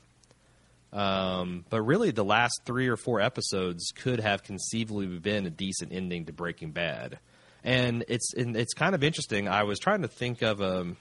Um, 0.92 1.64
but 1.70 1.80
really, 1.80 2.10
the 2.10 2.24
last 2.24 2.60
three 2.66 2.88
or 2.88 2.98
four 2.98 3.20
episodes 3.20 3.92
could 3.96 4.20
have 4.20 4.42
conceivably 4.42 5.06
been 5.06 5.46
a 5.46 5.50
decent 5.50 5.92
ending 5.92 6.26
to 6.26 6.34
Breaking 6.34 6.72
Bad, 6.72 7.18
and 7.64 8.04
it's 8.08 8.34
and 8.34 8.54
it's 8.56 8.74
kind 8.74 8.94
of 8.94 9.02
interesting. 9.02 9.48
I 9.48 9.62
was 9.62 9.78
trying 9.78 10.02
to 10.02 10.08
think 10.08 10.42
of 10.42 10.60
um, 10.60 10.98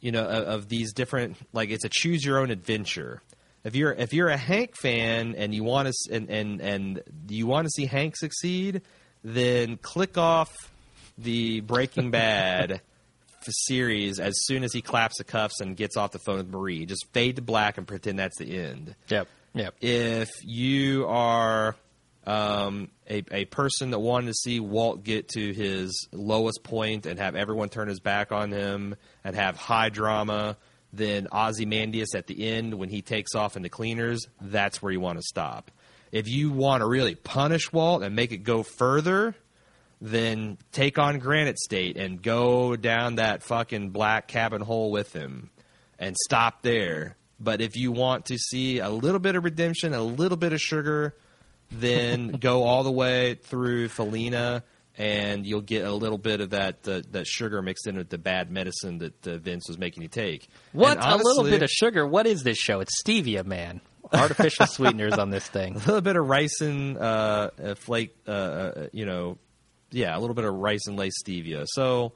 you 0.00 0.12
know, 0.12 0.24
of, 0.24 0.44
of 0.44 0.68
these 0.68 0.92
different 0.92 1.36
like 1.52 1.70
it's 1.70 1.84
a 1.84 1.88
choose 1.90 2.24
your 2.24 2.38
own 2.38 2.50
adventure. 2.50 3.22
If 3.64 3.74
you're 3.74 3.92
if 3.92 4.12
you're 4.12 4.28
a 4.28 4.36
Hank 4.36 4.76
fan 4.76 5.34
and 5.36 5.54
you 5.54 5.64
want 5.64 5.88
to 5.88 6.14
and 6.14 6.30
and 6.30 6.60
and 6.60 7.02
you 7.28 7.46
want 7.46 7.66
to 7.66 7.70
see 7.70 7.86
Hank 7.86 8.16
succeed, 8.16 8.82
then 9.24 9.76
click 9.76 10.16
off 10.16 10.52
the 11.16 11.60
Breaking 11.60 12.10
Bad 12.10 12.80
series 13.42 14.20
as 14.20 14.34
soon 14.44 14.62
as 14.62 14.72
he 14.72 14.82
claps 14.82 15.18
the 15.18 15.24
cuffs 15.24 15.60
and 15.60 15.76
gets 15.76 15.96
off 15.96 16.12
the 16.12 16.18
phone 16.18 16.38
with 16.38 16.48
Marie. 16.48 16.86
Just 16.86 17.06
fade 17.12 17.36
to 17.36 17.42
black 17.42 17.78
and 17.78 17.86
pretend 17.86 18.18
that's 18.18 18.38
the 18.38 18.58
end 18.58 18.94
yep, 19.08 19.26
yep. 19.54 19.74
if 19.80 20.28
you 20.44 21.06
are 21.06 21.76
um, 22.26 22.90
a, 23.08 23.22
a 23.30 23.44
person 23.46 23.90
that 23.90 23.98
wanted 23.98 24.26
to 24.26 24.34
see 24.34 24.60
Walt 24.60 25.02
get 25.02 25.28
to 25.30 25.52
his 25.52 26.08
lowest 26.12 26.62
point 26.62 27.06
and 27.06 27.18
have 27.18 27.34
everyone 27.34 27.68
turn 27.68 27.88
his 27.88 28.00
back 28.00 28.32
on 28.32 28.52
him 28.52 28.96
and 29.24 29.34
have 29.34 29.56
high 29.56 29.88
drama, 29.88 30.56
then 30.92 31.28
Ozymandias 31.32 32.14
at 32.14 32.26
the 32.26 32.48
end 32.48 32.74
when 32.74 32.88
he 32.88 33.02
takes 33.02 33.34
off 33.34 33.56
in 33.56 33.62
the 33.62 33.68
cleaners, 33.68 34.26
that's 34.40 34.82
where 34.82 34.92
you 34.92 35.00
want 35.00 35.18
to 35.18 35.22
stop. 35.22 35.70
If 36.12 36.28
you 36.28 36.50
want 36.50 36.82
to 36.82 36.86
really 36.86 37.14
punish 37.14 37.72
Walt 37.72 38.02
and 38.02 38.16
make 38.16 38.32
it 38.32 38.38
go 38.38 38.62
further, 38.62 39.34
then 40.00 40.58
take 40.72 40.98
on 40.98 41.18
Granite 41.18 41.58
State 41.58 41.96
and 41.96 42.22
go 42.22 42.76
down 42.76 43.16
that 43.16 43.42
fucking 43.42 43.90
black 43.90 44.28
cabin 44.28 44.62
hole 44.62 44.90
with 44.90 45.12
him 45.12 45.50
and 45.98 46.16
stop 46.16 46.62
there. 46.62 47.16
But 47.40 47.60
if 47.60 47.76
you 47.76 47.92
want 47.92 48.26
to 48.26 48.38
see 48.38 48.78
a 48.78 48.88
little 48.88 49.20
bit 49.20 49.36
of 49.36 49.44
redemption, 49.44 49.94
a 49.94 50.02
little 50.02 50.36
bit 50.36 50.52
of 50.52 50.60
sugar, 50.60 51.14
then 51.70 52.28
go 52.28 52.64
all 52.64 52.82
the 52.82 52.90
way 52.90 53.34
through 53.34 53.88
Felina 53.88 54.62
and 54.98 55.46
you'll 55.46 55.60
get 55.60 55.84
a 55.84 55.92
little 55.92 56.18
bit 56.18 56.40
of 56.40 56.50
that 56.50 56.86
uh, 56.88 57.02
that 57.12 57.26
sugar 57.26 57.62
mixed 57.62 57.86
in 57.86 57.96
with 57.96 58.08
the 58.08 58.18
bad 58.18 58.50
medicine 58.50 58.98
that 58.98 59.26
uh, 59.26 59.38
Vince 59.38 59.68
was 59.68 59.78
making 59.78 60.02
you 60.02 60.08
take. 60.08 60.48
What 60.72 60.98
And 60.98 61.20
a 61.20 61.24
little 61.24 61.44
bit 61.44 61.62
of 61.62 61.70
sugar. 61.70 62.06
What 62.06 62.26
is 62.26 62.42
this 62.42 62.58
show? 62.58 62.80
It's 62.80 63.00
stevia, 63.02 63.46
man. 63.46 63.80
Artificial 64.12 64.66
sweeteners 64.68 65.14
on 65.14 65.30
this 65.30 65.46
thing. 65.46 65.76
a 65.76 65.78
little 65.78 66.00
bit 66.00 66.16
of 66.16 66.26
ricin 66.26 67.00
uh, 67.00 67.74
flake, 67.76 68.16
uh, 68.26 68.30
uh, 68.30 68.86
you 68.92 69.06
know, 69.06 69.38
yeah, 69.90 70.16
a 70.16 70.18
little 70.18 70.34
bit 70.34 70.44
of 70.44 70.54
ricin 70.54 70.98
lace 70.98 71.22
stevia. 71.22 71.64
So 71.66 72.12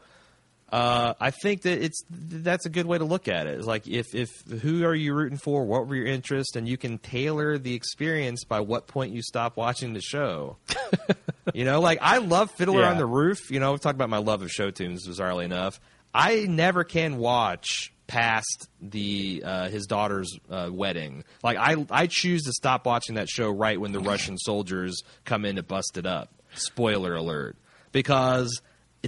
uh, 0.73 1.13
I 1.21 1.31
think 1.31 1.63
that 1.63 1.85
it's 1.85 2.03
that's 2.11 2.65
a 2.67 2.71
good 2.71 2.87
way 2.87 2.97
to 2.99 3.05
look 3.05 3.29
at 3.29 3.47
it. 3.47 3.59
It's 3.59 3.67
like 3.67 3.87
if 3.87 4.15
if 4.15 4.31
who 4.63 4.85
are 4.85 4.95
you 4.95 5.13
rooting 5.15 5.37
for? 5.39 5.65
What 5.65 5.87
were 5.87 5.95
your 5.95 6.07
interests? 6.07 6.57
And 6.57 6.67
you 6.67 6.79
can 6.79 6.97
tailor 6.99 7.59
the 7.59 7.75
experience 7.75 8.45
by 8.45 8.61
what 8.61 8.87
point 8.87 9.13
you 9.13 9.23
stop 9.23 9.57
watching 9.59 9.93
the 9.93 10.01
show. 10.01 10.57
you 11.55 11.65
know, 11.67 11.81
like 11.81 11.99
I 12.01 12.19
love 12.19 12.51
Fiddler 12.53 12.81
Yeah. 12.81 12.91
on 12.91 12.97
the 12.99 13.07
Roof. 13.07 13.51
You 13.51 13.61
know, 13.61 13.75
I've 13.75 13.81
talked 13.81 13.97
about 13.97 14.09
my 14.11 14.19
love 14.19 14.41
of 14.43 14.51
show 14.51 14.71
tunes, 14.71 15.07
bizarrely 15.07 15.45
enough. 15.45 15.79
I 16.15 16.47
never 16.49 16.85
can 16.85 17.19
watch 17.19 17.93
past 18.07 18.69
the 18.81 19.43
uh, 19.45 19.69
his 19.69 19.87
daughter's 19.87 20.35
uh, 20.51 20.71
wedding. 20.73 21.25
Like 21.43 21.59
I 21.59 21.85
I 21.91 22.07
choose 22.07 22.43
to 22.45 22.53
stop 22.53 22.87
watching 22.87 23.17
that 23.17 23.29
show 23.29 23.51
right 23.51 23.79
when 23.81 23.93
the 23.93 24.01
Russian 24.01 24.39
soldiers 24.39 25.03
come 25.27 25.45
in 25.45 25.57
to 25.57 25.63
bust 25.63 25.97
it 25.99 26.07
up. 26.07 26.31
Spoiler 26.55 27.15
alert, 27.15 27.57
because 27.93 28.61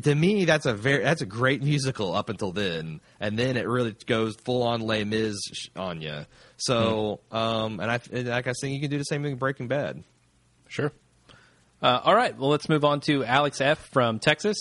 to 0.03 0.15
me 0.15 0.45
that's 0.45 0.67
a 0.67 0.75
very 0.75 1.05
that's 1.05 1.23
a 1.23 1.27
great 1.27 1.63
musical 1.63 2.15
up 2.15 2.29
until 2.29 2.53
then, 2.53 3.01
and 3.21 3.39
then 3.39 3.57
it 3.57 3.69
really 3.69 3.95
goes 4.07 4.37
full 4.37 4.63
on 4.63 4.81
Les 4.81 5.05
Mis 5.05 5.37
on 5.77 6.01
you. 6.01 6.27
So 6.57 7.21
um, 7.31 7.81
and 7.81 7.91
I 7.91 8.01
and 8.13 8.29
like 8.29 8.47
I 8.47 8.51
was 8.51 8.61
saying, 8.61 8.75
you 8.75 8.81
can 8.81 8.91
do 8.91 8.99
the 8.99 9.05
same 9.05 9.23
thing 9.23 9.33
in 9.33 9.39
Breaking 9.39 9.69
Bad. 9.69 10.03
Sure. 10.69 10.93
Uh, 11.81 12.01
all 12.03 12.15
right. 12.15 12.37
Well, 12.37 12.49
let's 12.49 12.69
move 12.69 12.85
on 12.85 13.01
to 13.01 13.25
Alex 13.25 13.61
F. 13.61 13.79
from 13.93 14.19
Texas 14.19 14.57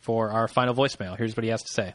for 0.00 0.30
our 0.30 0.48
final 0.48 0.74
voicemail. 0.74 1.16
Here's 1.16 1.36
what 1.36 1.44
he 1.44 1.50
has 1.50 1.62
to 1.62 1.72
say. 1.72 1.94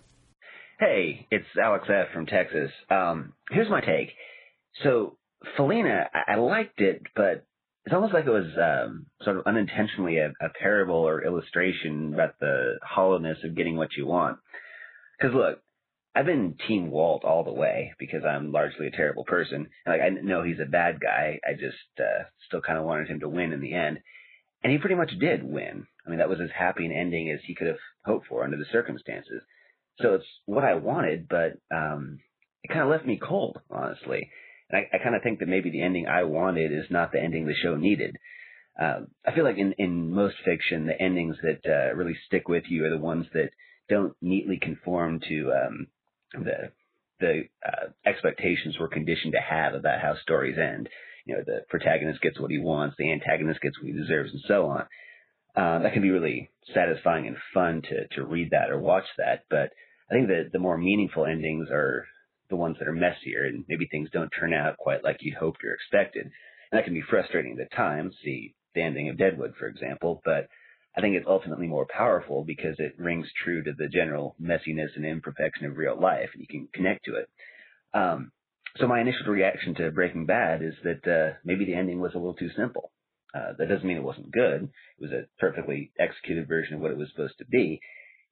Hey, 0.79 1.25
it's 1.31 1.47
Alex 1.61 1.85
F. 1.89 2.13
from 2.13 2.27
Texas. 2.27 2.69
Um, 2.89 3.33
here's 3.49 3.69
my 3.69 3.81
take. 3.81 4.13
So, 4.83 5.17
Felina, 5.55 6.07
I, 6.13 6.33
I 6.33 6.35
liked 6.35 6.79
it, 6.79 7.01
but 7.15 7.43
it's 7.87 7.93
almost 7.93 8.13
like 8.13 8.25
it 8.25 8.29
was 8.29 8.51
um, 8.61 9.05
sort 9.23 9.37
of 9.37 9.47
unintentionally 9.47 10.17
a, 10.17 10.33
a 10.41 10.49
parable 10.61 11.07
or 11.07 11.23
illustration 11.23 12.13
about 12.13 12.37
the 12.37 12.79
hollowness 12.83 13.37
of 13.45 13.55
getting 13.55 13.77
what 13.77 13.95
you 13.95 14.05
want. 14.05 14.39
Because 15.17 15.33
look, 15.33 15.61
I've 16.13 16.25
been 16.25 16.55
Team 16.67 16.91
Walt 16.91 17.23
all 17.23 17.45
the 17.45 17.53
way 17.53 17.93
because 17.97 18.23
I'm 18.25 18.51
largely 18.51 18.87
a 18.87 18.91
terrible 18.91 19.23
person. 19.23 19.69
And, 19.85 19.93
like 19.93 20.01
I 20.01 20.09
know 20.09 20.43
he's 20.43 20.59
a 20.61 20.69
bad 20.69 20.99
guy. 20.99 21.39
I 21.47 21.53
just 21.53 21.77
uh, 21.97 22.25
still 22.45 22.59
kind 22.59 22.77
of 22.77 22.83
wanted 22.83 23.07
him 23.07 23.21
to 23.21 23.29
win 23.29 23.53
in 23.53 23.61
the 23.61 23.73
end, 23.73 23.99
and 24.65 24.73
he 24.73 24.79
pretty 24.79 24.95
much 24.95 25.17
did 25.17 25.41
win. 25.41 25.87
I 26.05 26.09
mean, 26.09 26.19
that 26.19 26.27
was 26.27 26.41
as 26.43 26.49
happy 26.53 26.85
an 26.85 26.91
ending 26.91 27.31
as 27.31 27.39
he 27.45 27.55
could 27.55 27.67
have 27.67 27.79
hoped 28.03 28.27
for 28.27 28.43
under 28.43 28.57
the 28.57 28.65
circumstances. 28.69 29.43
So 30.01 30.15
it's 30.15 30.27
what 30.45 30.65
I 30.65 30.73
wanted, 30.73 31.29
but 31.29 31.53
um, 31.73 32.19
it 32.63 32.67
kind 32.67 32.81
of 32.81 32.89
left 32.89 33.05
me 33.05 33.17
cold, 33.17 33.59
honestly. 33.71 34.29
And 34.69 34.79
I, 34.79 34.95
I 34.95 35.03
kind 35.03 35.15
of 35.15 35.23
think 35.23 35.39
that 35.39 35.47
maybe 35.47 35.69
the 35.69 35.81
ending 35.81 36.07
I 36.07 36.23
wanted 36.23 36.71
is 36.71 36.85
not 36.89 37.11
the 37.11 37.21
ending 37.21 37.45
the 37.45 37.53
show 37.53 37.75
needed. 37.75 38.17
Um, 38.79 39.07
I 39.25 39.33
feel 39.33 39.43
like 39.43 39.57
in, 39.57 39.73
in 39.77 40.13
most 40.13 40.35
fiction, 40.45 40.85
the 40.85 41.01
endings 41.01 41.37
that 41.41 41.65
uh, 41.65 41.95
really 41.95 42.15
stick 42.27 42.47
with 42.47 42.65
you 42.67 42.85
are 42.85 42.89
the 42.89 42.97
ones 42.97 43.25
that 43.33 43.49
don't 43.89 44.13
neatly 44.21 44.59
conform 44.61 45.19
to 45.27 45.51
um, 45.53 45.87
the 46.33 46.71
the 47.19 47.45
uh, 47.65 47.87
expectations 48.05 48.75
we're 48.79 48.87
conditioned 48.87 49.33
to 49.33 49.41
have 49.41 49.73
about 49.73 49.99
how 49.99 50.15
stories 50.21 50.57
end. 50.59 50.87
You 51.25 51.35
know, 51.35 51.43
the 51.43 51.61
protagonist 51.67 52.21
gets 52.21 52.39
what 52.39 52.51
he 52.51 52.59
wants, 52.59 52.95
the 52.97 53.11
antagonist 53.11 53.59
gets 53.61 53.79
what 53.79 53.87
he 53.87 53.93
deserves, 53.93 54.31
and 54.31 54.41
so 54.47 54.67
on. 54.67 54.81
Uh, 55.55 55.79
that 55.79 55.93
can 55.93 56.03
be 56.03 56.11
really 56.11 56.51
satisfying 56.75 57.25
and 57.25 57.37
fun 57.53 57.81
to 57.81 58.07
to 58.15 58.23
read 58.23 58.51
that 58.51 58.69
or 58.69 58.79
watch 58.79 59.05
that. 59.17 59.45
But 59.49 59.71
I 60.11 60.13
think 60.13 60.27
that 60.27 60.49
the 60.53 60.59
more 60.59 60.77
meaningful 60.77 61.25
endings 61.25 61.69
are 61.71 62.05
the 62.49 62.55
ones 62.55 62.77
that 62.79 62.87
are 62.87 62.93
messier, 62.93 63.45
and 63.45 63.65
maybe 63.67 63.87
things 63.87 64.09
don't 64.11 64.29
turn 64.29 64.53
out 64.53 64.77
quite 64.77 65.03
like 65.03 65.17
you 65.21 65.35
hoped 65.39 65.63
or 65.63 65.73
expected. 65.73 66.23
And 66.23 66.31
that 66.71 66.85
can 66.85 66.93
be 66.93 67.03
frustrating 67.09 67.57
at 67.59 67.75
times. 67.75 68.15
See 68.23 68.55
the 68.73 68.81
ending 68.81 69.09
of 69.09 69.17
Deadwood, 69.17 69.53
for 69.57 69.67
example, 69.67 70.21
but 70.23 70.47
I 70.95 71.01
think 71.01 71.15
it's 71.15 71.27
ultimately 71.27 71.67
more 71.67 71.85
powerful 71.85 72.43
because 72.43 72.75
it 72.79 72.95
rings 72.97 73.27
true 73.43 73.63
to 73.63 73.73
the 73.77 73.87
general 73.87 74.35
messiness 74.41 74.95
and 74.95 75.05
imperfection 75.05 75.67
of 75.67 75.77
real 75.77 75.99
life, 75.99 76.29
and 76.33 76.41
you 76.41 76.47
can 76.47 76.67
connect 76.73 77.05
to 77.05 77.15
it. 77.15 77.29
Um, 77.93 78.31
so 78.77 78.87
my 78.87 79.01
initial 79.01 79.27
reaction 79.27 79.75
to 79.75 79.91
Breaking 79.91 80.25
Bad 80.25 80.61
is 80.61 80.73
that 80.83 81.07
uh, 81.07 81.37
maybe 81.43 81.65
the 81.65 81.75
ending 81.75 81.99
was 81.99 82.13
a 82.13 82.17
little 82.17 82.33
too 82.33 82.49
simple. 82.55 82.91
Uh, 83.33 83.53
that 83.57 83.69
doesn't 83.69 83.87
mean 83.87 83.97
it 83.97 84.03
wasn't 84.03 84.31
good. 84.31 84.63
It 84.63 85.01
was 85.01 85.11
a 85.11 85.25
perfectly 85.39 85.91
executed 85.99 86.47
version 86.47 86.75
of 86.75 86.81
what 86.81 86.91
it 86.91 86.97
was 86.97 87.09
supposed 87.11 87.37
to 87.39 87.45
be. 87.45 87.79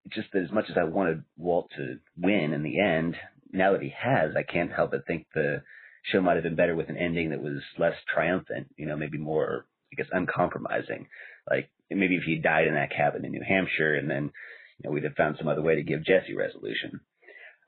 It's 0.06 0.16
just 0.16 0.32
that 0.34 0.44
as 0.44 0.52
much 0.52 0.66
as 0.70 0.78
I 0.78 0.84
wanted 0.84 1.24
Walt 1.38 1.70
to 1.78 2.00
win 2.18 2.54
in 2.54 2.64
the 2.64 2.80
end, 2.80 3.16
now 3.56 3.74
that 3.74 3.82
he 3.82 3.94
has, 3.98 4.36
I 4.36 4.44
can't 4.44 4.72
help 4.72 4.92
but 4.92 5.06
think 5.06 5.28
the 5.34 5.64
show 6.04 6.22
might 6.22 6.36
have 6.36 6.44
been 6.44 6.56
better 6.56 6.76
with 6.76 6.90
an 6.90 6.98
ending 6.98 7.32
that 7.32 7.42
was 7.42 7.62
less 7.78 7.96
triumphant, 8.14 8.68
you 8.78 8.86
know, 8.86 8.96
maybe 8.96 9.18
more, 9.18 9.66
I 9.92 9.96
guess, 9.96 10.12
uncompromising. 10.12 11.08
Like 11.50 11.70
maybe 11.90 12.16
if 12.16 12.24
he 12.24 12.38
died 12.38 12.68
in 12.68 12.76
that 12.76 12.92
cabin 12.92 13.26
in 13.26 13.32
New 13.32 13.44
Hampshire 13.48 13.96
and 13.96 14.10
then, 14.10 14.32
you 14.78 14.84
know, 14.84 14.92
we'd 14.92 15.04
have 15.04 15.16
found 15.16 15.38
some 15.38 15.48
other 15.48 15.62
way 15.62 15.76
to 15.76 15.84
give 15.84 16.06
Jesse 16.06 16.36
resolution. 16.36 17.00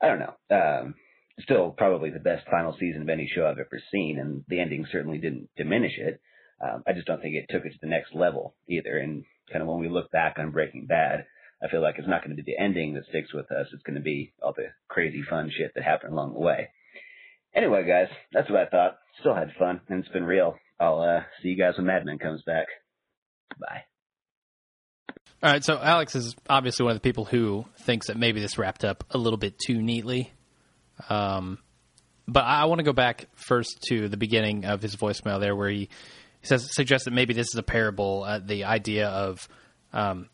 I 0.02 0.08
don't 0.08 0.20
know. 0.20 0.34
Um, 0.50 0.94
still 1.40 1.70
probably 1.70 2.10
the 2.10 2.18
best 2.18 2.46
final 2.50 2.76
season 2.78 3.02
of 3.02 3.08
any 3.08 3.30
show 3.32 3.46
I've 3.46 3.58
ever 3.58 3.80
seen, 3.92 4.18
and 4.18 4.44
the 4.48 4.60
ending 4.60 4.86
certainly 4.90 5.18
didn't 5.18 5.48
diminish 5.56 5.98
it. 5.98 6.20
Um, 6.60 6.82
I 6.86 6.92
just 6.92 7.06
don't 7.06 7.20
think 7.20 7.34
it 7.34 7.46
took 7.48 7.64
it 7.64 7.70
to 7.70 7.78
the 7.80 7.88
next 7.88 8.14
level 8.14 8.54
either. 8.68 8.98
And 8.98 9.24
kind 9.50 9.62
of 9.62 9.68
when 9.68 9.80
we 9.80 9.88
look 9.88 10.10
back 10.10 10.36
on 10.38 10.50
Breaking 10.50 10.86
Bad, 10.86 11.26
I 11.62 11.68
feel 11.68 11.82
like 11.82 11.96
it's 11.98 12.08
not 12.08 12.22
going 12.22 12.36
to 12.36 12.42
be 12.42 12.50
the 12.50 12.62
ending 12.62 12.94
that 12.94 13.06
sticks 13.08 13.34
with 13.34 13.50
us. 13.50 13.66
It's 13.72 13.82
going 13.82 13.96
to 13.96 14.02
be 14.02 14.32
all 14.42 14.52
the 14.52 14.68
crazy 14.86 15.22
fun 15.28 15.50
shit 15.56 15.72
that 15.74 15.84
happened 15.84 16.12
along 16.12 16.34
the 16.34 16.40
way. 16.40 16.68
Anyway, 17.54 17.84
guys, 17.86 18.08
that's 18.32 18.48
what 18.50 18.60
I 18.60 18.66
thought. 18.66 18.98
Still 19.20 19.34
had 19.34 19.52
fun, 19.58 19.80
and 19.88 20.00
it's 20.00 20.12
been 20.12 20.24
real. 20.24 20.56
I'll 20.78 21.00
uh, 21.00 21.22
see 21.42 21.48
you 21.48 21.56
guys 21.56 21.74
when 21.76 21.86
Mad 21.86 22.04
Men 22.04 22.18
comes 22.18 22.42
back. 22.42 22.66
Bye. 23.58 23.82
All 25.42 25.52
right, 25.52 25.64
so 25.64 25.78
Alex 25.80 26.14
is 26.14 26.36
obviously 26.48 26.84
one 26.84 26.92
of 26.92 26.96
the 26.96 27.08
people 27.08 27.24
who 27.24 27.64
thinks 27.80 28.08
that 28.08 28.16
maybe 28.16 28.40
this 28.40 28.58
wrapped 28.58 28.84
up 28.84 29.04
a 29.10 29.18
little 29.18 29.36
bit 29.36 29.54
too 29.58 29.80
neatly. 29.80 30.32
Um, 31.08 31.58
but 32.26 32.44
I 32.44 32.66
want 32.66 32.80
to 32.80 32.84
go 32.84 32.92
back 32.92 33.26
first 33.34 33.82
to 33.88 34.08
the 34.08 34.16
beginning 34.16 34.64
of 34.64 34.82
his 34.82 34.96
voicemail 34.96 35.40
there, 35.40 35.56
where 35.56 35.70
he 35.70 35.88
says 36.42 36.68
suggests 36.74 37.06
that 37.06 37.12
maybe 37.12 37.34
this 37.34 37.46
is 37.52 37.56
a 37.56 37.62
parable, 37.62 38.24
uh, 38.24 38.38
the 38.38 38.64
idea 38.64 39.08
of 39.08 39.48
um, 39.92 40.28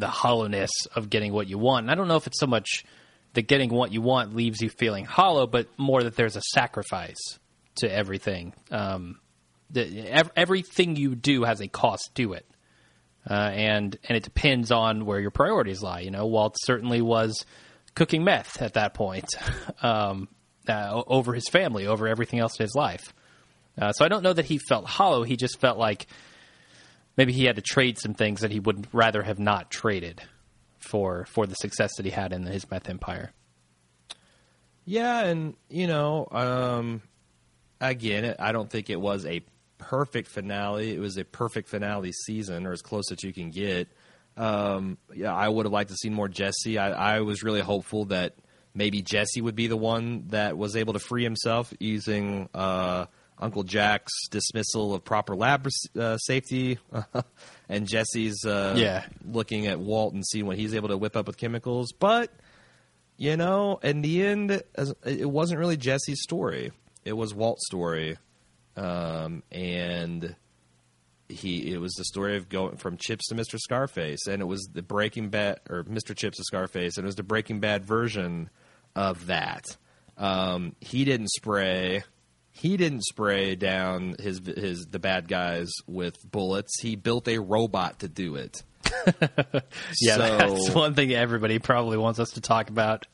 the 0.00 0.08
hollowness 0.08 0.70
of 0.94 1.10
getting 1.10 1.32
what 1.32 1.48
you 1.48 1.58
want. 1.58 1.84
And 1.84 1.90
I 1.90 1.94
don't 1.94 2.08
know 2.08 2.16
if 2.16 2.26
it's 2.26 2.40
so 2.40 2.46
much 2.46 2.84
that 3.34 3.42
getting 3.42 3.70
what 3.70 3.92
you 3.92 4.02
want 4.02 4.34
leaves 4.34 4.60
you 4.60 4.68
feeling 4.68 5.04
hollow, 5.04 5.46
but 5.46 5.66
more 5.78 6.02
that 6.02 6.16
there's 6.16 6.36
a 6.36 6.42
sacrifice 6.52 7.38
to 7.76 7.92
everything. 7.92 8.52
Um, 8.70 9.20
the, 9.70 10.08
ev- 10.10 10.30
everything 10.36 10.96
you 10.96 11.14
do 11.14 11.44
has 11.44 11.60
a 11.60 11.68
cost 11.68 12.10
to 12.16 12.34
it, 12.34 12.46
uh, 13.28 13.32
and 13.32 13.96
and 14.08 14.16
it 14.16 14.22
depends 14.24 14.70
on 14.70 15.06
where 15.06 15.20
your 15.20 15.30
priorities 15.30 15.82
lie. 15.82 16.00
You 16.00 16.10
know, 16.10 16.26
Walt 16.26 16.56
certainly 16.64 17.00
was 17.00 17.46
cooking 17.94 18.24
meth 18.24 18.60
at 18.60 18.74
that 18.74 18.94
point 18.94 19.26
um, 19.82 20.28
uh, 20.68 21.02
over 21.06 21.32
his 21.32 21.48
family, 21.48 21.86
over 21.86 22.06
everything 22.06 22.38
else 22.38 22.58
in 22.58 22.64
his 22.64 22.74
life. 22.74 23.14
Uh, 23.80 23.92
so 23.92 24.04
I 24.04 24.08
don't 24.08 24.22
know 24.22 24.34
that 24.34 24.44
he 24.44 24.58
felt 24.58 24.86
hollow. 24.86 25.22
He 25.22 25.36
just 25.36 25.58
felt 25.58 25.78
like 25.78 26.06
maybe 27.16 27.32
he 27.32 27.44
had 27.44 27.56
to 27.56 27.62
trade 27.62 27.98
some 27.98 28.14
things 28.14 28.40
that 28.40 28.50
he 28.50 28.60
would 28.60 28.86
rather 28.92 29.22
have 29.22 29.38
not 29.38 29.70
traded 29.70 30.22
for 30.78 31.24
for 31.26 31.46
the 31.46 31.54
success 31.54 31.90
that 31.96 32.04
he 32.04 32.12
had 32.12 32.32
in 32.32 32.44
his 32.44 32.70
meth 32.70 32.88
empire. 32.88 33.32
Yeah, 34.84 35.20
and 35.24 35.54
you 35.68 35.86
know, 35.86 36.26
um, 36.30 37.02
again, 37.80 38.34
I 38.38 38.52
don't 38.52 38.68
think 38.68 38.90
it 38.90 39.00
was 39.00 39.24
a 39.26 39.42
perfect 39.78 40.28
finale. 40.28 40.94
It 40.94 41.00
was 41.00 41.16
a 41.16 41.24
perfect 41.24 41.68
finale 41.68 42.12
season, 42.12 42.66
or 42.66 42.72
as 42.72 42.82
close 42.82 43.10
as 43.12 43.22
you 43.22 43.32
can 43.32 43.50
get. 43.50 43.88
Um, 44.36 44.98
yeah, 45.14 45.34
I 45.34 45.48
would 45.48 45.66
have 45.66 45.72
liked 45.72 45.90
to 45.90 45.96
see 45.96 46.08
more 46.08 46.28
Jesse. 46.28 46.78
I, 46.78 47.16
I 47.16 47.20
was 47.20 47.42
really 47.42 47.60
hopeful 47.60 48.06
that 48.06 48.34
maybe 48.74 49.02
Jesse 49.02 49.40
would 49.40 49.54
be 49.54 49.66
the 49.66 49.76
one 49.76 50.28
that 50.28 50.56
was 50.56 50.74
able 50.74 50.94
to 50.94 50.98
free 50.98 51.22
himself 51.22 51.72
using 51.78 52.48
uh, 52.54 53.06
Uncle 53.42 53.64
Jack's 53.64 54.12
dismissal 54.30 54.94
of 54.94 55.04
proper 55.04 55.34
lab 55.34 55.66
uh, 55.98 56.16
safety, 56.16 56.78
and 57.68 57.86
Jesse's 57.88 58.44
uh, 58.46 58.74
Yeah. 58.76 59.04
looking 59.26 59.66
at 59.66 59.80
Walt 59.80 60.14
and 60.14 60.24
seeing 60.26 60.46
what 60.46 60.56
he's 60.56 60.74
able 60.74 60.88
to 60.88 60.96
whip 60.96 61.16
up 61.16 61.26
with 61.26 61.36
chemicals. 61.36 61.92
But 61.92 62.30
you 63.18 63.36
know, 63.36 63.78
in 63.82 64.02
the 64.02 64.24
end, 64.24 64.62
it 65.04 65.28
wasn't 65.30 65.58
really 65.60 65.76
Jesse's 65.76 66.22
story. 66.22 66.72
It 67.04 67.12
was 67.12 67.34
Walt's 67.34 67.66
story, 67.66 68.16
um, 68.76 69.42
and 69.50 70.34
he 71.28 71.72
it 71.72 71.80
was 71.80 71.92
the 71.94 72.04
story 72.04 72.36
of 72.36 72.48
going 72.48 72.76
from 72.76 72.96
Chips 72.96 73.28
to 73.28 73.34
Mr. 73.34 73.58
Scarface, 73.58 74.26
and 74.26 74.40
it 74.40 74.46
was 74.46 74.68
the 74.72 74.82
Breaking 74.82 75.28
Bad 75.30 75.60
or 75.68 75.84
Mr. 75.84 76.16
Chips 76.16 76.38
to 76.38 76.44
Scarface, 76.44 76.96
and 76.96 77.04
it 77.04 77.06
was 77.06 77.16
the 77.16 77.22
Breaking 77.22 77.58
Bad 77.60 77.84
version 77.84 78.50
of 78.94 79.26
that. 79.26 79.64
Um, 80.16 80.76
he 80.80 81.04
didn't 81.04 81.30
spray. 81.30 82.02
He 82.62 82.76
didn't 82.76 83.02
spray 83.02 83.56
down 83.56 84.14
his 84.20 84.40
his 84.46 84.86
the 84.86 85.00
bad 85.00 85.26
guys 85.26 85.72
with 85.88 86.16
bullets. 86.30 86.80
He 86.80 86.94
built 86.96 87.26
a 87.26 87.38
robot 87.38 87.98
to 88.00 88.08
do 88.08 88.36
it. 88.36 88.62
Yeah, 90.00 90.16
So- 90.16 90.38
that's 90.38 90.70
one 90.70 90.94
thing 90.94 91.12
everybody 91.12 91.58
probably 91.58 91.96
wants 91.98 92.18
us 92.20 92.30
to 92.30 92.40
talk 92.40 92.70
about. 92.70 93.06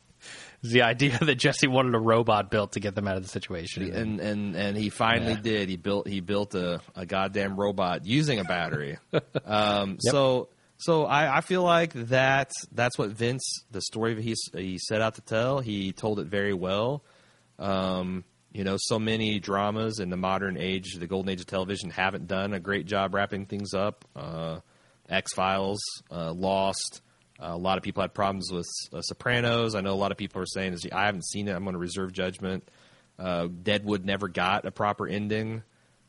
Is 0.63 0.73
the 0.73 0.83
idea 0.83 1.17
that 1.23 1.37
Jesse 1.37 1.67
wanted 1.69 1.95
a 1.95 1.99
robot 2.01 2.51
built 2.51 2.73
to 2.73 2.81
get 2.81 2.95
them 2.95 3.07
out 3.09 3.17
of 3.17 3.23
the 3.23 3.29
situation. 3.29 3.95
and 3.95 4.21
and 4.21 4.57
and 4.57 4.77
he 4.77 4.91
finally 4.91 5.33
Yeah. 5.35 5.41
did. 5.41 5.69
He 5.69 5.77
built 5.77 6.07
he 6.09 6.21
built 6.21 6.55
a, 6.55 6.81
a 6.97 7.07
goddamn 7.07 7.57
robot 7.57 8.05
using 8.05 8.41
a 8.41 8.45
battery. 8.45 8.99
um, 9.45 9.99
So 10.01 10.49
so 10.79 11.07
I, 11.07 11.39
I 11.39 11.41
feel 11.41 11.63
like 11.63 11.93
that 12.09 12.51
that's 12.73 12.99
what 12.99 13.11
Vince 13.11 13.43
the 13.71 13.81
story 13.81 14.21
he 14.21 14.35
he 14.53 14.79
set 14.79 15.01
out 15.01 15.15
to 15.15 15.21
tell. 15.23 15.61
He 15.61 15.93
told 15.93 16.19
it 16.21 16.27
very 16.27 16.55
well. 16.55 17.03
Um, 17.59 18.25
you 18.53 18.65
know, 18.65 18.77
so 18.79 18.99
many 18.99 19.39
dramas 19.39 19.99
in 20.01 20.11
the 20.11 20.17
modern 20.17 20.57
age, 20.57 20.95
the 20.95 21.07
golden 21.07 21.31
age 21.31 21.41
of 21.41 21.47
television, 21.47 21.91
haven't 21.91 22.27
done 22.27 22.55
a 22.55 22.61
great 22.61 22.87
job 22.87 23.15
wrapping 23.15 23.47
things 23.47 23.75
up. 23.75 24.05
Uh, 24.17 24.61
X 25.09 25.33
Files, 25.35 25.81
uh, 26.11 26.33
Lost. 26.33 27.03
Uh, 27.41 27.51
a 27.53 27.57
lot 27.57 27.79
of 27.79 27.85
people 27.85 28.03
had 28.03 28.13
problems 28.15 28.51
with 28.51 28.67
uh, 28.93 29.01
Sopranos. 29.01 29.75
I 29.75 29.81
know 29.81 29.93
a 29.93 29.95
lot 29.95 30.11
of 30.11 30.19
people 30.19 30.43
are 30.43 30.47
saying, 30.47 30.77
I 30.93 31.07
haven't 31.07 31.25
seen 31.25 31.49
it. 31.49 31.53
I'm 31.53 31.63
going 31.63 31.75
to 31.75 31.79
reserve 31.79 32.13
judgment." 32.13 32.69
Uh, 33.19 33.49
Deadwood 33.49 34.05
never 34.05 34.29
got 34.29 34.65
a 34.65 34.71
proper 34.71 35.07
ending. 35.07 35.63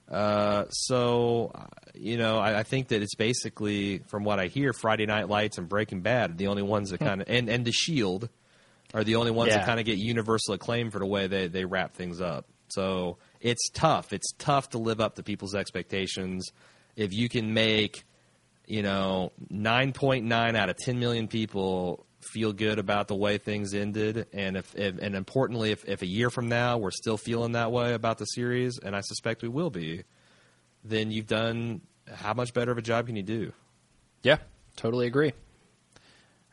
Uh, 0.09 0.67
so, 0.69 1.51
you 1.93 2.17
know, 2.17 2.39
I, 2.39 2.59
I 2.59 2.63
think 2.63 2.89
that 2.89 3.01
it's 3.01 3.15
basically, 3.15 3.99
from 4.07 4.23
what 4.23 4.39
I 4.39 4.47
hear, 4.47 4.73
Friday 4.73 5.05
Night 5.05 5.29
Lights 5.29 5.57
and 5.57 5.69
Breaking 5.69 6.01
Bad 6.01 6.31
are 6.31 6.35
the 6.35 6.47
only 6.47 6.63
ones 6.63 6.89
that 6.89 6.99
kind 6.99 7.21
of, 7.21 7.29
and, 7.29 7.49
and 7.49 7.63
The 7.65 7.71
Shield 7.71 8.29
are 8.93 9.03
the 9.03 9.15
only 9.15 9.31
ones 9.31 9.51
that 9.53 9.65
kind 9.65 9.79
of 9.79 9.85
get 9.85 9.97
universal 9.97 10.53
acclaim 10.53 10.91
for 10.91 10.99
the 10.99 11.05
way 11.05 11.27
they, 11.27 11.47
they 11.47 11.65
wrap 11.65 11.93
things 11.93 12.21
up. 12.21 12.45
So 12.69 13.17
it's 13.41 13.69
tough. 13.69 14.13
It's 14.13 14.31
tough 14.37 14.69
to 14.71 14.77
live 14.77 14.99
up 14.99 15.15
to 15.15 15.23
people's 15.23 15.55
expectations. 15.55 16.51
If 16.95 17.13
you 17.13 17.29
can 17.29 17.53
make, 17.53 18.03
you 18.65 18.83
know, 18.83 19.31
9.9 19.51 20.55
out 20.55 20.69
of 20.69 20.77
10 20.77 20.99
million 20.99 21.27
people 21.27 22.05
feel 22.33 22.51
good 22.51 22.79
about 22.79 23.07
the 23.07 23.15
way 23.15 23.37
things 23.37 23.73
ended, 23.73 24.27
and 24.33 24.57
if, 24.57 24.75
if 24.75 24.97
and 24.99 25.15
importantly, 25.15 25.71
if, 25.71 25.87
if 25.87 26.01
a 26.01 26.05
year 26.05 26.29
from 26.29 26.49
now 26.49 26.77
we're 26.77 26.91
still 26.91 27.17
feeling 27.17 27.53
that 27.53 27.71
way 27.71 27.93
about 27.93 28.17
the 28.17 28.25
series, 28.25 28.77
and 28.77 28.95
I 28.95 29.01
suspect 29.01 29.41
we 29.41 29.47
will 29.49 29.69
be, 29.69 30.03
then 30.83 31.11
you've 31.11 31.27
done 31.27 31.81
how 32.13 32.33
much 32.33 32.53
better 32.53 32.71
of 32.71 32.77
a 32.77 32.81
job 32.81 33.07
can 33.07 33.15
you 33.15 33.23
do? 33.23 33.53
yeah, 34.23 34.37
totally 34.75 35.07
agree. 35.07 35.31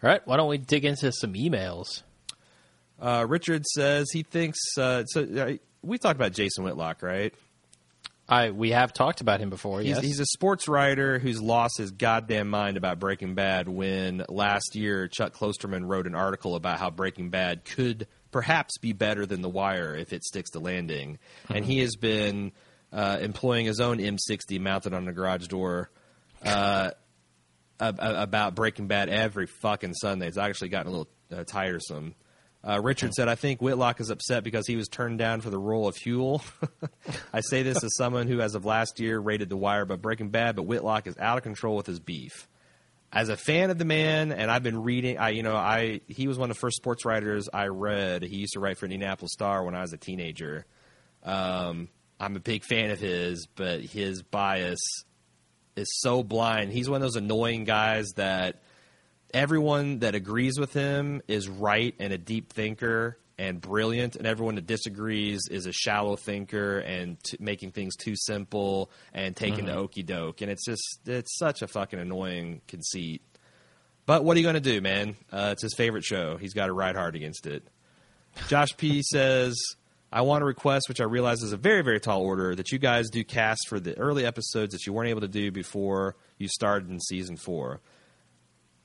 All 0.03 0.11
right, 0.11 0.21
why 0.27 0.37
don't 0.37 0.49
we 0.49 0.59
dig 0.59 0.85
into 0.85 1.11
some 1.13 1.33
emails? 1.33 2.03
Uh, 3.01 3.27
Richard 3.29 3.65
says 3.67 4.07
he 4.13 4.23
thinks 4.23 4.59
uh, 4.79 5.05
so. 5.05 5.23
Uh, 5.23 5.53
we 5.83 5.99
talked 5.99 6.17
about 6.17 6.33
Jason 6.33 6.65
Whitlock, 6.65 7.03
right? 7.03 7.35
I 8.29 8.51
we 8.51 8.71
have 8.71 8.93
talked 8.93 9.21
about 9.21 9.41
him 9.41 9.51
before. 9.51 9.81
He's, 9.81 9.91
yes, 9.91 10.03
he's 10.03 10.21
a 10.21 10.27
sports 10.27 10.67
writer 10.67 11.19
who's 11.19 11.41
lost 11.41 11.79
his 11.79 11.93
goddamn 11.93 12.49
mind 12.49 12.77
about 12.77 12.99
Breaking 12.99 13.35
Bad 13.35 13.69
when 13.69 14.25
last 14.29 14.75
year 14.75 15.07
Chuck 15.07 15.33
Klosterman 15.35 15.87
wrote 15.87 16.07
an 16.07 16.15
article 16.15 16.57
about 16.57 16.79
how 16.81 16.91
Breaking 16.91 17.31
Bad 17.31 17.65
could 17.65 18.09
perhaps 18.33 18.79
be 18.79 18.93
better 18.93 19.27
than 19.27 19.43
The 19.43 19.49
Wire 19.49 19.95
if 19.95 20.13
it 20.13 20.25
sticks 20.25 20.51
to 20.51 20.59
landing. 20.59 21.19
And 21.49 21.65
he 21.65 21.79
has 21.81 21.95
been 21.95 22.51
uh, 22.93 23.19
employing 23.21 23.67
his 23.67 23.79
own 23.79 23.99
M60 23.99 24.61
mounted 24.61 24.93
on 24.93 25.05
the 25.05 25.13
garage 25.13 25.47
door 25.47 25.91
uh, 26.45 26.91
ab- 27.79 28.01
ab- 28.01 28.17
about 28.17 28.55
Breaking 28.57 28.89
Bad 28.89 29.09
every 29.09 29.47
fucking 29.47 29.95
Sunday. 29.95 30.27
It's 30.27 30.37
actually 30.37 30.71
gotten 30.71 30.89
a 30.89 30.97
little 30.97 31.09
uh, 31.33 31.45
tiresome. 31.45 32.17
Uh, 32.67 32.81
Richard 32.81 33.15
said, 33.15 33.29
I 33.29 33.37
think 33.37 33.63
Whitlock 33.63 34.01
is 34.01 34.11
upset 34.11 34.43
because 34.43 34.67
he 34.67 34.75
was 34.75 34.89
turned 34.89 35.19
down 35.19 35.41
for 35.41 35.51
the 35.51 35.59
role 35.59 35.87
of 35.87 35.95
Huell. 35.95 36.43
I 37.33 37.41
say 37.41 37.63
this 37.63 37.85
as 37.85 37.95
someone 37.97 38.27
who, 38.27 38.41
as 38.41 38.57
of 38.57 38.65
last 38.65 38.99
year, 38.99 39.21
rated 39.21 39.49
The 39.49 39.57
Wire 39.57 39.85
but 39.85 40.03
Breaking 40.03 40.31
Bad, 40.31 40.57
but 40.57 40.65
Whitlock 40.65 41.07
is 41.07 41.17
out 41.19 41.37
of 41.37 41.45
control 41.45 41.77
with 41.77 41.87
his 41.87 42.01
beef. 42.01 42.49
As 43.13 43.29
a 43.29 43.37
fan 43.37 43.71
of 43.71 43.79
the 43.79 43.85
man, 43.85 44.33
and 44.33 44.51
I've 44.51 44.65
been 44.65 44.83
reading, 44.83 45.17
I 45.17 45.29
you 45.31 45.45
know, 45.45 45.55
I 45.55 46.01
he 46.09 46.27
was 46.27 46.39
one 46.39 46.51
of 46.51 46.57
the 46.57 46.61
first 46.61 46.77
sports 46.77 47.05
writers 47.05 47.49
I 47.55 47.67
read. 47.67 48.23
He 48.23 48.37
used 48.37 48.55
to 48.55 48.61
write 48.61 48.79
for 48.79 48.87
Indianapolis 48.87 49.33
Star 49.33 49.63
when 49.63 49.77
I 49.77 49.83
was 49.83 49.93
a 49.93 49.97
teenager. 49.97 50.67
Um, 51.23 51.89
I'm 52.19 52.35
a 52.35 52.41
big 52.41 52.65
fan 52.65 52.91
of 52.91 52.99
his, 52.99 53.47
but 53.55 53.81
his 53.81 54.23
bias 54.23 54.81
is 55.77 55.87
so 56.01 56.25
blind. 56.25 56.73
He's 56.73 56.91
one 56.91 56.97
of 56.97 57.03
those 57.03 57.17
annoying 57.17 57.65
guys 57.65 58.07
that 58.17 58.61
everyone 59.33 60.01
that 60.01 60.15
agrees 60.15 60.59
with 60.59 60.73
him 60.73 61.23
is 61.29 61.49
right 61.49 61.95
and 61.99 62.13
a 62.13 62.19
deep 62.19 62.53
thinker 62.53 63.19
and 63.39 63.61
brilliant, 63.61 64.17
and 64.17 64.27
everyone 64.27 64.55
that 64.55 64.67
disagrees 64.67 65.49
is 65.51 65.67
a 65.67 65.73
shallow 65.73 66.17
thinker 66.17 66.79
and 66.79 67.23
t- 67.23 67.37
making 67.39 67.73
things 67.73 67.95
too 67.97 68.15
simple 68.17 68.91
and 69.13 69.37
taking 69.37 69.67
the 69.67 69.75
okey 69.75 70.03
doke. 70.03 70.41
And 70.41 70.51
it's 70.51 70.65
just 70.65 71.01
it's 71.07 71.37
such 71.37 71.61
a 71.61 71.67
fucking 71.67 71.99
annoying 71.99 72.63
conceit. 72.67 73.23
But 74.07 74.25
what 74.25 74.37
are 74.37 74.41
you 74.41 74.45
going 74.45 74.55
to 74.55 74.61
do, 74.61 74.81
man? 74.81 75.17
Uh, 75.33 75.51
it's 75.53 75.63
his 75.63 75.75
favorite 75.75 76.05
show. 76.05 76.37
He's 76.37 76.55
got 76.55 76.67
to 76.67 76.73
ride 76.73 76.95
hard 76.95 77.17
against 77.17 77.47
it. 77.47 77.65
Josh 78.49 78.77
P 78.77 79.03
says, 79.05 79.57
I 80.13 80.23
want 80.23 80.43
to 80.43 80.47
request, 80.47 80.89
which 80.89 81.01
I 81.01 81.05
realize 81.05 81.43
is 81.43 81.53
a 81.53 81.57
very, 81.57 81.83
very 81.83 82.01
tall 82.01 82.23
order, 82.23 82.55
that 82.55 82.71
you 82.71 82.79
guys 82.79 83.11
do 83.11 83.25
cast 83.25 83.69
for 83.69 83.81
the 83.81 83.99
early 83.99 84.25
episodes 84.25 84.73
that 84.73 84.87
you 84.87 84.93
weren't 84.93 85.11
able 85.11 85.23
to 85.23 85.29
do 85.29 85.51
before 85.51 86.17
you 86.39 86.49
started 86.49 86.89
in 86.89 87.01
season 87.01 87.37
four. 87.37 87.81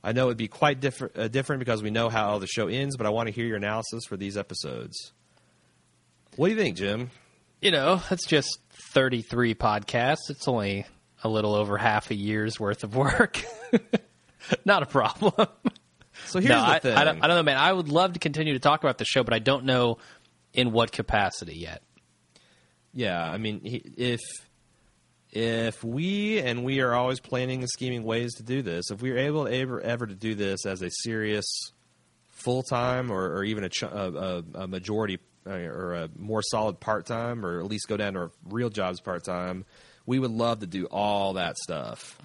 I 0.04 0.12
know 0.12 0.26
it'd 0.26 0.36
be 0.36 0.48
quite 0.48 0.80
different, 0.80 1.16
uh, 1.16 1.28
different 1.28 1.60
because 1.60 1.82
we 1.82 1.90
know 1.90 2.08
how 2.08 2.38
the 2.38 2.46
show 2.46 2.66
ends, 2.66 2.96
but 2.96 3.06
I 3.06 3.10
want 3.10 3.28
to 3.28 3.32
hear 3.32 3.46
your 3.46 3.56
analysis 3.56 4.04
for 4.04 4.16
these 4.16 4.36
episodes. 4.36 5.12
What 6.36 6.48
do 6.48 6.54
you 6.54 6.58
think, 6.58 6.76
Jim? 6.76 7.10
You 7.60 7.70
know, 7.70 8.02
that's 8.10 8.26
just 8.26 8.58
33 8.92 9.54
podcasts. 9.54 10.30
It's 10.30 10.48
only 10.48 10.86
a 11.22 11.28
little 11.28 11.54
over 11.54 11.78
half 11.78 12.10
a 12.10 12.14
year's 12.14 12.58
worth 12.58 12.82
of 12.82 12.96
work. 12.96 13.40
Not 14.64 14.82
a 14.82 14.86
problem. 14.86 15.32
So 16.26 16.40
here's 16.40 16.50
no, 16.50 16.60
the 16.60 16.66
I, 16.66 16.78
thing. 16.80 16.96
I, 16.96 17.04
don't, 17.04 17.22
I 17.22 17.26
don't 17.28 17.36
know, 17.36 17.42
man. 17.42 17.56
I 17.56 17.72
would 17.72 17.88
love 17.88 18.14
to 18.14 18.18
continue 18.18 18.54
to 18.54 18.58
talk 18.58 18.82
about 18.82 18.98
the 18.98 19.04
show, 19.04 19.22
but 19.22 19.34
I 19.34 19.38
don't 19.38 19.64
know 19.64 19.98
in 20.52 20.72
what 20.72 20.92
capacity 20.92 21.54
yet. 21.56 21.82
Yeah, 22.92 23.22
I 23.22 23.38
mean, 23.38 23.60
if 23.64 24.20
if 25.32 25.82
we 25.82 26.40
and 26.40 26.62
we 26.62 26.80
are 26.80 26.94
always 26.94 27.18
planning 27.18 27.60
and 27.60 27.68
scheming 27.70 28.04
ways 28.04 28.34
to 28.34 28.42
do 28.42 28.62
this, 28.62 28.90
if 28.90 29.00
we 29.00 29.10
are 29.10 29.18
able 29.18 29.48
ever 29.48 29.80
ever 29.80 30.06
to 30.06 30.14
do 30.14 30.34
this 30.34 30.66
as 30.66 30.82
a 30.82 30.90
serious 30.90 31.46
full 32.30 32.62
time 32.62 33.10
or, 33.10 33.36
or 33.36 33.44
even 33.44 33.64
a, 33.64 33.68
ch- 33.68 33.82
a, 33.84 34.44
a, 34.54 34.66
majority 34.66 35.18
uh, 35.46 35.50
or 35.52 35.94
a 35.94 36.08
more 36.18 36.42
solid 36.42 36.80
part 36.80 37.06
time, 37.06 37.46
or 37.46 37.60
at 37.60 37.66
least 37.66 37.88
go 37.88 37.96
down 37.96 38.14
to 38.14 38.30
real 38.48 38.68
jobs 38.68 39.00
part 39.00 39.24
time, 39.24 39.64
we 40.06 40.18
would 40.18 40.30
love 40.30 40.60
to 40.60 40.66
do 40.66 40.86
all 40.86 41.34
that 41.34 41.56
stuff. 41.56 42.18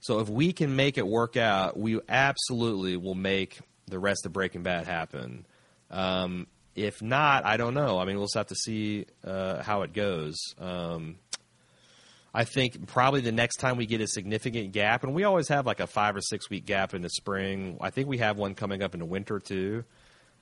So 0.00 0.18
if 0.18 0.28
we 0.28 0.52
can 0.52 0.74
make 0.74 0.98
it 0.98 1.06
work 1.06 1.36
out, 1.36 1.78
we 1.78 2.00
absolutely 2.08 2.96
will 2.96 3.14
make 3.14 3.60
the 3.86 4.00
rest 4.00 4.26
of 4.26 4.32
Breaking 4.32 4.64
Bad 4.64 4.86
happen. 4.86 5.46
Um, 5.90 6.48
if 6.74 7.00
not, 7.00 7.46
I 7.46 7.56
don't 7.56 7.74
know. 7.74 7.98
I 7.98 8.04
mean, 8.04 8.16
we'll 8.16 8.26
just 8.26 8.36
have 8.36 8.48
to 8.48 8.56
see 8.56 9.06
uh, 9.24 9.62
how 9.62 9.82
it 9.82 9.92
goes. 9.92 10.36
Um, 10.58 11.18
I 12.34 12.44
think 12.44 12.86
probably 12.86 13.20
the 13.20 13.32
next 13.32 13.56
time 13.56 13.76
we 13.76 13.86
get 13.86 14.00
a 14.00 14.06
significant 14.06 14.72
gap, 14.72 15.04
and 15.04 15.14
we 15.14 15.24
always 15.24 15.48
have 15.48 15.66
like 15.66 15.80
a 15.80 15.86
five 15.86 16.16
or 16.16 16.20
six 16.20 16.48
week 16.48 16.64
gap 16.64 16.94
in 16.94 17.02
the 17.02 17.10
spring. 17.10 17.76
I 17.80 17.90
think 17.90 18.08
we 18.08 18.18
have 18.18 18.38
one 18.38 18.54
coming 18.54 18.82
up 18.82 18.94
in 18.94 19.00
the 19.00 19.06
winter 19.06 19.38
too. 19.38 19.84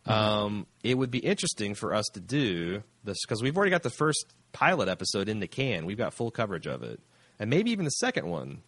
Um, 0.06 0.66
it 0.82 0.96
would 0.96 1.10
be 1.10 1.18
interesting 1.18 1.74
for 1.74 1.94
us 1.94 2.06
to 2.14 2.20
do 2.20 2.82
this 3.04 3.18
because 3.22 3.42
we've 3.42 3.56
already 3.56 3.70
got 3.70 3.82
the 3.82 3.90
first 3.90 4.24
pilot 4.52 4.88
episode 4.88 5.28
in 5.28 5.40
the 5.40 5.46
can. 5.46 5.84
We've 5.84 5.98
got 5.98 6.14
full 6.14 6.30
coverage 6.30 6.66
of 6.66 6.82
it, 6.82 7.00
and 7.38 7.50
maybe 7.50 7.70
even 7.72 7.84
the 7.84 7.90
second 7.90 8.26
one. 8.26 8.62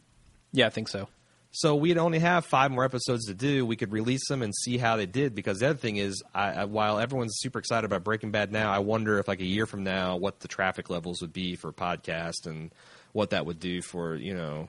Yeah, 0.52 0.66
I 0.66 0.70
think 0.70 0.88
so. 0.88 1.08
So 1.54 1.76
we'd 1.76 1.98
only 1.98 2.18
have 2.18 2.46
five 2.46 2.70
more 2.70 2.82
episodes 2.82 3.26
to 3.26 3.34
do. 3.34 3.66
We 3.66 3.76
could 3.76 3.92
release 3.92 4.26
them 4.26 4.40
and 4.40 4.54
see 4.54 4.78
how 4.78 4.96
they 4.96 5.04
did. 5.04 5.34
Because 5.34 5.58
the 5.58 5.68
other 5.68 5.78
thing 5.78 5.98
is, 5.98 6.22
I, 6.34 6.52
I, 6.52 6.64
while 6.64 6.98
everyone's 6.98 7.36
super 7.40 7.58
excited 7.58 7.84
about 7.84 8.04
Breaking 8.04 8.30
Bad 8.30 8.50
now, 8.50 8.72
I 8.72 8.78
wonder 8.78 9.18
if 9.18 9.28
like 9.28 9.40
a 9.40 9.46
year 9.46 9.66
from 9.66 9.84
now, 9.84 10.16
what 10.16 10.40
the 10.40 10.48
traffic 10.48 10.88
levels 10.88 11.20
would 11.20 11.34
be 11.34 11.54
for 11.56 11.70
podcast 11.70 12.46
and 12.46 12.72
what 13.12 13.30
that 13.30 13.46
would 13.46 13.60
do 13.60 13.82
for 13.82 14.14
you 14.16 14.34
know, 14.34 14.68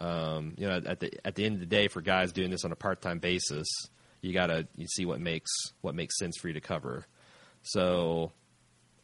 um, 0.00 0.54
you 0.56 0.66
know, 0.66 0.80
at 0.86 1.00
the 1.00 1.10
at 1.26 1.34
the 1.34 1.44
end 1.44 1.54
of 1.54 1.60
the 1.60 1.66
day, 1.66 1.88
for 1.88 2.00
guys 2.00 2.32
doing 2.32 2.50
this 2.50 2.64
on 2.64 2.72
a 2.72 2.76
part 2.76 3.00
time 3.00 3.18
basis, 3.18 3.66
you 4.20 4.32
gotta 4.32 4.66
you 4.76 4.86
see 4.86 5.04
what 5.06 5.20
makes 5.20 5.50
what 5.80 5.94
makes 5.94 6.18
sense 6.18 6.36
for 6.38 6.48
you 6.48 6.54
to 6.54 6.60
cover. 6.60 7.06
So 7.62 8.32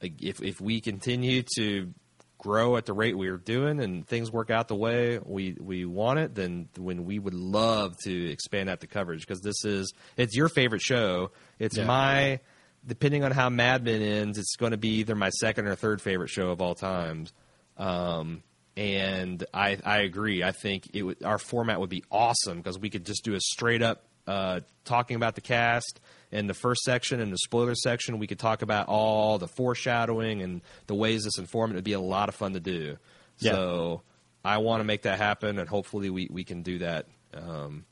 if 0.00 0.42
if 0.42 0.60
we 0.60 0.80
continue 0.80 1.42
to 1.56 1.92
grow 2.38 2.76
at 2.76 2.84
the 2.84 2.92
rate 2.92 3.16
we're 3.16 3.38
doing 3.38 3.80
and 3.80 4.06
things 4.06 4.30
work 4.30 4.50
out 4.50 4.68
the 4.68 4.74
way 4.76 5.18
we 5.24 5.56
we 5.58 5.84
want 5.86 6.18
it, 6.18 6.34
then 6.34 6.68
when 6.76 7.04
we 7.04 7.18
would 7.18 7.32
love 7.34 7.96
to 8.04 8.30
expand 8.30 8.68
out 8.68 8.80
the 8.80 8.86
coverage 8.86 9.20
because 9.26 9.40
this 9.40 9.64
is 9.64 9.92
it's 10.16 10.36
your 10.36 10.48
favorite 10.50 10.82
show. 10.82 11.30
It's 11.58 11.76
Yeah. 11.78 11.86
my 11.86 12.40
depending 12.86 13.24
on 13.24 13.30
how 13.32 13.48
Mad 13.48 13.82
Men 13.82 14.02
ends, 14.02 14.36
it's 14.36 14.56
going 14.56 14.72
to 14.72 14.76
be 14.76 14.96
either 14.98 15.14
my 15.14 15.30
second 15.30 15.66
or 15.66 15.74
third 15.74 16.02
favorite 16.02 16.28
show 16.28 16.50
of 16.50 16.60
all 16.60 16.74
times. 16.74 17.32
Um, 17.78 18.42
and 18.76 19.44
I 19.52 19.78
I 19.84 19.98
agree. 20.00 20.42
I 20.42 20.52
think 20.52 20.90
it 20.94 21.02
would, 21.02 21.22
our 21.22 21.38
format 21.38 21.80
would 21.80 21.90
be 21.90 22.04
awesome 22.10 22.58
because 22.58 22.78
we 22.78 22.90
could 22.90 23.04
just 23.06 23.24
do 23.24 23.34
a 23.34 23.40
straight 23.40 23.82
up 23.82 24.04
uh, 24.26 24.60
talking 24.84 25.16
about 25.16 25.34
the 25.34 25.40
cast 25.40 26.00
in 26.32 26.46
the 26.46 26.54
first 26.54 26.82
section 26.82 27.20
and 27.20 27.32
the 27.32 27.38
spoiler 27.38 27.74
section. 27.74 28.18
We 28.18 28.26
could 28.26 28.38
talk 28.38 28.62
about 28.62 28.88
all 28.88 29.38
the 29.38 29.48
foreshadowing 29.48 30.42
and 30.42 30.62
the 30.86 30.94
ways 30.94 31.24
this 31.24 31.38
informed. 31.38 31.72
It 31.72 31.76
would 31.76 31.84
be 31.84 31.92
a 31.92 32.00
lot 32.00 32.28
of 32.28 32.34
fun 32.34 32.54
to 32.54 32.60
do. 32.60 32.96
Yeah. 33.38 33.52
So 33.52 34.02
I 34.44 34.58
want 34.58 34.80
to 34.80 34.84
make 34.84 35.02
that 35.02 35.18
happen, 35.18 35.58
and 35.58 35.68
hopefully 35.68 36.10
we, 36.10 36.28
we 36.30 36.44
can 36.44 36.62
do 36.62 36.78
that 36.78 37.06
um, 37.32 37.84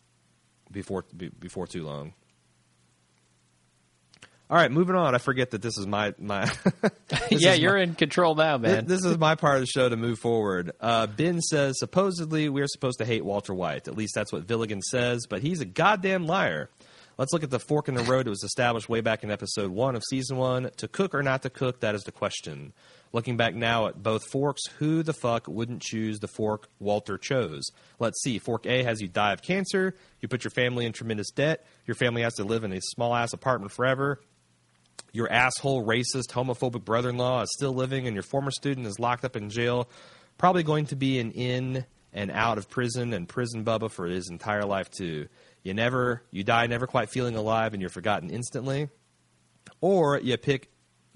before 0.71 1.05
be, 1.17 1.29
before 1.29 1.67
too 1.67 1.85
long. 1.85 2.15
All 4.53 4.59
right, 4.59 4.71
moving 4.71 4.97
on. 4.97 5.15
I 5.15 5.19
forget 5.19 5.53
that 5.53 5.63
this 5.63 5.79
is 5.79 5.87
my 5.87 6.13
my. 6.19 6.47
yeah, 7.31 7.55
you're 7.55 7.79
my- 7.79 7.85
in 7.85 7.95
control 7.95 8.35
now, 8.35 8.59
man. 8.59 8.85
This 8.85 9.03
is 9.03 9.17
my 9.17 9.35
part 9.35 9.55
of 9.55 9.61
the 9.63 9.67
show 9.67 9.89
to 9.89 9.97
move 9.97 10.19
forward. 10.19 10.73
Uh, 10.79 11.07
ben 11.07 11.41
says 11.41 11.77
supposedly 11.79 12.51
we're 12.51 12.67
supposed 12.67 12.99
to 12.99 13.07
hate 13.07 13.25
Walter 13.25 13.55
White. 13.55 13.89
At 13.89 13.97
least 13.97 14.15
that's 14.15 14.31
what 14.31 14.47
Gilligan 14.47 14.83
says, 14.83 15.27
but 15.27 15.41
he's 15.41 15.63
a 15.63 15.65
goddamn 15.65 16.27
liar. 16.27 16.69
Let's 17.17 17.33
look 17.33 17.45
at 17.45 17.49
the 17.49 17.61
fork 17.61 17.89
in 17.89 17.95
the 17.95 18.03
road 18.03 18.27
that 18.27 18.31
was 18.31 18.45
established 18.45 18.91
way 18.91 19.01
back 19.01 19.25
in 19.25 19.31
episode 19.31 19.71
one 19.71 19.97
of 19.97 20.03
season 20.11 20.37
one. 20.37 20.71
To 20.77 20.87
cook 20.87 21.15
or 21.15 21.23
not 21.23 21.41
to 21.45 21.51
cook, 21.51 21.81
that 21.81 21.95
is 21.95 22.03
the 22.03 22.13
question. 22.13 22.75
Looking 23.15 23.39
back 23.39 23.55
now 23.55 23.87
at 23.87 24.03
both 24.03 24.23
forks, 24.31 24.67
who 24.79 25.03
the 25.03 25.15
fuck 25.15 25.49
wouldn't 25.49 25.81
choose 25.81 26.19
the 26.19 26.29
fork 26.29 26.69
Walter 26.79 27.17
chose? 27.17 27.63
Let's 27.99 28.21
see. 28.23 28.39
Fork 28.39 28.67
A 28.67 28.83
has 28.83 29.01
you 29.01 29.09
die 29.09 29.33
of 29.33 29.41
cancer. 29.41 29.95
You 30.21 30.29
put 30.29 30.45
your 30.45 30.51
family 30.51 30.85
in 30.85 30.93
tremendous 30.93 31.31
debt. 31.31 31.65
Your 31.87 31.95
family 31.95 32.21
has 32.21 32.35
to 32.35 32.45
live 32.45 32.65
in 32.65 32.73
a 32.73 32.81
small 32.83 33.15
ass 33.15 33.33
apartment 33.33 33.73
forever 33.73 34.21
your 35.13 35.31
asshole, 35.31 35.85
racist, 35.85 36.31
homophobic 36.31 36.85
brother 36.85 37.11
in 37.11 37.19
law 37.19 37.43
is 37.43 37.51
still 37.57 37.75
living, 37.75 38.07
and 38.07 38.15
your 38.15 38.23
former 38.23 38.51
student 38.51 38.87
is 38.87 38.99
locked 38.99 39.25
up 39.25 39.37
in 39.37 39.51
jail, 39.51 39.89
probably 40.39 40.63
going 40.63 40.87
to 40.87 40.97
be 40.97 41.19
an 41.19 41.33
in 41.33 41.85
and 42.13 42.31
out 42.31 42.59
of 42.59 42.69
prison 42.69 43.13
and 43.13 43.29
prison 43.29 43.65
bubba 43.65 43.91
for 43.91 44.07
his 44.07 44.29
entire 44.31 44.65
life, 44.65 44.91
too. 44.91 45.29
You 45.63 45.75
never, 45.75 46.23
you 46.31 46.45
die 46.45 46.67
never 46.67 46.87
quite 46.87 47.11
feeling 47.11 47.37
alive, 47.37 47.73
and 47.73 47.81
you're 47.81 47.91
forgotten 47.91 48.31
instantly. 48.31 48.89
Or 49.81 50.19
you 50.19 50.37
pick 50.37 50.71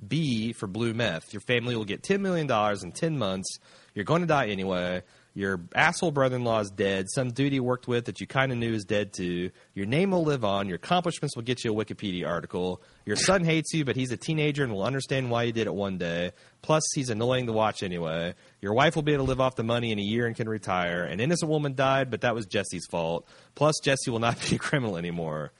B 0.07 0.53
for 0.53 0.67
blue 0.67 0.95
meth. 0.95 1.33
Your 1.33 1.41
family 1.41 1.77
will 1.77 1.85
get 1.85 2.03
$10 2.03 2.21
million 2.21 2.51
in 2.83 2.93
10 2.93 3.19
months. 3.19 3.59
You're 3.95 4.05
going 4.05 4.21
to 4.21 4.27
die 4.27 4.49
anyway. 4.49 5.03
Your 5.37 5.61
asshole 5.75 6.13
brother 6.13 6.37
in 6.37 6.45
law 6.45 6.61
is 6.61 6.71
dead. 6.71 7.11
Some 7.11 7.31
dude 7.31 7.53
you 7.53 7.63
worked 7.63 7.87
with 7.87 8.07
that 8.07 8.23
you 8.23 8.27
kind 8.27 8.51
of 8.51 8.57
knew 8.57 8.73
is 8.73 8.87
dead 8.87 9.13
too. 9.13 9.51
Your 9.75 9.85
name 9.85 10.13
will 10.13 10.25
live 10.25 10.47
on. 10.47 10.67
Your 10.67 10.77
accomplishments 10.77 11.37
will 11.37 11.43
get 11.43 11.63
you 11.63 11.79
a 11.79 11.85
Wikipedia 11.85 12.27
article. 12.27 12.81
Your 13.05 13.17
son 13.17 13.45
hates 13.45 13.75
you, 13.75 13.85
but 13.85 13.97
he's 13.97 14.11
a 14.11 14.17
teenager 14.17 14.65
and 14.65 14.73
will 14.73 14.83
understand 14.83 15.31
why 15.31 15.43
you 15.43 15.53
did 15.53 15.67
it 15.67 15.75
one 15.75 15.99
day. 15.99 16.33
Plus, 16.63 16.83
he's 16.95 17.11
annoying 17.11 17.45
to 17.49 17.53
watch 17.53 17.83
anyway. 17.83 18.35
Your 18.63 18.73
wife 18.73 18.97
will 18.97 19.03
be 19.03 19.13
able 19.13 19.27
to 19.27 19.29
live 19.29 19.43
off 19.43 19.57
the 19.57 19.63
money 19.63 19.93
in 19.93 19.99
a 19.99 20.03
year 20.03 20.27
and 20.27 20.35
can 20.35 20.49
retire. 20.49 21.05
An 21.05 21.21
innocent 21.21 21.51
woman 21.51 21.75
died, 21.75 22.11
but 22.11 22.23
that 22.23 22.35
was 22.35 22.47
Jesse's 22.47 22.87
fault. 22.87 23.29
Plus, 23.55 23.75
Jesse 23.85 24.11
will 24.11 24.21
not 24.21 24.41
be 24.49 24.57
a 24.57 24.59
criminal 24.59 24.97
anymore. 24.97 25.53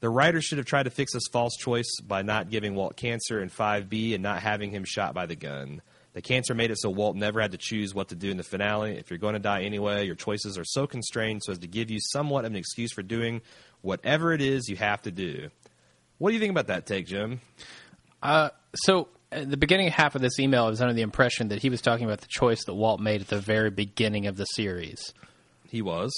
The 0.00 0.10
writer 0.10 0.42
should 0.42 0.58
have 0.58 0.66
tried 0.66 0.82
to 0.82 0.90
fix 0.90 1.14
this 1.14 1.28
false 1.32 1.56
choice 1.56 1.90
by 2.06 2.20
not 2.20 2.50
giving 2.50 2.74
Walt 2.74 2.94
cancer 2.94 3.42
in 3.42 3.48
5B 3.48 4.12
and 4.12 4.22
not 4.22 4.42
having 4.42 4.70
him 4.70 4.84
shot 4.84 5.14
by 5.14 5.24
the 5.24 5.34
gun. 5.34 5.80
The 6.14 6.22
cancer 6.22 6.54
made 6.54 6.70
it 6.70 6.78
so 6.78 6.90
Walt 6.90 7.16
never 7.16 7.40
had 7.40 7.52
to 7.52 7.58
choose 7.58 7.92
what 7.92 8.08
to 8.08 8.14
do 8.14 8.30
in 8.30 8.36
the 8.36 8.44
finale. 8.44 8.92
If 8.92 9.10
you're 9.10 9.18
going 9.18 9.34
to 9.34 9.40
die 9.40 9.62
anyway, 9.62 10.06
your 10.06 10.14
choices 10.14 10.56
are 10.56 10.64
so 10.64 10.86
constrained 10.86 11.42
so 11.44 11.52
as 11.52 11.58
to 11.58 11.66
give 11.66 11.90
you 11.90 11.98
somewhat 12.00 12.44
of 12.44 12.52
an 12.52 12.56
excuse 12.56 12.92
for 12.92 13.02
doing 13.02 13.42
whatever 13.82 14.32
it 14.32 14.40
is 14.40 14.68
you 14.68 14.76
have 14.76 15.02
to 15.02 15.10
do. 15.10 15.50
What 16.18 16.30
do 16.30 16.34
you 16.34 16.40
think 16.40 16.52
about 16.52 16.68
that 16.68 16.86
take, 16.86 17.06
Jim? 17.06 17.40
Uh, 18.22 18.50
so 18.74 19.08
at 19.32 19.50
the 19.50 19.56
beginning 19.56 19.88
half 19.88 20.14
of 20.14 20.22
this 20.22 20.38
email, 20.38 20.64
I 20.64 20.70
was 20.70 20.80
under 20.80 20.94
the 20.94 21.02
impression 21.02 21.48
that 21.48 21.60
he 21.60 21.68
was 21.68 21.82
talking 21.82 22.06
about 22.06 22.20
the 22.20 22.28
choice 22.28 22.64
that 22.64 22.74
Walt 22.74 23.00
made 23.00 23.20
at 23.20 23.28
the 23.28 23.40
very 23.40 23.70
beginning 23.70 24.28
of 24.28 24.36
the 24.36 24.44
series. 24.44 25.12
He 25.68 25.82
was. 25.82 26.12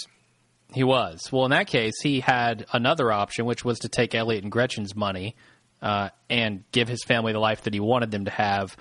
He 0.74 0.84
was. 0.84 1.32
Well, 1.32 1.46
in 1.46 1.52
that 1.52 1.68
case, 1.68 1.94
he 2.02 2.20
had 2.20 2.66
another 2.72 3.10
option, 3.10 3.46
which 3.46 3.64
was 3.64 3.78
to 3.78 3.88
take 3.88 4.14
Elliott 4.14 4.42
and 4.42 4.52
Gretchen's 4.52 4.94
money 4.94 5.36
uh, 5.80 6.10
and 6.28 6.64
give 6.72 6.88
his 6.88 7.02
family 7.04 7.32
the 7.32 7.38
life 7.38 7.62
that 7.62 7.72
he 7.72 7.80
wanted 7.80 8.10
them 8.10 8.26
to 8.26 8.30
have 8.30 8.76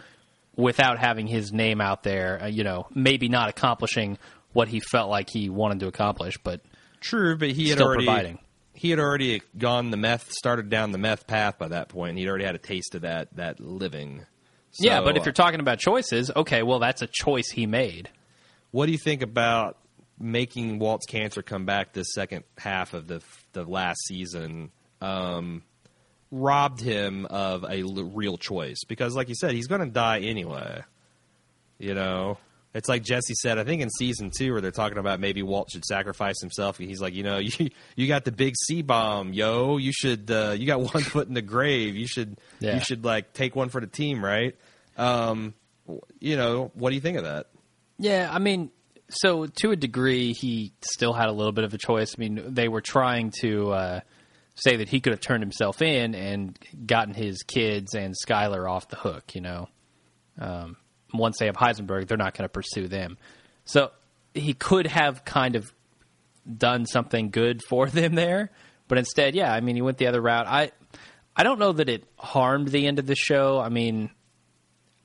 without 0.56 1.00
having 1.00 1.28
his 1.28 1.52
name 1.52 1.82
out 1.82 2.04
there. 2.04 2.44
Uh, 2.44 2.48
you 2.48 2.64
know, 2.64 2.88
maybe 2.94 3.30
not 3.30 3.50
accomplishing 3.50 4.18
what 4.54 4.68
he 4.68 4.80
felt 4.80 5.10
like 5.10 5.30
he 5.30 5.50
wanted 5.50 5.80
to 5.82 5.88
accomplish, 5.88 6.38
but 6.44 6.62
True, 7.02 7.38
but 7.38 7.52
he 7.52 7.70
had 7.70 7.78
Still 7.78 7.88
already 7.88 8.06
providing. 8.06 8.40
he 8.74 8.90
had 8.90 9.00
already 9.00 9.42
gone 9.58 9.92
the 9.92 9.98
meth, 9.98 10.32
started 10.32 10.70
down 10.70 10.92
the 10.92 10.98
meth 10.98 11.28
path 11.28 11.58
by 11.60 11.68
that 11.68 11.90
point. 11.90 12.18
He'd 12.18 12.28
already 12.28 12.46
had 12.46 12.56
a 12.56 12.60
taste 12.60 12.96
of 12.96 13.02
that 13.02 13.36
that 13.36 13.60
living. 13.60 14.26
So, 14.72 14.86
yeah. 14.86 15.02
But 15.02 15.18
if 15.18 15.26
you're 15.26 15.34
talking 15.34 15.60
about 15.60 15.80
choices, 15.80 16.32
okay, 16.36 16.64
well, 16.64 16.80
that's 16.80 17.02
a 17.02 17.08
choice 17.08 17.50
he 17.50 17.66
made. 17.66 18.10
what 18.72 18.88
do 18.88 18.92
you 18.92 18.98
think 18.98 19.22
about 19.22 19.78
making 20.20 20.80
Walt's 20.80 21.06
cancer 21.06 21.42
come 21.42 21.66
back 21.66 21.94
this 21.94 22.08
second 22.14 22.44
half 22.58 22.94
of 22.94 23.08
the 23.08 23.22
the 23.54 23.64
last 23.64 24.00
season 24.08 24.72
um, 25.02 25.62
robbed 26.36 26.82
him 26.82 27.26
of 27.28 27.64
a 27.64 27.82
l- 27.82 28.04
real 28.14 28.38
choice 28.38 28.84
because, 28.88 29.16
like 29.16 29.30
you 29.30 29.36
said, 29.36 29.52
he's 29.54 29.68
going 29.68 29.82
to 29.82 29.88
die 29.88 30.20
anyway. 30.20 30.84
You 31.80 31.94
know, 31.94 32.38
it's 32.74 32.88
like 32.90 33.04
Jesse 33.04 33.34
said. 33.36 33.58
I 33.58 33.64
think 33.64 33.82
in 33.82 33.90
season 33.90 34.32
two, 34.38 34.52
where 34.52 34.62
they're 34.62 34.72
talking 34.72 34.98
about 34.98 35.20
maybe 35.20 35.42
Walt 35.44 35.70
should 35.72 35.86
sacrifice 35.86 36.40
himself. 36.42 36.80
and 36.80 36.88
He's 36.88 37.02
like, 37.02 37.14
you 37.14 37.24
know, 37.24 37.38
you 37.40 37.70
you 37.96 38.08
got 38.08 38.26
the 38.26 38.32
big 38.32 38.56
C 38.68 38.82
bomb, 38.82 39.34
yo. 39.34 39.78
You 39.78 39.92
should 39.94 40.30
uh, 40.30 40.56
you 40.58 40.66
got 40.68 40.80
one 40.94 41.04
foot 41.04 41.28
in 41.28 41.34
the 41.34 41.42
grave. 41.42 41.96
You 41.96 42.08
should 42.08 42.38
Yeah. 42.60 42.76
you 42.76 42.80
should 42.82 43.04
like 43.06 43.34
take 43.34 43.56
one 43.56 43.70
for 43.70 43.82
the 43.82 43.88
team, 43.88 44.24
right? 44.24 44.56
Um, 44.98 45.54
you 46.20 46.36
know, 46.38 46.72
what 46.74 46.90
do 46.90 46.96
you 46.96 47.02
think 47.02 47.18
of 47.18 47.24
that? 47.26 47.48
Yeah, 47.98 48.30
I 48.32 48.40
mean, 48.40 48.72
so 49.10 49.46
to 49.46 49.72
a 49.72 49.76
degree, 49.76 50.34
he 50.34 50.72
still 50.82 51.14
had 51.14 51.28
a 51.30 51.32
little 51.32 51.52
bit 51.52 51.64
of 51.64 51.74
a 51.74 51.78
choice. 51.78 52.16
I 52.18 52.20
mean, 52.20 52.54
they 52.54 52.68
were 52.68 52.82
trying 52.82 53.32
to 53.42 53.72
uh, 53.72 54.00
say 54.56 54.78
that 54.78 54.90
he 54.90 55.00
could 55.00 55.14
have 55.14 55.20
turned 55.20 55.44
himself 55.44 55.82
in 55.82 56.16
and 56.16 56.58
gotten 56.86 57.14
his 57.14 57.44
kids 57.44 57.94
and 57.94 58.14
Skyler 58.26 58.70
off 58.70 58.88
the 58.90 58.96
hook. 58.96 59.36
You 59.36 59.42
know, 59.42 59.70
um, 60.40 60.78
once 61.14 61.38
they 61.40 61.46
have 61.46 61.56
Heisenberg, 61.56 62.08
they're 62.08 62.18
not 62.18 62.38
going 62.38 62.46
to 62.46 62.50
pursue 62.50 62.88
them. 62.88 63.18
So 63.66 63.92
he 64.34 64.54
could 64.54 64.88
have 64.88 65.26
kind 65.26 65.56
of 65.56 65.72
done 66.58 66.86
something 66.86 67.30
good 67.30 67.62
for 67.64 67.88
them 67.90 68.16
there, 68.16 68.52
but 68.88 68.98
instead, 68.98 69.36
yeah, 69.36 69.52
I 69.52 69.62
mean, 69.62 69.76
he 69.76 69.82
went 69.82 69.98
the 69.98 70.08
other 70.08 70.22
route. 70.22 70.48
I 70.48 70.72
I 71.36 71.44
don't 71.44 71.60
know 71.60 71.74
that 71.74 71.90
it 71.90 72.06
harmed 72.18 72.70
the 72.70 72.88
end 72.88 72.98
of 72.98 73.08
the 73.08 73.16
show. 73.16 73.60
I 73.60 73.68
mean, 73.68 74.10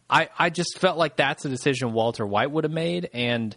I, 0.08 0.28
I 0.38 0.50
just 0.50 0.78
felt 0.78 0.96
like 0.96 1.16
that's 1.16 1.44
a 1.44 1.48
decision 1.48 1.92
Walter 1.92 2.24
White 2.24 2.50
would 2.52 2.64
have 2.64 2.72
made, 2.72 3.10
and 3.12 3.56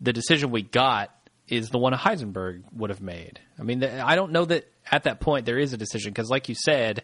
the 0.00 0.12
decision 0.12 0.50
we 0.50 0.62
got 0.62 1.10
is 1.46 1.70
the 1.70 1.78
one 1.78 1.92
Heisenberg 1.92 2.62
would 2.72 2.90
have 2.90 3.00
made. 3.00 3.38
I 3.58 3.62
mean, 3.62 3.84
I 3.84 4.16
don't 4.16 4.32
know 4.32 4.44
that 4.46 4.68
at 4.90 5.04
that 5.04 5.20
point 5.20 5.46
there 5.46 5.58
is 5.58 5.72
a 5.72 5.76
decision 5.76 6.12
because, 6.12 6.30
like 6.30 6.48
you 6.48 6.54
said, 6.54 7.02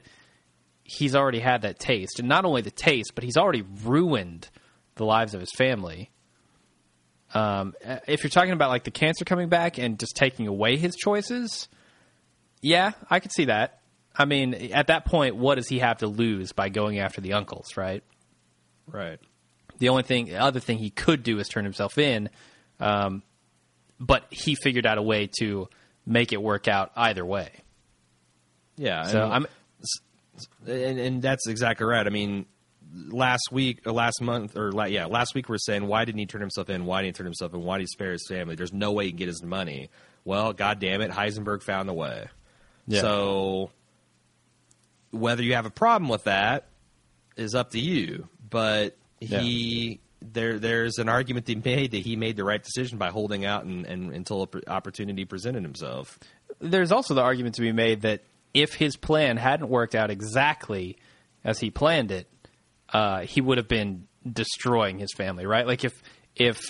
he's 0.85 1.15
already 1.15 1.41
had 1.41 1.63
that 1.63 1.79
taste, 1.79 2.19
and 2.19 2.29
not 2.29 2.45
only 2.45 2.63
the 2.63 2.71
taste, 2.71 3.13
but 3.15 3.25
he's 3.25 3.37
already 3.37 3.63
ruined 3.85 4.49
the 4.97 5.05
lives 5.05 5.35
of 5.35 5.41
his 5.41 5.53
family. 5.53 6.11
Um, 7.35 7.75
if 8.07 8.23
you're 8.23 8.31
talking 8.31 8.53
about 8.53 8.71
like 8.71 8.85
the 8.85 8.91
cancer 8.91 9.25
coming 9.25 9.49
back 9.49 9.79
and 9.79 9.99
just 9.99 10.17
taking 10.17 10.47
away 10.47 10.77
his 10.77 10.97
choices, 10.97 11.69
yeah, 12.63 12.93
I 13.11 13.21
could 13.21 13.33
see 13.33 13.47
that. 13.47 13.81
I 14.17 14.25
mean, 14.25 14.55
at 14.73 14.89
that 14.89 15.05
point, 15.05 15.37
what 15.37 15.57
does 15.57 15.69
he 15.69 15.79
have 15.79 15.99
to 15.99 16.09
lose 16.09 16.53
by 16.53 16.71
going 16.71 16.99
after 16.99 17.21
the 17.21 17.35
uncles, 17.35 17.77
right? 17.77 18.03
Right. 18.87 19.21
The 19.79 19.91
only 19.91 20.03
thing, 20.03 20.27
the 20.27 20.37
other 20.41 20.59
thing 20.59 20.79
he 20.79 20.91
could 20.91 21.23
do 21.23 21.39
is 21.39 21.49
turn 21.49 21.65
himself 21.65 21.99
in, 21.99 22.31
um, 22.81 23.23
but 24.01 24.25
he 24.31 24.57
figured 24.57 24.87
out 24.87 24.99
a 24.99 25.03
way 25.03 25.29
to 25.41 25.69
make 26.05 26.33
it 26.33 26.43
work 26.43 26.67
out 26.67 26.91
either 26.97 27.25
way. 27.25 27.51
Yeah. 28.79 29.05
So 29.05 29.25
and- 29.25 29.33
I'm, 29.35 29.47
and, 30.67 30.99
and 30.99 31.23
that's 31.23 31.47
exactly 31.49 31.85
right. 31.87 32.07
I 32.07 32.11
mean, 32.11 32.47
last 33.09 33.49
week 33.51 33.87
or 33.87 33.93
last 33.93 34.21
month 34.23 34.57
or 34.57 34.73
la- 34.73 34.85
yeah, 34.85 35.07
last 35.07 35.35
week 35.35 35.49
we 35.49 35.57
are 35.57 35.59
saying 35.59 35.87
why 35.87 36.05
didn't 36.05 36.19
he 36.19 36.27
turn 36.27 36.41
himself 36.41 36.71
in? 36.71 36.87
Why 36.87 37.03
didn't 37.03 37.17
he 37.17 37.19
turn 37.19 37.27
himself 37.27 37.53
in? 37.55 37.63
Why 37.63 37.79
did 37.79 37.83
he 37.83 37.87
spare 37.89 38.13
his 38.13 38.27
family? 38.29 38.55
There's 38.55 38.73
no 38.73 38.93
way 38.93 39.07
he 39.07 39.11
can 39.11 39.19
get 39.19 39.29
his 39.29 39.43
money. 39.43 39.91
Well, 40.25 40.53
god 40.53 40.79
damn 40.79 41.01
it, 41.01 41.11
Heisenberg 41.11 41.63
found 41.63 41.89
a 41.89 41.95
way. 41.95 42.29
Yeah. 42.87 43.01
So 43.03 43.71
whether 45.11 45.43
you 45.43 45.55
have 45.55 45.67
a 45.67 45.71
problem 45.71 46.09
with 46.09 46.25
that 46.25 46.67
is 47.37 47.55
up 47.55 47.71
to 47.73 47.81
you. 47.81 48.29
But 48.49 48.97
he 49.21 50.01
there 50.21 50.59
there's 50.59 50.99
an 50.99 51.09
argument 51.09 51.47
to 51.47 51.57
be 51.57 51.77
made 51.77 51.91
that 51.93 51.99
he 51.99 52.17
made 52.17 52.37
the 52.37 52.45
right 52.45 52.63
decision 52.63 52.99
by 52.99 53.11
holding 53.11 53.45
out 53.45 53.65
and, 53.65 53.87
and 53.87 54.13
until 54.13 54.49
an 54.53 54.63
opportunity 54.67 55.25
presented 55.25 55.63
himself. 55.63 56.19
there's 56.61 56.93
also 56.93 57.15
the 57.15 57.23
argument 57.23 57.55
to 57.57 57.61
be 57.61 57.73
made 57.73 58.03
that 58.03 58.23
if 58.55 58.75
his 58.75 58.97
plan 58.97 59.37
hadn't 59.37 59.69
worked 59.69 59.95
out 59.95 60.11
exactly 60.11 60.97
as 61.45 61.61
he 61.61 61.71
planned 61.71 62.11
it, 62.11 62.29
uh, 62.93 63.21
he 63.21 63.41
would 63.41 63.59
have 63.59 63.69
been 63.69 64.07
destroying 64.31 64.99
his 64.99 65.13
family, 65.17 65.47
right? 65.47 65.67
Like 65.67 65.85
if 65.85 66.03
if 66.35 66.61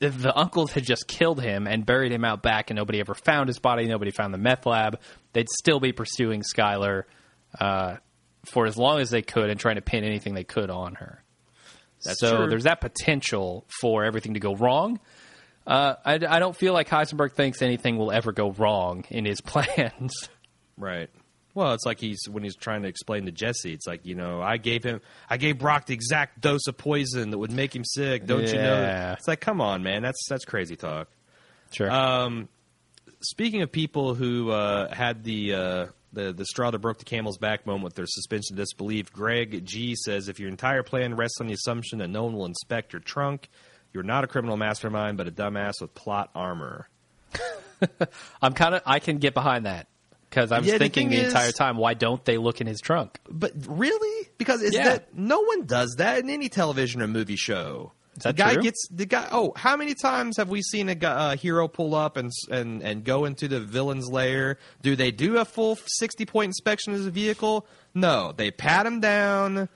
if 0.00 0.20
the 0.20 0.36
uncles 0.36 0.72
had 0.72 0.84
just 0.84 1.08
killed 1.08 1.42
him 1.42 1.66
and 1.66 1.84
buried 1.84 2.12
him 2.12 2.24
out 2.24 2.42
back, 2.42 2.70
and 2.70 2.76
nobody 2.76 3.00
ever 3.00 3.14
found 3.14 3.48
his 3.48 3.58
body, 3.58 3.86
nobody 3.86 4.10
found 4.10 4.32
the 4.32 4.38
meth 4.38 4.66
lab, 4.66 5.00
they'd 5.32 5.48
still 5.48 5.80
be 5.80 5.92
pursuing 5.92 6.42
Skyler 6.42 7.04
uh, 7.58 7.96
for 8.44 8.66
as 8.66 8.76
long 8.76 9.00
as 9.00 9.10
they 9.10 9.22
could 9.22 9.50
and 9.50 9.58
trying 9.58 9.76
to 9.76 9.82
pin 9.82 10.04
anything 10.04 10.34
they 10.34 10.44
could 10.44 10.70
on 10.70 10.94
her. 10.96 11.22
That's 12.04 12.20
so 12.20 12.36
true. 12.36 12.48
there's 12.48 12.64
that 12.64 12.80
potential 12.80 13.66
for 13.80 14.04
everything 14.04 14.34
to 14.34 14.40
go 14.40 14.54
wrong. 14.54 15.00
Uh, 15.66 15.96
I, 16.04 16.14
I 16.14 16.38
don't 16.38 16.56
feel 16.56 16.72
like 16.72 16.88
Heisenberg 16.88 17.32
thinks 17.32 17.60
anything 17.60 17.98
will 17.98 18.12
ever 18.12 18.32
go 18.32 18.52
wrong 18.52 19.04
in 19.10 19.24
his 19.24 19.40
plans. 19.42 20.28
Right. 20.78 21.10
Well, 21.54 21.72
it's 21.72 21.84
like 21.84 21.98
he's 21.98 22.20
when 22.30 22.44
he's 22.44 22.54
trying 22.54 22.82
to 22.82 22.88
explain 22.88 23.24
to 23.26 23.32
Jesse. 23.32 23.72
It's 23.72 23.86
like 23.86 24.06
you 24.06 24.14
know, 24.14 24.40
I 24.40 24.58
gave 24.58 24.84
him, 24.84 25.00
I 25.28 25.38
gave 25.38 25.58
Brock 25.58 25.86
the 25.86 25.94
exact 25.94 26.40
dose 26.40 26.66
of 26.68 26.76
poison 26.76 27.30
that 27.30 27.38
would 27.38 27.50
make 27.50 27.74
him 27.74 27.84
sick. 27.84 28.26
Don't 28.26 28.46
you 28.46 28.58
know? 28.58 29.14
It's 29.18 29.26
like, 29.26 29.40
come 29.40 29.60
on, 29.60 29.82
man. 29.82 30.02
That's 30.02 30.24
that's 30.28 30.44
crazy 30.44 30.76
talk. 30.76 31.08
Sure. 31.72 31.90
Um, 31.90 32.48
speaking 33.20 33.62
of 33.62 33.72
people 33.72 34.14
who 34.14 34.50
uh, 34.50 34.94
had 34.94 35.24
the 35.24 35.54
uh, 35.54 35.86
the 36.12 36.32
the 36.32 36.44
straw 36.44 36.70
that 36.70 36.78
broke 36.78 36.98
the 36.98 37.04
camel's 37.04 37.38
back 37.38 37.66
moment 37.66 37.84
with 37.84 37.94
their 37.94 38.06
suspension 38.06 38.54
of 38.54 38.58
disbelief, 38.58 39.12
Greg 39.12 39.64
G 39.64 39.96
says, 39.96 40.28
if 40.28 40.38
your 40.38 40.48
entire 40.48 40.82
plan 40.82 41.16
rests 41.16 41.40
on 41.40 41.48
the 41.48 41.54
assumption 41.54 41.98
that 41.98 42.08
no 42.08 42.24
one 42.24 42.34
will 42.34 42.46
inspect 42.46 42.92
your 42.92 43.00
trunk, 43.00 43.48
you're 43.92 44.04
not 44.04 44.22
a 44.22 44.26
criminal 44.26 44.56
mastermind, 44.56 45.16
but 45.16 45.26
a 45.26 45.32
dumbass 45.32 45.80
with 45.80 45.94
plot 45.94 46.30
armor. 46.34 46.88
I'm 48.42 48.52
kind 48.54 48.74
of 48.74 48.82
I 48.86 48.98
can 48.98 49.18
get 49.18 49.34
behind 49.34 49.66
that 49.66 49.88
because 50.30 50.52
I 50.52 50.58
was 50.58 50.68
Yeah, 50.68 50.78
thinking 50.78 51.10
the 51.10 51.16
is- 51.16 51.26
entire 51.28 51.52
time, 51.52 51.76
why 51.76 51.94
don't 51.94 52.24
they 52.24 52.38
look 52.38 52.60
in 52.60 52.66
his 52.66 52.80
trunk? 52.80 53.18
But 53.30 53.52
really, 53.66 54.28
because 54.38 54.62
is 54.62 54.74
Yeah. 54.74 54.84
that 54.84 55.14
no 55.14 55.40
one 55.40 55.66
does 55.66 55.94
that 55.98 56.20
in 56.20 56.30
any 56.30 56.48
television 56.48 57.02
or 57.02 57.08
movie 57.08 57.36
show. 57.36 57.92
Is 58.16 58.24
that 58.24 58.36
the 58.36 58.42
guy 58.42 58.54
true? 58.54 58.62
gets 58.64 58.88
the 58.90 59.06
guy. 59.06 59.28
Oh, 59.30 59.52
how 59.54 59.76
many 59.76 59.94
times 59.94 60.38
have 60.38 60.48
we 60.48 60.60
seen 60.60 60.88
a 60.88 61.06
uh, 61.06 61.36
hero 61.36 61.68
pull 61.68 61.94
up 61.94 62.16
and 62.16 62.32
and 62.50 62.82
and 62.82 63.04
go 63.04 63.24
into 63.24 63.46
the 63.46 63.60
villain's 63.60 64.08
lair? 64.10 64.58
Do 64.82 64.96
they 64.96 65.12
do 65.12 65.38
a 65.38 65.44
full 65.44 65.78
sixty 65.86 66.26
point 66.26 66.48
inspection 66.48 66.94
of 66.94 67.04
the 67.04 67.12
vehicle? 67.12 67.64
No, 67.94 68.32
they 68.32 68.50
pat 68.50 68.86
him 68.86 68.98
down. 68.98 69.68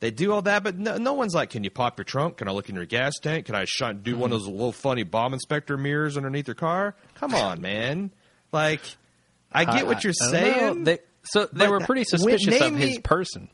They 0.00 0.10
do 0.10 0.32
all 0.32 0.42
that, 0.42 0.64
but 0.64 0.76
no, 0.76 0.96
no 0.98 1.12
one's 1.12 1.34
like, 1.34 1.50
"Can 1.50 1.62
you 1.62 1.70
pop 1.70 1.96
your 1.96 2.04
trunk? 2.04 2.38
Can 2.38 2.48
I 2.48 2.50
look 2.50 2.68
in 2.68 2.74
your 2.74 2.84
gas 2.84 3.12
tank? 3.22 3.46
Can 3.46 3.54
I 3.54 3.64
shine, 3.64 4.02
do 4.02 4.16
one 4.16 4.32
of 4.32 4.40
those 4.40 4.48
little 4.48 4.72
funny 4.72 5.04
bomb 5.04 5.32
inspector 5.32 5.76
mirrors 5.78 6.16
underneath 6.16 6.48
your 6.48 6.56
car?" 6.56 6.96
Come 7.14 7.32
on, 7.32 7.60
man. 7.60 8.10
Like, 8.50 8.82
I 9.54 9.64
get 9.64 9.86
what 9.86 10.04
you're 10.04 10.12
saying. 10.12 10.84
They, 10.84 10.98
so 11.24 11.48
they 11.52 11.68
were 11.68 11.80
pretty 11.80 12.04
suspicious 12.04 12.60
of 12.60 12.76
his 12.76 12.96
me- 12.96 12.98
person. 13.00 13.48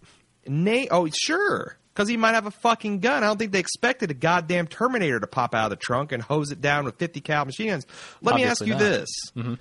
Nate, 0.46 0.88
oh 0.90 1.06
sure, 1.08 1.76
because 1.92 2.08
he 2.08 2.16
might 2.16 2.32
have 2.32 2.46
a 2.46 2.50
fucking 2.50 3.00
gun. 3.00 3.22
I 3.22 3.26
don't 3.26 3.38
think 3.38 3.52
they 3.52 3.60
expected 3.60 4.10
a 4.10 4.14
goddamn 4.14 4.66
Terminator 4.66 5.20
to 5.20 5.26
pop 5.26 5.54
out 5.54 5.64
of 5.64 5.70
the 5.70 5.76
trunk 5.76 6.12
and 6.12 6.22
hose 6.22 6.50
it 6.50 6.60
down 6.60 6.84
with 6.84 6.96
fifty 6.96 7.20
cal 7.20 7.44
machine 7.44 7.68
guns. 7.68 7.86
Let 8.22 8.34
Obviously 8.34 8.68
me 8.68 8.72
ask 8.72 8.82
you 8.82 8.88
this: 8.88 9.08
mm-hmm. 9.36 9.54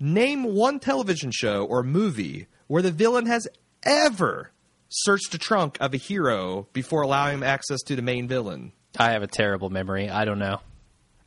Name 0.00 0.44
one 0.44 0.80
television 0.80 1.30
show 1.32 1.64
or 1.64 1.82
movie 1.82 2.46
where 2.68 2.82
the 2.82 2.92
villain 2.92 3.26
has 3.26 3.46
ever 3.82 4.50
searched 4.88 5.32
the 5.32 5.38
trunk 5.38 5.76
of 5.80 5.92
a 5.92 5.96
hero 5.96 6.68
before 6.72 7.02
allowing 7.02 7.34
him 7.34 7.42
access 7.42 7.82
to 7.82 7.96
the 7.96 8.02
main 8.02 8.28
villain. 8.28 8.72
I 8.96 9.10
have 9.10 9.22
a 9.22 9.26
terrible 9.26 9.70
memory. 9.70 10.08
I 10.08 10.24
don't 10.24 10.38
know. 10.38 10.60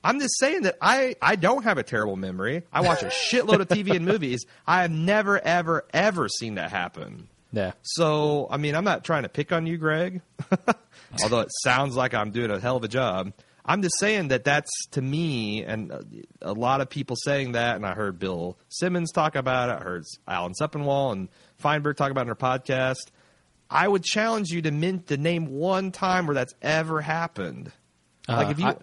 I'm 0.03 0.19
just 0.19 0.37
saying 0.39 0.61
that 0.63 0.77
I, 0.81 1.15
I 1.21 1.35
don't 1.35 1.63
have 1.63 1.77
a 1.77 1.83
terrible 1.83 2.15
memory. 2.15 2.63
I 2.71 2.81
watch 2.81 3.03
a 3.03 3.07
shitload 3.31 3.59
of 3.59 3.67
TV 3.67 3.95
and 3.95 4.05
movies. 4.05 4.45
I 4.65 4.83
have 4.83 4.91
never, 4.91 5.39
ever, 5.43 5.85
ever 5.93 6.29
seen 6.29 6.55
that 6.55 6.71
happen. 6.71 7.27
Yeah. 7.51 7.71
So, 7.81 8.47
I 8.49 8.57
mean, 8.57 8.75
I'm 8.75 8.83
not 8.83 9.03
trying 9.03 9.23
to 9.23 9.29
pick 9.29 9.51
on 9.51 9.65
you, 9.65 9.77
Greg, 9.77 10.21
although 11.23 11.39
it 11.41 11.49
sounds 11.63 11.95
like 11.95 12.13
I'm 12.13 12.31
doing 12.31 12.51
a 12.51 12.59
hell 12.59 12.77
of 12.77 12.83
a 12.83 12.87
job. 12.87 13.33
I'm 13.65 13.81
just 13.81 13.95
saying 13.99 14.29
that 14.29 14.45
that's 14.45 14.69
to 14.91 15.01
me, 15.01 15.63
and 15.63 16.25
a- 16.41 16.53
lot 16.53 16.79
of 16.79 16.89
people 16.89 17.17
saying 17.17 17.51
that, 17.53 17.75
and 17.75 17.85
I 17.85 17.93
heard 17.95 18.17
Bill 18.17 18.57
Simmons 18.69 19.11
talk 19.11 19.35
about 19.35 19.69
it. 19.69 19.81
I 19.81 19.83
heard 19.83 20.03
Alan 20.25 20.53
Sepinwall 20.61 21.11
and 21.11 21.27
Fienberg 21.61 21.97
talk 21.97 22.11
about 22.11 22.21
it 22.21 22.23
in 22.23 22.27
their 22.27 22.35
podcast. 22.35 23.11
I 23.69 23.85
would 23.87 24.03
challenge 24.03 24.49
you 24.51 24.61
to 24.61 24.71
mint 24.71 25.07
to 25.07 25.17
name 25.17 25.47
one 25.47 25.91
time 25.91 26.27
where 26.27 26.35
that's 26.35 26.53
ever 26.61 27.01
happened. 27.01 27.73
like 28.29 28.47
Uh, 28.47 28.51
if 28.51 28.59
you, 28.59 28.67
I- 28.67 28.77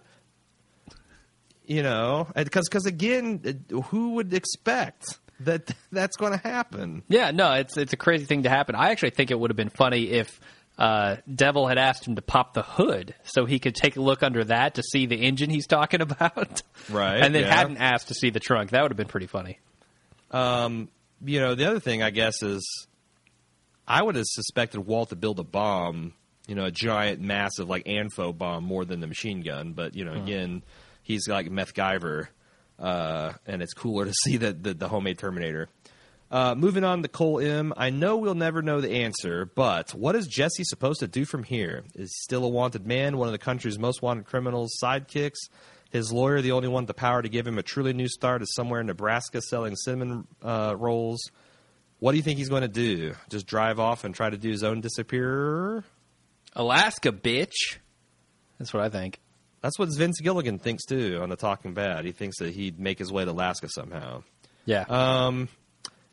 you 1.66 1.82
know, 1.82 2.28
because 2.34 2.68
because 2.68 2.86
again, 2.86 3.64
uh, 3.72 3.80
who 3.82 4.14
would 4.14 4.32
expect 4.32 5.18
that 5.40 5.70
that's 5.92 6.16
going 6.16 6.32
to 6.32 6.38
happen? 6.38 7.02
Yeah, 7.08 7.30
no, 7.30 7.52
it's 7.54 7.76
it's 7.76 7.92
a 7.92 7.96
crazy 7.96 8.24
thing 8.24 8.44
to 8.44 8.48
happen. 8.48 8.74
I 8.74 8.90
actually 8.90 9.10
think 9.10 9.30
it 9.30 9.38
would 9.38 9.50
have 9.50 9.56
been 9.56 9.70
funny 9.70 10.10
if 10.10 10.40
uh, 10.78 11.16
Devil 11.32 11.68
had 11.68 11.78
asked 11.78 12.06
him 12.06 12.16
to 12.16 12.22
pop 12.22 12.54
the 12.54 12.62
hood 12.62 13.14
so 13.24 13.46
he 13.46 13.58
could 13.58 13.74
take 13.74 13.96
a 13.96 14.00
look 14.00 14.22
under 14.22 14.44
that 14.44 14.74
to 14.74 14.82
see 14.82 15.06
the 15.06 15.16
engine 15.16 15.50
he's 15.50 15.66
talking 15.66 16.00
about. 16.00 16.62
Right, 16.90 17.22
And 17.22 17.34
then 17.34 17.42
yeah. 17.42 17.54
hadn't 17.54 17.78
asked 17.78 18.08
to 18.08 18.14
see 18.14 18.30
the 18.30 18.40
trunk. 18.40 18.70
That 18.70 18.82
would 18.82 18.90
have 18.90 18.96
been 18.96 19.06
pretty 19.06 19.26
funny. 19.26 19.60
Um, 20.30 20.88
you 21.24 21.40
know, 21.40 21.54
the 21.54 21.66
other 21.66 21.80
thing 21.80 22.02
I 22.02 22.10
guess 22.10 22.42
is 22.42 22.86
I 23.86 24.02
would 24.02 24.16
have 24.16 24.26
suspected 24.26 24.80
Walt 24.80 25.10
to 25.10 25.16
build 25.16 25.38
a 25.38 25.44
bomb, 25.44 26.14
you 26.48 26.54
know, 26.54 26.64
a 26.64 26.70
giant, 26.70 27.20
massive 27.20 27.68
like 27.68 27.84
ANFO 27.84 28.36
bomb 28.36 28.64
more 28.64 28.84
than 28.84 29.00
the 29.00 29.06
machine 29.06 29.42
gun. 29.42 29.72
But 29.72 29.94
you 29.94 30.04
know, 30.04 30.14
hmm. 30.14 30.24
again, 30.24 30.62
he's 31.05 31.28
like 31.28 31.48
meth 31.48 31.74
Guyver, 31.74 32.26
uh, 32.81 33.35
and 33.47 33.62
it's 33.62 33.74
cooler 33.74 34.05
to 34.06 34.12
see 34.24 34.36
the 34.36 34.52
the, 34.52 34.74
the 34.74 34.89
homemade 34.89 35.18
Terminator. 35.18 35.68
Uh, 36.31 36.52
moving 36.56 36.82
on 36.82 37.01
to 37.02 37.06
Cole 37.06 37.39
M. 37.39 37.72
I 37.76 37.90
know 37.90 38.16
we'll 38.16 38.35
never 38.35 38.60
know 38.60 38.81
the 38.81 38.90
answer, 38.90 39.44
but 39.55 39.94
what 39.94 40.16
is 40.16 40.26
Jesse 40.26 40.64
supposed 40.64 40.98
to 40.98 41.06
do 41.06 41.24
from 41.24 41.44
here? 41.44 41.85
Is 41.94 42.10
he 42.10 42.22
still 42.24 42.44
a 42.44 42.48
wanted 42.48 42.85
man, 42.85 43.18
one 43.18 43.28
of 43.28 43.32
the 43.32 43.39
country's 43.39 43.78
most 43.78 44.02
wanted 44.02 44.24
criminals' 44.24 44.76
sidekicks? 44.82 45.48
His 45.90 46.12
lawyer, 46.12 46.40
the 46.40 46.51
only 46.51 46.66
one 46.66 46.82
with 46.82 46.89
the 46.89 46.94
power 46.94 47.22
to 47.22 47.28
give 47.28 47.47
him 47.47 47.56
a 47.56 47.62
truly 47.62 47.93
new 47.93 48.09
start, 48.09 48.43
is 48.43 48.52
somewhere 48.52 48.81
in 48.81 48.89
Nebraska 48.89 49.40
selling 49.43 49.76
cinnamon 49.76 50.26
uh, 50.43 50.74
rolls. 50.76 51.31
What 52.01 52.10
do 52.10 52.16
you 52.16 52.24
think 52.24 52.39
he's 52.39 52.48
going 52.48 52.62
to 52.62 52.68
do? 52.68 53.14
Just 53.28 53.47
drive 53.47 53.78
off 53.78 54.02
and 54.02 54.12
try 54.12 54.28
to 54.28 54.36
do 54.36 54.51
his 54.51 54.64
own 54.64 54.81
disappear? 54.81 55.85
Alaska, 56.56 57.12
bitch. 57.12 57.78
That's 58.59 58.74
what 58.74 58.82
I 58.82 58.89
think. 58.89 59.20
That's 59.64 59.78
what 59.78 59.88
Vince 59.96 60.20
Gilligan 60.20 60.58
thinks 60.58 60.84
too 60.84 61.20
on 61.22 61.30
the 61.30 61.36
Talking 61.36 61.72
Bad. 61.72 62.04
He 62.04 62.12
thinks 62.12 62.38
that 62.40 62.52
he'd 62.52 62.78
make 62.78 62.98
his 62.98 63.10
way 63.10 63.24
to 63.24 63.30
Alaska 63.30 63.70
somehow. 63.70 64.22
Yeah. 64.66 64.84
Um, 64.90 65.48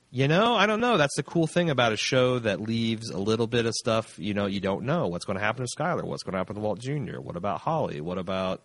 you 0.09 0.29
know, 0.29 0.55
I 0.55 0.67
don't 0.67 0.79
know. 0.79 0.95
That's 0.95 1.17
the 1.17 1.23
cool 1.23 1.47
thing 1.47 1.69
about 1.69 1.91
a 1.91 1.97
show 1.97 2.39
that 2.39 2.61
leaves 2.61 3.09
a 3.09 3.17
little 3.17 3.47
bit 3.47 3.65
of 3.65 3.73
stuff. 3.73 4.17
You 4.17 4.33
know, 4.33 4.45
you 4.45 4.61
don't 4.61 4.85
know 4.85 5.07
what's 5.07 5.25
going 5.25 5.37
to 5.37 5.43
happen 5.43 5.65
to 5.65 5.77
Skyler. 5.77 6.03
What's 6.03 6.23
going 6.23 6.31
to 6.31 6.37
happen 6.37 6.55
to 6.55 6.61
Walt 6.61 6.79
Jr. 6.79 7.19
What 7.19 7.35
about 7.35 7.59
Holly? 7.59 7.99
What 7.99 8.17
about 8.17 8.61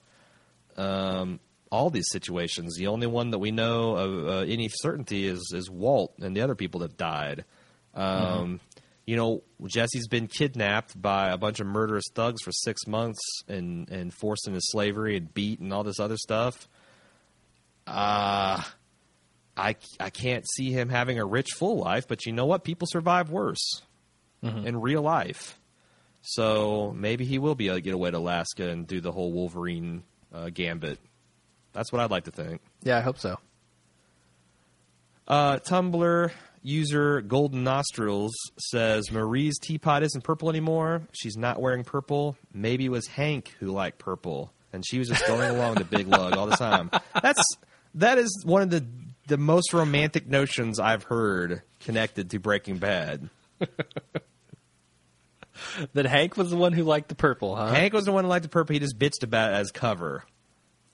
um, 0.77 1.41
all 1.73 1.91
these 1.91 2.09
situations? 2.13 2.77
The 2.77 2.87
only 2.87 3.09
one 3.09 3.33
that 3.33 3.41
we 3.41 3.51
know 3.51 3.97
of 3.97 4.29
uh, 4.29 4.39
any 4.43 4.69
certainty 4.69 5.27
is 5.27 5.53
is 5.53 5.69
Walt 5.69 6.15
and 6.21 6.37
the 6.37 6.43
other 6.43 6.55
people 6.55 6.79
that 6.83 6.97
died. 6.97 7.45
Um, 7.93 8.61
You 9.07 9.15
know, 9.17 9.43
Jesse's 9.67 10.09
been 10.09 10.27
kidnapped 10.27 11.01
by 11.01 11.31
a 11.31 11.39
bunch 11.39 11.61
of 11.61 11.67
murderous 11.69 12.05
thugs 12.13 12.43
for 12.43 12.51
six 12.53 12.87
months 12.87 13.21
and 13.47 13.89
and 13.89 14.13
forced 14.13 14.49
into 14.49 14.61
slavery 14.61 15.17
and 15.17 15.33
beat 15.33 15.61
and 15.61 15.73
all 15.73 15.85
this 15.85 16.01
other 16.01 16.17
stuff. 16.17 16.69
Uh 17.87 18.63
I 19.57 19.77
I 20.01 20.11
can't 20.11 20.45
see 20.51 20.73
him 20.73 20.89
having 20.89 21.19
a 21.19 21.25
rich 21.25 21.53
full 21.55 21.79
life, 21.79 22.07
but 22.09 22.27
you 22.27 22.33
know 22.33 22.47
what? 22.47 22.65
People 22.65 22.89
survive 22.91 23.31
worse 23.31 23.83
in 24.43 24.81
real 24.81 25.03
life. 25.03 25.59
So 26.23 26.93
maybe 26.97 27.25
he 27.25 27.39
will 27.39 27.55
be 27.57 27.67
able 27.67 27.77
to 27.77 27.81
get 27.81 27.95
away 27.95 28.11
to 28.13 28.19
Alaska 28.19 28.69
and 28.69 28.87
do 28.87 29.01
the 29.01 29.11
whole 29.13 29.33
Wolverine 29.33 30.03
uh, 30.33 30.51
gambit. 30.51 30.99
That's 31.73 31.91
what 31.93 32.01
I'd 32.01 32.11
like 32.13 32.25
to 32.25 32.31
think. 32.31 32.61
yeah, 32.83 32.99
I 32.99 33.01
hope 33.01 33.19
so. 33.19 33.39
Uh, 35.27 35.59
Tumblr 35.59 36.31
user 36.67 37.21
Golden 37.23 37.63
Nostrils 37.65 38.35
says 38.59 39.11
Marie's 39.13 39.59
teapot 39.59 40.03
isn't 40.03 40.23
purple 40.25 40.51
anymore. 40.51 41.03
She's 41.13 41.37
not 41.37 41.61
wearing 41.61 41.85
purple. 41.85 42.37
Maybe 42.53 42.87
it 42.87 42.91
was 42.91 43.07
Hank 43.07 43.55
who 43.61 43.69
liked 43.71 43.99
purple, 43.99 44.53
and 44.73 44.85
she 44.87 44.99
was 44.99 45.09
just 45.09 45.27
going 45.27 45.49
along 45.49 45.77
the 45.77 45.85
Big 45.85 46.09
Lug 46.09 46.37
all 46.37 46.47
the 46.47 46.57
time. 46.57 46.91
That's 47.23 47.43
that 47.95 48.19
is 48.19 48.43
one 48.45 48.63
of 48.63 48.71
the 48.71 48.85
the 49.29 49.39
most 49.39 49.73
romantic 49.73 50.27
notions 50.29 50.79
I've 50.81 51.05
heard 51.05 51.63
connected 51.81 52.31
to 52.31 52.39
Breaking 52.41 52.79
Bad. 52.79 53.31
That 55.95 56.05
Hank 56.05 56.37
was 56.37 56.51
the 56.51 56.57
one 56.57 56.73
who 56.75 56.85
liked 56.85 57.09
the 57.09 57.15
purple, 57.15 57.57
huh? 57.57 57.69
Hank 57.69 57.95
was 57.95 58.05
the 58.05 58.13
one 58.13 58.25
who 58.25 58.31
liked 58.31 58.43
the 58.43 58.49
purple. 58.51 58.75
He 58.75 58.79
just 58.79 58.99
bitched 58.99 59.23
about 59.23 59.53
it 59.53 59.57
as 59.57 59.71
cover. 59.71 60.23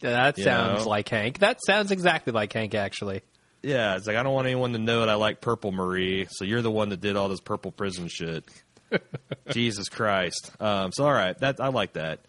that 0.00 0.38
You 0.38 0.44
sounds 0.44 0.84
know? 0.84 0.88
like 0.90 1.08
Hank. 1.08 1.40
That 1.40 1.58
sounds 1.66 1.90
exactly 1.90 2.32
like 2.32 2.52
Hank, 2.52 2.74
actually. 2.74 3.22
Yeah, 3.62 3.96
it's 3.96 4.06
like 4.06 4.16
I 4.16 4.22
don't 4.22 4.34
want 4.34 4.46
anyone 4.46 4.72
to 4.72 4.78
know 4.78 5.00
that 5.00 5.08
I 5.08 5.14
like 5.14 5.40
purple, 5.40 5.70
Marie. 5.72 6.26
So 6.30 6.44
you're 6.44 6.62
the 6.62 6.70
one 6.70 6.88
that 6.88 7.00
did 7.00 7.16
all 7.16 7.28
this 7.28 7.40
purple 7.40 7.70
prison 7.70 8.08
shit. 8.08 8.44
Jesus 9.50 9.88
Christ. 9.88 10.50
Um, 10.60 10.90
so 10.92 11.04
all 11.04 11.12
right, 11.12 11.38
that 11.38 11.60
I 11.60 11.68
like 11.68 11.94
that. 11.94 12.20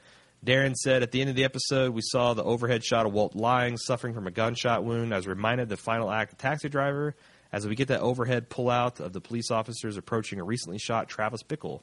Darren 0.45 0.75
said 0.75 1.03
at 1.03 1.11
the 1.11 1.21
end 1.21 1.29
of 1.29 1.35
the 1.35 1.45
episode, 1.45 1.93
we 1.93 2.01
saw 2.03 2.33
the 2.33 2.43
overhead 2.43 2.83
shot 2.83 3.05
of 3.05 3.13
Walt 3.13 3.33
lying, 3.35 3.77
suffering 3.77 4.13
from 4.13 4.27
a 4.27 4.31
gunshot 4.31 4.83
wound. 4.83 5.13
I 5.13 5.17
was 5.17 5.27
reminded 5.27 5.63
of 5.63 5.69
the 5.69 5.77
final 5.77 6.11
act 6.11 6.33
of 6.33 6.37
Taxi 6.37 6.67
Driver 6.67 7.15
as 7.51 7.65
we 7.65 7.75
get 7.75 7.87
that 7.87 8.01
overhead 8.01 8.49
pullout 8.49 8.99
of 8.99 9.13
the 9.13 9.21
police 9.21 9.51
officers 9.51 9.95
approaching 9.95 10.39
a 10.39 10.43
recently 10.43 10.79
shot 10.79 11.07
Travis 11.07 11.43
Bickle. 11.43 11.81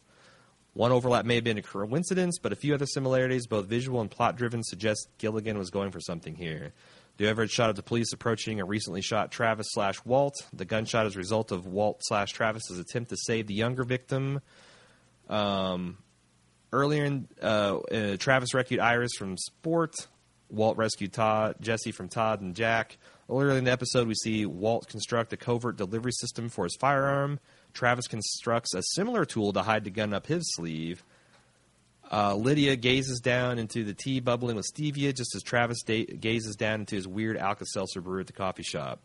One 0.75 0.93
overlap 0.93 1.25
may 1.25 1.37
have 1.37 1.45
been 1.45 1.59
a 1.59 1.63
coincidence, 1.63 2.39
but 2.39 2.53
a 2.53 2.57
few 2.57 2.75
other 2.75 2.87
similarities, 2.87 3.47
both 3.47 3.67
visual 3.67 4.01
and 4.01 4.11
plot 4.11 4.37
driven, 4.37 4.63
suggest 4.63 5.09
Gilligan 5.19 5.59
was 5.59 5.71
going 5.71 5.91
for 5.91 6.01
something 6.01 6.35
here. 6.35 6.73
The 7.21 7.29
overhead 7.29 7.51
shot 7.51 7.69
of 7.69 7.77
the 7.77 7.83
police 7.83 8.15
approaching 8.15 8.61
a 8.61 8.65
recently 8.65 9.03
shot 9.03 9.31
Travis 9.31 9.67
slash 9.73 10.03
Walt. 10.07 10.37
The 10.55 10.65
gunshot 10.65 11.05
is 11.05 11.17
a 11.17 11.19
result 11.19 11.53
of 11.53 11.67
Walt 11.67 12.01
slash 12.01 12.33
Travis's 12.33 12.79
attempt 12.79 13.11
to 13.11 13.17
save 13.19 13.47
the 13.47 13.53
younger 13.53 13.85
victim. 13.85 14.41
Um, 15.29 15.99
earlier 16.73 17.05
in 17.05 17.29
uh, 17.43 17.81
uh, 17.81 18.17
Travis 18.17 18.55
rescued 18.55 18.81
Iris 18.81 19.11
from 19.19 19.37
Sport. 19.37 20.07
Walt 20.49 20.79
rescued 20.79 21.13
Todd, 21.13 21.57
Jesse 21.61 21.93
from 21.93 22.09
Todd 22.09 22.41
and 22.41 22.57
Jack. 22.57 22.97
Earlier 23.29 23.51
in 23.51 23.65
the 23.65 23.71
episode, 23.71 24.09
we 24.09 24.15
see 24.15 24.47
Walt 24.47 24.89
construct 24.89 25.31
a 25.35 25.37
covert 25.37 25.77
delivery 25.77 26.13
system 26.13 26.49
for 26.49 26.65
his 26.65 26.77
firearm. 26.81 27.39
Travis 27.75 28.07
constructs 28.07 28.73
a 28.73 28.83
similar 28.95 29.27
tool 29.27 29.53
to 29.53 29.61
hide 29.61 29.85
the 29.85 29.91
gun 29.91 30.15
up 30.15 30.27
his 30.27 30.55
sleeve. 30.55 31.05
Uh, 32.11 32.35
Lydia 32.35 32.75
gazes 32.75 33.21
down 33.21 33.59
into 33.59 33.85
the 33.85 33.95
tea 33.95 34.19
bubbling 34.21 34.57
with 34.57 34.67
stevia, 34.67 35.15
just 35.15 35.35
as 35.37 35.43
Travis 35.43 35.83
da- 35.83 36.07
gazes 36.07 36.57
down 36.57 36.81
into 36.81 36.97
his 36.97 37.07
weird 37.07 37.37
Alka-Seltzer 37.37 38.01
brew 38.01 38.21
at 38.21 38.27
the 38.27 38.33
coffee 38.33 38.65
shop. 38.65 39.01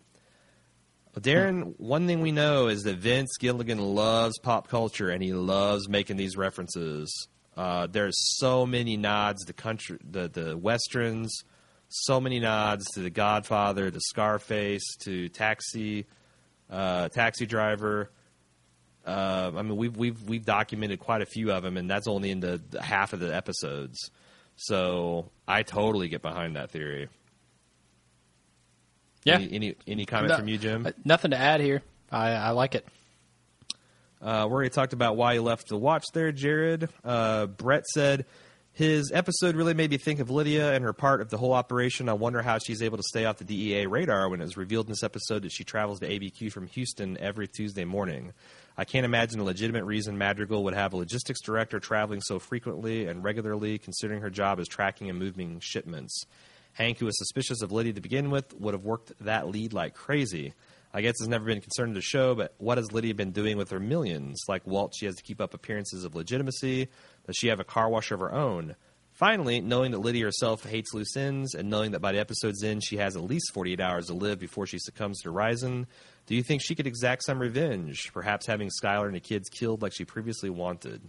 Well, 1.14 1.22
Darren, 1.22 1.76
one 1.78 2.08
thing 2.08 2.22
we 2.22 2.32
know 2.32 2.68
is 2.68 2.84
that 2.84 2.98
Vince 2.98 3.38
Gilligan 3.40 3.80
loves 3.80 4.40
pop 4.40 4.68
culture 4.68 5.10
and 5.10 5.22
he 5.22 5.34
loves 5.34 5.88
making 5.88 6.18
these 6.18 6.36
references. 6.36 7.28
Uh, 7.56 7.88
there's 7.88 8.18
so 8.38 8.66
many 8.66 8.98
nods 8.98 9.46
to 9.46 9.54
country, 9.54 9.98
the 10.04 10.28
the 10.28 10.58
westerns, 10.58 11.44
so 11.88 12.20
many 12.20 12.40
nods 12.40 12.86
to 12.96 13.00
The 13.00 13.10
Godfather, 13.10 13.90
to 13.90 14.00
Scarface, 14.02 14.96
to 15.04 15.30
Taxi, 15.30 16.06
uh, 16.70 17.08
Taxi 17.10 17.46
Driver. 17.46 18.12
Uh, 19.06 19.52
I 19.56 19.62
mean, 19.62 19.78
we've 19.78 19.96
we've 19.96 20.22
we've 20.24 20.46
documented 20.46 21.00
quite 21.00 21.22
a 21.22 21.26
few 21.26 21.52
of 21.52 21.64
them, 21.64 21.78
and 21.78 21.90
that's 21.90 22.08
only 22.08 22.32
in 22.32 22.40
the, 22.40 22.62
the 22.72 22.82
half 22.82 23.14
of 23.14 23.20
the 23.20 23.36
episodes. 23.36 24.10
So 24.56 25.30
I 25.48 25.64
totally 25.64 26.08
get 26.08 26.22
behind 26.22 26.56
that 26.56 26.72
theory. 26.72 27.10
Yeah. 29.24 29.36
Any 29.36 29.52
any, 29.54 29.76
any 29.88 30.06
comment 30.06 30.30
No, 30.30 30.38
from 30.38 30.48
you, 30.48 30.58
Jim? 30.58 30.88
Nothing 31.04 31.32
to 31.32 31.38
add 31.38 31.62
here. 31.62 31.82
I, 32.12 32.30
I 32.32 32.50
like 32.52 32.76
it. 32.76 32.88
Uh, 34.22 34.46
we 34.48 34.54
already 34.54 34.70
talked 34.70 34.94
about 34.94 35.18
why 35.18 35.34
he 35.34 35.40
left 35.40 35.68
the 35.68 35.78
watch 35.78 36.06
there, 36.14 36.32
Jared. 36.32 36.90
Uh, 37.04 37.46
Brett 37.48 37.86
said 37.88 38.26
his 38.72 39.12
episode 39.14 39.56
really 39.56 39.74
made 39.74 39.92
me 39.92 39.98
think 39.98 40.20
of 40.20 40.30
Lydia 40.30 40.74
and 40.74 40.84
her 40.84 40.94
part 40.94 41.22
of 41.22 41.30
the 41.30 41.38
whole 41.38 41.54
operation. 41.54 42.10
I 42.10 42.14
wonder 42.14 42.42
how 42.42 42.58
she's 42.58 42.82
able 42.82 42.98
to 42.98 43.04
stay 43.04 43.26
off 43.26 43.38
the 43.38 43.44
DEA 43.44 43.88
radar 43.88 44.30
when 44.30 44.42
it 44.42 44.44
was 44.44 44.58
revealed 44.58 44.88
in 44.88 44.92
this 44.92 45.04
episode 45.04 45.44
that 45.44 45.52
she 45.52 45.64
travels 45.64 46.00
to 46.00 46.10
ABQ 46.10 46.52
from 46.52 46.68
Houston 46.68 47.18
every 47.20 47.48
Tuesday 47.48 47.86
morning. 47.86 48.34
I 48.78 48.84
can't 48.84 49.06
imagine 49.06 49.40
a 49.40 49.44
legitimate 49.44 49.86
reason 49.86 50.18
Madrigal 50.18 50.64
would 50.66 50.74
have 50.74 50.94
a 50.94 50.98
logistics 50.98 51.42
director 51.42 51.80
traveling 51.80 52.22
so 52.22 52.40
frequently 52.40 53.08
and 53.08 53.24
regularly, 53.24 53.78
considering 53.78 54.22
her 54.22 54.30
job 54.30 54.60
is 54.60 54.68
tracking 54.68 55.10
and 55.10 55.18
moving 55.18 55.60
shipments. 55.62 56.26
Hank, 56.74 56.98
who 56.98 57.06
was 57.06 57.18
suspicious 57.18 57.62
of 57.62 57.72
Lydia 57.72 57.94
to 57.94 58.02
begin 58.02 58.32
with, 58.32 58.54
would 58.60 58.74
have 58.74 58.84
worked 58.84 59.14
that 59.22 59.48
lead 59.48 59.72
like 59.72 59.94
crazy. 59.94 60.54
I 60.94 61.02
guess 61.02 61.16
it's 61.20 61.28
never 61.28 61.46
been 61.46 61.62
concerned 61.62 61.94
concern 61.94 61.96
to 61.96 62.02
show, 62.02 62.36
but 62.36 62.54
what 62.58 62.78
has 62.78 62.92
Lydia 62.92 63.16
been 63.16 63.32
doing 63.32 63.58
with 63.58 63.70
her 63.70 63.80
millions? 63.80 64.42
Like 64.48 64.68
Walt, 64.68 64.94
she 64.98 65.06
has 65.06 65.16
to 65.16 65.24
keep 65.24 65.40
up 65.40 65.54
appearances 65.54 66.04
of 66.04 66.16
legitimacy. 66.16 66.90
Does 67.26 67.36
she 67.38 67.48
have 67.48 67.62
a 67.62 67.66
car 67.66 67.90
wash 67.90 68.12
of 68.12 68.20
her 68.20 68.34
own? 68.34 68.76
Finally, 69.16 69.62
knowing 69.62 69.92
that 69.92 70.00
Lydia 70.00 70.26
herself 70.26 70.66
hates 70.66 70.94
loose 70.94 71.16
ends, 71.16 71.56
and 71.56 71.70
knowing 71.70 71.92
that 71.92 72.02
by 72.02 72.12
the 72.12 72.20
episode's 72.20 72.62
end 72.64 72.84
she 72.84 72.98
has 72.98 73.16
at 73.16 73.24
least 73.24 73.52
48 73.54 73.80
hours 73.80 74.08
to 74.08 74.14
live 74.14 74.40
before 74.40 74.68
she 74.68 74.78
succumbs 74.78 75.22
to 75.22 75.32
Horizon, 75.32 75.88
do 76.28 76.36
you 76.36 76.44
think 76.44 76.62
she 76.62 76.76
could 76.76 76.86
exact 76.86 77.24
some 77.24 77.40
revenge? 77.40 78.12
Perhaps 78.14 78.46
having 78.46 78.70
Skyler 78.70 79.06
and 79.06 79.16
the 79.16 79.22
kids 79.22 79.48
killed 79.48 79.82
like 79.82 79.94
she 79.94 80.04
previously 80.04 80.50
wanted? 80.50 81.02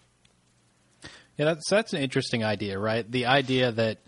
Yeah, 1.37 1.47
that's 1.47 1.69
that's 1.69 1.93
an 1.95 2.01
interesting 2.01 2.45
idea, 2.45 2.78
right? 2.78 3.11
The 3.11 3.27
idea 3.27 3.73
that 3.73 3.99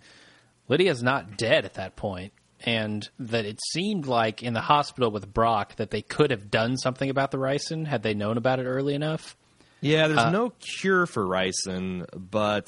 Lydia's 0.69 1.03
not 1.03 1.37
dead 1.37 1.65
at 1.65 1.73
that 1.73 1.95
point, 1.97 2.31
and 2.61 3.07
that 3.19 3.43
it 3.45 3.59
seemed 3.73 4.05
like 4.07 4.41
in 4.41 4.53
the 4.53 4.61
hospital 4.61 5.11
with 5.11 5.33
Brock 5.33 5.75
that 5.75 5.91
they 5.91 6.01
could 6.01 6.31
have 6.31 6.49
done 6.49 6.77
something 6.77 7.09
about 7.09 7.31
the 7.31 7.37
ricin 7.37 7.85
had 7.85 8.01
they 8.03 8.13
known 8.13 8.37
about 8.37 8.59
it 8.59 8.63
early 8.65 8.95
enough. 8.95 9.35
Yeah, 9.81 10.07
there's 10.07 10.19
Uh, 10.19 10.31
no 10.31 10.51
cure 10.59 11.05
for 11.05 11.25
ricin, 11.25 12.05
but 12.13 12.67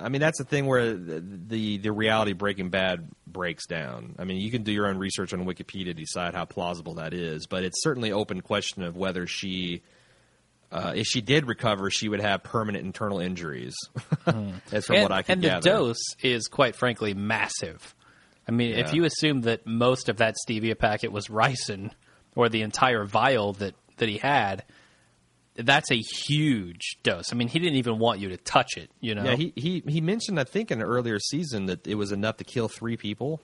I 0.00 0.08
mean 0.08 0.20
that's 0.20 0.38
the 0.38 0.44
thing 0.44 0.66
where 0.66 0.94
the, 0.94 1.20
the 1.20 1.78
the 1.78 1.92
reality 1.92 2.32
Breaking 2.32 2.70
Bad 2.70 3.08
breaks 3.26 3.66
down. 3.66 4.14
I 4.18 4.24
mean, 4.24 4.38
you 4.38 4.50
can 4.50 4.62
do 4.62 4.72
your 4.72 4.86
own 4.86 4.98
research 4.98 5.32
on 5.32 5.44
Wikipedia 5.44 5.86
to 5.86 5.94
decide 5.94 6.34
how 6.34 6.44
plausible 6.44 6.94
that 6.94 7.12
is, 7.14 7.46
but 7.46 7.64
it's 7.64 7.82
certainly 7.82 8.10
open 8.12 8.40
question 8.40 8.82
of 8.82 8.96
whether 8.96 9.26
she. 9.26 9.82
Uh, 10.72 10.92
if 10.94 11.04
she 11.08 11.20
did 11.20 11.48
recover, 11.48 11.90
she 11.90 12.08
would 12.08 12.20
have 12.20 12.44
permanent 12.44 12.84
internal 12.86 13.18
injuries. 13.18 13.74
That's 14.70 14.86
from 14.86 14.96
and, 14.96 15.02
what 15.02 15.10
I 15.10 15.22
can 15.22 15.32
and 15.32 15.42
gather. 15.42 15.60
the 15.62 15.68
dose 15.68 16.14
is 16.22 16.46
quite 16.46 16.76
frankly 16.76 17.12
massive. 17.12 17.92
I 18.46 18.52
mean, 18.52 18.70
Yeah. 18.70 18.86
if 18.86 18.94
you 18.94 19.02
assume 19.04 19.40
that 19.42 19.66
most 19.66 20.08
of 20.08 20.18
that 20.18 20.36
stevia 20.46 20.78
packet 20.78 21.10
was 21.10 21.26
ricin, 21.26 21.90
or 22.36 22.48
the 22.48 22.62
entire 22.62 23.04
vial 23.04 23.54
that 23.54 23.74
that 23.96 24.08
he 24.08 24.18
had, 24.18 24.62
that's 25.56 25.90
a 25.90 25.96
huge 25.96 26.98
dose. 27.02 27.32
I 27.32 27.36
mean, 27.36 27.48
he 27.48 27.58
didn't 27.58 27.76
even 27.76 27.98
want 27.98 28.20
you 28.20 28.28
to 28.30 28.36
touch 28.36 28.76
it. 28.76 28.90
You 29.00 29.14
know. 29.14 29.24
Yeah, 29.24 29.36
he, 29.36 29.52
he 29.56 29.82
he 29.86 30.00
mentioned 30.00 30.38
I 30.38 30.44
think 30.44 30.70
in 30.70 30.80
an 30.80 30.86
earlier 30.86 31.18
season 31.18 31.66
that 31.66 31.86
it 31.86 31.96
was 31.96 32.12
enough 32.12 32.36
to 32.38 32.44
kill 32.44 32.68
three 32.68 32.96
people. 32.96 33.40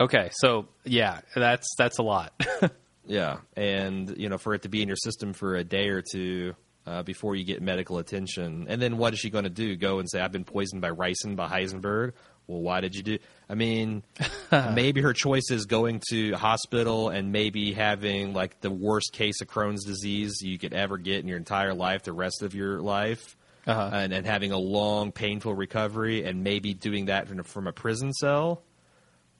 okay, 0.00 0.30
so 0.34 0.68
yeah, 0.84 1.20
that's 1.34 1.66
that's 1.76 1.98
a 1.98 2.02
lot. 2.02 2.32
Yeah, 3.08 3.38
and 3.56 4.14
you 4.18 4.28
know 4.28 4.36
for 4.36 4.52
it 4.54 4.62
to 4.62 4.68
be 4.68 4.82
in 4.82 4.88
your 4.88 4.96
system 4.98 5.32
for 5.32 5.56
a 5.56 5.64
day 5.64 5.88
or 5.88 6.02
two 6.02 6.54
uh, 6.86 7.02
before 7.02 7.34
you 7.36 7.44
get 7.44 7.62
medical 7.62 7.96
attention, 7.96 8.66
and 8.68 8.82
then 8.82 8.98
what 8.98 9.14
is 9.14 9.18
she 9.18 9.30
going 9.30 9.44
to 9.44 9.50
do? 9.50 9.76
Go 9.76 9.98
and 9.98 10.08
say 10.08 10.20
I've 10.20 10.30
been 10.30 10.44
poisoned 10.44 10.82
by 10.82 10.90
ricin 10.90 11.34
by 11.34 11.48
Heisenberg? 11.48 12.12
Well, 12.46 12.60
why 12.60 12.82
did 12.82 12.94
you 12.94 13.02
do? 13.02 13.18
I 13.50 13.54
mean, 13.54 14.02
maybe 14.74 15.00
her 15.00 15.12
choice 15.14 15.50
is 15.50 15.64
going 15.66 16.02
to 16.10 16.32
hospital 16.34 17.08
and 17.08 17.32
maybe 17.32 17.72
having 17.72 18.34
like 18.34 18.60
the 18.60 18.70
worst 18.70 19.12
case 19.12 19.40
of 19.40 19.48
Crohn's 19.48 19.84
disease 19.84 20.42
you 20.42 20.58
could 20.58 20.74
ever 20.74 20.98
get 20.98 21.20
in 21.20 21.28
your 21.28 21.38
entire 21.38 21.72
life, 21.74 22.02
the 22.02 22.12
rest 22.12 22.42
of 22.42 22.54
your 22.54 22.80
life, 22.80 23.36
Uh-huh. 23.66 23.90
and, 23.92 24.12
and 24.12 24.26
having 24.26 24.52
a 24.52 24.58
long, 24.58 25.12
painful 25.12 25.54
recovery, 25.54 26.24
and 26.24 26.44
maybe 26.44 26.74
doing 26.74 27.06
that 27.06 27.26
from 27.28 27.40
a, 27.40 27.44
from 27.44 27.66
a 27.66 27.72
prison 27.72 28.12
cell, 28.12 28.62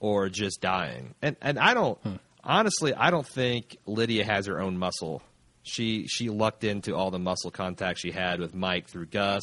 or 0.00 0.28
just 0.28 0.60
dying. 0.60 1.14
And 1.20 1.36
and 1.42 1.58
I 1.58 1.74
don't 1.74 1.98
honestly, 2.44 2.94
I 2.94 3.10
don't 3.10 3.26
think 3.26 3.76
Lydia 3.84 4.24
has 4.24 4.46
her 4.46 4.60
own 4.60 4.78
muscle. 4.78 5.22
She 5.64 6.06
she 6.06 6.30
lucked 6.30 6.64
into 6.64 6.94
all 6.96 7.10
the 7.10 7.18
muscle 7.18 7.50
contact 7.50 7.98
she 8.00 8.10
had 8.10 8.40
with 8.40 8.54
Mike 8.54 8.88
through 8.88 9.06
Gus 9.06 9.42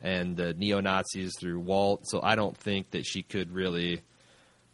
and 0.00 0.36
the 0.36 0.54
neo 0.54 0.80
Nazis 0.80 1.32
through 1.38 1.58
Walt. 1.60 2.02
So 2.06 2.20
I 2.22 2.34
don't 2.36 2.56
think 2.56 2.92
that 2.92 3.04
she 3.04 3.22
could 3.22 3.50
really. 3.52 4.00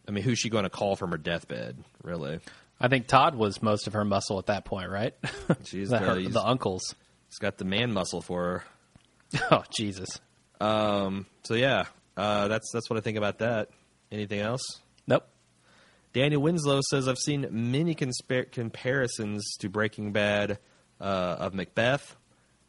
I 0.07 0.11
mean, 0.11 0.24
who's 0.24 0.39
she 0.39 0.49
going 0.51 0.65
to 0.65 0.70
call 0.70 0.97
from 0.97 1.11
her 1.11 1.16
deathbed? 1.19 1.77
Really, 2.03 2.41
I 2.81 2.89
think 2.89 3.07
Todd 3.07 3.35
was 3.35 3.62
most 3.62 3.87
of 3.87 3.93
her 3.93 4.05
muscle 4.05 4.39
at 4.39 4.47
that 4.47 4.65
point, 4.65 4.91
right? 4.91 5.15
she's 5.65 5.91
the, 5.91 5.99
her- 5.99 6.20
the 6.20 6.43
uncles. 6.43 6.83
he's 7.29 7.39
got 7.39 7.59
the 7.59 7.65
man 7.65 7.93
muscle 7.93 8.20
for 8.23 8.43
her. 8.45 8.65
Oh 9.51 9.62
Jesus. 9.77 10.20
Um, 10.61 11.27
so 11.45 11.55
yeah, 11.55 11.85
uh, 12.16 12.49
that's 12.49 12.70
that's 12.73 12.91
what 12.91 12.99
I 12.99 13.01
think 13.01 13.16
about 13.16 13.39
that. 13.39 13.70
Anything 14.11 14.41
else? 14.41 14.62
Nope. 15.07 15.27
Daniel 16.12 16.43
Winslow 16.43 16.81
says 16.91 17.09
I've 17.09 17.16
seen 17.19 17.47
many 17.51 17.95
conspar- 17.95 18.53
comparisons 18.53 19.57
to 19.61 19.70
Breaking 19.70 20.12
Bad 20.12 20.59
uh, 21.01 21.37
of 21.39 21.55
Macbeth, 21.55 22.15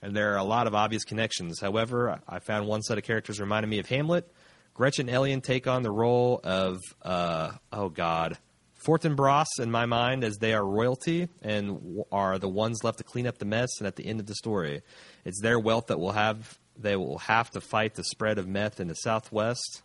and 0.01 0.15
there 0.15 0.34
are 0.34 0.38
a 0.38 0.43
lot 0.45 0.68
of 0.68 0.73
obvious 0.73 1.03
connections. 1.03 1.60
However, 1.60 2.22
I 2.27 2.39
found 2.39 2.65
one 2.68 2.81
set 2.81 2.97
of 2.97 3.03
characters 3.03 3.41
reminded 3.41 3.68
me 3.69 3.80
of 3.80 3.88
Hamlet. 3.88 4.31
Gretchen 4.73 5.09
Elliott 5.09 5.43
take 5.43 5.67
on 5.67 5.83
the 5.83 5.91
role 5.91 6.39
of 6.43 6.79
uh, 7.01 7.51
oh 7.71 7.89
god, 7.89 8.37
Fortinbras 8.85 9.45
in 9.59 9.71
my 9.71 9.85
mind 9.85 10.23
as 10.23 10.37
they 10.37 10.53
are 10.53 10.65
royalty 10.65 11.29
and 11.41 11.75
w- 11.75 12.05
are 12.11 12.39
the 12.39 12.49
ones 12.49 12.83
left 12.83 12.97
to 12.97 13.03
clean 13.03 13.27
up 13.27 13.37
the 13.37 13.45
mess. 13.45 13.69
And 13.79 13.87
at 13.87 13.95
the 13.95 14.05
end 14.05 14.19
of 14.19 14.25
the 14.25 14.35
story, 14.35 14.81
it's 15.25 15.41
their 15.41 15.59
wealth 15.59 15.87
that 15.87 15.99
will 15.99 16.11
have 16.11 16.57
they 16.77 16.95
will 16.95 17.19
have 17.19 17.51
to 17.51 17.61
fight 17.61 17.93
the 17.93 18.03
spread 18.03 18.37
of 18.39 18.47
meth 18.47 18.79
in 18.79 18.87
the 18.87 18.95
Southwest 18.95 19.83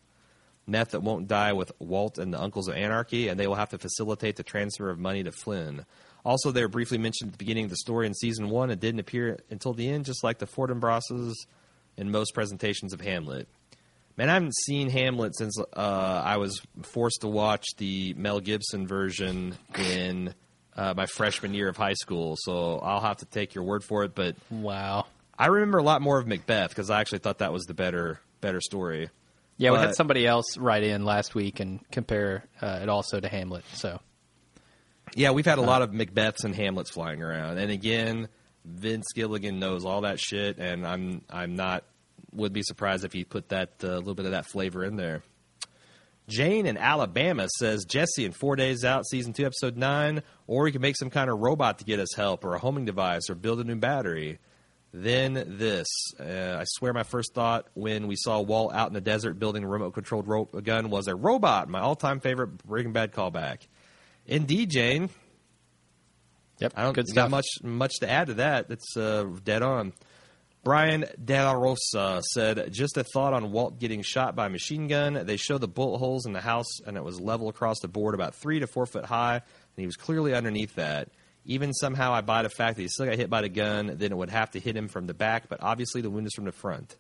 meth 0.69 0.91
that 0.91 1.01
won't 1.01 1.27
die 1.27 1.53
with 1.53 1.73
Walt 1.79 2.19
and 2.19 2.33
the 2.33 2.41
Uncles 2.41 2.69
of 2.69 2.75
Anarchy, 2.75 3.29
and 3.29 3.41
they 3.41 3.47
will 3.47 3.55
have 3.55 3.71
to 3.71 3.79
facilitate 3.79 4.37
the 4.37 4.43
transfer 4.43 4.91
of 4.91 4.99
money 4.99 5.23
to 5.25 5.33
Flynn. 5.33 5.85
Also, 6.25 6.51
they 6.51 6.63
were 6.63 6.69
briefly 6.69 6.99
mentioned 6.99 7.29
at 7.29 7.33
the 7.33 7.39
beginning 7.39 7.65
of 7.65 7.71
the 7.71 7.77
story 7.77 8.07
in 8.07 8.15
season 8.15 8.51
one 8.51 8.71
and 8.71 8.81
didn't 8.81 9.01
appear 9.01 9.39
until 9.51 9.73
the 9.73 9.89
end, 9.89 10.05
just 10.05 10.23
like 10.23 10.39
the 10.39 10.47
Fortinbrasses 10.47 11.33
in 11.97 12.11
most 12.11 12.35
presentations 12.35 12.93
of 12.93 13.01
Hamlet. 13.01 13.49
Man, 14.19 14.29
I 14.29 14.35
haven't 14.35 14.57
seen 14.57 14.91
Hamlet 14.91 15.37
since 15.37 15.57
uh, 15.61 15.63
I 15.77 16.39
was 16.39 16.61
forced 16.83 17.21
to 17.21 17.29
watch 17.29 17.65
the 17.77 18.15
Mel 18.15 18.41
Gibson 18.41 18.89
version 18.89 19.55
in 19.79 20.35
uh, 20.77 20.93
my 20.97 21.07
freshman 21.07 21.55
year 21.55 21.69
of 21.69 21.77
high 21.77 21.95
school, 21.95 22.35
so 22.37 22.81
I'll 22.81 23.01
have 23.01 23.19
to 23.19 23.27
take 23.27 23.55
your 23.55 23.63
word 23.63 23.85
for 23.85 24.03
it. 24.03 24.17
But 24.17 24.35
Wow. 24.51 25.07
I 25.39 25.47
remember 25.47 25.79
a 25.79 25.85
lot 25.85 26.03
more 26.03 26.19
of 26.19 26.27
Macbeth 26.27 26.71
because 26.71 26.91
I 26.91 27.01
actually 27.01 27.21
thought 27.21 27.39
that 27.39 27.53
was 27.53 27.63
the 27.67 27.75
better 27.75 28.19
better 28.41 28.61
story. 28.61 29.09
Yeah, 29.57 29.71
we 29.71 29.79
had 29.79 29.95
somebody 29.95 30.27
else 30.27 30.59
write 30.59 30.83
in 30.83 31.05
last 31.05 31.37
week 31.37 31.61
and 31.61 31.79
compare 31.93 32.45
uh, 32.61 32.81
it 32.83 32.89
also 32.89 33.21
to 33.21 33.29
Hamlet. 33.29 33.65
So 33.75 34.01
Yeah, 35.15 35.31
we've 35.31 35.47
had 35.47 35.59
a 35.59 35.63
lot 35.63 35.83
of 35.83 35.91
Macbeths 35.91 36.43
and 36.43 36.57
Hamlets 36.57 36.91
flying 36.91 37.23
around, 37.23 37.59
and 37.59 37.71
again, 37.71 38.29
Vince 38.65 39.07
Gilligan 39.15 39.61
knows 39.61 39.85
all 39.85 40.01
that 40.01 40.19
shit, 40.19 40.59
and 40.59 40.85
I'm 40.85 41.23
I'm 41.31 41.55
not 41.55 41.85
would 42.39 42.53
be 42.53 42.63
surprised 42.63 43.05
if 43.05 43.13
he 43.13 43.25
put 43.25 43.51
that 43.51 43.73
uh, 43.83 43.89
little 43.89 44.15
bit 44.15 44.25
of 44.27 44.33
that 44.33 44.47
flavor 44.47 44.85
in 44.85 44.97
there. 44.97 45.23
Jane 46.29 46.67
in 46.67 46.77
Alabama 46.77 47.49
says 47.59 47.85
Jesse 47.87 48.25
in 48.25 48.33
four 48.33 48.55
days 48.55 48.85
out, 48.85 49.07
season 49.07 49.33
two, 49.33 49.47
episode 49.47 49.77
nine, 49.77 50.23
or 50.47 50.67
he 50.67 50.73
can 50.73 50.83
make 50.83 50.97
some 50.97 51.09
kind 51.11 51.31
of 51.31 51.39
robot 51.39 51.79
to 51.79 51.85
get 51.85 52.01
us 52.01 52.15
help, 52.15 52.45
or 52.45 52.55
a 52.55 52.59
homing 52.59 52.85
device, 52.85 53.31
or 53.31 53.35
build 53.35 53.61
a 53.61 53.65
new 53.65 53.77
battery. 53.77 54.39
Then 54.93 55.35
this. 55.59 55.87
Uh, 56.19 56.57
I 56.61 56.65
swear 56.65 56.93
my 56.93 57.03
first 57.03 57.35
thought 57.35 57.67
when 57.75 58.07
we 58.09 58.17
saw 58.17 58.41
Walt 58.41 58.75
out 58.75 58.89
in 58.89 58.95
the 58.95 59.01
desert 59.01 59.39
building 59.39 59.65
a 59.65 59.69
remote 59.69 59.93
controlled 59.93 60.27
ro- 60.29 60.45
gun 60.47 60.91
was 60.91 61.09
a 61.09 61.15
robot, 61.15 61.69
my 61.69 61.81
all 61.81 61.97
time 61.97 62.21
favorite 62.21 62.59
Breaking 62.65 62.93
Bad 62.93 63.13
callback. 63.13 63.67
Indeed, 64.27 64.71
Jane. 64.71 65.09
yep, 66.59 66.73
I 66.77 66.83
don't 66.83 66.95
good 66.95 67.07
got 67.07 67.13
stuff. 67.13 67.31
much 67.31 67.47
much 67.63 67.93
to 68.01 68.11
add 68.11 68.29
to 68.29 68.35
that. 68.35 68.67
It's 68.71 68.97
uh, 68.97 69.25
dead 69.45 69.63
on. 69.63 69.93
Brian 70.65 71.07
De 71.23 71.43
La 71.43 71.53
Rosa 71.53 72.21
said, 72.33 72.73
"Just 72.73 72.97
a 72.97 73.05
thought 73.05 73.33
on 73.33 73.53
Walt 73.53 73.79
getting 73.79 74.03
shot 74.03 74.35
by 74.37 74.47
a 74.47 74.51
machine 74.51 74.89
gun. 74.89 75.25
They 75.25 75.37
show 75.37 75.59
the 75.59 75.69
bullet 75.69 75.99
holes 75.99 76.27
in 76.27 76.33
the 76.33 76.41
house, 76.41 76.81
and 76.87 76.97
it 76.97 77.05
was 77.05 77.21
level 77.21 77.49
across 77.49 77.81
the 77.81 77.89
board, 77.89 78.15
about 78.15 78.35
three 78.35 78.61
to 78.61 78.67
four 78.67 78.87
foot 78.87 79.05
high, 79.05 79.37
and 79.37 79.43
he 79.77 79.87
was 79.87 79.97
clearly 79.97 80.35
underneath 80.35 80.75
that. 80.75 81.09
Even 81.45 81.73
somehow, 81.73 82.13
I 82.13 82.21
buy 82.21 82.43
the 82.43 82.51
fact 82.51 82.77
that 82.77 82.83
he 82.83 82.89
still 82.89 83.07
got 83.07 83.17
hit 83.17 83.31
by 83.31 83.41
the 83.41 83.49
gun. 83.49 83.97
Then 83.97 84.13
it 84.13 84.17
would 84.17 84.31
have 84.31 84.51
to 84.51 84.61
hit 84.61 84.77
him 84.77 84.89
from 84.89 85.07
the 85.07 85.15
back, 85.15 85.49
but 85.49 85.63
obviously 85.63 86.03
the 86.03 86.11
wound 86.11 86.27
is 86.27 86.35
from 86.35 86.45
the 86.45 86.53
front. 86.53 86.97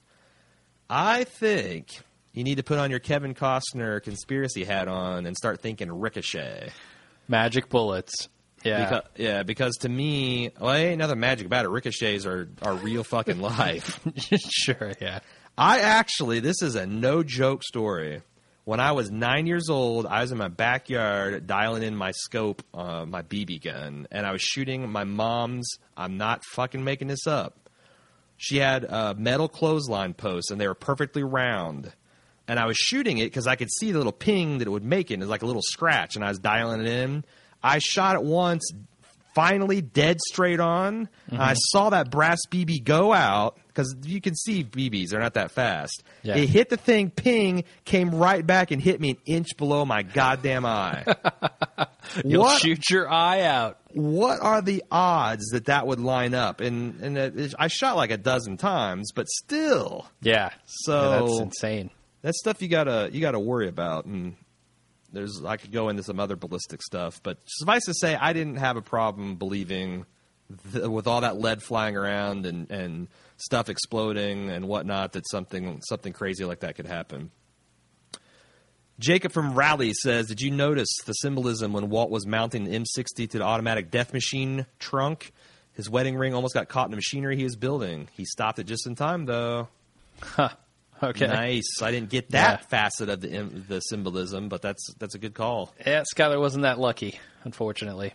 I 0.88 1.24
think." 1.24 2.00
You 2.32 2.44
need 2.44 2.58
to 2.58 2.62
put 2.62 2.78
on 2.78 2.90
your 2.90 3.00
Kevin 3.00 3.34
Costner 3.34 4.00
conspiracy 4.00 4.62
hat 4.62 4.86
on 4.86 5.26
and 5.26 5.36
start 5.36 5.60
thinking 5.60 5.90
ricochet. 5.90 6.70
Magic 7.26 7.68
bullets. 7.68 8.28
Yeah. 8.64 8.84
Because, 8.84 9.02
yeah, 9.16 9.42
because 9.42 9.76
to 9.78 9.88
me, 9.88 10.50
well, 10.58 10.74
ain't 10.74 10.98
nothing 10.98 11.20
magic 11.20 11.46
about 11.46 11.64
it. 11.64 11.68
Ricochets 11.68 12.26
are, 12.26 12.48
are 12.62 12.74
real 12.74 13.04
fucking 13.04 13.40
life. 13.40 14.00
sure, 14.50 14.92
yeah. 15.00 15.20
I 15.56 15.80
actually, 15.80 16.40
this 16.40 16.62
is 16.62 16.74
a 16.74 16.86
no 16.86 17.22
joke 17.22 17.62
story. 17.62 18.22
When 18.64 18.80
I 18.80 18.92
was 18.92 19.10
nine 19.10 19.46
years 19.46 19.70
old, 19.70 20.06
I 20.06 20.20
was 20.20 20.30
in 20.30 20.38
my 20.38 20.48
backyard 20.48 21.46
dialing 21.46 21.82
in 21.82 21.96
my 21.96 22.10
scope, 22.10 22.62
uh, 22.74 23.06
my 23.06 23.22
BB 23.22 23.64
gun, 23.64 24.06
and 24.10 24.26
I 24.26 24.32
was 24.32 24.42
shooting 24.42 24.88
my 24.90 25.04
mom's. 25.04 25.78
I'm 25.96 26.18
not 26.18 26.44
fucking 26.44 26.84
making 26.84 27.08
this 27.08 27.26
up. 27.26 27.70
She 28.36 28.58
had 28.58 28.84
uh, 28.84 29.14
metal 29.16 29.48
clothesline 29.48 30.14
posts, 30.14 30.50
and 30.50 30.60
they 30.60 30.68
were 30.68 30.74
perfectly 30.74 31.24
round. 31.24 31.92
And 32.46 32.58
I 32.58 32.66
was 32.66 32.76
shooting 32.76 33.18
it 33.18 33.24
because 33.24 33.46
I 33.46 33.56
could 33.56 33.70
see 33.70 33.90
the 33.90 33.98
little 33.98 34.12
ping 34.12 34.58
that 34.58 34.68
it 34.68 34.70
would 34.70 34.84
make 34.84 35.10
it. 35.10 35.14
It 35.14 35.20
was 35.20 35.28
like 35.28 35.42
a 35.42 35.46
little 35.46 35.62
scratch, 35.62 36.14
and 36.14 36.24
I 36.24 36.28
was 36.28 36.38
dialing 36.38 36.80
it 36.80 36.86
in. 36.86 37.24
I 37.62 37.78
shot 37.78 38.14
it 38.16 38.22
once, 38.22 38.70
finally 39.34 39.80
dead 39.80 40.18
straight 40.28 40.60
on. 40.60 41.08
Mm-hmm. 41.30 41.40
I 41.40 41.54
saw 41.54 41.90
that 41.90 42.10
brass 42.10 42.38
BB 42.50 42.84
go 42.84 43.12
out 43.12 43.58
because 43.68 43.94
you 44.04 44.20
can 44.20 44.34
see 44.34 44.64
BBs; 44.64 45.08
they're 45.10 45.20
not 45.20 45.34
that 45.34 45.50
fast. 45.50 46.02
Yeah. 46.22 46.36
It 46.36 46.48
hit 46.48 46.68
the 46.68 46.76
thing, 46.76 47.10
ping, 47.10 47.64
came 47.84 48.14
right 48.14 48.44
back 48.46 48.70
and 48.70 48.80
hit 48.82 49.00
me 49.00 49.10
an 49.10 49.16
inch 49.26 49.56
below 49.56 49.84
my 49.84 50.02
goddamn 50.02 50.64
eye. 50.66 51.04
You'll 52.24 52.42
what 52.42 52.60
shoot 52.60 52.88
your 52.90 53.08
eye 53.12 53.42
out. 53.42 53.78
what 53.92 54.40
are 54.40 54.62
the 54.62 54.82
odds 54.90 55.46
that 55.50 55.66
that 55.66 55.86
would 55.86 56.00
line 56.00 56.34
up? 56.34 56.60
And 56.60 57.00
and 57.00 57.18
it, 57.18 57.54
I 57.58 57.68
shot 57.68 57.96
like 57.96 58.10
a 58.10 58.16
dozen 58.16 58.56
times, 58.56 59.12
but 59.14 59.26
still, 59.28 60.06
Yeah. 60.22 60.50
So- 60.64 61.00
Yeah, 61.10 61.20
that's 61.20 61.40
insane. 61.40 61.90
that's 62.22 62.38
stuff 62.38 62.62
you 62.62 62.68
gotta 62.68 63.10
you 63.12 63.20
gotta 63.20 63.38
worry 63.38 63.68
about. 63.68 64.06
And 64.06 64.36
there's 65.12 65.42
I 65.44 65.56
could 65.56 65.72
go 65.72 65.88
into 65.88 66.02
some 66.02 66.20
other 66.20 66.36
ballistic 66.36 66.82
stuff, 66.82 67.20
but 67.22 67.38
suffice 67.46 67.84
to 67.86 67.94
say, 67.94 68.14
I 68.14 68.32
didn't 68.32 68.56
have 68.56 68.76
a 68.76 68.82
problem 68.82 69.36
believing 69.36 70.06
th- 70.72 70.86
with 70.86 71.06
all 71.06 71.22
that 71.22 71.38
lead 71.38 71.62
flying 71.62 71.96
around 71.96 72.46
and 72.46 72.70
and 72.70 73.08
stuff 73.36 73.68
exploding 73.68 74.50
and 74.50 74.68
whatnot 74.68 75.12
that 75.12 75.28
something 75.30 75.80
something 75.88 76.12
crazy 76.12 76.44
like 76.44 76.60
that 76.60 76.76
could 76.76 76.86
happen. 76.86 77.30
Jacob 78.98 79.30
from 79.30 79.54
Raleigh 79.54 79.94
says, 79.94 80.26
"Did 80.26 80.40
you 80.40 80.50
notice 80.50 80.88
the 81.06 81.12
symbolism 81.12 81.72
when 81.72 81.88
Walt 81.88 82.10
was 82.10 82.26
mounting 82.26 82.64
the 82.64 82.72
M60 82.76 83.30
to 83.30 83.38
the 83.38 83.44
automatic 83.44 83.90
death 83.90 84.12
machine 84.12 84.66
trunk? 84.78 85.32
His 85.74 85.88
wedding 85.88 86.16
ring 86.16 86.34
almost 86.34 86.54
got 86.54 86.68
caught 86.68 86.86
in 86.86 86.90
the 86.90 86.96
machinery 86.96 87.36
he 87.36 87.44
was 87.44 87.54
building. 87.54 88.08
He 88.12 88.24
stopped 88.24 88.58
it 88.58 88.64
just 88.64 88.84
in 88.84 88.96
time, 88.96 89.26
though. 89.26 89.68
Okay. 91.02 91.26
Nice. 91.26 91.80
I 91.82 91.90
didn't 91.90 92.10
get 92.10 92.30
that 92.30 92.60
Yeah. 92.60 92.66
facet 92.66 93.08
of 93.08 93.20
the 93.20 93.28
the 93.68 93.80
symbolism, 93.80 94.48
but 94.48 94.62
that's 94.62 94.82
that's 94.98 95.14
a 95.14 95.18
good 95.18 95.34
call. 95.34 95.72
Yeah, 95.86 96.02
Skyler 96.14 96.40
wasn't 96.40 96.62
that 96.62 96.78
lucky, 96.78 97.18
unfortunately. 97.44 98.14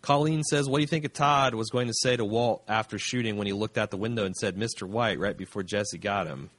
Colleen 0.00 0.42
says, 0.44 0.68
"What 0.68 0.78
do 0.78 0.82
you 0.82 0.86
think 0.86 1.04
of 1.04 1.12
Todd 1.12 1.54
was 1.54 1.70
going 1.70 1.88
to 1.88 1.94
say 1.94 2.16
to 2.16 2.24
Walt 2.24 2.62
after 2.68 2.98
shooting 2.98 3.36
when 3.36 3.46
he 3.46 3.52
looked 3.52 3.76
out 3.76 3.90
the 3.90 3.96
window 3.96 4.24
and 4.24 4.34
said, 4.36 4.56
"Mr. 4.56 4.88
White," 4.88 5.18
right 5.18 5.36
before 5.36 5.62
Jesse 5.62 5.98
got 5.98 6.26
him? 6.26 6.50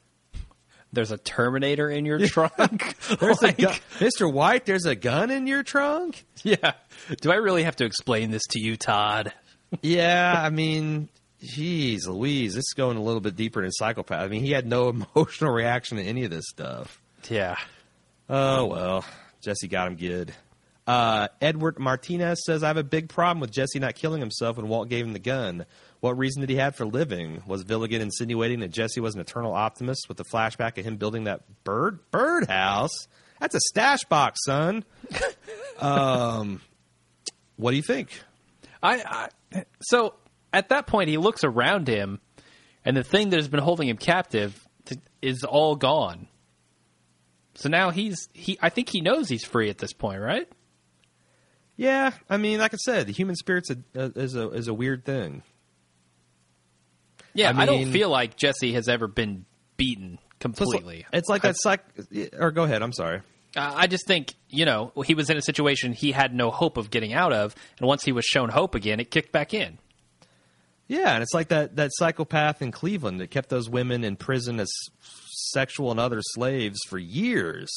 There's 0.91 1.11
a 1.11 1.17
Terminator 1.17 1.89
in 1.89 2.05
your 2.05 2.19
trunk. 2.27 2.95
There's 3.19 3.41
Like, 3.41 3.59
a 3.59 3.61
gun, 3.63 3.75
Mr. 3.99 4.31
White. 4.31 4.65
There's 4.65 4.85
a 4.85 4.95
gun 4.95 5.29
in 5.31 5.47
your 5.47 5.63
trunk. 5.63 6.25
Yeah. 6.43 6.73
Do 7.21 7.31
I 7.31 7.35
really 7.35 7.63
have 7.63 7.75
to 7.77 7.85
explain 7.85 8.31
this 8.31 8.43
to 8.51 8.59
you, 8.59 8.75
Todd? 8.75 9.31
yeah, 9.81 10.33
I 10.37 10.49
mean, 10.49 11.09
Jeez, 11.43 12.07
Louise, 12.07 12.55
this 12.55 12.65
is 12.65 12.73
going 12.75 12.97
a 12.97 13.01
little 13.01 13.21
bit 13.21 13.35
deeper 13.35 13.61
than 13.61 13.71
psychopath. 13.71 14.21
I 14.21 14.27
mean, 14.27 14.43
he 14.43 14.51
had 14.51 14.67
no 14.67 14.89
emotional 15.15 15.51
reaction 15.51 15.97
to 15.97 16.03
any 16.03 16.23
of 16.25 16.31
this 16.31 16.45
stuff. 16.49 17.01
Yeah. 17.29 17.57
Oh 18.29 18.65
well, 18.65 19.05
Jesse 19.41 19.67
got 19.67 19.87
him 19.87 19.95
good. 19.95 20.33
Uh, 20.85 21.27
Edward 21.41 21.79
Martinez 21.79 22.43
says, 22.45 22.63
"I 22.63 22.67
have 22.67 22.77
a 22.77 22.83
big 22.83 23.09
problem 23.09 23.39
with 23.39 23.51
Jesse 23.51 23.79
not 23.79 23.95
killing 23.95 24.19
himself 24.19 24.57
when 24.57 24.67
Walt 24.67 24.89
gave 24.89 25.05
him 25.05 25.13
the 25.13 25.19
gun. 25.19 25.65
What 25.99 26.17
reason 26.17 26.41
did 26.41 26.49
he 26.49 26.55
have 26.55 26.75
for 26.75 26.85
living? 26.85 27.43
Was 27.45 27.63
Gilligan 27.63 28.01
insinuating 28.01 28.61
that 28.61 28.71
Jesse 28.71 29.01
was 29.01 29.15
an 29.15 29.21
eternal 29.21 29.53
optimist 29.53 30.07
with 30.07 30.17
the 30.17 30.23
flashback 30.23 30.77
of 30.77 30.85
him 30.85 30.97
building 30.97 31.25
that 31.25 31.41
bird 31.63 31.99
birdhouse? 32.11 33.07
That's 33.39 33.55
a 33.55 33.59
stash 33.59 34.03
box, 34.05 34.39
son. 34.45 34.83
um, 35.79 36.61
what 37.57 37.71
do 37.71 37.77
you 37.77 37.83
think? 37.83 38.19
I, 38.81 39.29
I 39.53 39.63
so 39.81 40.13
at 40.53 40.69
that 40.69 40.87
point 40.87 41.09
he 41.09 41.17
looks 41.17 41.43
around 41.43 41.87
him, 41.87 42.19
and 42.85 42.95
the 42.95 43.03
thing 43.03 43.29
that 43.29 43.37
has 43.37 43.47
been 43.47 43.59
holding 43.59 43.87
him 43.87 43.97
captive 43.97 44.67
is 45.21 45.43
all 45.43 45.75
gone. 45.75 46.27
So 47.55 47.69
now 47.69 47.89
he's 47.89 48.29
he. 48.33 48.57
I 48.61 48.69
think 48.69 48.89
he 48.89 49.01
knows 49.01 49.27
he's 49.27 49.43
free 49.43 49.69
at 49.69 49.77
this 49.77 49.93
point, 49.93 50.21
right? 50.21 50.47
Yeah, 51.75 52.11
I 52.29 52.37
mean, 52.37 52.59
like 52.59 52.73
I 52.73 52.77
said, 52.77 53.07
the 53.07 53.13
human 53.13 53.35
spirit's 53.35 53.69
a, 53.69 53.77
is 53.93 54.35
a 54.35 54.49
is 54.49 54.67
a 54.67 54.73
weird 54.73 55.05
thing. 55.05 55.43
Yeah, 57.33 57.51
I 57.55 57.61
I, 57.61 57.65
don't 57.65 57.91
feel 57.91 58.09
like 58.09 58.35
Jesse 58.35 58.73
has 58.73 58.87
ever 58.89 59.07
been 59.07 59.45
beaten 59.77 60.19
completely. 60.39 61.05
It's, 61.13 61.19
it's 61.19 61.29
like 61.29 61.43
that 61.43 61.55
psych. 61.57 61.83
Or 62.37 62.51
go 62.51 62.63
ahead. 62.63 62.81
I'm 62.81 62.93
sorry. 62.93 63.21
Uh, 63.55 63.73
I 63.75 63.87
just 63.87 64.07
think 64.07 64.35
you 64.49 64.65
know 64.65 64.91
he 65.05 65.13
was 65.13 65.29
in 65.29 65.37
a 65.37 65.41
situation 65.41 65.93
he 65.93 66.11
had 66.11 66.33
no 66.33 66.51
hope 66.51 66.77
of 66.77 66.89
getting 66.89 67.13
out 67.13 67.33
of, 67.33 67.55
and 67.79 67.87
once 67.87 68.03
he 68.03 68.11
was 68.11 68.25
shown 68.25 68.49
hope 68.49 68.75
again, 68.75 68.99
it 68.99 69.11
kicked 69.11 69.31
back 69.31 69.53
in. 69.53 69.79
Yeah, 70.89 71.13
and 71.13 71.21
it's 71.21 71.35
like 71.35 71.49
that 71.49 71.75
that 71.75 71.91
psychopath 71.93 72.63
in 72.63 72.71
Cleveland 72.71 73.21
that 73.21 73.29
kept 73.29 73.49
those 73.49 73.69
women 73.69 74.03
in 74.03 74.15
prison 74.15 74.59
as 74.59 74.71
sexual 75.51 75.91
and 75.91 75.99
other 75.99 76.19
slaves 76.21 76.79
for 76.89 76.97
years. 76.97 77.69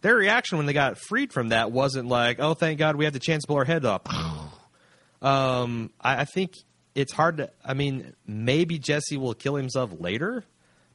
Their 0.00 0.16
reaction 0.16 0.56
when 0.56 0.66
they 0.66 0.72
got 0.72 0.96
freed 0.96 1.34
from 1.34 1.50
that 1.50 1.70
wasn't 1.70 2.08
like, 2.08 2.40
"Oh, 2.40 2.54
thank 2.54 2.78
God, 2.78 2.96
we 2.96 3.04
had 3.04 3.12
the 3.12 3.20
chance 3.20 3.44
to 3.44 3.46
blow 3.46 3.58
our 3.58 3.66
head 3.66 3.84
off." 3.84 4.02
um, 5.22 5.90
I, 6.00 6.22
I 6.22 6.24
think 6.24 6.54
it's 6.94 7.12
hard 7.12 7.36
to. 7.36 7.50
I 7.62 7.74
mean, 7.74 8.14
maybe 8.26 8.78
Jesse 8.78 9.18
will 9.18 9.34
kill 9.34 9.56
himself 9.56 9.90
later. 10.00 10.42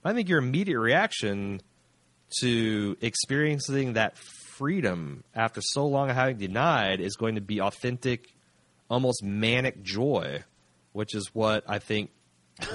But 0.02 0.10
I 0.10 0.14
think 0.16 0.30
your 0.30 0.40
immediate 0.40 0.80
reaction 0.80 1.62
to 2.40 2.98
experiencing 3.02 3.94
that 3.94 4.18
freedom 4.18 5.24
after 5.36 5.62
so 5.62 5.86
long 5.86 6.10
of 6.10 6.16
having 6.16 6.38
denied 6.38 7.02
is 7.02 7.16
going 7.16 7.36
to 7.36 7.42
be 7.42 7.62
authentic, 7.62 8.34
almost 8.90 9.24
manic 9.24 9.84
joy, 9.84 10.44
which 10.96 11.14
is 11.14 11.30
what 11.34 11.64
I 11.68 11.80
think 11.80 12.10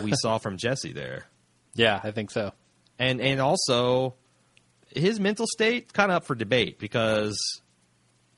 we 0.03 0.13
saw 0.15 0.39
from 0.39 0.59
Jesse 0.59 0.93
there. 0.93 1.25
Yeah, 1.75 1.99
I 2.03 2.11
think 2.11 2.31
so. 2.31 2.53
And 2.99 3.21
and 3.21 3.41
also 3.41 4.15
his 4.95 5.19
mental 5.19 5.47
state 5.47 5.93
kind 5.93 6.11
of 6.11 6.17
up 6.17 6.25
for 6.27 6.35
debate 6.35 6.79
because 6.79 7.37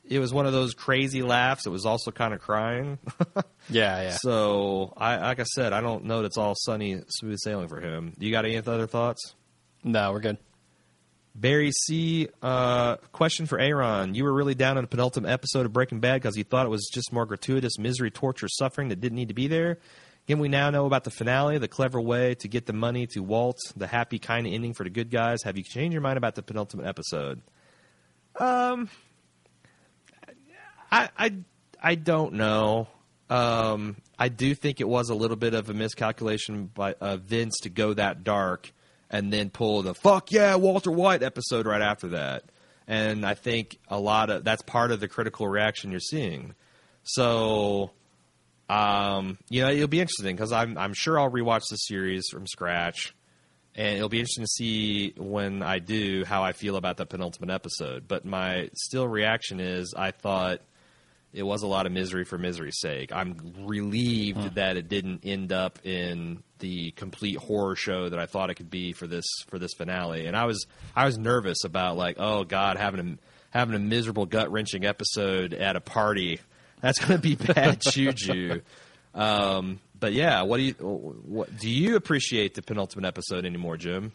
it 0.05 0.19
was 0.19 0.33
one 0.33 0.47
of 0.47 0.53
those 0.53 0.75
crazy 0.75 1.23
laughs. 1.23 1.67
It 1.67 1.71
was 1.71 1.85
also 1.87 2.11
kind 2.11 2.33
of 2.33 2.41
crying. 2.41 2.99
Yeah, 3.71 4.03
yeah. 4.03 4.17
So 4.21 4.93
I 4.97 5.19
like 5.19 5.39
I 5.39 5.45
said, 5.45 5.73
I 5.73 5.81
don't 5.81 6.05
know 6.05 6.19
that 6.21 6.27
it's 6.27 6.37
all 6.37 6.55
sunny 6.57 7.01
smooth 7.09 7.39
sailing 7.39 7.69
for 7.69 7.81
him. 7.81 8.13
You 8.19 8.33
got 8.33 8.45
any 8.45 8.57
other 8.57 8.89
thoughts? 8.89 9.37
No, 9.85 10.11
we're 10.13 10.19
good. 10.19 10.37
Barry 11.35 11.73
C. 11.73 12.29
Uh, 12.43 12.97
question 13.13 13.47
for 13.47 13.59
Aaron. 13.59 14.15
You 14.15 14.25
were 14.25 14.33
really 14.33 14.55
down 14.55 14.77
on 14.77 14.85
the 14.85 14.89
penultimate 14.89 15.31
episode 15.31 15.67
of 15.67 15.73
Breaking 15.73 16.01
Bad 16.01 16.21
because 16.21 16.37
you 16.37 16.45
thought 16.45 16.67
it 16.67 16.71
was 16.71 16.91
just 16.93 17.13
more 17.13 17.27
gratuitous 17.27 17.79
misery, 17.79 18.11
torture, 18.11 18.49
suffering 18.49 18.89
that 18.89 19.01
didn't 19.01 19.17
need 19.17 19.29
to 19.29 19.35
be 19.35 19.49
there. 19.49 19.79
Again, 20.27 20.39
we 20.39 20.49
now 20.49 20.71
know 20.71 20.87
about 20.87 21.05
the 21.05 21.11
finale, 21.11 21.59
the 21.59 21.69
clever 21.69 22.01
way 22.01 22.37
to 22.37 22.49
get 22.49 22.67
the 22.67 22.73
money 22.73 23.07
to 23.09 23.21
Walt, 23.21 23.59
the 23.77 23.89
happy 23.89 24.19
kind 24.19 24.47
of 24.47 24.53
ending 24.53 24.73
for 24.73 24.85
the 24.85 24.91
good 24.91 25.11
guys. 25.11 25.43
Have 25.43 25.57
you 25.57 25.65
changed 25.65 25.93
your 25.93 26.03
mind 26.03 26.17
about 26.17 26.37
the 26.37 26.43
penultimate 26.43 26.87
episode? 26.87 27.41
Um, 28.37 28.89
I 30.91 31.09
I 31.19 31.35
I 31.83 31.95
don't 31.97 32.35
know. 32.35 32.89
Um, 33.29 33.97
I 34.19 34.29
do 34.29 34.55
think 34.55 34.81
it 34.81 34.89
was 34.89 35.09
a 35.09 35.15
little 35.15 35.37
bit 35.37 35.55
of 35.55 35.71
a 35.71 35.75
miscalculation 35.75 36.67
by 36.67 36.95
uh, 37.01 37.17
Vince 37.17 37.59
to 37.63 37.71
go 37.71 37.95
that 37.95 38.23
dark 38.23 38.73
and 39.13 39.33
then 39.33 39.51
pull 39.51 39.83
the 39.83 39.95
"fuck 39.95 40.33
yeah, 40.33 40.57
Walter 40.57 40.91
White" 40.91 41.23
episode 41.23 41.67
right 41.67 41.83
after 41.83 42.09
that. 42.09 42.45
And 42.89 43.25
I 43.25 43.35
think 43.35 43.79
a 43.89 44.01
lot 44.01 44.31
of 44.31 44.43
that's 44.43 44.63
part 44.63 44.91
of 44.91 44.99
the 44.99 45.07
critical 45.07 45.47
reaction 45.47 45.93
you're 45.93 46.01
seeing. 46.01 46.55
So, 47.05 47.93
um, 48.69 49.39
you 49.49 49.63
know, 49.63 49.71
it'll 49.71 49.87
be 49.87 50.01
interesting 50.01 50.35
because 50.35 50.51
I'm 50.51 50.77
I'm 50.79 50.95
sure 50.95 51.21
I'll 51.21 51.31
rewatch 51.31 51.63
the 51.71 51.77
series 51.77 52.27
from 52.33 52.47
scratch, 52.47 53.15
and 53.75 53.97
it'll 53.97 54.09
be 54.09 54.19
interesting 54.19 54.45
to 54.45 54.49
see 54.49 55.15
when 55.17 55.63
I 55.63 55.79
do 55.79 56.25
how 56.25 56.43
I 56.43 56.53
feel 56.53 56.77
about 56.77 56.97
the 56.97 57.07
penultimate 57.07 57.51
episode. 57.51 58.09
But 58.09 58.25
my 58.25 58.71
still 58.75 59.07
reaction 59.07 59.61
is 59.61 59.95
I 59.97 60.11
thought 60.11 60.61
it 61.33 61.43
was 61.43 61.63
a 61.63 61.67
lot 61.67 61.87
of 61.87 61.93
misery 61.93 62.25
for 62.25 62.37
misery's 62.37 62.79
sake. 62.79 63.11
I'm 63.13 63.37
relieved 63.61 64.57
that 64.57 64.77
it 64.77 64.89
didn't 64.89 65.21
end 65.25 65.53
up 65.53 65.79
in 65.85 66.43
the 66.59 66.91
complete 66.93 67.39
horror 67.39 67.75
show 67.75 68.09
that 68.09 68.19
I 68.19 68.27
thought 68.27 68.51
it 68.51 68.55
could 68.55 68.71
be 68.71 68.93
for 68.93 69.07
this 69.07 69.25
for 69.49 69.59
this 69.59 69.73
finale. 69.75 70.27
And 70.27 70.37
I 70.37 70.45
was 70.45 70.67
I 70.95 71.07
was 71.07 71.19
nervous 71.19 71.65
about 71.65 71.97
like, 71.97 72.17
oh 72.19 72.45
God, 72.45 72.77
having 72.77 73.01
a 73.01 73.57
having 73.57 73.75
a 73.75 73.79
miserable 73.79 74.27
gut 74.27 74.51
wrenching 74.51 74.85
episode 74.85 75.55
at 75.55 75.77
a 75.77 75.81
party. 75.81 76.41
That's 76.81 76.99
going 76.99 77.13
to 77.13 77.19
be 77.19 77.35
bad 77.53 77.81
juju. 77.81 78.61
Um, 79.15 79.81
but 79.99 80.13
yeah, 80.13 80.43
what 80.43 80.57
do 80.59 80.65
you 80.65 80.73
what 80.73 81.57
do 81.59 81.71
you 81.71 81.97
appreciate 81.97 82.55
the 82.55 82.63
penultimate 82.63 83.07
episode 83.07 83.47
anymore, 83.47 83.77
Jim? 83.77 84.13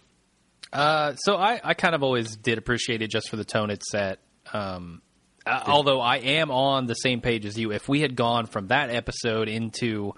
Uh, 0.73 1.15
so 1.15 1.37
I, 1.37 1.61
I 1.63 1.73
kind 1.75 1.95
of 1.95 2.03
always 2.03 2.35
did 2.35 2.57
appreciate 2.57 3.01
it 3.01 3.09
just 3.09 3.29
for 3.29 3.37
the 3.37 3.45
tone 3.45 3.69
it 3.69 3.83
set. 3.83 4.19
Um, 4.51 5.01
uh, 5.47 5.63
although 5.67 6.01
I 6.01 6.17
am 6.17 6.51
on 6.51 6.87
the 6.87 6.93
same 6.93 7.21
page 7.21 7.45
as 7.45 7.57
you. 7.57 7.71
If 7.71 7.87
we 7.87 8.01
had 8.01 8.15
gone 8.15 8.45
from 8.45 8.67
that 8.67 8.89
episode 8.89 9.47
into 9.47 10.13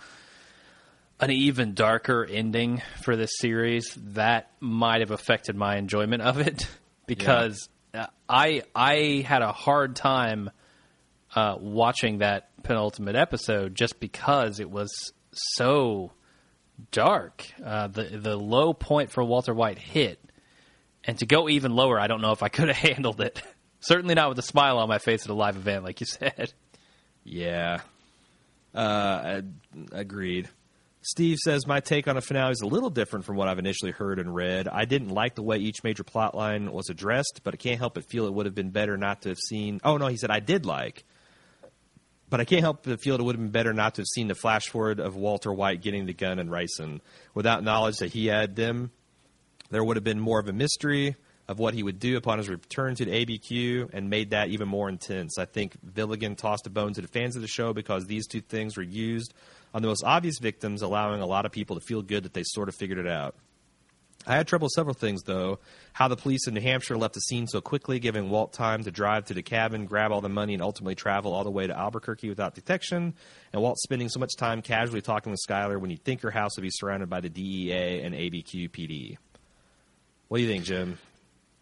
an 1.20 1.32
even 1.32 1.74
darker 1.74 2.26
ending 2.26 2.82
for 3.04 3.16
this 3.16 3.32
series, 3.40 3.94
that 4.14 4.52
might 4.60 5.02
have 5.02 5.12
affected 5.12 5.56
my 5.56 5.78
enjoyment 5.78 6.22
of 6.22 6.40
it 6.40 6.68
because 7.08 7.70
uh, 7.94 8.08
I 8.28 8.64
I 8.76 9.24
had 9.26 9.42
a 9.42 9.52
hard 9.52 9.96
time 9.96 10.50
uh, 11.36 11.56
watching 11.60 12.20
that 12.20 12.50
penultimate 12.64 13.16
episode 13.16 13.76
just 13.76 14.00
because 14.00 14.60
it 14.60 14.70
was 14.70 15.14
so 15.32 16.12
dark. 16.92 17.46
Uh, 17.64 17.88
the 17.88 18.04
the 18.04 18.38
low 18.38 18.74
point 18.74 19.12
for 19.12 19.24
Walter 19.24 19.54
White 19.54 19.80
hit, 19.80 20.20
and 21.04 21.18
to 21.20 21.26
go 21.26 21.50
even 21.50 21.74
lower, 21.74 22.00
I 22.00 22.08
don't 22.08 22.22
know 22.22 22.32
if 22.32 22.44
I 22.44 22.50
could 22.50 22.70
have 22.70 22.78
handled 22.90 23.22
it. 23.22 23.42
Certainly 23.82 24.16
not 24.16 24.30
with 24.30 24.40
a 24.40 24.44
smile 24.44 24.78
on 24.78 24.90
my 24.90 24.98
face 24.98 25.24
at 25.24 25.30
a 25.30 25.34
live 25.34 25.56
event, 25.56 25.84
like 25.84 26.00
you 26.00 26.06
said. 26.06 26.54
Yeah. 27.24 27.82
Uh, 28.74 29.42
agreed. 29.92 30.50
Steve 31.02 31.38
says 31.38 31.66
my 31.66 31.80
take 31.80 32.08
on 32.08 32.18
a 32.18 32.22
finale 32.22 32.52
is 32.52 32.62
a 32.62 32.68
little 32.68 32.90
different 32.90 33.24
from 33.24 33.38
what 33.38 33.48
I've 33.48 33.60
initially 33.60 33.92
heard 33.92 34.20
and 34.20 34.36
read. 34.36 34.68
I 34.68 34.84
didn't 34.84 35.10
like 35.10 35.36
the 35.36 35.42
way 35.42 35.58
each 35.58 35.84
major 35.84 36.04
plot 36.04 36.36
line 36.36 36.72
was 36.72 36.90
addressed, 36.90 37.42
but 37.44 37.54
I 37.54 37.58
can't 37.58 37.80
help 37.80 37.94
but 37.94 38.04
feel 38.10 38.26
it 38.26 38.34
would 38.34 38.46
have 38.46 38.56
been 38.56 38.72
better 38.72 38.98
not 38.98 39.22
to 39.22 39.30
have 39.30 39.38
seen. 39.38 39.80
Oh 39.84 39.98
no, 39.98 40.08
he 40.08 40.18
said 40.18 40.30
I 40.30 40.42
did 40.42 40.66
like, 40.66 41.06
but 42.30 42.42
I 42.42 42.46
can't 42.46 42.62
help 42.62 42.84
but 42.84 43.02
feel 43.02 43.16
it 43.16 43.24
would 43.24 43.36
have 43.36 43.42
been 43.42 43.52
better 43.52 43.74
not 43.74 43.96
to 43.96 44.02
have 44.02 44.08
seen 44.08 44.28
the 44.28 44.36
flash 44.36 44.68
forward 44.68 45.00
of 45.00 45.16
Walter 45.16 45.54
White 45.54 45.82
getting 45.82 46.06
the 46.06 46.14
gun 46.14 46.38
and 46.38 46.50
ricin 46.50 47.00
without 47.34 47.64
knowledge 47.64 47.98
that 48.00 48.12
he 48.12 48.28
had 48.28 48.58
them. 48.58 48.92
There 49.70 49.84
would 49.84 49.96
have 49.96 50.04
been 50.04 50.20
more 50.20 50.40
of 50.40 50.50
a 50.50 50.54
mystery 50.54 51.16
of 51.50 51.58
what 51.58 51.74
he 51.74 51.82
would 51.82 52.00
do 52.00 52.16
upon 52.16 52.38
his 52.38 52.48
return 52.48 52.94
to 52.94 53.04
the 53.04 53.26
ABQ 53.26 53.90
and 53.92 54.08
made 54.08 54.30
that 54.30 54.50
even 54.50 54.68
more 54.68 54.88
intense. 54.88 55.40
I 55.40 55.46
think 55.46 55.76
Gilligan 55.96 56.36
tossed 56.36 56.68
a 56.68 56.70
bone 56.70 56.94
to 56.94 57.02
the 57.02 57.08
fans 57.08 57.36
of 57.36 57.42
the 57.42 57.48
show 57.48 57.74
because 57.74 58.06
these 58.06 58.28
two 58.28 58.40
things 58.40 58.78
were 58.78 58.84
used 58.84 59.34
on 59.74 59.82
the 59.82 59.88
most 59.88 60.04
obvious 60.06 60.38
victims, 60.40 60.84
allowing 60.84 61.22
a 61.22 61.26
lot 61.26 61.48
of 61.48 61.52
people 61.52 61.76
to 61.76 61.82
feel 61.82 62.04
good 62.04 62.24
that 62.24 62.36
they 62.36 62.44
sort 62.46 62.70
of 62.70 62.76
figured 62.76 63.00
it 63.00 63.08
out. 63.08 63.36
I 64.28 64.36
had 64.36 64.48
trouble 64.48 64.66
with 64.66 64.74
several 64.74 64.94
things, 64.94 65.24
though. 65.24 65.58
How 65.94 66.08
the 66.08 66.16
police 66.16 66.46
in 66.46 66.54
New 66.54 66.62
Hampshire 66.62 66.98
left 66.98 67.16
the 67.16 67.22
scene 67.22 67.48
so 67.48 67.62
quickly, 67.62 68.00
giving 68.00 68.30
Walt 68.30 68.54
time 68.54 68.84
to 68.84 68.92
drive 68.92 69.26
to 69.26 69.34
the 69.34 69.42
cabin, 69.42 69.86
grab 69.86 70.12
all 70.12 70.22
the 70.22 70.30
money, 70.30 70.54
and 70.54 70.62
ultimately 70.62 70.94
travel 70.94 71.34
all 71.34 71.44
the 71.44 71.50
way 71.50 71.66
to 71.66 71.76
Albuquerque 71.76 72.30
without 72.30 72.54
detection. 72.54 73.16
And 73.54 73.62
Walt 73.62 73.80
spending 73.80 74.10
so 74.10 74.20
much 74.20 74.36
time 74.38 74.62
casually 74.62 75.02
talking 75.02 75.32
with 75.32 75.40
Skyler 75.48 75.80
when 75.80 75.90
you'd 75.90 76.04
think 76.04 76.22
her 76.22 76.32
house 76.32 76.58
would 76.58 76.64
be 76.64 76.70
surrounded 76.72 77.10
by 77.10 77.22
the 77.22 77.30
DEA 77.30 78.02
and 78.02 78.14
ABQ 78.14 78.70
PD. 78.70 79.18
What 80.28 80.38
do 80.38 80.44
you 80.44 80.50
think, 80.50 80.66
Jim? 80.66 81.00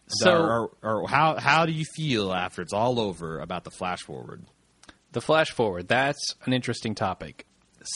So- 0.08 0.32
or, 0.32 0.72
or, 0.82 1.02
or 1.02 1.08
how 1.08 1.38
how 1.38 1.66
do 1.66 1.72
you 1.72 1.86
feel 1.96 2.34
after 2.34 2.62
it's 2.62 2.74
all 2.74 3.00
over 3.00 3.40
about 3.40 3.64
the 3.64 3.72
flash 3.72 4.02
forward? 4.02 4.46
The 5.12 5.22
flash 5.22 5.52
forward, 5.52 5.88
that's 5.88 6.36
an 6.46 6.54
interesting 6.54 6.96
topic. 6.96 7.46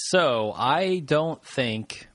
So 0.10 0.54
I 0.56 1.00
don't 1.00 1.44
think 1.44 2.08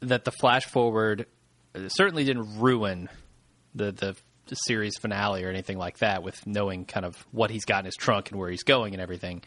that 0.00 0.24
the 0.24 0.30
flash 0.32 0.64
forward 0.66 1.26
uh, 1.74 1.88
certainly 1.88 2.24
didn't 2.24 2.60
ruin 2.60 3.08
the, 3.74 3.92
the 3.92 4.16
the 4.46 4.54
series 4.56 4.92
finale 5.00 5.42
or 5.42 5.48
anything 5.48 5.78
like 5.78 5.98
that 5.98 6.22
with 6.22 6.46
knowing 6.46 6.84
kind 6.84 7.06
of 7.06 7.16
what 7.32 7.50
he's 7.50 7.64
got 7.64 7.78
in 7.80 7.84
his 7.86 7.94
trunk 7.96 8.30
and 8.30 8.38
where 8.38 8.50
he's 8.50 8.62
going 8.62 8.92
and 8.92 9.00
everything. 9.00 9.42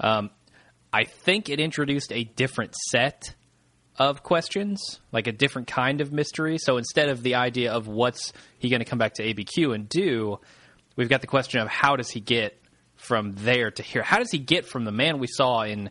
Um, 0.00 0.30
I 0.90 1.04
think 1.04 1.50
it 1.50 1.60
introduced 1.60 2.10
a 2.12 2.24
different 2.24 2.74
set 2.88 3.34
of 3.98 4.22
questions, 4.22 5.00
like 5.10 5.26
a 5.26 5.32
different 5.32 5.66
kind 5.66 6.00
of 6.00 6.12
mystery. 6.12 6.56
So 6.58 6.76
instead 6.76 7.08
of 7.08 7.22
the 7.22 7.34
idea 7.34 7.72
of 7.72 7.88
what's 7.88 8.32
he 8.58 8.68
going 8.68 8.80
to 8.80 8.86
come 8.86 8.98
back 8.98 9.14
to 9.14 9.22
ABQ 9.24 9.74
and 9.74 9.88
do, 9.88 10.38
we've 10.96 11.08
got 11.08 11.20
the 11.20 11.26
question 11.26 11.60
of 11.60 11.68
how 11.68 11.96
does 11.96 12.10
he 12.10 12.20
get 12.20 12.60
from 12.96 13.34
there 13.36 13.70
to 13.70 13.82
here? 13.82 14.02
How 14.02 14.18
does 14.18 14.30
he 14.30 14.38
get 14.38 14.66
from 14.66 14.84
the 14.84 14.92
man 14.92 15.18
we 15.18 15.26
saw 15.26 15.62
in 15.62 15.90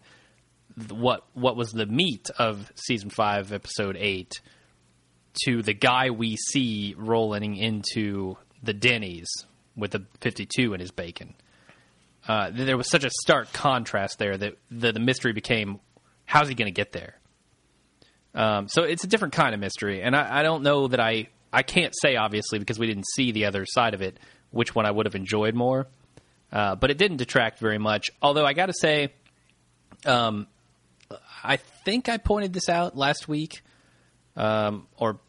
what 0.90 1.26
what 1.34 1.56
was 1.56 1.72
the 1.72 1.86
meat 1.86 2.30
of 2.38 2.72
season 2.76 3.10
five, 3.10 3.52
episode 3.52 3.98
eight, 4.00 4.42
to 5.46 5.62
the 5.62 5.74
guy 5.74 6.10
we 6.10 6.36
see 6.36 6.96
rolling 6.98 7.56
into 7.56 8.38
the 8.64 8.74
Denny's 8.74 9.30
with 9.76 9.92
the 9.92 10.06
fifty-two 10.22 10.74
in 10.74 10.80
his 10.80 10.92
bacon? 10.92 11.36
Uh, 12.28 12.52
there 12.54 12.78
was 12.78 12.90
such 12.90 13.06
a 13.06 13.10
stark 13.22 13.52
contrast 13.54 14.20
there 14.20 14.38
that 14.38 14.58
the, 14.70 14.92
the 14.92 15.00
mystery 15.00 15.34
became 15.34 15.80
how's 16.26 16.50
he 16.50 16.56
going 16.56 16.68
to 16.68 16.74
get 16.74 16.92
there? 16.92 17.16
Um, 18.38 18.68
so 18.68 18.84
it's 18.84 19.04
a 19.04 19.08
different 19.08 19.34
kind 19.34 19.56
of 19.56 19.60
mystery, 19.60 20.04
and 20.04 20.16
I, 20.16 20.40
I 20.40 20.44
don't 20.44 20.62
know 20.62 20.88
that 20.88 21.00
I 21.00 21.28
I 21.52 21.64
can't 21.64 21.94
say 22.00 22.18
obviously 22.18 22.60
because 22.60 22.78
we 22.78 22.86
didn't 22.86 23.08
see 23.16 23.32
the 23.32 23.46
other 23.46 23.66
side 23.66 23.96
of 23.96 24.04
it 24.04 24.20
which 24.52 24.76
one 24.76 24.86
I 24.86 24.92
would 24.92 25.08
have 25.08 25.16
enjoyed 25.16 25.56
more, 25.56 25.88
uh, 26.52 26.76
but 26.76 26.92
it 26.92 27.00
didn't 27.00 27.18
detract 27.18 27.58
very 27.60 27.80
much. 27.80 28.12
Although 28.22 28.46
I 28.46 28.54
got 28.54 28.68
to 28.68 28.74
say, 28.80 29.12
um, 30.06 30.46
I 31.44 31.58
think 31.84 32.10
I 32.10 32.18
pointed 32.18 32.54
this 32.54 32.70
out 32.70 32.96
last 32.96 33.28
week, 33.28 33.64
um, 34.36 34.88
or 34.98 35.20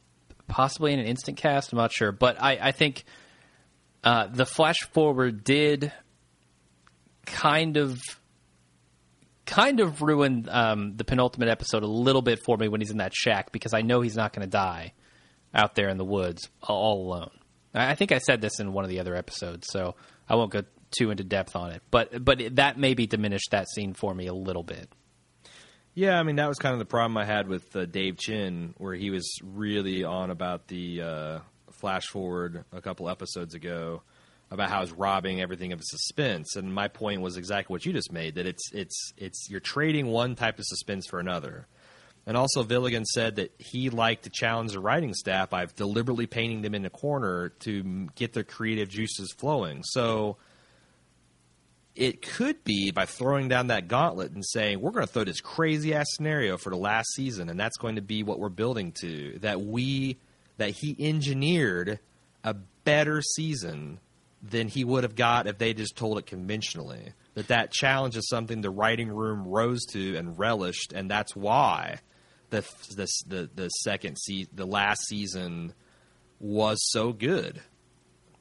possibly 0.46 0.92
in 0.92 0.98
an 0.98 1.06
instant 1.06 1.38
cast. 1.38 1.72
I'm 1.72 1.78
not 1.78 1.92
sure, 1.92 2.12
but 2.12 2.40
I, 2.42 2.58
I 2.60 2.72
think 2.72 3.04
uh, 4.04 4.26
the 4.26 4.44
flash 4.44 4.80
forward 4.92 5.44
did 5.44 5.92
kind 7.24 7.78
of 7.78 8.00
kind 9.48 9.80
of 9.80 10.02
ruined 10.02 10.48
um, 10.50 10.96
the 10.96 11.04
penultimate 11.04 11.48
episode 11.48 11.82
a 11.82 11.86
little 11.86 12.22
bit 12.22 12.38
for 12.44 12.56
me 12.56 12.68
when 12.68 12.80
he's 12.80 12.90
in 12.90 12.98
that 12.98 13.14
shack 13.14 13.50
because 13.50 13.72
I 13.72 13.80
know 13.80 14.02
he's 14.02 14.16
not 14.16 14.32
going 14.32 14.46
to 14.46 14.50
die 14.50 14.92
out 15.54 15.74
there 15.74 15.88
in 15.88 15.96
the 15.96 16.04
woods 16.04 16.48
all 16.62 17.06
alone. 17.06 17.30
I 17.74 17.94
think 17.94 18.12
I 18.12 18.18
said 18.18 18.40
this 18.40 18.60
in 18.60 18.72
one 18.72 18.84
of 18.84 18.90
the 18.90 19.00
other 19.00 19.14
episodes, 19.14 19.66
so 19.70 19.94
I 20.28 20.36
won't 20.36 20.52
go 20.52 20.62
too 20.90 21.10
into 21.10 21.24
depth 21.24 21.56
on 21.56 21.70
it. 21.72 21.82
But 21.90 22.24
but 22.24 22.56
that 22.56 22.78
maybe 22.78 23.06
diminished 23.06 23.50
that 23.50 23.68
scene 23.68 23.94
for 23.94 24.14
me 24.14 24.26
a 24.26 24.34
little 24.34 24.62
bit. 24.62 24.88
Yeah, 25.94 26.18
I 26.18 26.22
mean 26.22 26.36
that 26.36 26.48
was 26.48 26.58
kind 26.58 26.74
of 26.74 26.78
the 26.78 26.84
problem 26.84 27.16
I 27.16 27.24
had 27.24 27.48
with 27.48 27.74
uh, 27.74 27.86
Dave 27.86 28.18
Chen, 28.18 28.74
where 28.78 28.94
he 28.94 29.10
was 29.10 29.28
really 29.42 30.04
on 30.04 30.30
about 30.30 30.68
the 30.68 31.02
uh, 31.02 31.38
flash 31.72 32.06
forward 32.06 32.64
a 32.72 32.80
couple 32.80 33.08
episodes 33.08 33.54
ago 33.54 34.02
about 34.50 34.70
how 34.70 34.82
it's 34.82 34.92
robbing 34.92 35.40
everything 35.40 35.72
of 35.72 35.80
suspense. 35.82 36.56
And 36.56 36.72
my 36.72 36.88
point 36.88 37.20
was 37.20 37.36
exactly 37.36 37.74
what 37.74 37.84
you 37.84 37.92
just 37.92 38.12
made 38.12 38.36
that 38.36 38.46
it's 38.46 38.72
it's 38.72 39.12
it's 39.16 39.48
you're 39.50 39.60
trading 39.60 40.06
one 40.06 40.34
type 40.34 40.58
of 40.58 40.64
suspense 40.64 41.06
for 41.06 41.20
another. 41.20 41.66
And 42.26 42.36
also, 42.36 42.62
Gilligan 42.62 43.06
said 43.06 43.36
that 43.36 43.54
he 43.58 43.88
liked 43.88 44.24
to 44.24 44.30
challenge 44.30 44.72
the 44.72 44.80
writing 44.80 45.14
staff 45.14 45.48
by 45.48 45.64
deliberately 45.64 46.26
painting 46.26 46.60
them 46.60 46.74
in 46.74 46.84
a 46.84 46.90
corner 46.90 47.48
to 47.60 48.08
get 48.16 48.34
their 48.34 48.44
creative 48.44 48.90
juices 48.90 49.32
flowing. 49.32 49.82
So 49.82 50.36
it 51.96 52.20
could 52.20 52.62
be 52.64 52.90
by 52.90 53.06
throwing 53.06 53.48
down 53.48 53.68
that 53.68 53.88
gauntlet 53.88 54.32
and 54.32 54.44
saying, 54.44 54.80
we're 54.80 54.90
going 54.90 55.06
to 55.06 55.12
throw 55.12 55.24
this 55.24 55.40
crazy 55.40 55.94
ass 55.94 56.06
scenario 56.10 56.58
for 56.58 56.68
the 56.68 56.76
last 56.76 57.08
season, 57.14 57.48
and 57.48 57.58
that's 57.58 57.78
going 57.78 57.96
to 57.96 58.02
be 58.02 58.22
what 58.22 58.38
we're 58.38 58.50
building 58.50 58.92
to. 59.00 59.38
That 59.38 59.62
we, 59.62 60.18
that 60.58 60.70
he 60.70 60.94
engineered 60.98 61.98
a 62.44 62.52
better 62.84 63.22
season 63.22 64.00
than 64.42 64.68
he 64.68 64.84
would 64.84 65.04
have 65.04 65.16
got 65.16 65.46
if 65.46 65.58
they 65.58 65.74
just 65.74 65.96
told 65.96 66.18
it 66.18 66.26
conventionally. 66.26 67.12
That 67.34 67.48
that 67.48 67.70
challenge 67.72 68.16
is 68.16 68.28
something 68.28 68.60
the 68.60 68.70
writing 68.70 69.08
room 69.08 69.46
rose 69.46 69.84
to 69.92 70.16
and 70.16 70.38
relished, 70.38 70.92
and 70.92 71.10
that's 71.10 71.36
why 71.36 72.00
the 72.50 72.62
the 72.94 73.06
the, 73.26 73.50
the 73.54 73.68
second 73.68 74.16
se- 74.16 74.48
the 74.52 74.66
last 74.66 75.06
season 75.06 75.74
was 76.40 76.78
so 76.90 77.12
good. 77.12 77.60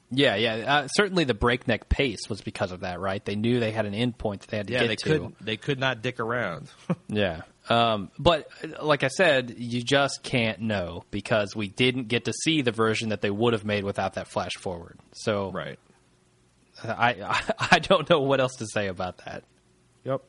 Yeah, 0.09 0.35
yeah. 0.35 0.55
Uh, 0.55 0.87
certainly, 0.87 1.25
the 1.25 1.33
breakneck 1.33 1.89
pace 1.89 2.29
was 2.29 2.41
because 2.41 2.71
of 2.71 2.79
that, 2.79 2.99
right? 2.99 3.23
They 3.23 3.35
knew 3.35 3.59
they 3.59 3.71
had 3.71 3.85
an 3.85 3.93
end 3.93 4.17
point 4.17 4.41
that 4.41 4.49
they 4.49 4.57
had 4.57 4.67
to 4.67 4.73
yeah, 4.73 4.79
get 4.79 4.87
they 4.87 4.95
to. 4.95 5.03
could 5.03 5.35
they 5.41 5.57
could 5.57 5.79
not 5.79 6.01
dick 6.01 6.19
around. 6.19 6.69
yeah, 7.09 7.41
um, 7.69 8.09
but 8.17 8.47
uh, 8.63 8.85
like 8.85 9.03
I 9.03 9.09
said, 9.09 9.55
you 9.57 9.83
just 9.83 10.23
can't 10.23 10.61
know 10.61 11.03
because 11.11 11.55
we 11.55 11.67
didn't 11.67 12.07
get 12.07 12.25
to 12.25 12.33
see 12.43 12.61
the 12.61 12.71
version 12.71 13.09
that 13.09 13.21
they 13.21 13.29
would 13.29 13.53
have 13.53 13.65
made 13.65 13.83
without 13.83 14.13
that 14.13 14.29
flash 14.29 14.53
forward. 14.53 14.97
So, 15.13 15.51
right. 15.51 15.77
I 16.83 17.43
I 17.71 17.79
don't 17.79 18.09
know 18.09 18.21
what 18.21 18.39
else 18.39 18.55
to 18.57 18.67
say 18.67 18.87
about 18.87 19.17
that. 19.25 19.43
Yep. 20.03 20.21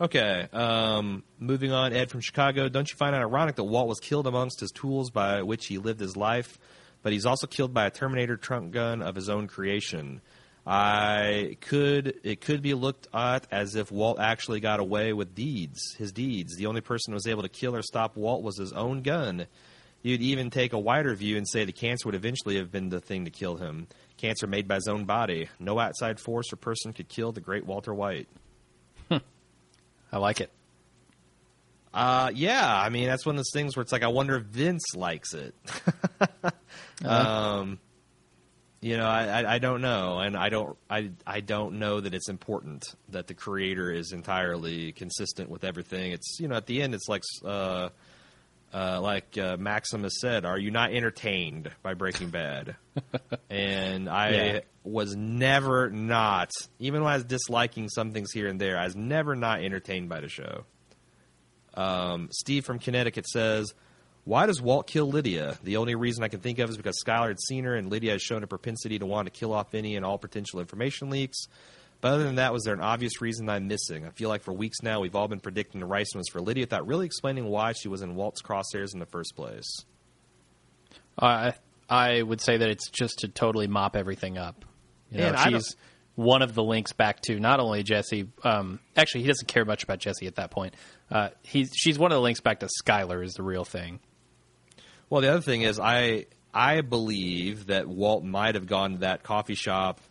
Okay. 0.00 0.48
Um, 0.52 1.22
moving 1.38 1.72
on, 1.72 1.92
Ed 1.92 2.10
from 2.10 2.20
Chicago. 2.20 2.68
Don't 2.68 2.90
you 2.90 2.96
find 2.96 3.14
it 3.14 3.18
ironic 3.18 3.56
that 3.56 3.64
Walt 3.64 3.88
was 3.88 4.00
killed 4.00 4.26
amongst 4.26 4.60
his 4.60 4.70
tools 4.70 5.10
by 5.10 5.42
which 5.42 5.66
he 5.66 5.78
lived 5.78 6.00
his 6.00 6.16
life, 6.16 6.58
but 7.02 7.12
he's 7.12 7.26
also 7.26 7.46
killed 7.46 7.72
by 7.72 7.86
a 7.86 7.90
Terminator 7.90 8.36
trunk 8.36 8.72
gun 8.72 9.02
of 9.02 9.14
his 9.14 9.28
own 9.28 9.46
creation? 9.46 10.20
I 10.66 11.58
could 11.60 12.20
it 12.24 12.40
could 12.40 12.62
be 12.62 12.74
looked 12.74 13.06
at 13.12 13.46
as 13.50 13.74
if 13.74 13.92
Walt 13.92 14.18
actually 14.18 14.60
got 14.60 14.80
away 14.80 15.12
with 15.12 15.34
deeds, 15.34 15.94
his 15.98 16.10
deeds. 16.10 16.56
The 16.56 16.66
only 16.66 16.80
person 16.80 17.12
who 17.12 17.16
was 17.16 17.26
able 17.26 17.42
to 17.42 17.48
kill 17.48 17.76
or 17.76 17.82
stop 17.82 18.16
Walt 18.16 18.42
was 18.42 18.58
his 18.58 18.72
own 18.72 19.02
gun. 19.02 19.46
You'd 20.02 20.22
even 20.22 20.50
take 20.50 20.72
a 20.72 20.78
wider 20.78 21.14
view 21.14 21.36
and 21.36 21.48
say 21.48 21.64
the 21.64 21.72
cancer 21.72 22.06
would 22.06 22.14
eventually 22.14 22.56
have 22.56 22.70
been 22.70 22.88
the 22.88 23.00
thing 23.00 23.26
to 23.26 23.30
kill 23.30 23.56
him. 23.56 23.88
Cancer 24.24 24.46
made 24.46 24.66
by 24.66 24.76
his 24.76 24.88
own 24.88 25.04
body. 25.04 25.50
No 25.58 25.78
outside 25.78 26.18
force 26.18 26.50
or 26.50 26.56
person 26.56 26.94
could 26.94 27.08
kill 27.08 27.32
the 27.32 27.42
great 27.42 27.66
Walter 27.66 27.92
White. 27.92 28.26
I 29.10 30.16
like 30.16 30.40
it. 30.40 30.50
Uh, 31.92 32.30
yeah, 32.34 32.74
I 32.74 32.88
mean 32.88 33.06
that's 33.06 33.26
one 33.26 33.34
of 33.34 33.38
those 33.38 33.52
things 33.52 33.76
where 33.76 33.82
it's 33.82 33.92
like 33.92 34.02
I 34.02 34.08
wonder 34.08 34.36
if 34.36 34.44
Vince 34.44 34.94
likes 34.96 35.34
it. 35.34 35.54
Uh-huh. 37.04 37.60
um, 37.60 37.80
you 38.80 38.96
know, 38.96 39.06
I, 39.06 39.42
I, 39.42 39.54
I 39.54 39.58
don't 39.58 39.80
know, 39.80 40.20
and 40.20 40.36
I 40.36 40.48
don't 40.48 40.76
I 40.88 41.10
I 41.26 41.40
don't 41.40 41.78
know 41.78 42.00
that 42.00 42.14
it's 42.14 42.28
important 42.28 42.84
that 43.08 43.26
the 43.26 43.34
creator 43.34 43.90
is 43.90 44.12
entirely 44.12 44.92
consistent 44.92 45.50
with 45.50 45.64
everything. 45.64 46.12
It's 46.12 46.38
you 46.38 46.46
know 46.46 46.54
at 46.54 46.66
the 46.66 46.82
end 46.82 46.94
it's 46.94 47.08
like 47.08 47.22
uh, 47.44 47.88
uh, 48.74 49.00
like 49.00 49.38
uh, 49.38 49.56
Maximus 49.56 50.14
said, 50.20 50.44
"Are 50.44 50.58
you 50.58 50.70
not 50.72 50.92
entertained 50.92 51.70
by 51.82 51.94
Breaking 51.94 52.30
Bad?" 52.30 52.74
and 53.50 54.08
I 54.08 54.30
Yeah. 54.32 54.60
was 54.82 55.14
never 55.14 55.90
not, 55.90 56.50
even 56.80 57.02
when 57.02 57.12
I 57.12 57.16
was 57.16 57.24
disliking 57.24 57.88
some 57.88 58.12
things 58.12 58.32
here 58.32 58.48
and 58.48 58.60
there, 58.60 58.76
I 58.78 58.84
was 58.84 58.96
never 58.96 59.36
not 59.36 59.62
entertained 59.62 60.08
by 60.08 60.20
the 60.20 60.28
show. 60.28 60.64
Um, 61.74 62.28
Steve 62.32 62.64
from 62.64 62.78
Connecticut 62.78 63.26
says, 63.28 63.74
"Why 64.24 64.46
does 64.46 64.60
Walt 64.60 64.86
kill 64.86 65.06
Lydia? 65.08 65.58
The 65.62 65.76
only 65.76 65.94
reason 65.94 66.22
I 66.24 66.28
can 66.28 66.40
think 66.40 66.58
of 66.58 66.68
is 66.70 66.76
because 66.76 66.96
Skyler 67.04 67.28
had 67.28 67.40
seen 67.40 67.64
her, 67.64 67.74
and 67.74 67.90
Lydia 67.90 68.12
has 68.12 68.22
shown 68.22 68.42
a 68.42 68.46
propensity 68.46 68.98
to 68.98 69.06
want 69.06 69.26
to 69.26 69.30
kill 69.30 69.52
off 69.52 69.74
any 69.74 69.96
and 69.96 70.04
all 70.04 70.18
potential 70.18 70.60
information 70.60 71.10
leaks." 71.10 71.46
But 72.04 72.12
other 72.12 72.24
than 72.24 72.34
that, 72.34 72.52
was 72.52 72.64
there 72.64 72.74
an 72.74 72.82
obvious 72.82 73.22
reason 73.22 73.48
I'm 73.48 73.66
missing? 73.66 74.04
I 74.04 74.10
feel 74.10 74.28
like 74.28 74.42
for 74.42 74.52
weeks 74.52 74.82
now 74.82 75.00
we've 75.00 75.16
all 75.16 75.26
been 75.26 75.40
predicting 75.40 75.80
the 75.80 75.86
Rice 75.86 76.14
was 76.14 76.28
for 76.28 76.38
Lydia 76.38 76.64
without 76.64 76.86
really 76.86 77.06
explaining 77.06 77.46
why 77.46 77.72
she 77.72 77.88
was 77.88 78.02
in 78.02 78.14
Walt's 78.14 78.42
crosshairs 78.42 78.92
in 78.92 79.00
the 79.00 79.06
first 79.06 79.34
place. 79.34 79.64
I 81.18 81.54
I 81.88 82.20
would 82.20 82.42
say 82.42 82.58
that 82.58 82.68
it's 82.68 82.90
just 82.90 83.20
to 83.20 83.28
totally 83.28 83.68
mop 83.68 83.96
everything 83.96 84.36
up. 84.36 84.66
You 85.10 85.20
know, 85.20 85.34
she's 85.44 85.76
one 86.14 86.42
of 86.42 86.54
the 86.54 86.62
links 86.62 86.92
back 86.92 87.22
to 87.22 87.40
not 87.40 87.58
only 87.58 87.82
Jesse. 87.82 88.28
Um, 88.42 88.80
actually, 88.94 89.22
he 89.22 89.28
doesn't 89.28 89.48
care 89.48 89.64
much 89.64 89.82
about 89.82 89.98
Jesse 89.98 90.26
at 90.26 90.34
that 90.34 90.50
point. 90.50 90.74
Uh, 91.10 91.30
he's 91.40 91.70
she's 91.74 91.98
one 91.98 92.12
of 92.12 92.16
the 92.16 92.22
links 92.22 92.42
back 92.42 92.60
to 92.60 92.68
Skyler 92.84 93.24
is 93.24 93.32
the 93.32 93.42
real 93.42 93.64
thing. 93.64 93.98
Well, 95.08 95.22
the 95.22 95.28
other 95.28 95.40
thing 95.40 95.62
is, 95.62 95.80
I 95.80 96.26
I 96.52 96.82
believe 96.82 97.68
that 97.68 97.88
Walt 97.88 98.24
might 98.24 98.56
have 98.56 98.66
gone 98.66 98.92
to 98.92 98.98
that 98.98 99.22
coffee 99.22 99.54
shop, 99.54 100.02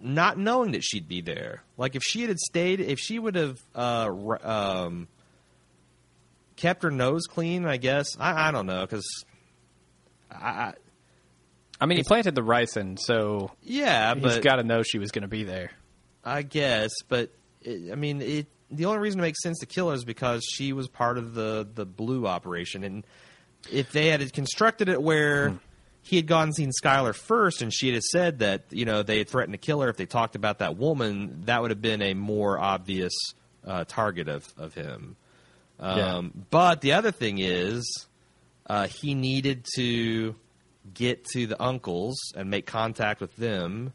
not 0.00 0.38
knowing 0.38 0.72
that 0.72 0.82
she'd 0.82 1.08
be 1.08 1.20
there. 1.20 1.62
Like 1.76 1.94
if 1.94 2.02
she 2.02 2.22
had 2.22 2.38
stayed, 2.38 2.80
if 2.80 2.98
she 2.98 3.18
would 3.18 3.34
have 3.34 3.58
uh, 3.74 4.10
um, 4.42 5.08
kept 6.56 6.82
her 6.82 6.90
nose 6.90 7.26
clean, 7.26 7.66
I 7.66 7.76
guess 7.76 8.16
I, 8.18 8.48
I 8.48 8.50
don't 8.50 8.66
know 8.66 8.82
because 8.82 9.06
I, 10.30 10.36
I 10.36 10.74
I 11.80 11.86
mean, 11.86 11.96
he 11.96 12.04
planted 12.04 12.34
the 12.34 12.42
ricin, 12.42 12.98
so 12.98 13.52
yeah, 13.62 14.14
he's 14.14 14.38
got 14.38 14.56
to 14.56 14.64
know 14.64 14.82
she 14.82 14.98
was 14.98 15.12
going 15.12 15.22
to 15.22 15.28
be 15.28 15.44
there. 15.44 15.70
I 16.22 16.42
guess, 16.42 16.90
but 17.08 17.32
it, 17.62 17.92
I 17.92 17.94
mean, 17.94 18.20
it. 18.20 18.46
The 18.72 18.84
only 18.84 19.00
reason 19.00 19.18
it 19.18 19.22
makes 19.22 19.42
sense 19.42 19.58
to 19.60 19.66
kill 19.66 19.88
her 19.88 19.94
is 19.94 20.04
because 20.04 20.44
she 20.44 20.72
was 20.72 20.86
part 20.88 21.16
of 21.18 21.34
the 21.34 21.66
the 21.74 21.86
blue 21.86 22.26
operation, 22.26 22.84
and 22.84 23.04
if 23.72 23.92
they 23.92 24.08
had 24.08 24.32
constructed 24.32 24.88
it 24.88 25.02
where 25.02 25.58
he 26.02 26.16
had 26.16 26.26
gone 26.26 26.44
and 26.44 26.54
seen 26.54 26.70
Skyler 26.70 27.14
first, 27.14 27.62
and 27.62 27.72
she 27.72 27.92
had 27.92 28.02
said 28.02 28.38
that 28.40 28.64
you 28.70 28.84
know 28.84 29.02
they 29.02 29.18
had 29.18 29.28
threatened 29.28 29.54
to 29.54 29.58
kill 29.58 29.80
her 29.80 29.88
if 29.88 29.96
they 29.96 30.06
talked 30.06 30.36
about 30.36 30.58
that 30.58 30.76
woman, 30.76 31.42
that 31.44 31.60
would 31.62 31.70
have 31.70 31.82
been 31.82 32.02
a 32.02 32.14
more 32.14 32.58
obvious 32.58 33.12
uh, 33.66 33.84
target 33.84 34.28
of 34.28 34.48
of 34.56 34.74
him. 34.74 35.16
Um, 35.78 35.98
Yeah. 35.98 36.22
But 36.50 36.80
the 36.80 36.92
other 36.92 37.10
thing 37.10 37.38
is, 37.38 38.06
uh, 38.66 38.86
he 38.86 39.14
needed 39.14 39.66
to 39.76 40.34
get 40.92 41.24
to 41.24 41.46
the 41.46 41.62
uncles 41.62 42.18
and 42.34 42.50
make 42.50 42.66
contact 42.66 43.20
with 43.20 43.36
them 43.36 43.92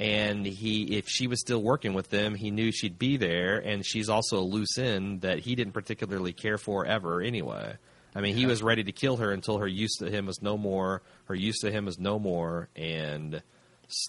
and 0.00 0.44
he 0.44 0.96
if 0.96 1.08
she 1.08 1.26
was 1.26 1.40
still 1.40 1.62
working 1.62 1.94
with 1.94 2.10
them, 2.10 2.34
he 2.34 2.50
knew 2.50 2.72
she'd 2.72 2.98
be 2.98 3.16
there, 3.16 3.58
and 3.58 3.86
she's 3.86 4.08
also 4.08 4.38
a 4.38 4.42
loose 4.42 4.76
end 4.76 5.20
that 5.20 5.40
he 5.40 5.54
didn't 5.54 5.72
particularly 5.72 6.32
care 6.32 6.58
for 6.58 6.84
ever 6.84 7.20
anyway. 7.20 7.76
I 8.14 8.20
mean, 8.20 8.36
he 8.36 8.46
was 8.46 8.62
ready 8.62 8.84
to 8.84 8.92
kill 8.92 9.16
her 9.16 9.32
until 9.32 9.58
her 9.58 9.66
use 9.66 9.96
to 9.96 10.10
him 10.10 10.26
was 10.26 10.40
no 10.40 10.56
more. 10.56 11.02
Her 11.24 11.34
use 11.34 11.58
to 11.60 11.70
him 11.70 11.86
was 11.86 11.98
no 11.98 12.18
more, 12.18 12.68
and 12.76 13.42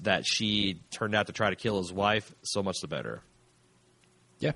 that 0.03 0.25
she 0.25 0.81
turned 0.91 1.15
out 1.15 1.27
to 1.27 1.33
try 1.33 1.49
to 1.49 1.55
kill 1.55 1.77
his 1.77 1.91
wife. 1.91 2.33
So 2.43 2.61
much 2.61 2.77
the 2.81 2.87
better. 2.87 3.21
Yeah. 4.39 4.51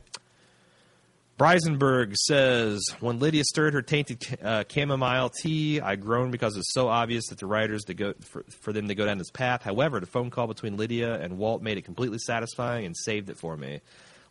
Breisenberg 1.40 2.16
says, 2.16 2.84
when 3.00 3.20
Lydia 3.20 3.46
stirred 3.46 3.74
her 3.74 3.82
tainted 3.82 4.38
uh, 4.44 4.66
chamomile 4.70 5.30
tea, 5.30 5.80
I 5.80 5.96
groaned 5.96 6.34
because 6.34 6.58
it's 6.58 6.74
so 6.74 6.90
obvious 6.90 7.28
that 7.28 7.40
the 7.40 7.46
writers 7.46 7.84
to 7.86 7.94
go 7.94 8.14
for, 8.20 8.44
for 8.50 8.74
them 8.74 8.90
to 8.90 8.96
go 8.96 9.06
down 9.06 9.18
this 9.20 9.32
path. 9.32 9.64
However, 9.64 10.02
the 10.02 10.06
phone 10.06 10.32
call 10.32 10.48
between 10.48 10.76
Lydia 10.76 11.18
and 11.18 11.38
Walt 11.38 11.62
made 11.62 11.78
it 11.78 11.86
completely 11.86 12.18
satisfying 12.20 12.86
and 12.86 12.96
saved 12.96 13.30
it 13.30 13.38
for 13.38 13.56
me. 13.56 13.80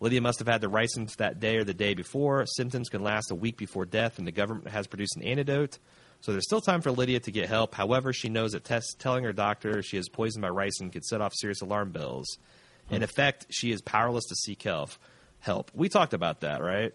Lydia 0.01 0.21
must 0.21 0.39
have 0.39 0.49
had 0.49 0.61
the 0.61 0.71
ricins 0.71 1.17
that 1.17 1.41
day 1.41 1.57
or 1.57 1.65
the 1.65 1.75
day 1.75 1.95
before. 1.95 2.47
Symptoms 2.47 2.89
can 2.89 3.03
last 3.03 3.31
a 3.31 3.35
week 3.35 3.57
before 3.57 3.85
death, 3.85 4.19
and 4.19 4.27
the 4.27 4.33
government 4.33 4.69
has 4.69 4.87
produced 4.87 5.17
an 5.17 5.23
antidote. 5.25 5.79
So 6.21 6.33
there's 6.33 6.47
still 6.47 6.61
time 6.61 6.81
for 6.81 6.91
Lydia 6.91 7.21
to 7.21 7.31
get 7.31 7.49
help. 7.49 7.75
However, 7.75 8.13
she 8.13 8.29
knows 8.29 8.53
that 8.53 8.69
telling 8.99 9.25
her 9.25 9.33
doctor 9.33 9.83
she 9.83 9.97
is 9.97 10.09
poisoned 10.09 10.43
by 10.43 10.49
ricin 10.49 10.93
could 10.93 11.05
set 11.05 11.21
off 11.21 11.33
serious 11.35 11.61
alarm 11.61 11.91
bells. 11.91 12.39
In 12.91 13.03
effect, 13.03 13.47
she 13.51 13.71
is 13.71 13.83
powerless 13.83 14.25
to 14.27 14.35
seek 14.35 14.63
help. 14.63 14.91
Help. 15.41 15.71
We 15.75 15.89
talked 15.89 16.15
about 16.15 16.41
that, 16.41 16.63
right? 16.63 16.93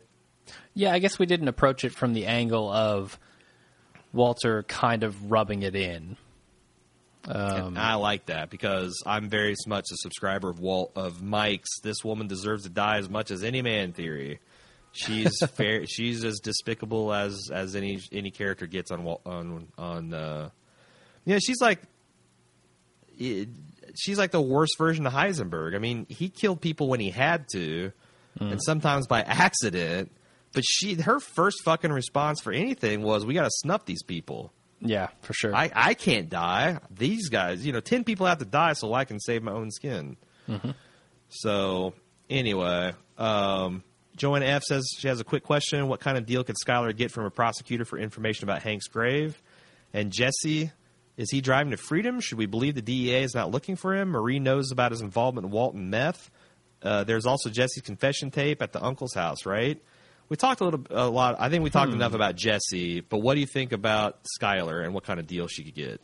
Yeah, 0.73 0.91
I 0.91 0.99
guess 0.99 1.17
we 1.17 1.25
didn't 1.25 1.47
approach 1.47 1.85
it 1.85 1.93
from 1.93 2.13
the 2.13 2.25
angle 2.25 2.69
of 2.69 3.17
Walter 4.11 4.63
kind 4.63 5.03
of 5.03 5.31
rubbing 5.31 5.63
it 5.63 5.75
in. 5.75 6.17
Um, 7.27 7.77
I 7.77 7.95
like 7.95 8.25
that 8.25 8.49
because 8.49 9.01
I'm 9.05 9.29
very 9.29 9.55
much 9.67 9.85
a 9.91 9.95
subscriber 9.97 10.49
of 10.49 10.59
Walt 10.59 10.91
of 10.95 11.21
Mike's. 11.21 11.79
This 11.81 12.03
woman 12.03 12.27
deserves 12.27 12.63
to 12.63 12.69
die 12.69 12.97
as 12.97 13.09
much 13.09 13.31
as 13.31 13.43
any 13.43 13.61
man 13.61 13.93
theory. 13.93 14.39
She's 14.91 15.31
fair. 15.53 15.85
She's 15.87 16.23
as 16.25 16.39
despicable 16.39 17.13
as 17.13 17.49
as 17.51 17.75
any 17.75 17.99
any 18.11 18.29
character 18.31 18.67
gets 18.67 18.91
on 18.91 19.07
on 19.25 19.67
on. 19.77 20.13
Uh, 20.13 20.49
yeah, 21.25 21.39
she's 21.39 21.61
like. 21.61 21.79
it- 23.17 23.49
she's 23.95 24.17
like 24.17 24.31
the 24.31 24.41
worst 24.41 24.75
version 24.79 25.05
of 25.05 25.13
Heisenberg. 25.13 25.75
I 25.75 25.77
mean, 25.77 26.07
he 26.09 26.27
killed 26.29 26.61
people 26.61 26.87
when 26.87 26.99
he 26.99 27.11
had 27.11 27.45
to, 27.53 27.91
and 28.39 28.59
sometimes 28.63 29.05
by 29.07 29.21
accident. 29.21 30.11
But 30.53 30.63
she, 30.65 30.95
her 30.95 31.19
first 31.19 31.57
fucking 31.63 31.91
response 31.91 32.41
for 32.41 32.51
anything 32.51 33.01
was, 33.03 33.25
"We 33.25 33.33
got 33.33 33.43
to 33.43 33.51
snuff 33.51 33.85
these 33.85 34.03
people." 34.03 34.51
Yeah, 34.85 35.07
for 35.21 35.33
sure. 35.33 35.55
I, 35.55 35.71
I 35.73 35.93
can't 35.93 36.29
die. 36.29 36.79
These 36.91 37.29
guys, 37.29 37.65
you 37.65 37.71
know, 37.71 37.79
10 37.79 38.03
people 38.03 38.25
have 38.25 38.39
to 38.39 38.45
die 38.45 38.73
so 38.73 38.93
I 38.93 39.05
can 39.05 39.19
save 39.19 39.41
my 39.41 39.51
own 39.53 39.71
skin. 39.71 40.17
So, 41.29 41.93
anyway, 42.29 42.93
um, 43.17 43.83
Joanna 44.15 44.45
F 44.45 44.63
says 44.63 44.85
she 44.99 45.07
has 45.07 45.19
a 45.19 45.23
quick 45.23 45.43
question. 45.43 45.87
What 45.87 45.99
kind 45.99 46.17
of 46.17 46.25
deal 46.25 46.43
could 46.43 46.55
Skyler 46.63 46.95
get 46.95 47.11
from 47.11 47.25
a 47.25 47.31
prosecutor 47.31 47.85
for 47.85 47.97
information 47.97 48.43
about 48.43 48.61
Hank's 48.61 48.87
grave? 48.87 49.41
And 49.93 50.11
Jesse, 50.11 50.71
is 51.17 51.31
he 51.31 51.41
driving 51.41 51.71
to 51.71 51.77
freedom? 51.77 52.19
Should 52.19 52.37
we 52.37 52.45
believe 52.45 52.75
the 52.75 52.81
DEA 52.81 53.23
is 53.23 53.33
not 53.33 53.51
looking 53.51 53.75
for 53.75 53.95
him? 53.95 54.09
Marie 54.09 54.39
knows 54.39 54.71
about 54.71 54.91
his 54.91 55.01
involvement 55.01 55.45
in 55.45 55.51
Walton 55.51 55.89
meth. 55.89 56.29
Uh, 56.81 57.03
there's 57.03 57.25
also 57.25 57.49
Jesse's 57.49 57.81
confession 57.83 58.29
tape 58.29 58.61
at 58.61 58.73
the 58.73 58.83
uncle's 58.83 59.13
house, 59.13 59.45
right? 59.45 59.81
We 60.29 60.37
talked 60.37 60.61
a 60.61 60.63
little, 60.63 60.85
a 60.89 61.07
lot. 61.09 61.35
I 61.39 61.49
think 61.49 61.63
we 61.63 61.69
talked 61.69 61.93
enough 61.93 62.13
about 62.13 62.35
Jesse, 62.35 63.01
but 63.01 63.19
what 63.19 63.35
do 63.35 63.39
you 63.39 63.45
think 63.45 63.71
about 63.71 64.19
Skyler 64.39 64.83
and 64.83 64.93
what 64.93 65.03
kind 65.03 65.19
of 65.19 65.27
deal 65.27 65.47
she 65.47 65.63
could 65.63 65.75
get? 65.75 66.01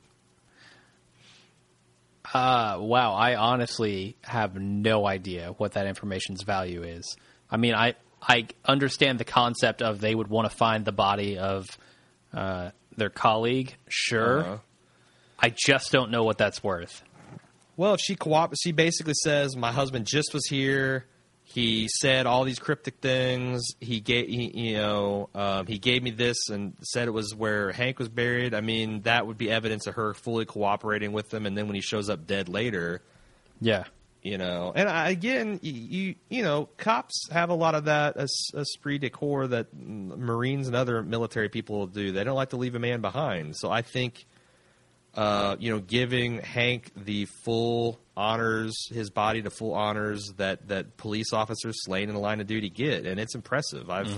Uh, 2.32 2.78
wow, 2.80 3.14
I 3.14 3.36
honestly 3.36 4.16
have 4.22 4.56
no 4.56 5.08
idea 5.08 5.54
what 5.58 5.74
that 5.74 5.88
information's 5.88 6.44
value 6.44 6.84
is. 6.84 7.18
I 7.50 7.58
mean, 7.58 7.74
I 7.74 7.96
I 8.22 8.48
understand 8.66 9.20
the 9.20 9.26
concept 9.26 9.82
of 9.82 10.00
they 10.00 10.14
would 10.14 10.28
want 10.28 10.50
to 10.50 10.56
find 10.56 10.86
the 10.86 10.91
body 10.91 11.38
of 11.38 11.66
uh, 12.34 12.72
their 12.98 13.10
colleague, 13.10 13.76
sure. 13.88 14.40
Uh-huh. 14.41 14.58
I 15.40 15.54
just 15.56 15.91
don't 15.91 16.12
know 16.12 16.24
what 16.24 16.38
that's 16.38 16.64
worth. 16.64 17.02
Well, 17.78 17.94
if 17.94 18.02
she 18.02 18.16
coop, 18.16 18.54
she 18.62 18.74
basically 18.74 19.14
says, 19.24 19.56
"My 19.56 19.72
husband 19.72 20.06
just 20.06 20.34
was 20.34 20.46
here. 20.48 21.06
He 21.51 21.88
said 21.88 22.27
all 22.27 22.43
these 22.43 22.59
cryptic 22.59 22.97
things. 23.01 23.63
He 23.80 23.99
gave, 24.01 24.27
he, 24.27 24.51
you 24.69 24.77
know, 24.77 25.30
um, 25.34 25.65
he 25.65 25.80
gave 25.80 26.03
me 26.03 26.11
this 26.11 26.49
and 26.49 26.76
said 26.84 27.07
it 27.07 27.11
was 27.11 27.34
where 27.34 27.71
Hank 27.71 27.97
was 27.97 28.07
buried. 28.07 28.53
I 28.53 28.61
mean, 28.61 29.01
that 29.01 29.26
would 29.26 29.38
be 29.39 29.49
evidence 29.49 29.88
of 29.88 29.95
her 29.95 30.13
fully 30.13 30.45
cooperating 30.45 31.11
with 31.11 31.34
him. 31.34 31.47
And 31.47 31.57
then 31.57 31.65
when 31.65 31.73
he 31.73 31.81
shows 31.81 32.07
up 32.07 32.27
dead 32.27 32.49
later, 32.49 33.01
Yeah. 33.59 33.85
you 34.21 34.38
know, 34.38 34.71
and 34.76 34.88
I, 34.88 35.09
again, 35.09 35.59
you, 35.63 35.73
you 35.73 36.15
you 36.30 36.43
know, 36.43 36.69
cops 36.77 37.27
have 37.31 37.49
a 37.49 37.55
lot 37.55 37.73
of 37.73 37.85
that 37.85 38.17
esprit 38.53 38.99
de 38.99 39.09
corps 39.09 39.47
that 39.47 39.73
Marines 39.73 40.67
and 40.67 40.76
other 40.76 41.01
military 41.01 41.49
people 41.49 41.88
do. 41.88 42.11
They 42.11 42.23
don't 42.23 42.35
like 42.35 42.49
to 42.49 42.57
leave 42.57 42.76
a 42.76 42.80
man 42.80 43.01
behind. 43.01 43.55
So 43.57 43.71
I 43.71 43.81
think, 43.81 44.27
uh, 45.20 45.56
you 45.60 45.70
know, 45.72 45.80
giving 45.80 46.40
Hank 46.40 46.91
the 46.96 47.26
full 47.44 48.00
honors, 48.16 48.74
his 48.90 49.10
body 49.10 49.41
the 49.41 49.50
full 49.50 49.74
honors 49.74 50.24
that 50.38 50.68
that 50.70 50.96
police 50.98 51.34
officers 51.34 51.76
slain 51.84 52.08
in 52.08 52.16
the 52.16 52.22
line 52.22 52.40
of 52.40 52.48
duty 52.48 52.70
get, 52.70 53.06
and 53.06 53.20
it's 53.20 53.36
impressive. 53.36 53.90
I've 53.90 54.14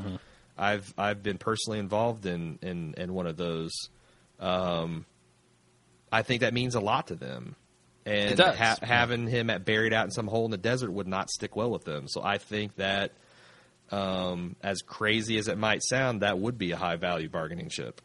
I've 0.57 0.93
I've 0.97 1.23
been 1.23 1.37
personally 1.39 1.79
involved 1.79 2.25
in 2.25 2.59
in 2.61 2.93
in 2.97 3.13
one 3.13 3.25
of 3.25 3.35
those. 3.37 3.71
Um, 4.39 5.05
I 6.11 6.21
think 6.21 6.41
that 6.41 6.53
means 6.53 6.75
a 6.75 6.79
lot 6.81 7.07
to 7.07 7.15
them 7.15 7.55
and 8.05 8.31
It 8.31 8.35
does. 8.35 8.57
ha- 8.57 8.77
having 8.81 9.27
him 9.27 9.49
at 9.49 9.63
buried 9.65 9.93
out 9.93 10.05
in 10.05 10.11
some 10.11 10.27
hole 10.27 10.45
in 10.45 10.51
the 10.51 10.57
desert 10.57 10.91
would 10.91 11.07
not 11.07 11.29
stick 11.29 11.55
well 11.55 11.69
with 11.71 11.83
them. 11.85 12.07
So 12.07 12.21
I 12.23 12.37
think 12.37 12.75
that, 12.75 13.11
um, 13.91 14.55
as 14.63 14.81
crazy 14.81 15.37
as 15.37 15.47
it 15.47 15.57
might 15.57 15.81
sound, 15.83 16.21
that 16.21 16.37
would 16.39 16.57
be 16.57 16.71
a 16.71 16.77
high 16.77 16.95
value 16.97 17.29
bargaining 17.29 17.69
chip. 17.69 18.01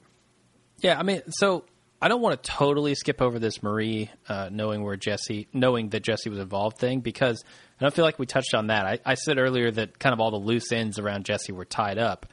Yeah, 0.83 0.99
I 0.99 1.03
mean, 1.03 1.23
so 1.31 1.65
I 2.01 2.09
don't 2.09 2.21
want 2.21 2.43
to 2.43 2.51
totally 2.51 2.95
skip 2.95 3.23
over 3.23 3.39
this 3.39 3.63
Marie 3.63 4.11
uh, 4.29 4.51
knowing 4.53 4.83
where 4.83 4.97
Jesse, 4.97 5.49
knowing 5.53 5.89
that 5.91 6.03
Jesse 6.03 6.29
was 6.29 6.39
involved 6.39 6.79
thing 6.79 7.01
because 7.01 7.43
I 7.81 7.85
don't 7.85 7.95
feel 7.95 8.05
like 8.05 8.19
we 8.19 8.27
touched 8.27 8.55
on 8.55 8.67
that. 8.67 8.85
I, 8.87 8.99
I 9.05 9.15
said 9.15 9.39
earlier 9.39 9.71
that 9.71 9.99
kind 9.99 10.13
of 10.13 10.21
all 10.21 10.31
the 10.31 10.37
loose 10.37 10.73
ends 10.73 10.99
around 10.99 11.25
Jesse 11.25 11.53
were 11.53 11.65
tied 11.65 11.99
up. 11.99 12.27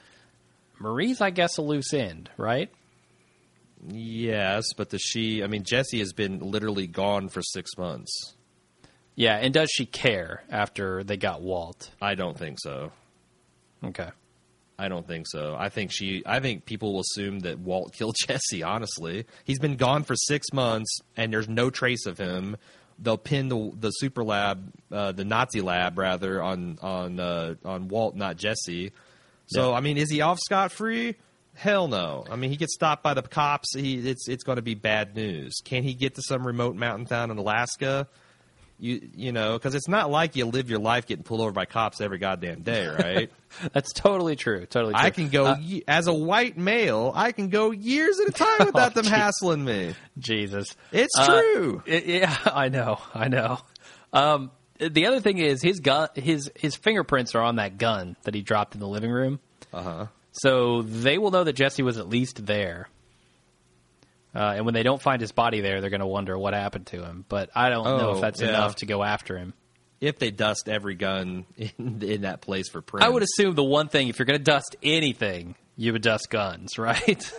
Marie's, 0.79 1.21
I 1.21 1.29
guess, 1.29 1.57
a 1.57 1.61
loose 1.61 1.93
end, 1.93 2.29
right? 2.37 2.69
Yes, 3.87 4.65
but 4.75 4.89
the 4.89 4.99
she, 4.99 5.43
I 5.43 5.47
mean, 5.47 5.63
Jesse 5.63 5.99
has 5.99 6.13
been 6.13 6.39
literally 6.39 6.87
gone 6.87 7.29
for 7.29 7.41
six 7.41 7.71
months. 7.77 8.33
Yeah, 9.15 9.37
and 9.37 9.53
does 9.53 9.69
she 9.71 9.85
care 9.85 10.43
after 10.49 11.03
they 11.03 11.17
got 11.17 11.41
Walt? 11.41 11.91
I 12.01 12.15
don't 12.15 12.37
think 12.37 12.59
so. 12.59 12.91
Okay. 13.83 14.09
I 14.77 14.87
don't 14.87 15.07
think 15.07 15.27
so. 15.27 15.55
I 15.57 15.69
think 15.69 15.91
she. 15.91 16.23
I 16.25 16.39
think 16.39 16.65
people 16.65 16.93
will 16.93 17.01
assume 17.01 17.39
that 17.41 17.59
Walt 17.59 17.93
killed 17.93 18.15
Jesse. 18.27 18.63
Honestly, 18.63 19.25
he's 19.43 19.59
been 19.59 19.75
gone 19.75 20.03
for 20.03 20.15
six 20.15 20.47
months, 20.51 20.99
and 21.15 21.31
there's 21.31 21.47
no 21.49 21.69
trace 21.69 22.05
of 22.05 22.17
him. 22.17 22.57
They'll 22.99 23.17
pin 23.17 23.49
the 23.49 23.71
the 23.79 23.91
super 23.91 24.23
lab, 24.23 24.71
uh, 24.91 25.11
the 25.11 25.25
Nazi 25.25 25.61
lab 25.61 25.97
rather, 25.97 26.41
on 26.41 26.79
on 26.81 27.19
uh, 27.19 27.55
on 27.63 27.87
Walt, 27.87 28.15
not 28.15 28.37
Jesse. 28.37 28.91
So 29.47 29.71
Yeah. 29.71 29.77
I 29.77 29.81
mean, 29.81 29.97
is 29.97 30.09
he 30.09 30.21
off 30.21 30.39
scot 30.39 30.71
free? 30.71 31.15
Hell 31.55 31.87
no. 31.87 32.25
I 32.31 32.35
mean, 32.35 32.49
he 32.49 32.55
gets 32.55 32.73
stopped 32.73 33.03
by 33.03 33.13
the 33.13 33.21
cops. 33.21 33.75
He 33.75 33.97
it's 34.09 34.27
it's 34.27 34.43
going 34.43 34.55
to 34.55 34.63
be 34.63 34.73
bad 34.73 35.15
news. 35.15 35.59
Can 35.63 35.83
he 35.83 35.93
get 35.93 36.15
to 36.15 36.21
some 36.23 36.45
remote 36.47 36.75
mountain 36.75 37.05
town 37.05 37.29
in 37.29 37.37
Alaska? 37.37 38.07
You 38.83 39.07
you 39.15 39.31
know, 39.31 39.53
because 39.53 39.75
it's 39.75 39.87
not 39.87 40.11
like 40.11 40.35
you 40.35 40.43
live 40.45 40.69
your 40.69 40.79
life 40.79 41.05
getting 41.05 41.23
pulled 41.23 41.39
over 41.39 41.51
by 41.53 41.63
cops 41.63 42.01
every 42.01 42.17
goddamn 42.17 42.63
day, 42.63 42.85
right? 42.99 43.31
That's 43.71 43.93
totally 43.93 44.35
true. 44.35 44.65
Totally 44.65 44.93
true. 44.93 45.01
I 45.01 45.09
can 45.09 45.29
go 45.29 45.45
Uh, 45.45 45.57
as 45.87 46.07
a 46.07 46.13
white 46.13 46.57
male. 46.57 47.13
I 47.15 47.31
can 47.31 47.47
go 47.47 47.71
years 47.71 48.19
at 48.19 48.27
a 48.27 48.31
time 48.33 48.65
without 48.65 48.91
Oh, 48.91 48.95
them 48.95 49.05
gee. 49.05 49.09
hassling 49.11 49.63
me. 49.63 49.95
Jesus. 50.19 50.75
It's 50.91 51.17
Uh, 51.17 51.27
true. 51.27 51.83
it- 51.85 52.05
yeah, 52.07 52.37
I 52.53 52.67
know. 52.67 52.99
I 53.13 53.29
know. 53.29 53.59
Um, 54.11 54.51
the 54.79 55.05
other 55.05 55.21
thing 55.21 55.37
is 55.37 55.61
his 55.61 55.79
gun, 55.79 56.09
his 56.15 56.51
his 56.57 56.75
fingerprints 56.75 57.35
are 57.35 57.41
on 57.41 57.55
that 57.55 57.77
gun 57.77 58.17
that 58.23 58.35
he 58.35 58.41
dropped 58.41 58.73
in 58.73 58.81
the 58.81 58.87
living 58.87 59.11
room. 59.11 59.39
Uh 59.73 59.81
huh. 59.81 60.05
So 60.33 60.81
they 60.81 61.17
will 61.17 61.31
know 61.31 61.45
that 61.45 61.53
Jesse 61.53 61.83
was 61.83 61.97
at 61.97 62.09
least 62.09 62.45
there. 62.45 62.89
Uh, 64.35 64.53
and 64.55 64.65
when 64.65 64.73
they 64.73 64.83
don't 64.83 65.01
find 65.01 65.21
his 65.21 65.31
body 65.31 65.61
there, 65.61 65.79
they're 65.81 65.89
going 65.91 65.99
to 66.01 66.07
wonder 66.07 66.37
what 66.37 66.53
happened 66.53 66.87
to 66.87 67.03
him. 67.03 67.23
But 67.29 67.49
I 67.55 67.69
don't 67.69 67.83
know 67.85 68.09
Oh, 68.09 68.15
if 68.15 68.21
that's 68.21 68.41
yeah. 68.41 68.49
enough 68.49 68.77
to 68.77 68.85
go 68.85 69.03
after 69.03 69.37
him. 69.37 69.53
If 70.01 70.19
they 70.19 70.31
dust 70.31 70.67
every 70.67 70.95
gun 70.95 71.45
in, 71.57 72.01
in 72.03 72.21
that 72.21 72.41
place 72.41 72.67
for 72.69 72.81
prints, 72.81 73.05
I 73.05 73.09
would 73.09 73.23
assume 73.23 73.55
the 73.55 73.63
one 73.63 73.87
thing, 73.89 74.07
if 74.09 74.19
you're 74.19 74.25
going 74.25 74.39
to 74.39 74.43
dust 74.43 74.75
anything, 74.83 75.55
you 75.77 75.93
would 75.93 76.01
dust 76.01 76.29
guns, 76.29 76.77
right? 76.77 77.31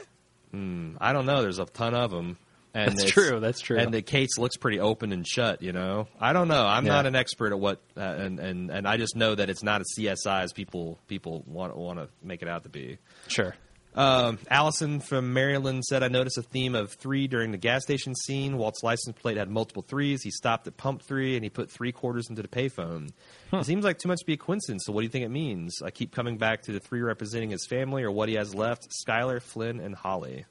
I 0.52 1.12
don't 1.12 1.26
know. 1.26 1.42
There's 1.42 1.58
a 1.58 1.64
ton 1.64 1.94
of 1.94 2.10
them. 2.10 2.38
And 2.76 2.90
That's 2.98 3.04
true, 3.10 3.38
that's 3.38 3.60
true. 3.60 3.78
And 3.78 3.94
the 3.94 4.02
case 4.02 4.36
looks 4.36 4.56
pretty 4.56 4.80
open 4.80 5.12
and 5.12 5.24
shut. 5.24 5.62
You 5.62 5.70
know, 5.72 6.08
I 6.20 6.32
don't 6.32 6.48
know. 6.48 6.64
I'm 6.66 6.84
Yeah. 6.86 6.94
not 6.94 7.06
an 7.06 7.14
expert 7.14 7.52
at 7.52 7.60
what, 7.60 7.80
uh, 7.96 8.00
and 8.00 8.40
and 8.40 8.68
and 8.68 8.88
I 8.88 8.96
just 8.96 9.14
know 9.14 9.32
that 9.32 9.48
it's 9.48 9.62
not 9.62 9.80
a 9.80 9.84
CSI 9.96 10.42
as 10.42 10.52
people 10.52 10.98
people 11.06 11.44
want 11.46 11.76
want 11.76 12.00
to 12.00 12.08
make 12.20 12.42
it 12.42 12.48
out 12.48 12.64
to 12.64 12.68
be. 12.68 12.98
sure. 13.28 13.54
Um, 13.94 14.38
Allison 14.50 14.98
from 14.98 15.32
Maryland 15.32 15.84
said, 15.84 16.02
I 16.02 16.08
noticed 16.08 16.36
a 16.36 16.42
theme 16.42 16.74
of 16.74 16.92
three 16.94 17.28
during 17.28 17.52
the 17.52 17.56
gas 17.56 17.82
station 17.84 18.14
scene. 18.14 18.58
Walt's 18.58 18.82
license 18.82 19.16
plate 19.20 19.36
had 19.36 19.48
multiple 19.48 19.82
threes. 19.82 20.22
He 20.22 20.30
stopped 20.30 20.66
at 20.66 20.76
pump 20.76 21.02
three 21.02 21.36
and 21.36 21.44
he 21.44 21.50
put 21.50 21.70
three 21.70 21.92
quarters 21.92 22.28
into 22.28 22.42
the 22.42 22.48
payphone. 22.48 23.10
It 23.52 23.64
seems 23.64 23.84
like 23.84 23.98
too 23.98 24.08
much 24.08 24.18
to 24.18 24.26
be 24.26 24.32
a 24.32 24.36
coincidence. 24.36 24.84
So, 24.86 24.92
what 24.92 25.02
do 25.02 25.04
you 25.04 25.10
think 25.10 25.24
it 25.24 25.30
means? 25.30 25.80
I 25.80 25.90
keep 25.90 26.12
coming 26.12 26.38
back 26.38 26.62
to 26.62 26.72
the 26.72 26.80
three 26.80 27.02
representing 27.02 27.50
his 27.50 27.66
family 27.66 28.02
or 28.02 28.10
what 28.10 28.28
he 28.28 28.34
has 28.34 28.52
left 28.52 28.88
Skyler, 29.06 29.40
Flynn, 29.40 29.78
and 29.78 29.94
Holly. 29.94 30.44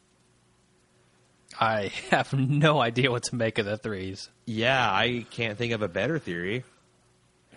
I 1.60 1.91
have 2.11 2.34
no 2.34 2.82
idea 2.82 3.11
what 3.11 3.24
to 3.24 3.36
make 3.36 3.57
of 3.57 3.65
the 3.65 3.78
threes. 3.78 4.30
Yeah, 4.45 4.90
I 4.90 5.26
can't 5.32 5.57
think 5.57 5.74
of 5.74 5.82
a 5.82 5.90
better 5.90 6.18
theory. 6.18 6.64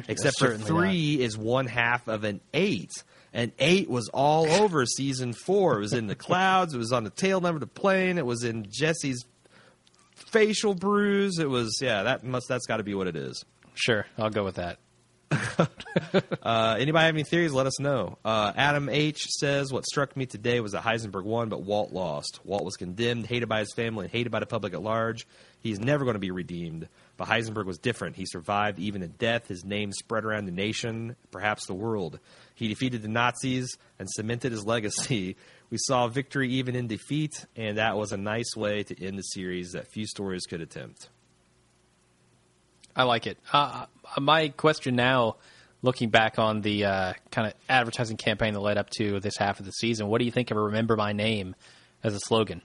Except 0.09 0.39
for 0.39 0.59
three 0.59 1.21
is 1.21 1.39
one 1.39 1.67
half 1.67 2.07
of 2.09 2.25
an 2.25 2.41
eight. 2.53 2.91
And 3.37 3.53
eight 3.59 3.91
was 3.91 4.09
all 4.15 4.51
over 4.51 4.87
season 4.87 5.35
four. 5.35 5.77
It 5.77 5.81
was 5.81 5.93
in 5.93 6.07
the 6.07 6.15
clouds. 6.17 6.73
It 6.73 6.79
was 6.79 6.91
on 6.91 7.05
the 7.05 7.11
tail 7.11 7.47
end 7.47 7.55
of 7.55 7.61
the 7.61 7.67
plane. 7.67 8.17
It 8.17 8.25
was 8.25 8.43
in 8.45 8.67
Jesse's 8.71 9.27
facial 10.15 10.75
bruise. 10.75 11.39
It 11.39 11.51
was 11.51 11.79
yeah. 11.83 12.03
That 12.05 12.25
must 12.25 12.49
that's 12.49 12.65
got 12.65 12.79
to 12.79 12.83
be 12.83 12.95
what 12.95 13.07
it 13.07 13.15
is. 13.15 13.45
Sure, 13.75 14.07
I'll 14.17 14.31
go 14.31 14.43
with 14.43 14.57
that. 14.57 14.79
Uh, 16.43 16.77
anybody 16.79 17.07
have 17.07 17.15
any 17.15 17.25
theories? 17.25 17.53
Let 17.53 17.67
us 17.67 17.81
know. 17.81 18.19
Uh, 18.25 18.53
Adam 18.55 18.89
H 18.89 19.25
says 19.25 19.73
what 19.73 19.85
struck 19.85 20.17
me 20.17 20.27
today 20.27 20.61
was 20.61 20.73
that 20.73 20.85
Heisenberg 20.85 21.25
won, 21.25 21.49
but 21.49 21.63
Walt 21.63 21.91
lost. 21.91 22.39
Walt 22.45 22.65
was 22.65 22.77
condemned, 22.77 23.27
hated 23.27 23.49
by 23.49 23.61
his 23.61 23.73
family, 23.75 24.05
and 24.05 24.13
hated 24.13 24.31
by 24.31 24.39
the 24.39 24.47
public 24.47 24.75
at 24.75 24.83
large. 24.83 25.27
He's 25.61 25.81
never 25.81 26.05
going 26.05 26.15
to 26.15 26.21
be 26.21 26.31
redeemed. 26.31 26.89
But 27.17 27.27
Heisenberg 27.27 27.65
was 27.65 27.79
different. 27.79 28.15
He 28.15 28.27
survived 28.27 28.79
even 28.79 29.03
in 29.03 29.13
death. 29.19 29.49
His 29.49 29.65
name 29.65 29.91
spread 29.91 30.25
around 30.25 30.45
the 30.45 30.53
nation, 30.53 31.17
perhaps 31.33 31.67
the 31.67 31.75
world. 31.75 32.21
He 32.57 32.67
defeated 32.69 33.03
the 33.03 33.09
Nazis 33.09 33.79
and 34.01 34.11
cemented 34.11 34.51
his 34.51 34.67
legacy. 34.67 35.37
We 35.71 35.79
saw 35.79 36.09
victory 36.09 36.51
even 36.53 36.75
in 36.75 36.87
defeat, 36.87 37.47
and 37.55 37.77
that 37.79 37.97
was 37.97 38.13
a 38.13 38.17
nice 38.17 38.57
way 38.57 38.83
to 38.85 39.05
end 39.05 39.19
the 39.19 39.23
series 39.23 39.73
that 39.73 39.89
few 39.89 40.07
stories 40.07 40.47
could 40.47 40.61
attempt. 40.61 41.09
I 42.95 43.03
like 43.03 43.27
it. 43.27 43.37
Uh, 43.53 43.87
my 44.19 44.49
question 44.49 44.97
now, 44.97 45.37
looking 45.83 46.09
back 46.09 46.39
on 46.39 46.63
the 46.63 46.85
uh, 46.85 47.13
kind 47.31 47.49
of 47.49 47.55
advertising 47.69 48.17
campaign 48.17 48.55
that 48.55 48.61
led 48.61 48.79
up 48.79 48.91
to 48.99 49.21
this 49.21 49.37
half 49.37 49.61
of 49.61 49.67
the 49.67 49.73
season, 49.73 50.09
what 50.09 50.19
do 50.19 50.25
you 50.25 50.31
think 50.31 50.51
of 50.51 50.57
"Remember 50.57 50.97
My 50.97 51.13
Name" 51.13 51.55
as 52.03 52.15
a 52.15 52.21
slogan? 52.21 52.63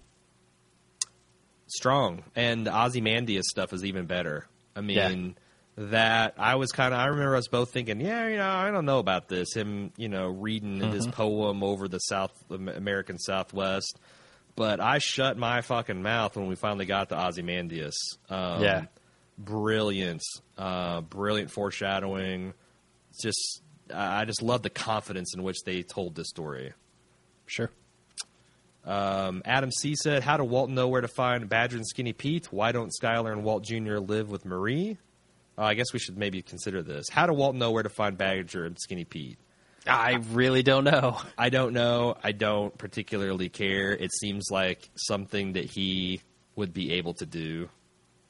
strong. 1.72 2.24
And 2.36 2.68
the 2.68 2.78
Ozymandias 2.78 3.46
stuff 3.50 3.74
is 3.74 3.86
even 3.86 4.06
better. 4.06 4.46
I 4.76 4.82
mean, 4.82 5.36
that 5.76 6.36
I 6.38 6.56
was 6.56 6.72
kind 6.72 6.94
of. 6.94 7.00
I 7.00 7.06
remember 7.08 7.36
us 7.36 7.48
both 7.48 7.72
thinking, 7.72 8.02
yeah, 8.02 8.28
you 8.28 8.38
know, 8.38 8.50
I 8.50 8.72
don't 8.72 8.86
know 8.86 9.00
about 9.00 9.28
this. 9.30 9.54
Him, 9.54 9.92
you 9.98 10.10
know, 10.10 10.28
reading 10.28 10.80
his 10.82 11.08
poem 11.08 11.64
over 11.64 11.88
the 11.88 12.00
South 12.00 12.32
American 12.50 13.18
Southwest. 13.18 13.98
But 14.56 14.80
I 14.82 14.98
shut 15.00 15.38
my 15.38 15.62
fucking 15.62 16.02
mouth 16.04 16.36
when 16.36 16.48
we 16.48 16.56
finally 16.56 16.86
got 16.86 17.10
to 17.10 17.16
Ozymandias. 17.28 17.96
Um, 18.30 18.62
Yeah. 18.62 18.86
brilliant, 19.38 20.22
uh, 20.58 21.02
brilliant 21.02 21.52
foreshadowing. 21.52 22.54
Just, 23.22 23.62
I 23.94 24.22
I 24.22 24.26
just 24.26 24.42
love 24.42 24.62
the 24.62 24.70
confidence 24.70 25.34
in 25.34 25.42
which 25.44 25.64
they 25.66 25.84
told 25.84 26.16
this 26.16 26.28
story. 26.30 26.74
Sure. 27.46 27.72
Um, 28.84 29.42
Adam 29.46 29.72
C 29.72 29.96
said, 29.96 30.24
"How 30.24 30.38
do 30.38 30.44
Walt 30.44 30.70
know 30.70 30.88
where 30.88 31.02
to 31.02 31.08
find 31.08 31.48
Badger 31.48 31.78
and 31.78 31.88
Skinny 31.88 32.14
Pete? 32.14 32.52
Why 32.52 32.72
don't 32.72 32.92
Skyler 33.02 33.32
and 33.32 33.44
Walt 33.44 33.64
Jr. 33.64 33.98
live 33.98 34.30
with 34.30 34.44
Marie?" 34.44 34.98
Uh, 35.62 35.66
I 35.66 35.76
guess 35.76 35.94
we 35.94 36.00
should 36.00 36.18
maybe 36.18 36.42
consider 36.42 36.82
this. 36.82 37.08
How 37.10 37.28
do 37.28 37.34
Walt 37.34 37.56
know 37.56 37.70
where 37.72 37.84
to 37.84 37.90
find 37.90 38.18
Badger 38.18 38.66
and 38.66 38.78
Skinny 38.80 39.06
Pete? 39.06 39.38
I 39.86 40.14
really 40.32 40.64
don't 40.64 40.84
know. 40.84 41.20
I 41.38 41.50
don't 41.50 41.74
know. 41.74 42.16
I 42.24 42.32
don't 42.32 42.76
particularly 42.78 43.50
care. 43.50 43.92
It 43.92 44.12
seems 44.12 44.46
like 44.50 44.90
something 44.96 45.54
that 45.54 45.66
he 45.66 46.22
would 46.56 46.74
be 46.74 46.94
able 46.94 47.14
to 47.16 47.26
do. 47.26 47.70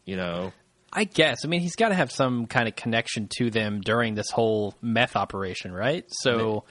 You 0.06 0.18
know, 0.18 0.52
I 0.92 1.06
guess. 1.06 1.46
I 1.46 1.48
mean, 1.48 1.62
he's 1.62 1.76
got 1.76 1.90
to 1.90 1.96
have 1.96 2.12
some 2.12 2.48
kind 2.48 2.68
of 2.68 2.76
connection 2.76 3.30
to 3.38 3.50
them 3.50 3.80
during 3.82 4.16
this 4.16 4.30
whole 4.30 4.76
meth 4.82 5.16
operation, 5.16 5.72
right? 5.72 6.04
So 6.24 6.66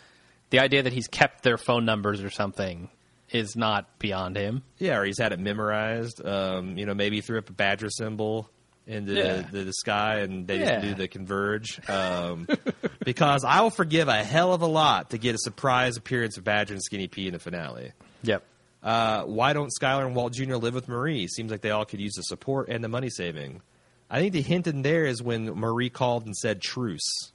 the 0.50 0.58
idea 0.58 0.82
that 0.82 0.92
he's 0.92 1.08
kept 1.08 1.42
their 1.42 1.56
phone 1.56 1.84
numbers 1.86 2.22
or 2.22 2.28
something 2.28 2.90
is 3.30 3.56
not 3.56 3.98
beyond 3.98 4.36
him. 4.36 4.62
yeah, 4.78 4.98
or 4.98 5.04
he's 5.04 5.18
had 5.18 5.32
it 5.32 5.38
memorized. 5.38 6.24
Um, 6.26 6.76
you 6.76 6.84
know, 6.84 6.94
maybe 6.94 7.16
he 7.16 7.22
threw 7.22 7.38
up 7.38 7.48
a 7.48 7.52
Badger 7.52 7.88
symbol 7.88 8.50
into 8.86 9.12
Yeah. 9.12 9.42
the, 9.42 9.64
the 9.64 9.72
sky 9.72 10.20
and 10.20 10.46
they 10.46 10.58
Yeah. 10.60 10.80
just 10.80 10.86
do 10.88 10.94
the 10.94 11.08
converge. 11.08 11.80
Um, 11.88 12.48
because 13.04 13.44
I 13.44 13.60
will 13.60 13.70
forgive 13.70 14.08
a 14.08 14.24
hell 14.24 14.52
of 14.52 14.62
a 14.62 14.66
lot 14.66 15.10
to 15.10 15.18
get 15.18 15.34
a 15.34 15.38
surprise 15.38 15.96
appearance 15.96 16.36
of 16.38 16.44
Badger 16.44 16.74
and 16.74 16.82
Skinny 16.82 17.06
Pete 17.08 17.28
in 17.28 17.32
the 17.34 17.38
finale. 17.38 17.92
Yep. 18.22 18.42
Uh, 18.82 19.22
why 19.24 19.52
don't 19.52 19.70
Skyler 19.80 20.06
and 20.06 20.16
Walt 20.16 20.32
Jr. 20.32 20.56
live 20.56 20.74
with 20.74 20.88
Marie? 20.88 21.28
Seems 21.28 21.50
like 21.50 21.60
they 21.60 21.70
all 21.70 21.84
could 21.84 22.00
use 22.00 22.14
the 22.14 22.22
support 22.22 22.68
and 22.68 22.82
the 22.82 22.88
money 22.88 23.10
saving. 23.10 23.60
I 24.08 24.18
think 24.20 24.32
the 24.32 24.42
hint 24.42 24.66
in 24.66 24.82
there 24.82 25.04
is 25.04 25.22
when 25.22 25.44
Marie 25.54 25.90
called 25.90 26.24
and 26.26 26.34
said 26.36 26.60
truce. 26.60 27.32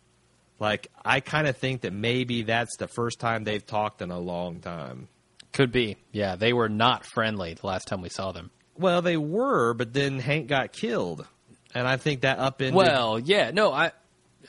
Like, 0.59 0.87
I 1.03 1.19
kind 1.19 1.47
of 1.47 1.55
think 1.57 1.81
that 1.81 1.93
maybe 1.93 2.41
that's 2.43 2.75
the 2.77 2.87
first 2.87 3.19
time 3.19 3.43
they've 3.43 3.65
talked 3.65 4.01
in 4.01 4.09
a 4.09 4.19
long 4.19 4.59
time. 4.59 5.07
Could 5.53 5.71
be. 5.71 5.97
Yeah, 6.11 6.35
they 6.35 6.51
were 6.51 6.67
not 6.69 7.05
friendly 7.05 7.53
the 7.53 7.67
last 7.67 7.87
time 7.87 8.01
we 8.01 8.09
saw 8.09 8.31
them. 8.31 8.51
Well, 8.77 9.01
they 9.01 9.15
were, 9.17 9.73
but 9.73 9.93
then 9.93 10.19
Hank 10.19 10.47
got 10.47 10.73
killed. 10.73 11.27
And 11.75 11.87
I 11.87 11.97
think 11.97 12.21
that 12.21 12.39
upended. 12.39 12.73
Well, 12.73 13.19
yeah, 13.19 13.51
no, 13.51 13.71
I. 13.71 13.91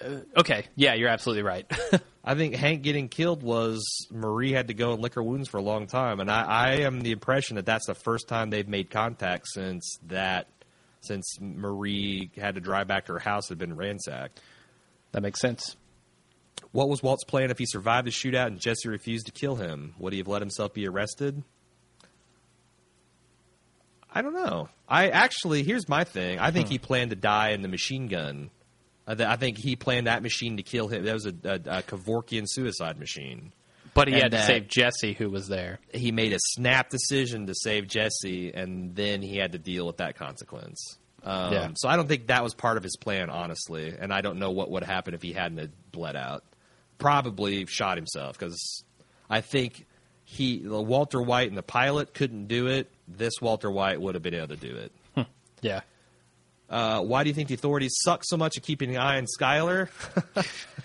Uh, 0.03 0.21
okay, 0.37 0.67
yeah, 0.77 0.95
you're 0.95 1.09
absolutely 1.09 1.43
right. 1.43 1.71
I 2.25 2.35
think 2.35 2.55
Hank 2.55 2.83
getting 2.83 3.09
killed 3.09 3.43
was 3.43 3.85
Marie 4.11 4.53
had 4.53 4.69
to 4.69 4.75
go 4.75 4.93
and 4.93 5.03
lick 5.03 5.15
her 5.15 5.23
wounds 5.23 5.49
for 5.49 5.59
a 5.59 5.63
long 5.63 5.87
time, 5.87 6.21
and 6.21 6.31
I, 6.31 6.43
I 6.43 6.71
am 6.81 7.01
the 7.01 7.13
impression 7.13 7.57
that 7.57 7.67
that's 7.67 7.87
the 7.87 7.95
first 7.95 8.29
time 8.29 8.51
they've 8.51 8.69
made 8.69 8.91
contact 8.91 9.47
since 9.49 9.99
that, 10.07 10.49
since 11.01 11.39
Marie 11.41 12.31
had 12.37 12.55
to 12.57 12.61
drive 12.61 12.87
back 12.89 13.07
to 13.07 13.13
her 13.15 13.19
house 13.19 13.49
had 13.49 13.59
been 13.59 13.77
ransacked. 13.77 14.41
that 15.13 15.23
makes 15.23 15.41
sense. 15.41 15.77
What 16.73 16.89
was 16.89 17.03
Walt's 17.03 17.25
plan 17.25 17.51
if 17.51 17.59
he 17.59 17.67
survived 17.67 18.07
the 18.07 18.11
shootout 18.11 18.49
and 18.49 18.61
Jesse 18.61 18.89
refused 18.89 19.27
to 19.27 19.33
kill 19.33 19.57
him? 19.57 19.95
Would 19.99 20.13
he 20.13 20.19
have 20.19 20.29
let 20.29 20.43
himself 20.43 20.75
be 20.75 20.87
arrested? 20.87 21.43
I 24.17 24.23
don't 24.23 24.35
know. 24.35 24.69
I 24.89 25.09
actually, 25.11 25.63
here's 25.63 25.89
my 25.89 26.05
thing. 26.05 26.39
I 26.39 26.51
think 26.51 26.69
he 26.69 26.79
planned 26.79 27.11
to 27.11 27.17
die 27.17 27.51
in 27.51 27.61
the 27.61 27.69
machine 27.69 28.09
gun. 28.09 28.51
I, 29.07 29.15
th- 29.15 29.29
I 29.29 29.37
think 29.37 29.59
he 29.59 29.77
planned 29.77 30.07
that 30.07 30.23
machine 30.23 30.57
to 30.57 30.63
kill 30.63 30.89
him. 30.89 31.05
That 31.05 31.13
was 31.13 31.27
a, 31.27 31.35
a, 31.45 31.55
a 31.79 31.83
Kevorkian 31.83 32.45
suicide 32.47 32.99
machine. 32.99 33.53
But 33.93 34.09
he 34.09 34.15
And 34.15 34.23
had 34.25 34.33
to 34.33 34.43
save 34.43 34.69
Jesse, 34.69 35.13
who 35.13 35.29
was 35.31 35.49
there. 35.49 35.81
He 35.93 36.13
made 36.13 36.33
a 36.33 36.39
snap 36.41 36.89
decision 36.89 37.47
to 37.47 37.55
save 37.55 37.89
Jesse, 37.89 38.53
and 38.55 38.95
then 38.95 39.21
he 39.23 39.37
had 39.37 39.53
to 39.53 39.59
deal 39.59 39.87
with 39.87 39.99
that 39.99 40.17
consequence. 40.17 40.99
Um, 41.23 41.53
Yeah. 41.53 41.69
So 41.77 41.89
I 41.89 41.97
don't 41.97 42.09
think 42.09 42.29
that 42.29 42.43
was 42.43 42.55
part 42.55 42.77
of 42.79 42.83
his 42.83 42.97
plan, 42.97 43.29
honestly. 43.31 43.95
And 43.99 44.13
I 44.15 44.23
don't 44.23 44.39
know 44.39 44.51
what 44.51 44.71
would 44.71 44.83
happen 44.83 45.13
if 45.13 45.21
he 45.23 45.33
hadn't 45.35 45.73
bled 45.93 46.17
out. 46.17 46.43
Probably 46.99 47.67
shot 47.67 47.97
himself 47.99 48.39
because 48.39 48.83
I 49.29 49.41
think 49.43 49.87
he, 50.27 50.59
the 50.59 50.83
Walter 50.83 51.23
White 51.23 51.49
and 51.49 51.57
the 51.57 51.63
pilot 51.63 52.13
couldn't 52.13 52.49
do 52.49 52.67
it. 52.67 52.91
This 53.09 53.41
Walter 53.41 53.71
White 53.71 54.01
would 54.01 54.17
have 54.17 54.23
been 54.23 54.35
able 54.35 54.49
to 54.49 54.57
do 54.57 54.77
it. 54.77 54.93
Yeah. 55.63 55.81
Uh, 56.69 57.01
why 57.01 57.23
do 57.23 57.31
you 57.31 57.35
think 57.35 57.49
the 57.49 57.55
authorities 57.55 57.95
suck 58.03 58.23
so 58.25 58.37
much 58.37 58.57
at 58.57 58.63
keeping 58.63 58.91
an 58.91 59.01
eye 59.01 59.19
on 59.19 59.27
Skyler? 59.39 59.89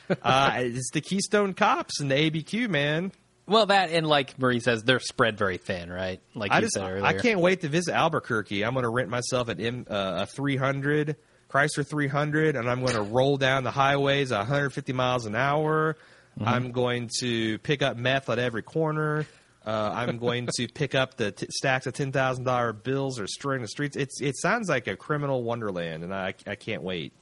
uh, 0.21 0.51
it's 0.57 0.91
the 0.91 1.01
Keystone 1.01 1.53
Cops 1.53 1.99
and 1.99 2.09
the 2.09 2.15
ABQ, 2.15 2.69
man. 2.69 3.11
Well, 3.47 3.65
that 3.65 3.89
and 3.89 4.07
like 4.07 4.37
Marie 4.39 4.59
says, 4.59 4.83
they're 4.83 4.99
spread 4.99 5.37
very 5.37 5.57
thin, 5.57 5.91
right? 5.91 6.21
Like 6.35 6.51
I 6.51 6.57
you 6.57 6.61
just 6.61 6.75
said 6.75 6.87
earlier. 6.87 7.03
I 7.03 7.13
can't 7.13 7.39
wait 7.39 7.61
to 7.61 7.67
visit 7.67 7.93
Albuquerque. 7.93 8.63
I'm 8.63 8.73
going 8.73 8.83
to 8.83 8.89
rent 8.89 9.09
myself 9.09 9.49
an 9.49 9.59
M, 9.59 9.85
uh, 9.89 10.19
a 10.21 10.25
300 10.27 11.17
Chrysler 11.49 11.85
300, 11.85 12.55
and 12.55 12.69
I'm 12.69 12.81
going 12.81 12.95
to 12.95 13.01
roll 13.01 13.37
down 13.37 13.63
the 13.63 13.71
highways 13.71 14.31
at 14.31 14.37
150 14.37 14.93
miles 14.93 15.25
an 15.25 15.35
hour. 15.35 15.97
Mm-hmm. 16.41 16.49
I'm 16.49 16.71
going 16.71 17.09
to 17.19 17.57
pick 17.59 17.81
up 17.81 17.97
meth 17.97 18.29
at 18.29 18.39
every 18.39 18.63
corner. 18.63 19.25
Uh, 19.65 19.91
I'm 19.93 20.17
going 20.17 20.47
to 20.57 20.67
pick 20.73 20.95
up 20.95 21.17
the 21.17 21.31
t- 21.31 21.47
stacks 21.49 21.85
of 21.87 21.93
ten 21.93 22.11
thousand 22.11 22.45
dollar 22.45 22.73
bills 22.73 23.19
or 23.19 23.27
string 23.27 23.61
the 23.61 23.67
streets. 23.67 23.95
It's 23.95 24.21
it 24.21 24.37
sounds 24.37 24.69
like 24.69 24.87
a 24.87 24.95
criminal 24.95 25.43
wonderland, 25.43 26.03
and 26.03 26.13
I 26.13 26.33
I 26.47 26.55
can't 26.55 26.83
wait. 26.83 27.13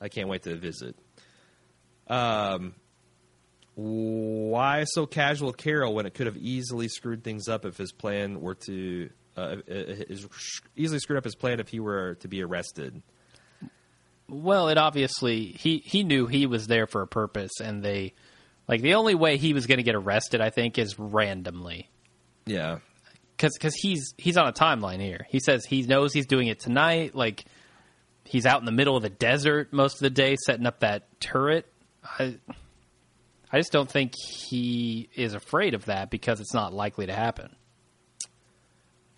I 0.00 0.08
can't 0.08 0.28
wait 0.28 0.42
to 0.42 0.56
visit. 0.56 0.96
Um, 2.08 2.74
why 3.74 4.84
so 4.84 5.06
casual 5.06 5.48
with 5.48 5.56
Carol 5.56 5.94
when 5.94 6.04
it 6.04 6.14
could 6.14 6.26
have 6.26 6.36
easily 6.36 6.88
screwed 6.88 7.24
things 7.24 7.48
up 7.48 7.64
if 7.64 7.76
his 7.78 7.92
plan 7.92 8.40
were 8.40 8.56
to 8.66 9.08
uh, 9.36 9.40
uh, 9.40 9.56
is 9.66 10.28
easily 10.76 10.98
screwed 10.98 11.16
up 11.16 11.24
his 11.24 11.34
plan 11.34 11.60
if 11.60 11.68
he 11.68 11.80
were 11.80 12.16
to 12.16 12.28
be 12.28 12.42
arrested. 12.42 13.02
Well, 14.28 14.68
it 14.68 14.78
obviously 14.78 15.46
he 15.58 15.78
he 15.78 16.04
knew 16.04 16.26
he 16.26 16.46
was 16.46 16.66
there 16.66 16.86
for 16.86 17.02
a 17.02 17.06
purpose, 17.06 17.60
and 17.62 17.82
they 17.82 18.14
like 18.72 18.80
the 18.80 18.94
only 18.94 19.14
way 19.14 19.36
he 19.36 19.52
was 19.52 19.66
going 19.66 19.76
to 19.76 19.82
get 19.82 19.94
arrested, 19.94 20.40
I 20.40 20.48
think, 20.48 20.78
is 20.78 20.98
randomly 20.98 21.90
Yeah, 22.46 22.78
because 23.36 23.52
because 23.52 23.74
he's 23.74 24.14
he's 24.16 24.38
on 24.38 24.48
a 24.48 24.52
timeline 24.52 24.98
here. 24.98 25.26
He 25.28 25.40
says 25.40 25.66
he 25.66 25.82
knows 25.82 26.14
he's 26.14 26.24
doing 26.24 26.48
it 26.48 26.58
tonight. 26.58 27.14
Like 27.14 27.44
he's 28.24 28.46
out 28.46 28.60
in 28.60 28.64
the 28.64 28.72
middle 28.72 28.96
of 28.96 29.02
the 29.02 29.10
desert 29.10 29.74
most 29.74 29.96
of 29.96 30.00
the 30.00 30.08
day 30.08 30.36
setting 30.46 30.64
up 30.64 30.80
that 30.80 31.20
turret. 31.20 31.70
I 32.18 32.38
I 33.52 33.58
just 33.58 33.72
don't 33.72 33.90
think 33.90 34.14
he 34.16 35.10
is 35.14 35.34
afraid 35.34 35.74
of 35.74 35.84
that 35.84 36.08
because 36.08 36.40
it's 36.40 36.54
not 36.54 36.72
likely 36.72 37.04
to 37.04 37.12
happen. 37.12 37.54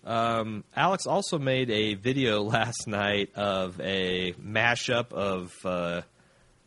Um, 0.03 0.65
Alex 0.75 1.07
also 1.07 1.39
made 1.39 1.71
a 1.71 1.93
video 1.93 2.43
last 2.43 2.87
night 2.87 3.29
of 3.37 3.79
a 3.79 4.33
mashup 4.33 5.13
of 5.13 5.53
uh, 5.63 6.01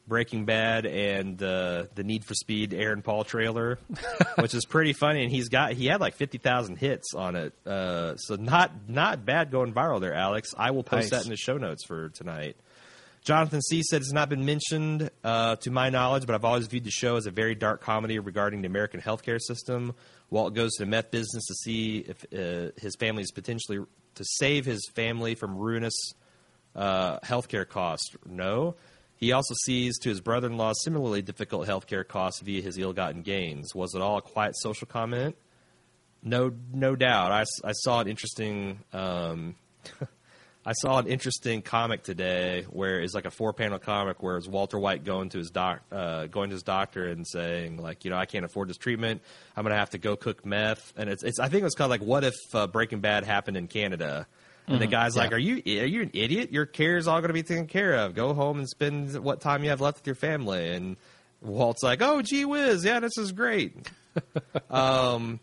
Breaking 0.09 0.44
Bad 0.47 0.86
and 0.86 1.40
uh, 1.43 1.85
the 1.94 2.02
Need 2.02 2.24
for 2.24 2.35
Speed 2.35 2.72
Aaron 2.74 3.02
Paul 3.02 3.24
trailer, 3.24 3.78
which 4.39 4.55
is 4.55 4.64
pretty 4.64 4.93
funny. 4.94 5.22
And 5.22 5.30
he's 5.30 5.48
got 5.48 5.72
he 5.72 5.86
had 5.86 6.01
like 6.01 6.14
fifty 6.14 6.39
thousand 6.39 6.76
hits 6.76 7.14
on 7.14 7.36
it, 7.36 7.52
uh, 7.66 8.16
so 8.16 8.36
not 8.36 8.72
not 8.89 9.24
bad 9.24 9.51
going 9.51 9.72
viral 9.72 10.01
there, 10.01 10.14
Alex. 10.14 10.55
I 10.56 10.70
will 10.70 10.82
post 10.82 11.10
Nice. 11.12 11.20
that 11.20 11.24
in 11.24 11.30
the 11.30 11.36
show 11.36 11.59
notes 11.59 11.85
for 11.85 12.09
tonight. 12.09 12.56
Jonathan 13.24 13.60
C 13.60 13.82
said 13.82 14.01
it's 14.01 14.12
not 14.12 14.30
been 14.30 14.47
mentioned 14.47 15.10
uh, 15.22 15.56
to 15.56 15.70
my 15.70 15.90
knowledge, 15.90 16.24
but 16.24 16.35
I've 16.35 16.44
always 16.47 16.66
viewed 16.66 16.85
the 16.85 16.90
show 16.90 17.16
as 17.16 17.26
a 17.26 17.30
very 17.30 17.55
dark 17.55 17.82
comedy 17.82 18.18
regarding 18.18 18.62
the 18.62 18.66
American 18.68 19.01
healthcare 19.02 19.39
system. 19.40 19.94
Walt 20.30 20.55
goes 20.55 20.72
to 20.76 20.85
the 20.85 20.90
meth 20.90 21.10
business 21.10 21.44
to 21.47 21.55
see 21.55 21.98
if 21.98 22.24
uh, 22.32 22.70
his 22.80 22.97
family 22.97 23.22
is 23.22 23.30
potentially 23.32 23.80
to 24.14 24.24
save 24.24 24.64
his 24.64 24.80
family 24.94 25.35
from 25.35 25.59
ruinous 25.59 25.94
uh, 26.74 27.18
healthcare 27.20 27.68
costs. 27.68 28.16
No. 28.24 28.76
He 29.19 29.32
also 29.32 29.55
sees 29.65 29.99
to 29.99 30.09
his 30.09 30.20
brother-in-law's 30.20 30.82
similarly 30.85 31.23
difficult 31.23 31.66
healthcare 31.66 32.07
costs 32.07 32.40
via 32.40 32.62
his 32.62 32.78
ill-gotten 32.78 33.23
gains. 33.23 33.74
Was 33.74 33.95
it 33.95 34.01
all 34.01 34.19
a 34.19 34.23
quiet 34.23 34.55
social 34.57 34.86
comment? 34.86 35.36
No, 36.23 36.53
no 36.73 36.95
doubt. 36.95 37.32
I, 37.32 37.45
I 37.65 37.73
saw 37.73 38.01
an 38.01 38.09
interesting. 38.09 38.78
Um, 38.93 39.57
I 40.66 40.73
saw 40.73 40.99
an 40.99 41.07
interesting 41.07 41.62
comic 41.62 42.03
today 42.03 42.66
where 42.69 43.01
it's 43.01 43.15
like 43.15 43.24
a 43.24 43.31
four-panel 43.31 43.78
comic 43.78 44.23
where 44.23 44.36
it's 44.36 44.47
Walter 44.47 44.78
White 44.78 45.03
going 45.03 45.31
to 45.31 45.39
his 45.39 45.49
doc, 45.51 45.81
uh, 45.90 46.27
going 46.27 46.51
to 46.51 46.55
his 46.55 46.62
doctor 46.62 47.07
and 47.07 47.27
saying 47.27 47.78
like, 47.78 48.05
you 48.05 48.11
know, 48.11 48.19
I 48.19 48.27
can't 48.27 48.45
afford 48.45 48.69
this 48.69 48.77
treatment. 48.77 49.23
I'm 49.57 49.65
gonna 49.65 49.77
have 49.77 49.90
to 49.90 49.99
go 49.99 50.15
cook 50.15 50.45
meth. 50.45 50.93
And 50.97 51.09
it's, 51.09 51.23
it's 51.24 51.39
I 51.39 51.49
think 51.49 51.62
it 51.62 51.65
was 51.65 51.74
called 51.74 51.90
like, 51.90 52.03
what 52.03 52.23
if 52.23 52.35
uh, 52.53 52.66
Breaking 52.66 53.01
Bad 53.01 53.24
happened 53.24 53.57
in 53.57 53.66
Canada? 53.66 54.27
And 54.69 54.81
the 54.81 54.86
guy's 54.86 55.16
like, 55.16 55.32
"Are 55.32 55.39
you 55.39 55.57
are 55.81 55.86
you 55.86 56.03
an 56.03 56.11
idiot? 56.12 56.53
Your 56.53 56.66
care 56.66 56.97
is 56.97 57.09
all 57.09 57.19
going 57.20 57.28
to 57.28 57.35
be 57.35 57.43
taken 57.43 57.66
care 57.66 57.95
of. 57.95 58.15
Go 58.15 58.35
home 58.35 58.59
and 58.59 58.69
spend 58.69 59.15
what 59.19 59.40
time 59.40 59.65
you 59.65 59.70
have 59.70 59.81
left 59.81 59.99
with 59.99 60.07
your 60.07 60.15
family." 60.15 60.70
And 60.73 60.97
Walt's 61.40 61.82
like, 61.82 62.03
"Oh, 62.03 62.20
gee 62.23 62.45
whiz, 62.45 62.85
yeah, 62.85 63.01
this 63.01 63.16
is 63.19 63.32
great." 63.32 63.74
um, 64.70 65.40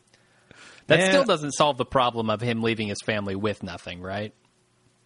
That 0.87 0.99
Yeah. 0.99 1.09
still 1.09 1.23
doesn't 1.23 1.53
solve 1.53 1.77
the 1.77 1.85
problem 1.85 2.29
of 2.29 2.41
him 2.41 2.61
leaving 2.61 2.87
his 2.89 2.99
family 3.05 3.35
with 3.35 3.63
nothing, 3.63 4.01
right? 4.01 4.33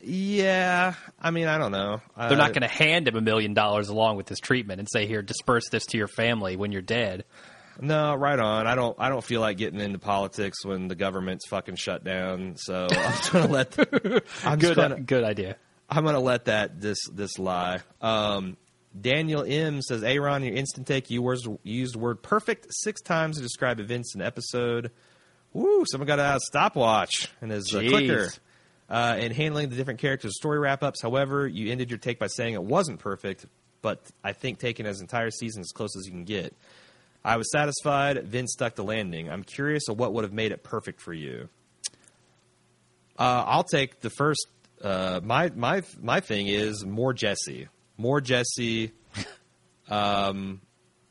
yeah, 0.01 0.93
I 1.21 1.31
mean, 1.31 1.47
I 1.47 1.57
don't 1.57 1.73
know. 1.73 2.01
They're 2.17 2.37
not 2.37 2.53
going 2.53 2.61
to 2.61 2.67
hand 2.69 3.07
him 3.07 3.17
a 3.17 3.21
million 3.21 3.53
dollars 3.53 3.89
along 3.89 4.15
with 4.15 4.29
his 4.29 4.39
treatment 4.39 4.79
and 4.79 4.87
say, 4.89 5.05
"Here, 5.07 5.21
disperse 5.21 5.67
this 5.69 5.85
to 5.87 5.97
your 5.97 6.07
family 6.07 6.55
when 6.55 6.71
you're 6.71 6.81
dead." 6.81 7.25
No, 7.81 8.15
right 8.15 8.39
on. 8.39 8.67
I 8.67 8.75
don't. 8.75 8.95
I 8.99 9.09
don't 9.09 9.23
feel 9.23 9.41
like 9.41 9.57
getting 9.57 9.79
into 9.79 9.99
politics 9.99 10.65
when 10.65 10.87
the 10.87 10.95
government's 10.95 11.47
fucking 11.47 11.75
shut 11.75 12.03
down. 12.03 12.55
So 12.57 12.87
I'm 12.91 13.11
just 13.13 13.31
gonna 13.31 13.47
let. 13.47 13.77
I'm 14.45 14.59
Good, 14.59 14.75
gonna, 14.75 14.99
good 14.99 15.23
idea. 15.23 15.55
I'm 15.89 16.03
gonna 16.03 16.19
let 16.19 16.45
that 16.45 16.81
this 16.81 16.97
this 17.11 17.39
lie. 17.39 17.79
Um, 18.01 18.57
Daniel 18.99 19.43
M 19.47 19.81
says, 19.81 20.03
"Aaron, 20.03 20.43
your 20.43 20.55
instant 20.55 20.87
take. 20.87 21.09
You 21.09 21.21
was, 21.21 21.47
used 21.63 21.95
the 21.95 21.99
word 21.99 22.21
perfect 22.21 22.67
six 22.69 23.01
times 23.01 23.37
to 23.37 23.43
describe 23.43 23.79
events 23.79 24.13
in 24.13 24.21
episode. 24.21 24.91
Woo! 25.53 25.85
Someone 25.89 26.07
got 26.07 26.19
a 26.19 26.39
stopwatch 26.41 27.29
and 27.41 27.51
his 27.51 27.73
uh, 27.73 27.79
clicker." 27.79 28.29
Uh, 28.89 29.15
and 29.19 29.31
handling 29.31 29.69
the 29.69 29.75
different 29.75 29.99
characters' 29.99 30.35
story 30.35 30.57
wrap 30.57 30.81
ups. 30.81 30.99
However, 30.99 31.47
you 31.47 31.71
ended 31.71 31.91
your 31.91 31.99
take 31.99 32.17
by 32.17 32.25
saying 32.25 32.55
it 32.55 32.63
wasn't 32.63 32.97
perfect, 32.97 33.45
but 33.83 34.01
I 34.23 34.33
think 34.33 34.57
taking 34.57 34.87
his 34.87 34.99
entire 34.99 35.29
season 35.29 35.61
as 35.61 35.67
close 35.67 35.95
as 35.95 36.07
you 36.07 36.11
can 36.11 36.23
get. 36.23 36.55
I 37.23 37.37
was 37.37 37.51
satisfied. 37.51 38.23
Vince 38.25 38.53
stuck 38.53 38.75
the 38.75 38.83
landing. 38.83 39.29
I'm 39.29 39.43
curious 39.43 39.87
of 39.89 39.99
what 39.99 40.13
would 40.13 40.23
have 40.23 40.33
made 40.33 40.51
it 40.51 40.63
perfect 40.63 41.01
for 41.01 41.13
you. 41.13 41.49
Uh, 43.17 43.43
I'll 43.45 43.63
take 43.63 43.99
the 43.99 44.09
first. 44.09 44.47
Uh, 44.81 45.19
my 45.23 45.51
my 45.55 45.83
my 46.01 46.21
thing 46.21 46.47
is 46.47 46.85
more 46.85 47.13
Jesse, 47.13 47.67
more 47.97 48.21
Jesse, 48.21 48.93
um, 49.89 50.61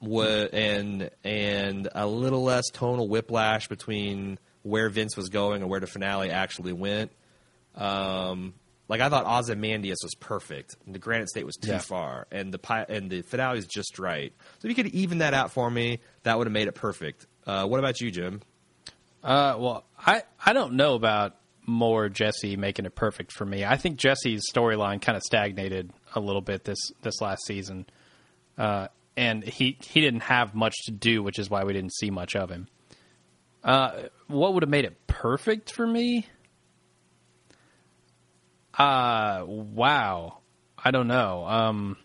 and 0.01 1.10
and 1.22 1.89
a 1.94 2.06
little 2.06 2.43
less 2.43 2.64
tonal 2.72 3.09
whiplash 3.09 3.68
between 3.68 4.39
where 4.62 4.89
Vince 4.89 5.16
was 5.16 5.28
going 5.28 5.60
and 5.60 5.70
where 5.70 5.80
the 5.80 5.86
finale 5.86 6.30
actually 6.30 6.72
went. 6.72 7.12
Um, 7.74 8.55
like 8.89 9.01
I 9.01 9.09
thought 9.09 9.27
Ozymandias 9.27 9.98
was 10.02 10.15
perfect. 10.15 10.77
And 10.86 10.94
the 10.94 10.98
Granite 10.98 11.28
State 11.28 11.47
was 11.47 11.56
too 11.56 11.70
Yeah. 11.73 11.78
far, 11.78 12.27
and 12.31 12.52
the 12.52 12.59
pi- 12.59 12.86
and 12.89 13.10
the 13.10 13.23
finale 13.23 13.59
is 13.59 13.66
just 13.66 13.98
right. 13.98 14.32
So 14.59 14.69
if 14.69 14.77
you 14.77 14.82
could 14.82 14.93
even 14.94 15.19
that 15.19 15.35
out 15.35 15.52
for 15.52 15.70
me, 15.70 16.01
that 16.24 16.39
would 16.39 16.47
have 16.47 16.52
made 16.52 16.69
it 16.69 16.74
perfect. 16.74 17.27
Uh, 17.47 17.66
what 17.66 17.78
about 17.78 18.01
you, 18.01 18.10
Jim? 18.10 18.40
Uh, 19.23 19.56
well, 19.59 19.85
I 20.06 20.23
I 20.44 20.52
don't 20.52 20.74
know 20.74 20.94
about 20.94 21.36
more 21.66 22.09
Jesse 22.09 22.56
making 22.56 22.86
it 22.86 22.94
perfect 22.94 23.31
for 23.32 23.44
me. 23.44 23.65
I 23.65 23.77
think 23.77 23.98
Jesse's 23.98 24.43
storyline 24.52 25.02
kind 25.02 25.16
of 25.16 25.23
stagnated 25.23 25.93
a 26.15 26.20
little 26.20 26.40
bit 26.40 26.65
this 26.65 26.78
this 27.02 27.20
last 27.20 27.44
season, 27.47 27.86
uh, 28.56 28.89
and 29.16 29.44
he 29.44 29.77
he 29.82 30.01
didn't 30.01 30.20
have 30.23 30.55
much 30.55 30.74
to 30.86 30.93
do, 30.93 31.23
which 31.23 31.39
is 31.39 31.51
why 31.51 31.65
we 31.65 31.73
didn't 31.74 31.93
see 31.94 32.10
much 32.10 32.35
of 32.36 32.48
him. 32.51 32.69
Uh, 33.65 34.05
what 34.28 34.55
would 34.55 34.62
have 34.62 34.70
made 34.70 34.85
it 34.85 35.06
perfect 35.09 35.73
for 35.73 35.86
me? 35.86 36.27
Uh, 38.78 39.44
wow. 39.46 40.38
I 40.82 40.92
don't 40.92 41.09
know. 41.09 41.44
Um, 41.44 41.96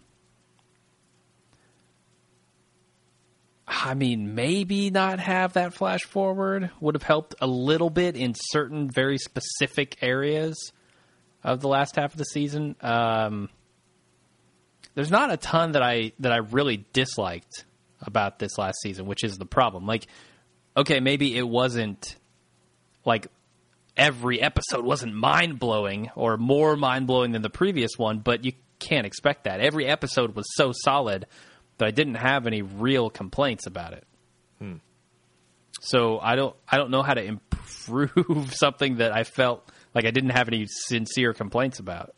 I 3.67 3.93
mean, 3.93 4.35
maybe 4.35 4.89
not 4.89 5.19
have 5.19 5.53
that 5.53 5.73
flash 5.73 6.03
forward 6.03 6.71
would 6.79 6.95
have 6.95 7.03
helped 7.03 7.35
a 7.39 7.47
little 7.47 7.89
bit 7.89 8.15
in 8.15 8.33
certain 8.35 8.89
very 8.89 9.17
specific 9.17 9.97
areas 10.01 10.71
of 11.43 11.61
the 11.61 11.67
last 11.67 11.95
half 11.95 12.11
of 12.13 12.17
the 12.17 12.25
season. 12.25 12.75
Um, 12.81 13.49
there's 14.95 15.11
not 15.11 15.31
a 15.31 15.37
ton 15.37 15.73
that 15.73 15.81
I 15.81 16.13
that 16.19 16.31
I 16.31 16.37
really 16.37 16.85
disliked 16.93 17.65
about 18.01 18.39
this 18.39 18.57
last 18.57 18.81
season, 18.81 19.05
which 19.05 19.23
is 19.23 19.37
the 19.37 19.45
problem. 19.45 19.85
Like, 19.85 20.07
okay, 20.75 20.99
maybe 20.99 21.37
it 21.37 21.47
wasn't 21.47 22.15
like 23.05 23.27
every 23.95 24.41
episode 24.41 24.85
wasn't 24.85 25.13
mind 25.13 25.59
blowing 25.59 26.09
or 26.15 26.37
more 26.37 26.75
mind 26.75 27.07
blowing 27.07 27.31
than 27.31 27.41
the 27.41 27.49
previous 27.49 27.91
one, 27.97 28.19
but 28.19 28.43
you 28.45 28.53
can't 28.79 29.05
expect 29.05 29.45
that. 29.45 29.59
Every 29.59 29.85
episode 29.85 30.35
was 30.35 30.45
so 30.55 30.71
solid 30.73 31.25
that 31.77 31.87
I 31.87 31.91
didn't 31.91 32.15
have 32.15 32.47
any 32.47 32.61
real 32.61 33.09
complaints 33.09 33.65
about 33.67 33.93
it. 33.93 34.05
So 35.83 36.17
I 36.19 36.35
don't 36.35 36.55
I 36.67 36.77
don't 36.77 36.91
know 36.91 37.03
how 37.03 37.13
to 37.13 37.23
improve 37.23 38.53
something 38.55 38.97
that 38.97 39.11
I 39.11 39.23
felt 39.23 39.69
like 39.93 40.05
I 40.05 40.11
didn't 40.11 40.31
have 40.31 40.47
any 40.47 40.65
sincere 40.67 41.33
complaints 41.33 41.79
about. 41.79 42.15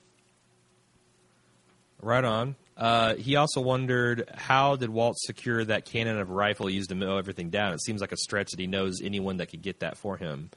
Right 2.01 2.23
on. 2.23 2.55
Uh, 2.77 3.15
he 3.15 3.37
also 3.37 3.61
wondered 3.61 4.29
how 4.35 4.75
did 4.75 4.89
Walt 4.89 5.15
secure 5.17 5.63
that 5.65 5.85
cannon 5.85 6.19
of 6.19 6.29
rifle 6.29 6.69
used 6.69 6.89
to 6.89 6.95
mow 6.95 7.17
everything 7.17 7.49
down? 7.49 7.73
It 7.73 7.81
seems 7.81 8.01
like 8.01 8.11
a 8.11 8.17
stretch 8.17 8.51
that 8.51 8.59
he 8.59 8.67
knows 8.67 9.01
anyone 9.01 9.37
that 9.37 9.47
could 9.47 9.61
get 9.61 9.79
that 9.79 9.97
for 9.97 10.17
him. 10.17 10.51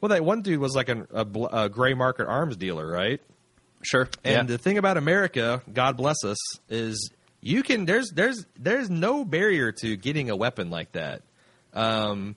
Well, 0.00 0.10
that 0.10 0.24
one 0.24 0.42
dude 0.42 0.60
was 0.60 0.74
like 0.74 0.88
an, 0.88 1.06
a, 1.12 1.26
a 1.52 1.68
gray 1.68 1.94
market 1.94 2.26
arms 2.26 2.56
dealer, 2.56 2.86
right? 2.86 3.20
Sure. 3.82 4.08
And 4.24 4.48
yeah. 4.48 4.56
the 4.56 4.58
thing 4.58 4.78
about 4.78 4.96
America, 4.96 5.62
God 5.72 5.96
bless 5.96 6.24
us, 6.24 6.38
is 6.68 7.10
you 7.40 7.62
can 7.62 7.86
there's 7.86 8.10
there's 8.10 8.46
there's 8.58 8.90
no 8.90 9.24
barrier 9.24 9.72
to 9.72 9.96
getting 9.96 10.30
a 10.30 10.36
weapon 10.36 10.70
like 10.70 10.92
that. 10.92 11.22
Um, 11.72 12.36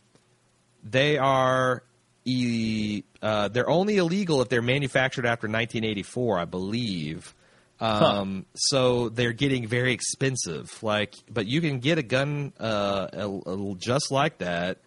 they 0.84 1.18
are 1.18 1.84
e, 2.26 3.04
uh, 3.22 3.50
they're 3.50 3.70
only 3.70 3.98
illegal 3.98 4.42
if 4.42 4.50
they're 4.50 4.62
manufactured 4.62 5.26
after 5.26 5.48
1984, 5.48 6.40
I 6.40 6.46
believe. 6.46 7.34
Um, 7.80 8.46
so 8.56 9.10
they're 9.10 9.34
getting 9.34 9.68
very 9.68 9.92
expensive. 9.92 10.82
Like, 10.82 11.16
but 11.30 11.48
you 11.48 11.60
can 11.60 11.80
get 11.80 11.98
a 11.98 12.04
gun 12.04 12.54
uh, 12.60 13.08
a, 13.12 13.30
a- 13.30 13.76
just 13.76 14.12
like 14.12 14.38
that 14.38 14.78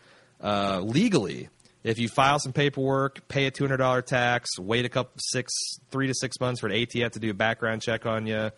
uh, 0.43 0.81
legally 0.83 1.49
if 1.87 1.99
you 1.99 2.09
file 2.09 2.39
some 2.39 2.53
paperwork, 2.53 3.27
pay 3.29 3.47
a 3.47 3.51
two 3.51 3.65
hundred 3.65 3.77
dollar 3.79 4.03
tax, 4.03 4.59
wait 4.59 4.85
a 4.85 4.89
couple 4.89 5.13
six 5.19 5.53
three 5.91 6.07
to 6.09 6.15
six 6.15 6.41
months 6.41 6.61
for 6.61 6.67
an 6.67 6.73
ATF 6.73 7.13
to 7.13 7.19
do 7.21 7.31
a 7.31 7.35
background 7.35 7.81
check 7.83 8.07
on 8.07 8.27
you, 8.27 8.51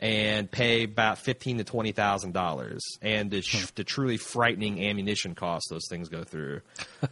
and 0.00 0.50
pay 0.50 0.84
about 0.84 1.18
fifteen 1.18 1.58
to 1.58 1.64
twenty 1.64 1.92
thousand 1.92 2.32
dollars, 2.32 2.80
and 3.02 3.30
the, 3.30 3.42
sh- 3.42 3.70
the 3.74 3.84
truly 3.84 4.16
frightening 4.16 4.82
ammunition 4.82 5.34
costs 5.34 5.68
those 5.70 5.86
things 5.90 6.08
go 6.08 6.24
through. 6.24 6.60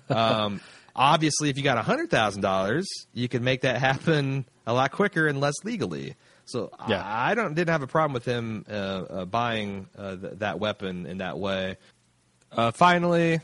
Um, 0.09 0.61
obviously, 0.97 1.51
if 1.51 1.57
you 1.59 1.63
got 1.63 1.77
hundred 1.85 2.11
thousand 2.11 2.41
dollars, 2.43 2.89
you 3.13 3.29
can 3.29 3.45
make 3.45 3.61
that 3.61 3.77
happen 3.79 4.47
a 4.67 4.73
lot 4.73 4.91
quicker 4.93 5.27
and 5.27 5.39
less 5.41 5.55
legally. 5.65 6.15
So 6.47 6.71
Yeah. 6.89 7.03
I, 7.03 7.33
I 7.33 7.35
don't 7.35 7.53
didn't 7.55 7.69
have 7.73 7.83
a 7.83 7.87
problem 7.87 8.15
with 8.15 8.25
him 8.25 8.65
uh, 8.71 8.73
uh, 8.73 9.25
buying 9.27 9.87
uh, 9.99 10.17
th- 10.17 10.33
that 10.39 10.59
weapon 10.59 11.05
in 11.05 11.19
that 11.19 11.39
way. 11.39 11.77
Uh, 12.51 12.71
finally, 12.71 13.41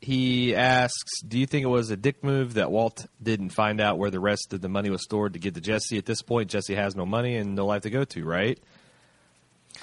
he 0.00 0.54
asks, 0.54 1.20
"Do 1.22 1.38
you 1.38 1.46
think 1.46 1.64
it 1.64 1.68
was 1.68 1.90
a 1.90 1.96
dick 1.96 2.24
move 2.24 2.54
that 2.54 2.70
Walt 2.70 3.06
didn't 3.22 3.50
find 3.50 3.80
out 3.80 3.98
where 3.98 4.10
the 4.10 4.20
rest 4.20 4.52
of 4.52 4.60
the 4.60 4.68
money 4.68 4.90
was 4.90 5.02
stored 5.02 5.34
to 5.34 5.38
get 5.38 5.54
to 5.54 5.60
Jesse? 5.60 5.98
At 5.98 6.06
this 6.06 6.22
point, 6.22 6.50
Jesse 6.50 6.74
has 6.74 6.96
no 6.96 7.04
money 7.04 7.36
and 7.36 7.54
no 7.54 7.66
life 7.66 7.82
to 7.82 7.90
go 7.90 8.04
to, 8.04 8.24
right?" 8.24 8.58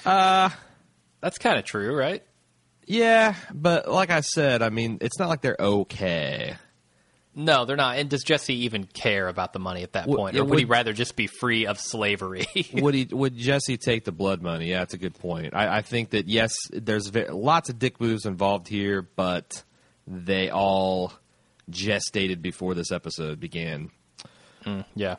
Uh, 0.04 0.50
that's 1.20 1.38
kind 1.38 1.58
of 1.58 1.64
true, 1.64 1.96
right? 1.96 2.22
Yeah, 2.86 3.34
but 3.52 3.90
like 3.90 4.10
I 4.10 4.20
said, 4.20 4.62
I 4.62 4.70
mean, 4.70 4.98
it's 5.00 5.18
not 5.18 5.28
like 5.28 5.42
they're 5.42 5.56
okay. 5.58 6.56
No, 7.34 7.64
they're 7.64 7.76
not. 7.76 7.98
And 7.98 8.08
does 8.10 8.24
Jesse 8.24 8.64
even 8.64 8.84
care 8.84 9.28
about 9.28 9.52
the 9.52 9.60
money 9.60 9.82
at 9.82 9.92
that 9.92 10.06
point, 10.06 10.34
yeah, 10.34 10.40
or 10.40 10.44
would, 10.44 10.58
he 10.58 10.64
rather 10.64 10.92
just 10.92 11.14
be 11.14 11.28
free 11.28 11.66
of 11.66 11.78
slavery? 11.78 12.46
would 12.72 12.94
he? 12.94 13.04
Would 13.12 13.36
Jesse 13.36 13.76
take 13.76 14.04
the 14.04 14.10
blood 14.10 14.42
money? 14.42 14.70
Yeah, 14.70 14.80
that's 14.80 14.94
a 14.94 14.98
good 14.98 15.14
point. 15.14 15.54
I, 15.54 15.78
I 15.78 15.82
think 15.82 16.10
that 16.10 16.26
yes, 16.26 16.52
there's 16.72 17.14
lots 17.14 17.68
of 17.68 17.78
dick 17.78 18.00
moves 18.00 18.26
involved 18.26 18.66
here, 18.66 19.02
but 19.02 19.62
they 20.08 20.50
all 20.50 21.12
gestated 21.70 22.40
before 22.42 22.74
this 22.74 22.90
episode 22.90 23.38
began. 23.38 23.90
yeah. 24.94 25.16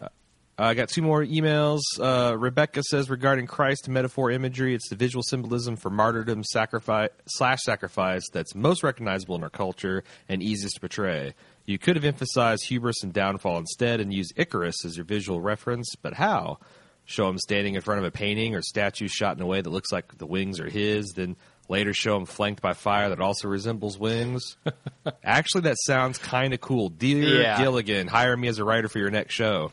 I 0.57 0.73
got 0.73 0.89
two 0.89 1.01
more 1.01 1.23
emails. 1.23 1.79
Uh, 1.97 2.35
Rebecca 2.37 2.83
says 2.83 3.09
regarding 3.09 3.47
Christ 3.47 3.87
metaphor 3.87 4.29
imagery, 4.29 4.75
it's 4.75 4.89
the 4.89 4.95
visual 4.97 5.23
symbolism 5.23 5.77
for 5.77 5.89
martyrdom 5.89 6.43
sacrifice 6.43 7.11
slash 7.27 7.59
sacrifice 7.63 8.23
that's 8.33 8.53
most 8.53 8.83
recognizable 8.83 9.35
in 9.35 9.43
our 9.43 9.49
culture 9.49 10.03
and 10.27 10.43
easiest 10.43 10.75
to 10.75 10.81
portray. 10.81 11.33
You 11.65 11.77
could 11.77 11.95
have 11.95 12.03
emphasized 12.03 12.65
hubris 12.65 13.03
and 13.03 13.13
downfall 13.13 13.57
instead 13.57 14.01
and 14.01 14.13
used 14.13 14.33
Icarus 14.35 14.83
as 14.83 14.97
your 14.97 15.05
visual 15.05 15.39
reference, 15.39 15.95
but 16.01 16.15
how? 16.15 16.57
Show 17.05 17.29
him 17.29 17.37
standing 17.37 17.75
in 17.75 17.81
front 17.81 17.99
of 17.99 18.05
a 18.05 18.11
painting 18.11 18.53
or 18.53 18.61
statue 18.61 19.07
shot 19.07 19.37
in 19.37 19.41
a 19.41 19.47
way 19.47 19.61
that 19.61 19.69
looks 19.69 19.93
like 19.93 20.17
the 20.17 20.27
wings 20.27 20.59
are 20.59 20.69
his, 20.69 21.13
then 21.15 21.37
later 21.69 21.93
show 21.93 22.17
him 22.17 22.25
flanked 22.25 22.61
by 22.61 22.73
fire 22.73 23.07
that 23.09 23.21
also 23.21 23.47
resembles 23.47 23.97
wings. 23.97 24.57
Actually, 25.23 25.61
that 25.61 25.77
sounds 25.85 26.17
kind 26.17 26.53
of 26.53 26.59
cool. 26.59 26.89
Dear 26.89 27.41
Yeah. 27.41 27.57
Gilligan, 27.61 28.07
hire 28.07 28.35
me 28.35 28.47
as 28.49 28.59
a 28.59 28.65
writer 28.65 28.89
for 28.89 28.99
your 28.99 29.11
next 29.11 29.33
show. 29.35 29.71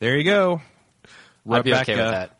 There 0.00 0.18
you 0.18 0.24
go. 0.24 0.60
I'd 1.48 1.64
be 1.64 1.72
okay 1.74 1.94
with 1.96 2.10
that. 2.10 2.36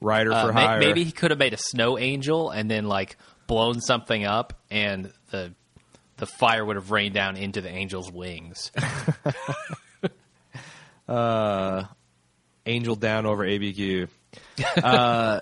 Writer 0.00 0.32
Uh, 0.32 0.46
for 0.46 0.52
may- 0.52 0.64
hire. 0.64 0.80
maybe 0.80 1.04
he 1.04 1.12
could 1.12 1.30
have 1.30 1.38
made 1.38 1.52
a 1.52 1.58
snow 1.58 1.98
angel 1.98 2.50
and 2.50 2.70
then 2.70 2.86
like 2.86 3.16
blown 3.46 3.80
something 3.80 4.24
up, 4.24 4.54
and 4.70 5.12
the 5.30 5.52
the 6.16 6.26
fire 6.26 6.64
would 6.64 6.76
have 6.76 6.90
rained 6.90 7.14
down 7.14 7.36
into 7.36 7.60
the 7.60 7.70
angel's 7.70 8.10
wings. 8.10 8.70
Angel 12.66 12.94
down 12.94 13.26
over 13.26 13.44
ABQ. 13.44 14.08
uh, 14.82 15.40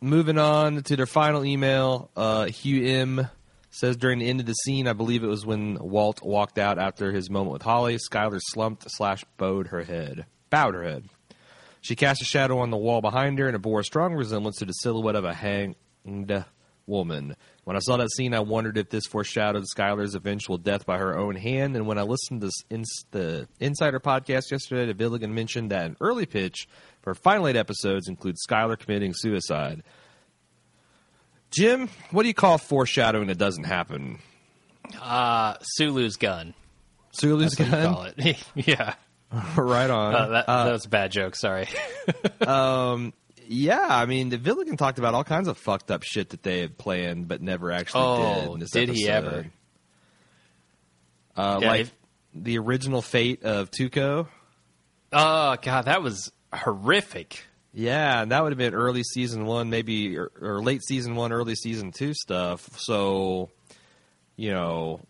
moving 0.00 0.38
on 0.38 0.82
to 0.84 0.96
their 0.96 1.06
final 1.06 1.44
email, 1.44 2.10
uh, 2.16 2.46
Hugh 2.46 2.84
M 2.86 3.28
says 3.70 3.96
during 3.96 4.20
the 4.20 4.28
end 4.28 4.40
of 4.40 4.46
the 4.46 4.54
scene, 4.54 4.86
I 4.86 4.92
believe 4.92 5.24
it 5.24 5.28
was 5.28 5.44
when 5.44 5.78
Walt 5.80 6.22
walked 6.22 6.58
out 6.58 6.78
after 6.78 7.10
his 7.10 7.28
moment 7.28 7.52
with 7.52 7.62
Holly, 7.62 7.96
Skyler 7.96 8.38
slumped 8.40 8.84
slash 8.88 9.24
bowed 9.36 9.68
her 9.68 9.82
head. 9.82 10.26
Bowed 10.50 10.74
her 10.74 10.84
head. 10.84 11.08
She 11.80 11.96
cast 11.96 12.22
a 12.22 12.24
shadow 12.24 12.58
on 12.58 12.70
the 12.70 12.76
wall 12.76 13.00
behind 13.00 13.38
her, 13.38 13.46
and 13.46 13.56
it 13.56 13.62
bore 13.62 13.80
a 13.80 13.84
strong 13.84 14.14
resemblance 14.14 14.58
to 14.58 14.64
the 14.64 14.72
silhouette 14.72 15.16
of 15.16 15.24
a 15.24 15.34
hanged 15.34 16.44
woman. 16.86 17.36
When 17.64 17.76
I 17.76 17.80
saw 17.80 17.96
that 17.96 18.10
scene, 18.12 18.34
I 18.34 18.40
wondered 18.40 18.76
if 18.76 18.90
this 18.90 19.06
foreshadowed 19.06 19.64
Skyler's 19.76 20.14
eventual 20.14 20.58
death 20.58 20.84
by 20.84 20.98
her 20.98 21.16
own 21.16 21.34
hand. 21.36 21.76
And 21.76 21.86
when 21.86 21.98
I 21.98 22.02
listened 22.02 22.42
to 22.42 22.50
ins- 22.70 23.04
the 23.10 23.48
Insider 23.60 24.00
podcast 24.00 24.50
yesterday, 24.50 24.92
the 24.92 24.94
Villigan 24.94 25.30
mentioned 25.30 25.70
that 25.70 25.86
an 25.86 25.96
early 26.00 26.26
pitch 26.26 26.68
for 27.02 27.14
final 27.14 27.48
eight 27.48 27.56
episodes 27.56 28.08
includes 28.08 28.40
Skylar 28.48 28.78
committing 28.78 29.12
suicide. 29.14 29.82
Jim, 31.50 31.88
what 32.10 32.22
do 32.22 32.28
you 32.28 32.34
call 32.34 32.58
foreshadowing 32.58 33.28
that 33.28 33.38
doesn't 33.38 33.64
happen? 33.64 34.18
Uh, 35.00 35.54
Sulu's 35.62 36.16
gun. 36.16 36.52
Sulu's 37.12 37.52
That's 37.54 37.70
what 37.70 37.78
you 37.78 37.84
gun? 37.84 37.94
call 37.94 38.02
it. 38.16 38.44
yeah. 38.54 38.94
right 39.56 39.90
on. 39.90 40.14
Uh, 40.14 40.28
that, 40.28 40.46
that 40.46 40.72
was 40.72 40.84
a 40.84 40.88
bad 40.88 41.12
joke. 41.12 41.36
Sorry. 41.36 41.68
Yeah, 43.46 43.86
I 43.88 44.06
mean, 44.06 44.28
the 44.30 44.38
Villigan 44.38 44.76
talked 44.78 44.98
about 44.98 45.14
all 45.14 45.24
kinds 45.24 45.48
of 45.48 45.58
fucked 45.58 45.90
up 45.90 46.02
shit 46.02 46.30
that 46.30 46.42
they 46.42 46.60
had 46.60 46.78
planned 46.78 47.28
but 47.28 47.40
never 47.42 47.70
actually 47.72 48.02
Oh, 48.04 48.40
did. 48.46 48.52
in 48.54 48.60
this 48.60 48.70
did 48.70 48.88
he 48.90 49.08
ever? 49.08 49.46
Uh, 51.36 51.58
Yeah, 51.62 51.68
like 51.68 51.80
if- 51.82 51.94
the 52.34 52.58
original 52.58 53.02
fate 53.02 53.42
of 53.44 53.70
Tuco. 53.70 54.28
oh 55.12 55.56
God, 55.62 55.84
that 55.86 56.02
was 56.02 56.30
horrific. 56.52 57.44
Yeah, 57.72 58.22
and 58.22 58.30
that 58.30 58.42
would 58.42 58.52
have 58.52 58.58
been 58.58 58.74
early 58.74 59.02
season 59.02 59.44
one, 59.46 59.68
maybe 59.68 60.16
or, 60.16 60.30
or 60.40 60.62
late 60.62 60.82
season 60.84 61.16
one, 61.16 61.32
early 61.32 61.54
season 61.56 61.90
two 61.90 62.14
stuff. 62.14 62.68
So, 62.78 63.50
you 64.36 64.50
know, 64.50 65.00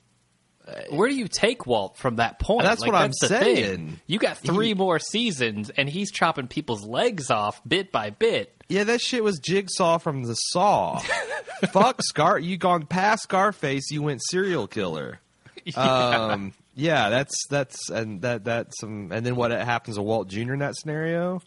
Where 0.90 1.08
do 1.08 1.14
you 1.14 1.28
take 1.28 1.66
Walt 1.66 1.98
from 1.98 2.16
that 2.16 2.38
point? 2.38 2.62
That's 2.62 2.80
Like, 2.80 2.92
what 2.92 3.00
I'm 3.02 3.10
the 3.20 3.28
thing. 3.28 3.56
saying. 3.56 4.00
You 4.06 4.18
got 4.18 4.38
three 4.38 4.68
He- 4.68 4.74
more 4.74 4.98
seasons, 4.98 5.70
and 5.70 5.88
he's 5.88 6.10
chopping 6.10 6.46
people's 6.48 6.84
legs 6.86 7.30
off 7.30 7.60
bit 7.68 7.92
by 7.92 8.10
bit. 8.10 8.62
yeah, 8.68 8.84
that 8.84 9.00
shit 9.02 9.22
was 9.22 9.38
Jigsaw 9.38 9.98
from 9.98 10.22
the 10.22 10.34
Saw. 10.34 10.98
Fuck 11.72 12.02
Scar, 12.02 12.38
you 12.38 12.56
gone 12.56 12.86
past 12.86 13.24
Scarface, 13.24 13.90
you 13.90 14.02
went 14.02 14.20
serial 14.30 14.66
killer. 14.66 15.20
Um, 15.76 16.52
yeah, 16.74 17.08
that's 17.08 17.34
that's 17.48 17.88
and 17.88 18.20
that 18.20 18.44
that's 18.44 18.78
some, 18.80 19.12
and 19.12 19.24
then 19.24 19.34
what 19.36 19.50
happens 19.50 19.96
to 19.96 20.02
Walt 20.02 20.28
Jr. 20.28 20.52
in 20.54 20.58
that 20.58 20.76
scenario? 20.76 21.40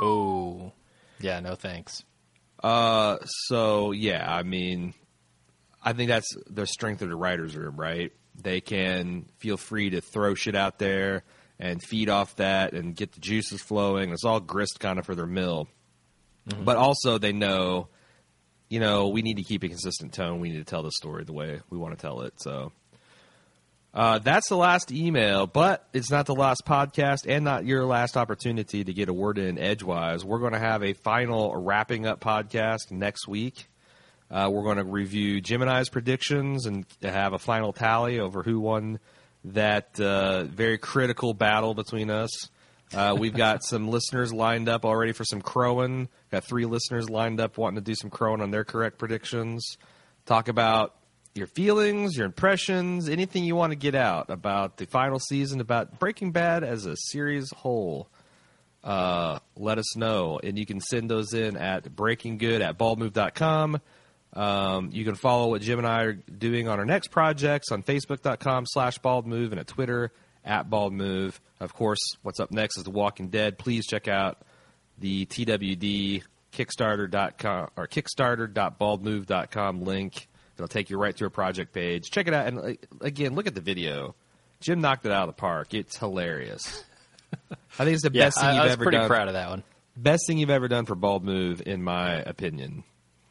Oh, 0.00 0.72
yeah, 1.20 1.40
no 1.40 1.54
thanks. 1.56 2.04
Uh, 2.62 3.16
so 3.46 3.90
yeah, 3.92 4.24
I 4.32 4.42
mean, 4.44 4.94
I 5.86 5.92
think 5.92 6.08
that's 6.08 6.36
the 6.50 6.66
strength 6.66 7.00
of 7.02 7.10
the 7.10 7.16
writers' 7.16 7.56
room, 7.56 7.76
right? 7.76 8.10
They 8.34 8.60
can 8.60 9.26
feel 9.38 9.56
free 9.56 9.90
to 9.90 10.00
throw 10.00 10.34
shit 10.34 10.56
out 10.56 10.80
there 10.80 11.22
and 11.60 11.80
feed 11.80 12.10
off 12.10 12.34
that 12.36 12.72
and 12.72 12.94
get 12.96 13.12
the 13.12 13.20
juices 13.20 13.62
flowing. 13.62 14.10
It's 14.10 14.24
all 14.24 14.40
grist 14.40 14.80
kind 14.80 14.98
of 14.98 15.06
for 15.06 15.14
their 15.14 15.26
mill, 15.26 15.68
but 16.64 16.76
also 16.76 17.18
they 17.18 17.32
know, 17.32 17.86
you 18.68 18.80
know, 18.80 19.08
we 19.08 19.22
need 19.22 19.36
to 19.36 19.44
keep 19.44 19.62
a 19.62 19.68
consistent 19.68 20.12
tone. 20.12 20.40
We 20.40 20.50
need 20.50 20.58
to 20.58 20.64
tell 20.64 20.82
the 20.82 20.90
story 20.90 21.22
the 21.22 21.32
way 21.32 21.60
we 21.70 21.78
want 21.78 21.96
to 21.96 22.02
tell 22.02 22.22
it. 22.22 22.34
So. 22.42 22.72
Uh, 23.94 24.18
that's 24.18 24.50
the 24.50 24.56
last 24.56 24.92
email, 24.92 25.46
but 25.46 25.88
it's 25.94 26.10
not 26.10 26.26
the 26.26 26.34
last 26.34 26.64
podcast 26.66 27.20
and 27.26 27.46
not 27.46 27.64
your 27.64 27.86
last 27.86 28.18
opportunity 28.18 28.84
to 28.84 28.92
get 28.92 29.08
a 29.08 29.12
word 29.14 29.38
in 29.38 29.56
edgewise. 29.56 30.22
We're 30.22 30.40
going 30.40 30.52
to 30.52 30.58
have 30.58 30.82
a 30.82 30.92
final 30.92 31.56
wrapping 31.56 32.06
up 32.06 32.20
podcast 32.20 32.90
next 32.90 33.26
week. 33.26 33.68
Uh, 34.30 34.50
we're 34.52 34.64
going 34.64 34.78
to 34.78 34.84
review 34.84 35.40
Gemini's 35.40 35.88
predictions 35.88 36.66
and 36.66 36.84
have 37.02 37.32
a 37.32 37.38
final 37.38 37.72
tally 37.72 38.18
over 38.18 38.42
who 38.42 38.60
won 38.60 38.98
that 39.44 39.98
uh, 40.00 40.44
very 40.44 40.78
critical 40.78 41.32
battle 41.32 41.74
between 41.74 42.10
us. 42.10 42.50
Uh, 42.94 43.16
we've 43.18 43.34
got 43.34 43.64
some 43.64 43.88
listeners 43.88 44.32
lined 44.32 44.68
up 44.68 44.84
already 44.84 45.12
for 45.12 45.24
some 45.24 45.40
crowing. 45.40 46.08
Got 46.30 46.44
three 46.44 46.66
listeners 46.66 47.08
lined 47.08 47.40
up 47.40 47.56
wanting 47.56 47.76
to 47.76 47.80
do 47.80 47.94
some 47.94 48.10
crowing 48.10 48.40
on 48.40 48.50
their 48.50 48.64
correct 48.64 48.98
predictions. 48.98 49.76
Talk 50.24 50.48
about 50.48 50.94
your 51.34 51.46
feelings, 51.46 52.16
your 52.16 52.26
impressions, 52.26 53.08
anything 53.08 53.44
you 53.44 53.54
want 53.54 53.70
to 53.70 53.76
get 53.76 53.94
out 53.94 54.30
about 54.30 54.78
the 54.78 54.86
final 54.86 55.20
season, 55.20 55.60
about 55.60 55.98
Breaking 55.98 56.32
Bad 56.32 56.64
as 56.64 56.86
a 56.86 56.96
series 56.96 57.50
whole. 57.52 58.08
Uh, 58.82 59.40
let 59.56 59.78
us 59.78 59.96
know. 59.96 60.40
And 60.42 60.58
you 60.58 60.64
can 60.64 60.80
send 60.80 61.10
those 61.10 61.34
in 61.34 61.56
at 61.56 61.84
breakinggood 61.84 62.60
at 62.60 62.78
baldmove.com. 62.78 63.80
Um, 64.36 64.90
you 64.92 65.04
can 65.04 65.14
follow 65.14 65.48
what 65.48 65.62
Jim 65.62 65.78
and 65.78 65.88
I 65.88 66.02
are 66.02 66.12
doing 66.12 66.68
on 66.68 66.78
our 66.78 66.84
next 66.84 67.08
projects 67.08 67.72
on 67.72 67.82
facebook.com 67.82 68.64
slash 68.66 68.98
baldmove 69.00 69.50
and 69.50 69.58
at 69.58 69.66
Twitter 69.66 70.12
at 70.44 70.68
baldmove. 70.68 71.38
Of 71.58 71.72
course, 71.72 72.00
what's 72.22 72.38
up 72.38 72.50
next 72.50 72.76
is 72.76 72.84
The 72.84 72.90
Walking 72.90 73.28
Dead. 73.28 73.56
Please 73.58 73.86
check 73.86 74.08
out 74.08 74.38
the 74.98 75.24
TWD 75.26 76.22
Kickstarter.com 76.52 77.68
or 77.76 77.86
Kickstarter.baldmove.com 77.88 79.82
link. 79.82 80.28
It'll 80.56 80.68
take 80.68 80.90
you 80.90 80.98
right 80.98 81.16
to 81.16 81.26
a 81.26 81.30
project 81.30 81.72
page. 81.72 82.10
Check 82.10 82.28
it 82.28 82.34
out. 82.34 82.46
And 82.46 82.56
like, 82.58 82.86
again, 83.00 83.34
look 83.34 83.46
at 83.46 83.54
the 83.54 83.60
video. 83.60 84.14
Jim 84.60 84.80
knocked 84.80 85.04
it 85.06 85.12
out 85.12 85.28
of 85.28 85.34
the 85.34 85.38
park. 85.40 85.74
It's 85.74 85.98
hilarious. 85.98 86.82
I 87.78 87.84
think 87.84 87.94
it's 87.94 88.02
the 88.02 88.10
Yeah, 88.12 88.24
best 88.26 88.38
thing 88.40 88.48
I, 88.48 88.52
you've 88.52 88.60
ever 88.60 88.60
done. 88.60 88.60
I 88.60 88.64
was 88.64 88.72
ever 88.72 88.82
pretty 88.84 88.98
done. 88.98 89.08
proud 89.08 89.28
of 89.28 89.34
that 89.34 89.50
one. 89.50 89.62
Best 89.96 90.26
thing 90.26 90.38
you've 90.38 90.50
ever 90.50 90.68
done 90.68 90.84
for 90.86 90.94
Bald 90.94 91.24
Move, 91.24 91.62
in 91.66 91.82
my 91.82 92.14
opinion. 92.16 92.84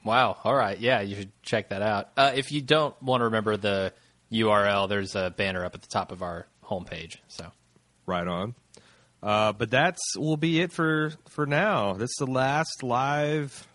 Wow. 0.06 0.38
All 0.44 0.56
right. 0.56 0.80
Yeah, 0.80 1.02
you 1.02 1.16
should 1.16 1.32
check 1.42 1.70
that 1.70 1.82
out. 1.82 2.10
Uh, 2.16 2.32
if 2.36 2.52
you 2.52 2.62
don't 2.62 3.00
want 3.02 3.22
to 3.22 3.26
remember 3.26 3.58
the 3.58 3.92
URL, 4.32 4.88
there's 4.88 5.16
a 5.16 5.34
banner 5.36 5.66
up 5.66 5.76
at 5.76 5.82
the 5.82 5.88
top 5.88 6.12
of 6.12 6.22
our 6.22 6.48
homepage. 6.64 7.18
So 7.28 7.52
Right 8.06 8.28
on. 8.28 8.56
Uh, 9.24 9.52
but 9.54 9.72
that's 9.72 10.16
will 10.16 10.38
be 10.38 10.62
it 10.62 10.72
for 10.72 11.12
for 11.30 11.48
now. 11.48 11.94
This 11.94 12.12
is 12.12 12.18
the 12.20 12.28
last 12.28 12.84
live 12.84 13.68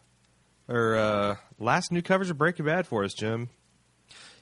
or 0.68 0.96
uh, 0.96 1.36
last 1.58 1.90
new 1.90 2.02
coverage 2.02 2.30
of 2.30 2.38
Breaking 2.38 2.66
Bad 2.66 2.86
for 2.86 3.02
us, 3.02 3.12
Jim. 3.12 3.48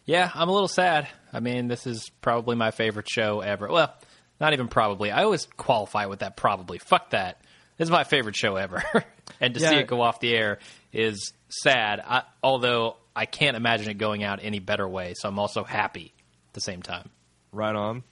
yeah, 0.05 0.31
I'm 0.35 0.51
a 0.51 0.53
little 0.53 0.69
sad. 0.69 1.09
I 1.33 1.41
mean, 1.41 1.69
this 1.69 1.87
is 1.87 2.11
probably 2.21 2.57
my 2.57 2.71
favorite 2.71 3.09
show 3.09 3.41
ever. 3.41 3.69
Well, 3.69 3.95
not 4.39 4.53
even 4.53 4.69
probably. 4.69 5.11
I 5.11 5.23
always 5.25 5.47
qualify 5.57 6.07
with 6.07 6.19
that 6.19 6.37
probably. 6.37 6.79
Fuck 6.79 7.11
that. 7.11 7.41
This 7.79 7.87
is 7.87 7.93
my 7.93 8.05
favorite 8.05 8.37
show 8.37 8.57
ever. 8.57 8.83
and 9.41 9.55
to 9.55 9.61
see 9.61 9.77
it 9.77 9.87
go 9.87 10.03
off 10.03 10.21
the 10.21 10.35
air 10.35 10.59
is 10.93 11.33
sad. 11.49 12.01
I, 12.05 12.23
although 12.43 12.97
I 13.15 13.27
can't 13.27 13.57
imagine 13.57 13.91
it 13.91 13.99
going 13.99 14.23
out 14.23 14.41
any 14.43 14.59
better 14.61 14.89
way. 14.89 15.15
So 15.17 15.29
I'm 15.29 15.39
also 15.39 15.65
happy 15.65 16.15
at 16.49 16.55
the 16.55 16.61
same 16.61 16.83
time. 16.83 17.11
Right 17.53 17.75
on. 17.75 18.05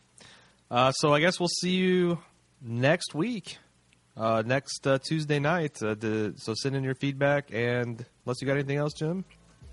Uh, 0.70 0.90
so 0.93 1.15
I 1.15 1.20
guess 1.20 1.39
we'll 1.39 1.48
see 1.48 1.77
you 1.77 2.19
next 2.61 3.15
week, 3.15 3.59
uh, 4.16 4.43
next 4.44 4.86
uh, 4.86 4.98
Tuesday 4.98 5.39
night. 5.39 5.81
Uh, 5.82 5.94
the, 5.94 6.35
so 6.36 6.55
send 6.55 6.74
in 6.74 6.82
your 6.82 6.94
feedback, 6.97 7.51
and 7.53 8.05
unless 8.24 8.40
you 8.40 8.47
got 8.47 8.55
anything 8.55 8.78
else, 8.78 8.93
Jim. 8.94 9.24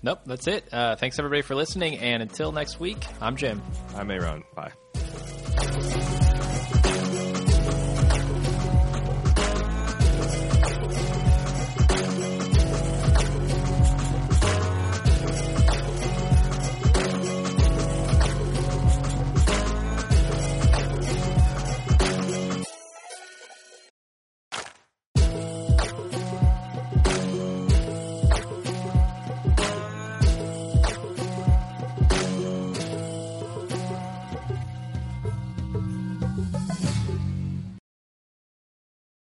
Nope, 0.02 0.20
that's 0.26 0.46
it. 0.46 0.68
Uh, 0.72 0.96
thanks 0.96 1.18
everybody 1.18 1.42
for 1.42 1.54
listening, 1.54 1.98
and 1.98 2.22
until 2.22 2.52
next 2.52 2.78
week, 2.78 3.04
I'm 3.20 3.36
Jim. 3.36 3.62
I'm 3.96 4.10
Aaron. 4.10 4.44
Bye. 4.54 4.72